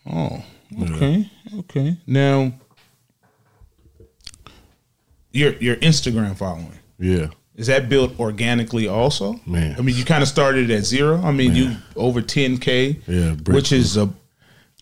Oh, 0.07 0.45
okay, 0.83 1.31
okay. 1.59 1.97
Now, 2.07 2.53
your 5.33 5.53
your 5.55 5.77
Instagram 5.77 6.37
following 6.37 6.79
Yeah. 6.99 7.29
is 7.57 7.67
that 7.67 7.89
built 7.89 8.19
organically 8.19 8.89
also? 8.89 9.41
Man. 9.45 9.75
I 9.77 9.83
mean, 9.83 9.97
you 9.97 10.05
kind 10.05 10.23
of 10.23 10.29
started 10.29 10.71
at 10.71 10.85
zero. 10.85 11.21
I 11.23 11.33
mean, 11.33 11.55
you 11.55 11.77
over 11.97 12.23
ten 12.23 12.59
k. 12.59 13.01
Yeah, 13.07 13.35
which 13.47 13.73
is 13.73 13.97
a, 13.97 14.09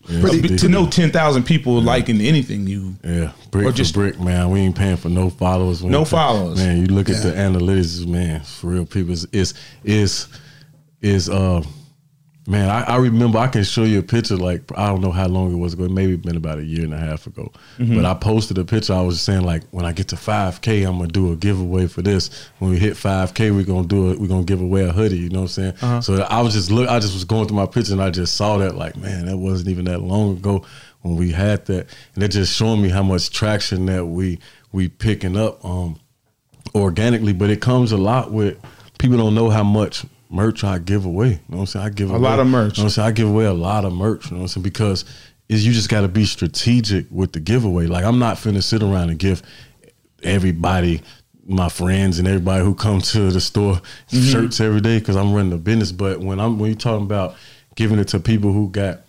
Yeah, 0.07 0.21
bit- 0.41 0.59
to 0.59 0.69
know 0.69 0.87
ten 0.87 1.11
thousand 1.11 1.43
people 1.43 1.81
liking 1.81 2.21
anything 2.21 2.65
you. 2.67 2.95
Yeah, 3.03 3.31
brick 3.51 3.65
Or 3.65 3.71
just- 3.71 3.93
brick, 3.93 4.19
man. 4.19 4.49
We 4.49 4.61
ain't 4.61 4.75
paying 4.75 4.97
for 4.97 5.09
no 5.09 5.29
followers. 5.29 5.83
We 5.83 5.89
No 5.89 6.05
followers. 6.05 6.57
man. 6.57 6.77
You 6.77 6.85
look 6.87 7.09
at 7.09 7.21
the 7.21 7.31
analytics, 7.31 8.07
man. 8.07 8.41
For 8.41 8.67
real, 8.67 8.85
people 8.85 9.11
is 9.11 9.25
is 9.31 9.53
is, 9.83 10.27
is 11.01 11.29
uh, 11.29 11.63
man. 12.49 12.69
I, 12.69 12.95
I 12.95 12.97
remember 12.97 13.37
I 13.37 13.47
can 13.47 13.63
show 13.63 13.83
you 13.83 13.99
a 13.99 14.03
picture. 14.03 14.35
Like 14.35 14.63
I 14.75 14.87
don't 14.87 15.01
know 15.01 15.11
how 15.11 15.27
long 15.27 15.53
it 15.53 15.57
was 15.57 15.73
ago. 15.73 15.87
Maybe 15.87 16.15
been 16.15 16.35
about 16.35 16.57
a 16.57 16.63
year 16.63 16.83
and 16.83 16.93
a 16.93 16.97
half 16.97 17.27
ago. 17.27 17.51
Mm-hmm. 17.77 17.95
But 17.95 18.05
I 18.05 18.15
posted 18.15 18.57
a 18.57 18.65
picture. 18.65 18.93
I 18.93 19.01
was 19.01 19.21
saying 19.21 19.43
like 19.43 19.63
when 19.71 19.85
I 19.85 19.91
get 19.91 20.09
to 20.09 20.17
five 20.17 20.61
k, 20.61 20.83
I'm 20.83 20.97
gonna 20.97 21.07
do 21.07 21.31
a 21.31 21.35
giveaway 21.35 21.87
for 21.87 22.01
this. 22.01 22.49
When 22.57 22.71
we 22.71 22.77
hit 22.77 22.97
five 22.97 23.33
k, 23.33 23.51
we're 23.51 23.63
gonna 23.63 23.87
do 23.87 24.11
it. 24.11 24.19
We're 24.19 24.27
gonna 24.27 24.43
give 24.43 24.61
away 24.61 24.83
a 24.83 24.91
hoodie. 24.91 25.17
You 25.17 25.29
know 25.29 25.41
what 25.41 25.57
I'm 25.57 25.73
saying? 25.73 25.73
Uh-huh. 25.81 26.01
So 26.01 26.23
I 26.23 26.41
was 26.41 26.53
just 26.53 26.71
look. 26.71 26.89
I 26.89 26.99
just 26.99 27.13
was 27.13 27.23
going 27.23 27.47
through 27.47 27.57
my 27.57 27.67
picture 27.67 27.93
and 27.93 28.01
I 28.01 28.09
just 28.09 28.35
saw 28.35 28.57
that. 28.57 28.75
Like 28.75 28.97
man, 28.97 29.27
that 29.27 29.37
wasn't 29.37 29.69
even 29.69 29.85
that 29.85 29.99
long 29.99 30.37
ago 30.37 30.65
when 31.01 31.15
we 31.15 31.31
had 31.31 31.65
that, 31.67 31.87
and 32.15 32.23
it 32.23 32.29
just 32.29 32.55
showing 32.55 32.81
me 32.81 32.89
how 32.89 33.03
much 33.03 33.29
traction 33.29 33.85
that 33.85 34.05
we 34.05 34.39
we 34.71 34.87
picking 34.87 35.37
up 35.37 35.63
um 35.63 35.99
organically. 36.73 37.33
But 37.33 37.51
it 37.51 37.61
comes 37.61 37.91
a 37.91 37.97
lot 37.97 38.31
with 38.31 38.57
people 38.97 39.17
don't 39.17 39.35
know 39.35 39.49
how 39.49 39.63
much 39.63 40.05
merch 40.29 40.63
I 40.63 40.79
give 40.79 41.05
away. 41.05 41.27
You 41.27 41.33
know 41.49 41.57
what 41.57 41.59
I'm 41.61 41.65
saying? 41.67 41.85
I 41.85 41.89
give 41.89 42.11
A 42.11 42.13
away, 42.13 42.21
lot 42.21 42.39
of 42.39 42.47
merch. 42.47 42.77
You 42.77 42.83
know 42.83 42.85
what 42.85 42.85
I'm 42.85 42.89
saying? 42.91 43.07
I 43.07 43.11
give 43.11 43.29
away 43.29 43.45
a 43.45 43.53
lot 43.53 43.85
of 43.85 43.93
merch. 43.93 44.25
You 44.25 44.31
know 44.31 44.37
what 44.37 44.43
I'm 44.43 44.47
saying? 44.49 44.63
Because 44.63 45.05
is 45.47 45.65
you 45.65 45.73
just 45.73 45.89
got 45.89 46.01
to 46.01 46.07
be 46.07 46.25
strategic 46.25 47.07
with 47.09 47.33
the 47.33 47.39
giveaway. 47.39 47.87
Like 47.87 48.05
I'm 48.05 48.19
not 48.19 48.37
finna 48.37 48.63
sit 48.63 48.83
around 48.83 49.09
and 49.09 49.19
give 49.19 49.41
everybody. 50.23 51.01
My 51.51 51.67
friends 51.67 52.19
and 52.19 52.27
everybody 52.27 52.63
who 52.63 52.75
come 52.75 53.01
to 53.01 53.31
the 53.31 53.41
store 53.41 53.73
mm-hmm. 53.73 54.21
shirts 54.21 54.61
every 54.61 54.81
day 54.81 54.99
because 54.99 55.15
I'm 55.15 55.33
running 55.33 55.51
a 55.51 55.57
business. 55.57 55.91
But 55.91 56.19
when 56.19 56.39
I'm 56.39 56.59
when 56.59 56.69
you 56.69 56.75
talking 56.75 57.05
about 57.07 57.35
giving 57.73 57.97
it 57.97 58.09
to 58.09 58.19
people 58.19 58.53
who 58.53 58.69
got 58.69 58.99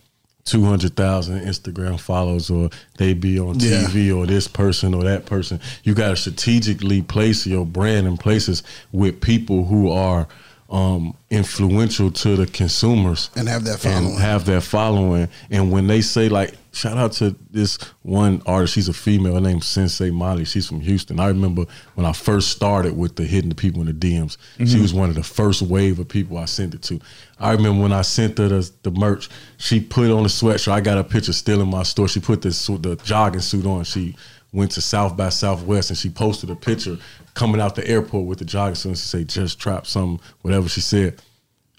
two 0.44 0.64
hundred 0.64 0.96
thousand 0.96 1.40
Instagram 1.42 2.00
followers, 2.00 2.48
or 2.48 2.70
they 2.96 3.12
be 3.12 3.38
on 3.38 3.60
Yeah. 3.60 3.82
TV, 3.82 4.16
or 4.16 4.26
this 4.26 4.48
person 4.48 4.94
or 4.94 5.04
that 5.04 5.26
person. 5.26 5.60
You 5.84 5.92
got 5.92 6.08
to 6.08 6.16
strategically 6.16 7.02
place 7.02 7.46
your 7.46 7.66
brand 7.66 8.06
in 8.06 8.16
places 8.16 8.62
with 8.90 9.20
people 9.20 9.66
who 9.66 9.90
are 9.90 10.26
um, 10.70 11.16
influential 11.30 12.10
to 12.12 12.36
the 12.36 12.46
consumers 12.46 13.30
And 13.36 13.48
have 13.48 13.64
that 13.64 13.80
following. 13.80 14.06
and 14.06 14.18
have 14.20 14.44
that 14.46 14.62
following. 14.62 15.28
And 15.50 15.72
when 15.72 15.88
they 15.88 16.00
say 16.00 16.28
like, 16.28 16.54
shout 16.72 16.96
out 16.96 17.10
to 17.14 17.34
this 17.50 17.76
one 18.02 18.40
artist, 18.46 18.74
she's 18.74 18.88
a 18.88 18.92
female 18.92 19.34
her 19.34 19.40
name's 19.40 19.66
Sensei 19.66 20.10
Molly. 20.10 20.44
She's 20.44 20.68
from 20.68 20.80
Houston. 20.80 21.18
I 21.18 21.26
remember 21.26 21.64
when 21.94 22.06
I 22.06 22.12
first 22.12 22.50
started 22.50 22.96
with 22.96 23.16
the 23.16 23.24
hitting 23.24 23.48
the 23.48 23.56
people 23.56 23.80
in 23.80 23.86
the 23.88 23.92
DMs. 23.92 24.36
She 24.64 24.80
was 24.80 24.94
one 24.94 25.08
of 25.08 25.16
the 25.16 25.24
first 25.24 25.60
wave 25.62 25.98
of 25.98 26.08
people 26.08 26.38
I 26.38 26.44
sent 26.44 26.74
it 26.74 26.82
to. 26.82 27.00
I 27.40 27.50
remember 27.52 27.82
when 27.82 27.92
I 27.92 28.02
sent 28.02 28.38
her 28.38 28.46
the, 28.48 28.70
the 28.84 28.92
merch, 28.92 29.28
she 29.56 29.80
put 29.80 30.10
on 30.10 30.24
a 30.24 30.28
sweatshirt. 30.28 30.70
I 30.70 30.80
got 30.80 30.98
a 30.98 31.04
picture 31.04 31.32
still 31.32 31.60
in 31.60 31.68
my 31.68 31.82
store. 31.82 32.06
She 32.06 32.20
put 32.20 32.42
this 32.42 32.64
the 32.66 32.96
jogging 33.02 33.40
suit 33.40 33.66
on. 33.66 33.82
She 33.82 34.14
went 34.52 34.72
to 34.72 34.80
South 34.80 35.16
by 35.16 35.28
Southwest 35.28 35.90
and 35.90 35.98
she 35.98 36.10
posted 36.10 36.50
a 36.50 36.56
picture 36.56 36.98
coming 37.34 37.60
out 37.60 37.74
the 37.74 37.86
airport 37.86 38.26
with 38.26 38.38
the 38.38 38.44
jogging 38.44 38.74
suit. 38.74 38.88
And 38.90 38.98
she 38.98 39.06
said, 39.06 39.28
just 39.28 39.60
trap 39.60 39.86
something, 39.86 40.24
whatever 40.42 40.68
she 40.68 40.80
said. 40.80 41.20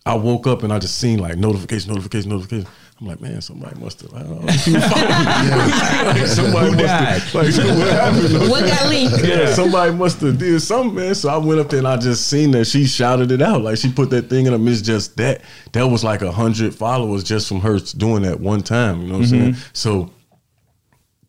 I 0.06 0.16
woke 0.16 0.48
up 0.48 0.64
and 0.64 0.74
I 0.74 0.80
just 0.80 0.98
seen 0.98 1.20
like 1.20 1.38
notification, 1.38 1.92
notification, 1.92 2.32
notification. 2.32 2.68
I'm 3.00 3.08
like, 3.08 3.22
man, 3.22 3.42
somebody 3.42 3.80
must 3.80 4.02
have. 4.02 4.14
I 4.14 4.20
don't 4.20 4.46
know, 4.46 4.54
people 4.64 4.82
following 4.82 5.16
me. 5.16 6.22
Like, 6.22 6.28
somebody 6.28 6.70
Who 6.70 6.76
must 6.76 6.86
died? 6.86 7.22
have. 7.22 7.34
Like, 7.34 7.46
what 7.78 7.94
happened? 7.94 8.50
What 8.50 8.66
got 8.68 8.90
leaked? 8.90 9.24
Yeah, 9.24 9.54
somebody 9.54 9.94
must 9.94 10.22
have 10.22 10.38
did 10.38 10.60
something, 10.62 10.96
man. 10.96 11.16
So 11.16 11.30
I 11.30 11.38
went 11.38 11.60
up 11.60 11.70
there 11.70 11.80
and 11.80 11.88
I 11.88 11.98
just 11.98 12.28
seen 12.28 12.52
that 12.52 12.66
she 12.66 12.86
shouted 12.86 13.32
it 13.32 13.42
out. 13.42 13.62
Like 13.62 13.78
she 13.78 13.92
put 13.92 14.12
that 14.12 14.30
thing 14.30 14.46
in 14.46 14.54
them. 14.54 14.68
It's 14.68 14.82
just 14.82 15.18
that. 15.18 15.42
That 15.74 15.88
was 15.88 16.04
like 16.04 16.22
a 16.22 16.32
hundred 16.32 16.76
followers 16.76 17.24
just 17.24 17.48
from 17.48 17.62
her 17.62 17.80
doing 17.80 18.22
that 18.24 18.40
one 18.40 18.62
time. 18.62 19.02
You 19.02 19.08
know 19.08 19.20
what 19.20 19.26
I'm 19.26 19.32
mm-hmm. 19.32 19.54
saying? 19.54 19.56
So 19.74 20.12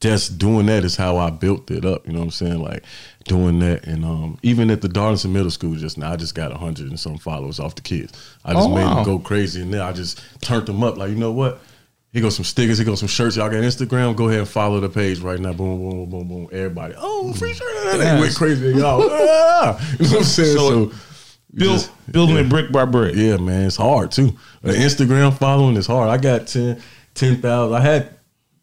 just 0.03 0.37
doing 0.37 0.67
that 0.67 0.85
is 0.85 0.97
how 0.97 1.17
I 1.17 1.31
built 1.31 1.71
it 1.71 1.85
up. 1.85 2.07
You 2.07 2.13
know 2.13 2.19
what 2.19 2.25
I'm 2.27 2.31
saying? 2.33 2.61
Like 2.61 2.85
doing 3.25 3.59
that, 3.61 3.87
and 3.87 4.05
um, 4.05 4.39
even 4.43 4.71
at 4.71 4.81
the 4.83 4.89
Darlington 4.89 5.33
Middle 5.33 5.51
School 5.51 5.75
just 5.77 5.99
now, 5.99 6.13
I 6.13 6.17
just 6.17 6.35
got 6.35 6.53
a 6.53 6.57
hundred 6.57 6.89
and 6.89 6.99
some 7.01 7.19
followers 7.19 7.61
off 7.61 7.75
the 7.75 7.83
kids. 7.83 8.13
I 8.45 8.53
just 8.53 8.69
Oh, 8.69 8.75
made 8.75 8.85
wow. 8.85 8.95
them 8.97 9.05
go 9.05 9.19
crazy, 9.19 9.63
and 9.63 9.73
then 9.73 9.81
I 9.81 9.93
just 9.93 10.23
turned 10.41 10.67
them 10.67 10.83
up. 10.83 10.97
Like 10.97 11.11
you 11.11 11.17
know 11.17 11.33
what? 11.33 11.61
Here 12.13 12.21
goes 12.21 12.37
some 12.37 12.45
stickers. 12.45 12.77
Here 12.79 12.85
goes 12.85 12.99
some 12.99 13.09
shirts. 13.09 13.37
Y'all 13.37 13.49
got 13.49 13.57
Instagram? 13.63 14.15
Go 14.15 14.29
ahead 14.29 14.41
and 14.41 14.49
follow 14.49 14.81
the 14.81 14.89
page 14.91 15.21
right 15.21 15.41
now. 15.41 15.53
Boom, 15.55 15.79
boom, 15.79 16.11
boom, 16.11 16.29
boom. 16.29 16.49
Everybody, 16.53 16.95
oh, 16.99 17.33
free 17.33 17.55
shirt. 17.55 17.69
They 17.99 18.21
went 18.21 18.35
crazy, 18.35 18.69
y'all. 18.75 19.03
Ah! 19.11 19.79
You 19.99 20.07
know 20.07 20.11
what 20.11 20.19
I'm 20.19 20.25
saying? 20.25 20.57
So, 20.57 20.91
So, 20.91 20.97
Build, 21.55 21.73
just- 21.81 21.91
building 22.13 22.37
yeah. 22.37 22.43
it 22.43 22.49
brick 22.49 22.73
by 22.73 22.85
brick. 22.87 23.15
Yeah, 23.15 23.37
man, 23.37 23.67
it's 23.67 23.77
hard 23.77 24.11
too. 24.11 24.37
Uh, 24.65 24.69
Instagram 24.69 25.37
following 25.37 25.77
is 25.77 25.87
hard. 25.87 26.09
I 26.09 26.17
got 26.17 26.47
10 26.47 26.81
10,000. 27.15 27.75
I 27.75 27.81
had 27.81 28.15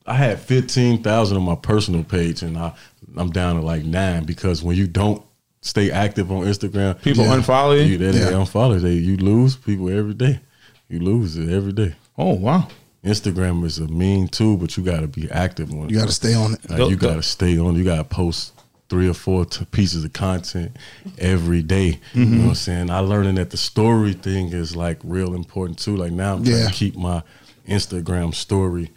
I 0.07 0.14
had 0.16 0.39
fifteen 0.39 1.03
thousand 1.03 1.38
on 1.38 1.43
my 1.43 1.53
personal 1.53 2.03
page, 2.03 2.41
and 2.41 2.57
I 2.57 2.74
I'm 3.18 3.32
down 3.32 3.55
to 3.55 3.62
like 3.62 3.84
nine 3.84 4.24
because 4.24 4.64
when 4.64 4.76
you 4.78 4.88
don't 4.88 5.22
stay 5.62 5.91
active 5.91 6.32
on 6.32 6.45
Instagram, 6.45 7.01
People 7.01 7.26
Yeah. 7.26 7.38
unfollow 7.38 7.78
you. 7.78 7.93
you 7.93 7.97
they, 7.97 8.12
they 8.12 8.20
Yeah. 8.20 8.32
unfollow. 8.38 8.80
They 8.80 8.93
you 8.93 9.18
lose 9.18 9.55
people 9.55 9.89
every 9.89 10.14
day. 10.14 10.39
You 10.88 10.99
lose 10.99 11.36
it 11.38 11.49
every 11.49 11.74
day. 11.74 11.95
Oh 12.18 12.34
wow. 12.34 12.68
Instagram 13.03 13.64
is 13.64 13.78
a 13.80 13.88
mean 13.88 14.28
tool, 14.28 14.57
but 14.57 14.76
you 14.76 14.84
got 14.84 14.99
to 14.99 15.07
be 15.07 15.30
active 15.32 15.72
on 15.72 15.86
it. 15.86 15.91
You 15.91 15.99
got 15.99 16.07
to 16.07 16.14
stay 16.14 16.34
on 16.34 16.55
it. 16.55 16.70
Like, 16.70 16.89
you 16.89 16.97
got 16.97 17.16
to 17.16 17.24
stay 17.24 17.57
on. 17.57 17.76
You 17.76 17.86
got 17.86 17.97
to 17.97 18.03
post 18.03 18.53
three 18.89 19.07
or 19.07 19.14
four 19.14 19.45
t- 19.45 19.64
pieces 19.66 20.03
of 20.03 20.12
content 20.12 20.76
every 21.18 21.62
day. 21.62 21.99
You 22.14 22.26
know 22.26 22.32
mm-hmm. 22.32 22.41
what 22.43 22.49
I'm 22.49 22.55
saying? 22.55 22.89
I 22.89 22.99
learning 22.99 23.36
that 23.36 23.51
the 23.51 23.57
story 23.57 24.14
thing 24.14 24.49
is 24.51 24.76
like 24.76 24.97
real 25.03 25.34
important 25.34 25.80
too. 25.80 25.95
Like 25.95 26.12
now 26.12 26.34
I'm 26.36 26.43
trying 26.43 26.57
Yeah. 26.57 26.68
to 26.68 26.74
keep 26.74 26.97
my 26.97 27.24
Instagram 27.68 28.34
story 28.34 28.89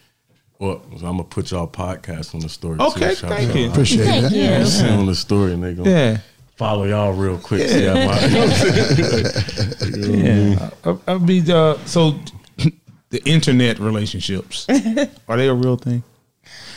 up. 0.62 0.84
So 0.98 1.06
I'm 1.06 1.12
gonna 1.16 1.24
put 1.24 1.50
y'all 1.50 1.66
podcast 1.68 2.34
on 2.34 2.40
the 2.40 2.48
story. 2.48 2.78
too. 2.78 2.84
Okay, 2.84 3.14
Shout 3.14 3.30
thank 3.30 3.48
y'all 3.48 3.58
you. 3.64 3.70
Appreciate 3.70 4.04
Thank 4.04 4.22
that. 4.24 4.32
you. 4.32 4.44
I'm 4.44 4.66
saying 4.66 4.98
on 5.00 5.06
the 5.06 5.14
story, 5.14 5.52
and 5.54 5.62
they 5.62 5.74
gonna 5.74 5.90
Yeah. 5.90 6.18
follow 6.56 6.84
y'all 6.84 7.12
real 7.12 7.38
quick. 7.38 7.68
See 7.68 7.84
how 7.84 7.94
my- 7.94 8.20
you 8.26 8.30
know 8.30 8.46
what 8.46 9.82
I'm? 9.82 10.24
Yeah. 10.24 10.70
I, 10.84 11.12
I 11.14 11.18
mean, 11.18 11.50
uh, 11.50 11.78
so 11.86 12.14
the 13.10 13.22
internet 13.24 13.78
relationships 13.78 14.66
are 15.28 15.36
they 15.36 15.48
a 15.48 15.54
real 15.54 15.76
thing? 15.76 16.02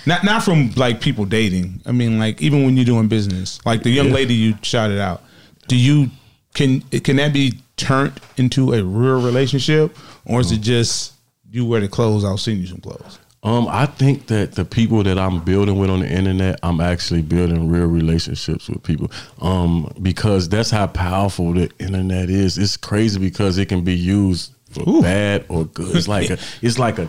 Not 0.06 0.24
not 0.24 0.44
from 0.44 0.72
like 0.76 1.02
people 1.02 1.26
dating. 1.26 1.82
I 1.86 1.92
mean, 1.92 2.20
like 2.20 2.42
even 2.42 2.64
when 2.66 2.78
you're 2.78 2.86
doing 2.86 3.08
business, 3.08 3.60
like 3.66 3.84
the 3.84 3.90
young 3.90 4.08
Yeah. 4.08 4.14
lady 4.14 4.34
you 4.34 4.56
shouted 4.62 5.00
out. 5.00 5.24
Do 5.68 5.76
you 5.76 6.12
can 6.54 6.82
can 6.82 7.16
that 7.18 7.34
be 7.34 7.54
turned 7.78 8.20
into 8.38 8.74
a 8.74 8.84
real 8.84 9.22
relationship, 9.22 9.98
or 10.26 10.40
is 10.42 10.52
it 10.52 10.62
just 10.62 11.14
you 11.52 11.66
wear 11.66 11.82
the 11.82 11.88
clothes? 11.88 12.24
I'll 12.24 12.38
send 12.38 12.60
you 12.60 12.68
some 12.68 12.80
clothes. 12.82 13.18
Um, 13.46 13.68
I 13.70 13.86
think 13.86 14.26
that 14.28 14.54
the 14.54 14.66
people 14.66 15.04
that 15.04 15.20
I'm 15.20 15.40
building 15.44 15.78
with 15.78 15.92
on 15.92 16.00
the 16.00 16.10
internet, 16.12 16.60
I'm 16.64 16.82
actually 16.82 17.22
building 17.22 17.70
real 17.70 17.86
relationships 17.86 18.68
with 18.68 18.82
people. 18.82 19.12
Um, 19.40 19.94
because 20.02 20.50
that's 20.50 20.72
how 20.72 20.88
powerful 20.88 21.54
the 21.54 21.70
internet 21.80 22.30
is. 22.32 22.58
It's 22.58 22.76
crazy 22.76 23.20
because 23.20 23.60
it 23.60 23.68
can 23.70 23.84
be 23.84 23.96
used 23.96 24.52
for 24.72 24.84
Ooh. 24.90 25.02
bad 25.04 25.46
or 25.48 25.66
good. 25.66 25.96
It's 25.96 26.08
like 26.08 26.32
a, 26.32 26.40
it's 26.64 26.80
like 26.80 26.98
a 26.98 27.08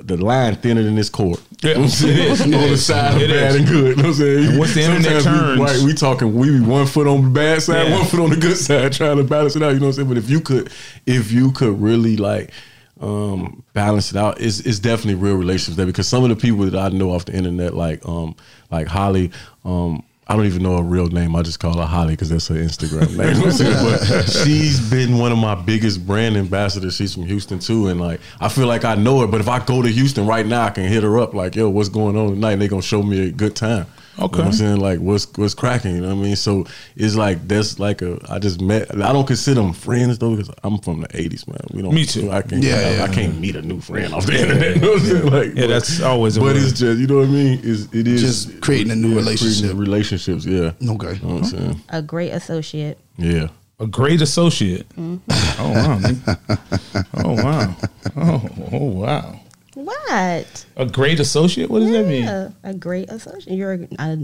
the 0.00 0.16
line 0.16 0.54
thinner 0.54 0.82
than 0.82 0.94
this 0.94 1.10
court. 1.10 1.40
Yeah, 1.60 1.70
You 1.70 1.74
know 1.74 1.80
what 1.80 1.84
I'm 1.84 1.90
saying? 1.90 2.18
it 2.18 2.30
is, 2.30 2.40
on 2.40 2.50
the 2.52 2.76
side 2.76 3.14
of 3.22 3.28
bad 3.28 3.50
is. 3.50 3.56
and 3.56 3.66
good. 3.66 3.96
You 3.96 3.96
know 3.96 4.02
what 4.02 4.06
I'm 4.06 4.14
saying? 4.14 4.48
And 4.48 4.58
once 4.60 4.74
the 4.74 4.82
internet 4.82 5.22
turns- 5.24 5.58
we, 5.58 5.64
right, 5.64 5.78
we 5.82 5.92
talking 5.92 6.34
we 6.36 6.50
be 6.52 6.60
one 6.60 6.86
foot 6.86 7.08
on 7.08 7.24
the 7.24 7.30
bad 7.30 7.60
side, 7.62 7.88
Yeah. 7.88 7.98
one 7.98 8.06
foot 8.06 8.20
on 8.20 8.30
the 8.30 8.36
good 8.36 8.56
side, 8.56 8.92
trying 8.92 9.16
to 9.16 9.24
balance 9.24 9.56
it 9.56 9.62
out. 9.64 9.70
You 9.74 9.80
know 9.80 9.86
what 9.86 9.98
I'm 9.98 10.06
saying? 10.06 10.08
But 10.08 10.18
if 10.18 10.30
you 10.30 10.40
could, 10.40 10.70
if 11.04 11.32
you 11.32 11.50
could 11.50 11.82
really 11.82 12.16
like 12.16 12.52
um 13.00 13.62
balance 13.72 14.10
it 14.10 14.16
out, 14.16 14.40
it's 14.40 14.60
it's 14.60 14.78
definitely 14.78 15.14
real 15.14 15.36
relationships 15.36 15.76
there 15.76 15.86
because 15.86 16.08
some 16.08 16.22
of 16.24 16.30
the 16.30 16.36
people 16.36 16.64
that 16.64 16.74
I 16.74 16.94
know 16.96 17.12
off 17.12 17.24
the 17.26 17.34
internet, 17.34 17.74
like 17.74 18.06
um 18.06 18.34
like 18.70 18.86
Holly, 18.86 19.30
um. 19.64 20.04
I 20.30 20.36
don't 20.36 20.44
even 20.44 20.62
know 20.62 20.76
her 20.76 20.82
real 20.82 21.06
name. 21.06 21.34
I 21.34 21.40
just 21.40 21.58
call 21.58 21.78
her 21.78 21.86
Holly 21.86 22.12
because 22.12 22.28
that's 22.28 22.48
her 22.48 22.54
Instagram 22.54 23.16
name. 23.16 23.28
You 23.28 23.32
know 23.32 23.40
what 23.40 23.46
I'm 23.46 23.52
saying? 23.52 24.10
but 24.14 24.28
she's 24.28 24.90
been 24.90 25.16
one 25.16 25.32
of 25.32 25.38
my 25.38 25.54
biggest 25.54 26.06
brand 26.06 26.36
ambassadors. 26.36 26.96
She's 26.96 27.14
from 27.14 27.22
Houston 27.22 27.58
too, 27.58 27.88
and 27.88 27.98
like 27.98 28.20
I 28.38 28.50
feel 28.50 28.66
like 28.66 28.84
I 28.84 28.94
know 28.94 29.20
her. 29.20 29.26
But 29.26 29.40
if 29.40 29.48
I 29.48 29.64
go 29.64 29.80
to 29.80 29.88
Houston 29.88 30.26
right 30.26 30.44
now, 30.44 30.66
I 30.66 30.70
can 30.70 30.84
hit 30.84 31.02
her 31.02 31.18
up 31.18 31.32
like, 31.32 31.56
"Yo, 31.56 31.70
what's 31.70 31.88
going 31.88 32.14
on 32.18 32.34
tonight?" 32.34 32.52
And 32.52 32.60
they 32.60 32.68
gonna 32.68 32.82
show 32.82 33.02
me 33.02 33.28
a 33.28 33.30
good 33.30 33.56
time. 33.56 33.86
You 34.18 34.22
know 34.22 34.26
Okay. 34.26 34.38
what 34.38 34.46
I'm 34.46 34.52
saying? 34.52 34.76
Like 34.80 34.98
what's 34.98 35.26
what's 35.38 35.54
cracking, 35.54 35.94
you 35.94 36.00
know 36.00 36.08
what 36.08 36.20
I 36.20 36.26
mean? 36.26 36.36
So 36.36 36.66
it's 36.96 37.14
like 37.14 37.46
that's 37.46 37.78
like 37.78 38.02
a 38.02 38.18
I 38.28 38.40
just 38.40 38.60
met 38.60 38.92
I 39.00 39.12
don't 39.12 39.26
consider 39.26 39.60
them 39.60 39.72
friends 39.72 40.18
though, 40.18 40.34
because 40.34 40.50
I'm 40.64 40.78
from 40.78 41.02
the 41.02 41.08
eighties, 41.16 41.46
man. 41.46 41.60
We 41.72 41.82
don't 41.82 41.94
Me 41.94 42.04
too. 42.04 42.30
I 42.32 42.42
can't 42.42 42.62
Yeah, 42.64 42.74
I, 42.74 42.90
yeah. 42.96 43.04
I 43.04 43.08
can't 43.14 43.38
meet 43.40 43.54
a 43.54 43.62
new 43.62 43.80
friend 43.80 44.12
off 44.12 44.26
the 44.26 44.40
internet. 44.40 44.74
You 44.76 44.82
know 44.82 44.88
what 44.94 45.00
I'm 45.02 45.06
saying? 45.06 45.26
Like 45.30 45.54
Yeah, 45.54 45.66
that's 45.68 46.00
always 46.02 46.36
a 46.36 46.40
But 46.40 46.46
word. 46.46 46.56
it's 46.56 46.72
just 46.78 46.98
you 46.98 47.06
know 47.06 47.18
what 47.18 47.28
I 47.28 47.30
mean? 47.30 47.60
Is 47.62 47.88
it 47.92 48.08
is 48.08 48.20
Just 48.20 48.60
creating 48.60 48.90
a 48.92 48.96
new 48.96 49.10
yeah, 49.10 49.16
relationship. 49.16 49.60
creating 49.60 49.78
relationships, 49.78 50.44
yeah. 50.44 50.72
Okay. 50.94 51.14
You 51.14 51.22
know 51.28 51.34
what 51.34 51.38
I'm 51.38 51.44
saying? 51.44 51.80
A 51.90 52.02
great 52.02 52.30
associate. 52.32 52.98
Yeah. 53.16 53.48
A 53.80 53.86
great 53.86 54.20
associate. 54.20 54.88
Mm-hmm. 54.96 55.18
Oh 55.60 55.70
wow. 55.70 55.98
nigga. 56.00 56.98
Oh 57.24 57.34
wow. 57.44 57.76
Oh, 58.16 58.48
oh 58.72 58.84
wow. 58.86 59.40
What? 59.88 60.66
A 60.76 60.84
great 60.84 61.18
associate? 61.18 61.70
What 61.70 61.80
does 61.80 61.90
that 61.92 62.06
mean? 62.06 62.28
A 62.62 62.74
great 62.74 63.08
associate. 63.08 63.56
You're 63.56 63.72
a, 63.72 63.88
a, 63.98 64.18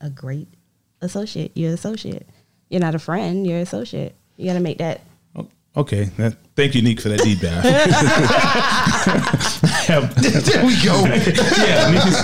a 0.00 0.10
great 0.10 0.48
associate. 1.00 1.52
You're 1.54 1.68
an 1.68 1.74
associate. 1.74 2.28
You're 2.68 2.80
not 2.80 2.96
a 2.96 2.98
friend. 2.98 3.46
You're 3.46 3.58
an 3.58 3.62
associate. 3.62 4.16
You 4.36 4.46
got 4.46 4.54
to 4.54 4.60
make 4.60 4.78
that. 4.78 5.02
Oh, 5.36 5.46
Okay. 5.76 6.06
That, 6.16 6.34
thank 6.56 6.74
you, 6.74 6.82
Nick, 6.82 7.00
for 7.00 7.10
that 7.10 7.20
deep 7.20 7.38
dive. 7.38 7.62
there 9.86 10.00
we 10.66 10.74
go. 10.82 11.04
Nick 11.04 11.22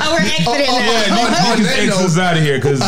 Oh, 0.02 0.12
we're 0.12 0.20
exiting 0.20 0.46
oh, 0.48 0.58
now. 0.58 0.60
Yeah, 0.60 1.14
Nick, 1.14 1.30
Oh, 1.46 1.54
Nick 1.56 1.68
is 2.06 2.14
they 2.16 2.22
out 2.22 2.36
of 2.36 2.42
here 2.42 2.58
because 2.58 2.80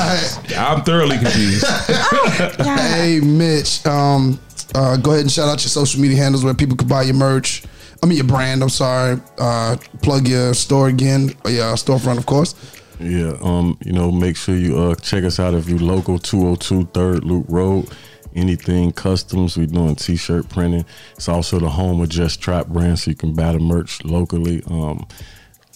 I'm 0.57 0.83
thoroughly 0.83 1.19
confused. 1.19 1.65
Hey, 2.67 3.21
Mitch. 3.21 3.87
Um, 3.87 4.41
uh, 4.75 4.97
go 4.97 5.13
ahead 5.13 5.23
and 5.23 5.31
shout 5.31 5.49
out 5.49 5.63
your 5.63 5.71
social 5.71 6.01
media 6.01 6.17
handles 6.17 6.43
where 6.45 6.55
people 6.55 6.77
can 6.77 6.89
buy 6.89 7.03
your 7.03 7.15
merch. 7.15 7.63
I 8.03 8.07
mean, 8.07 8.17
your 8.17 8.27
brand. 8.27 8.63
I'm 8.63 8.69
sorry. 8.69 9.21
Uh, 9.39 9.77
plug 10.03 10.29
your 10.29 10.55
store 10.55 10.89
again. 10.89 11.29
Your 11.45 11.75
storefront, 11.75 12.19
of 12.19 12.27
course. 12.27 12.55
Yeah, 12.99 13.37
um, 13.43 13.77
you 13.85 13.93
know, 13.93 14.11
make 14.11 14.37
sure 14.37 14.57
you 14.57 14.79
uh 14.79 14.95
check 14.95 15.25
us 15.25 15.39
out 15.39 15.53
if 15.55 15.69
you 15.69 15.79
local 15.79 16.19
202 16.19 16.87
Third 16.95 17.25
Loop 17.25 17.45
Road. 17.49 17.89
Anything 18.35 18.93
customs, 18.93 19.57
we 19.57 19.67
doing 19.67 19.97
t-shirt 19.97 20.49
printing. 20.51 20.85
It's 21.15 21.29
also 21.29 21.59
the 21.59 21.71
home 21.71 22.01
of 22.03 22.09
Just 22.11 22.41
Trap 22.41 22.67
brand, 22.69 22.99
so 22.99 23.11
you 23.11 23.17
can 23.17 23.35
buy 23.35 23.53
the 23.53 23.59
merch 23.59 24.05
locally. 24.05 24.63
Um, 24.67 25.07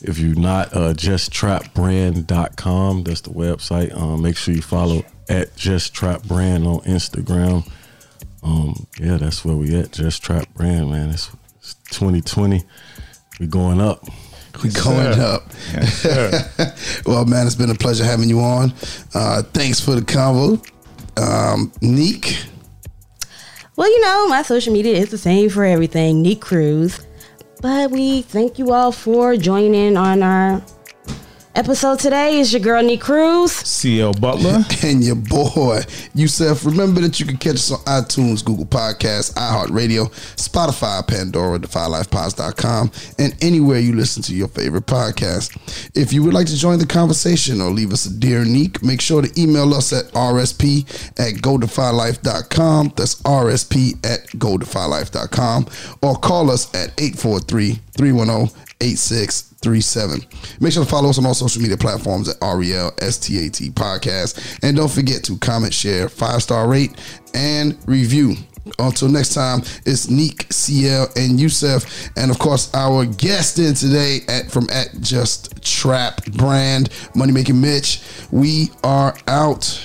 if 0.03 0.19
you're 0.19 0.35
not 0.35 0.75
uh, 0.75 0.93
justtrapbrand.com, 0.95 3.05
that's 3.05 3.21
the 3.23 3.31
website. 3.31 3.97
Um, 3.97 4.21
make 4.23 4.37
sure 4.37 4.55
you 4.55 4.63
follow 4.63 5.05
at 5.29 5.57
Just 5.57 5.95
Trap 5.95 6.23
Brand 6.25 6.67
on 6.67 6.81
Instagram. 6.81 7.67
Um, 8.43 8.87
yeah, 8.99 9.17
that's 9.17 9.45
where 9.45 9.57
we 9.57 9.75
at. 9.79 9.93
Just 9.93 10.23
Trap 10.23 10.53
Brand, 10.55 10.91
man. 10.91 11.11
It's 11.11 11.31
2020. 11.91 12.63
We're 13.39 13.47
going 13.47 13.81
up. 13.81 14.05
We're 14.63 14.73
going 14.73 15.19
up. 15.21 15.45
well, 17.07 17.25
man, 17.25 17.47
it's 17.47 17.55
been 17.55 17.71
a 17.71 17.75
pleasure 17.75 18.05
having 18.05 18.29
you 18.29 18.41
on. 18.41 18.73
Uh, 19.15 19.43
thanks 19.43 19.81
for 19.81 19.95
the 19.95 20.03
convo. 20.03 20.63
Um, 21.19 21.73
Neek. 21.81 22.45
Well, 23.77 23.89
you 23.89 24.01
know, 24.03 24.29
my 24.29 24.43
social 24.43 24.73
media 24.73 24.97
is 24.97 25.11
the 25.11 25.19
same 25.19 25.49
for 25.49 25.65
everything. 25.65 26.21
Neek 26.21 26.41
Cruz. 26.41 27.01
But 27.63 27.91
we 27.91 28.23
thank 28.23 28.59
you 28.59 28.73
all 28.73 28.93
for 28.93 29.37
joining 29.37 29.97
on 29.97 30.23
our 30.23 30.63
episode 31.55 31.99
today. 31.99 32.39
is 32.39 32.53
your 32.53 32.61
girl, 32.61 32.83
Neek 32.83 33.01
Cruz. 33.01 33.53
CL 33.53 34.15
Butler. 34.15 34.65
and 34.83 35.03
your 35.03 35.17
boy 35.17 35.81
Yusef. 36.15 36.65
Remember 36.65 37.01
that 37.01 37.19
you 37.19 37.27
can 37.27 37.37
catch 37.37 37.55
us 37.55 37.73
on 37.73 37.79
iTunes, 37.81 38.45
Google 38.45 38.67
Podcasts, 38.67 39.33
iHeartRadio, 39.35 40.11
Spotify, 40.37 41.07
Pandora, 41.07 41.59
DefyLifePods.com, 41.59 42.91
and 43.19 43.37
anywhere 43.43 43.79
you 43.79 43.95
listen 43.95 44.23
to 44.25 44.35
your 44.35 44.49
favorite 44.49 44.87
podcast. 44.87 45.57
If 45.95 46.13
you 46.13 46.23
would 46.25 46.35
like 46.35 46.47
to 46.47 46.57
join 46.57 46.79
the 46.79 46.87
conversation 46.87 47.61
or 47.61 47.71
leave 47.71 47.93
us 47.93 48.07
a 48.07 48.13
dear 48.13 48.45
Neek, 48.45 48.83
make 48.83 49.01
sure 49.01 49.23
to 49.23 49.41
email 49.41 49.75
us 49.75 49.93
at 49.93 50.07
rsp 50.13 50.83
at 51.19 51.41
godefylife.com. 51.41 52.93
That's 52.97 53.21
rsp 53.23 54.07
at 54.07 54.27
godefylife.com 54.29 55.67
or 56.03 56.17
call 56.17 56.51
us 56.51 56.73
at 56.75 56.93
843 57.01 57.81
310 57.97 59.50
8637. 59.63 60.61
Make 60.61 60.73
sure 60.73 60.85
to 60.85 60.91
follow 60.91 61.11
us 61.11 61.19
on 61.19 61.27
all 61.27 61.35
social 61.35 61.61
media 61.61 61.77
platforms 61.77 62.29
at 62.29 62.37
REL 62.41 62.93
STAT 62.99 63.75
Podcast. 63.75 64.59
And 64.63 64.77
don't 64.77 64.91
forget 64.91 65.23
to 65.25 65.37
comment, 65.39 65.75
share, 65.75 66.09
five 66.09 66.43
star 66.43 66.67
rate, 66.67 66.97
and 67.35 67.77
review. 67.87 68.37
Until 68.79 69.09
next 69.09 69.35
time, 69.35 69.61
it's 69.85 70.09
Neek, 70.09 70.47
CL, 70.51 71.09
and 71.17 71.39
Yusef. 71.39 72.11
And 72.17 72.31
of 72.31 72.39
course, 72.39 72.73
our 72.75 73.05
guest 73.05 73.59
in 73.59 73.75
today 73.75 74.21
at 74.29 74.51
from 74.51 74.67
at 74.71 74.99
Just 75.01 75.63
Trap 75.63 76.25
Brand, 76.33 76.89
Money 77.15 77.33
Making 77.33 77.61
Mitch. 77.61 78.01
We 78.31 78.71
are 78.83 79.15
out. 79.27 79.79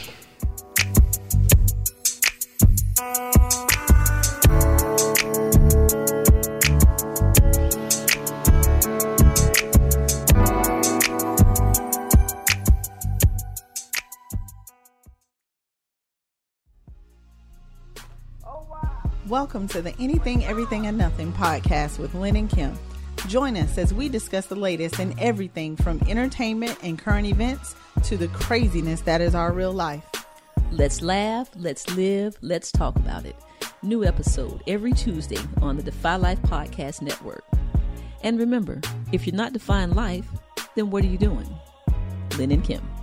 Welcome 19.29 19.67
to 19.69 19.81
the 19.81 19.91
Anything, 19.97 20.45
Everything, 20.45 20.85
and 20.85 20.99
Nothing 20.99 21.33
podcast 21.33 21.97
with 21.97 22.13
Lynn 22.13 22.35
and 22.35 22.47
Kim. 22.47 22.77
Join 23.27 23.57
us 23.57 23.75
as 23.79 23.91
we 23.91 24.07
discuss 24.07 24.45
the 24.45 24.55
latest 24.55 24.99
in 24.99 25.19
everything 25.19 25.75
from 25.77 25.99
entertainment 26.07 26.77
and 26.83 26.99
current 26.99 27.25
events 27.25 27.73
to 28.03 28.17
the 28.17 28.27
craziness 28.27 29.01
that 29.01 29.21
is 29.21 29.33
our 29.33 29.51
real 29.51 29.73
life. 29.73 30.03
Let's 30.71 31.01
laugh, 31.01 31.49
let's 31.55 31.89
live, 31.95 32.37
let's 32.41 32.71
talk 32.71 32.97
about 32.97 33.25
it. 33.25 33.35
New 33.81 34.03
episode 34.05 34.61
every 34.67 34.93
Tuesday 34.93 35.39
on 35.59 35.77
the 35.77 35.81
Defy 35.81 36.17
Life 36.17 36.43
Podcast 36.43 37.01
Network. 37.01 37.43
And 38.21 38.37
remember, 38.37 38.79
if 39.11 39.25
you're 39.25 39.35
not 39.35 39.53
defying 39.53 39.95
life, 39.95 40.27
then 40.75 40.91
what 40.91 41.03
are 41.03 41.07
you 41.07 41.17
doing? 41.17 41.49
Lynn 42.37 42.51
and 42.51 42.63
Kim. 42.63 42.94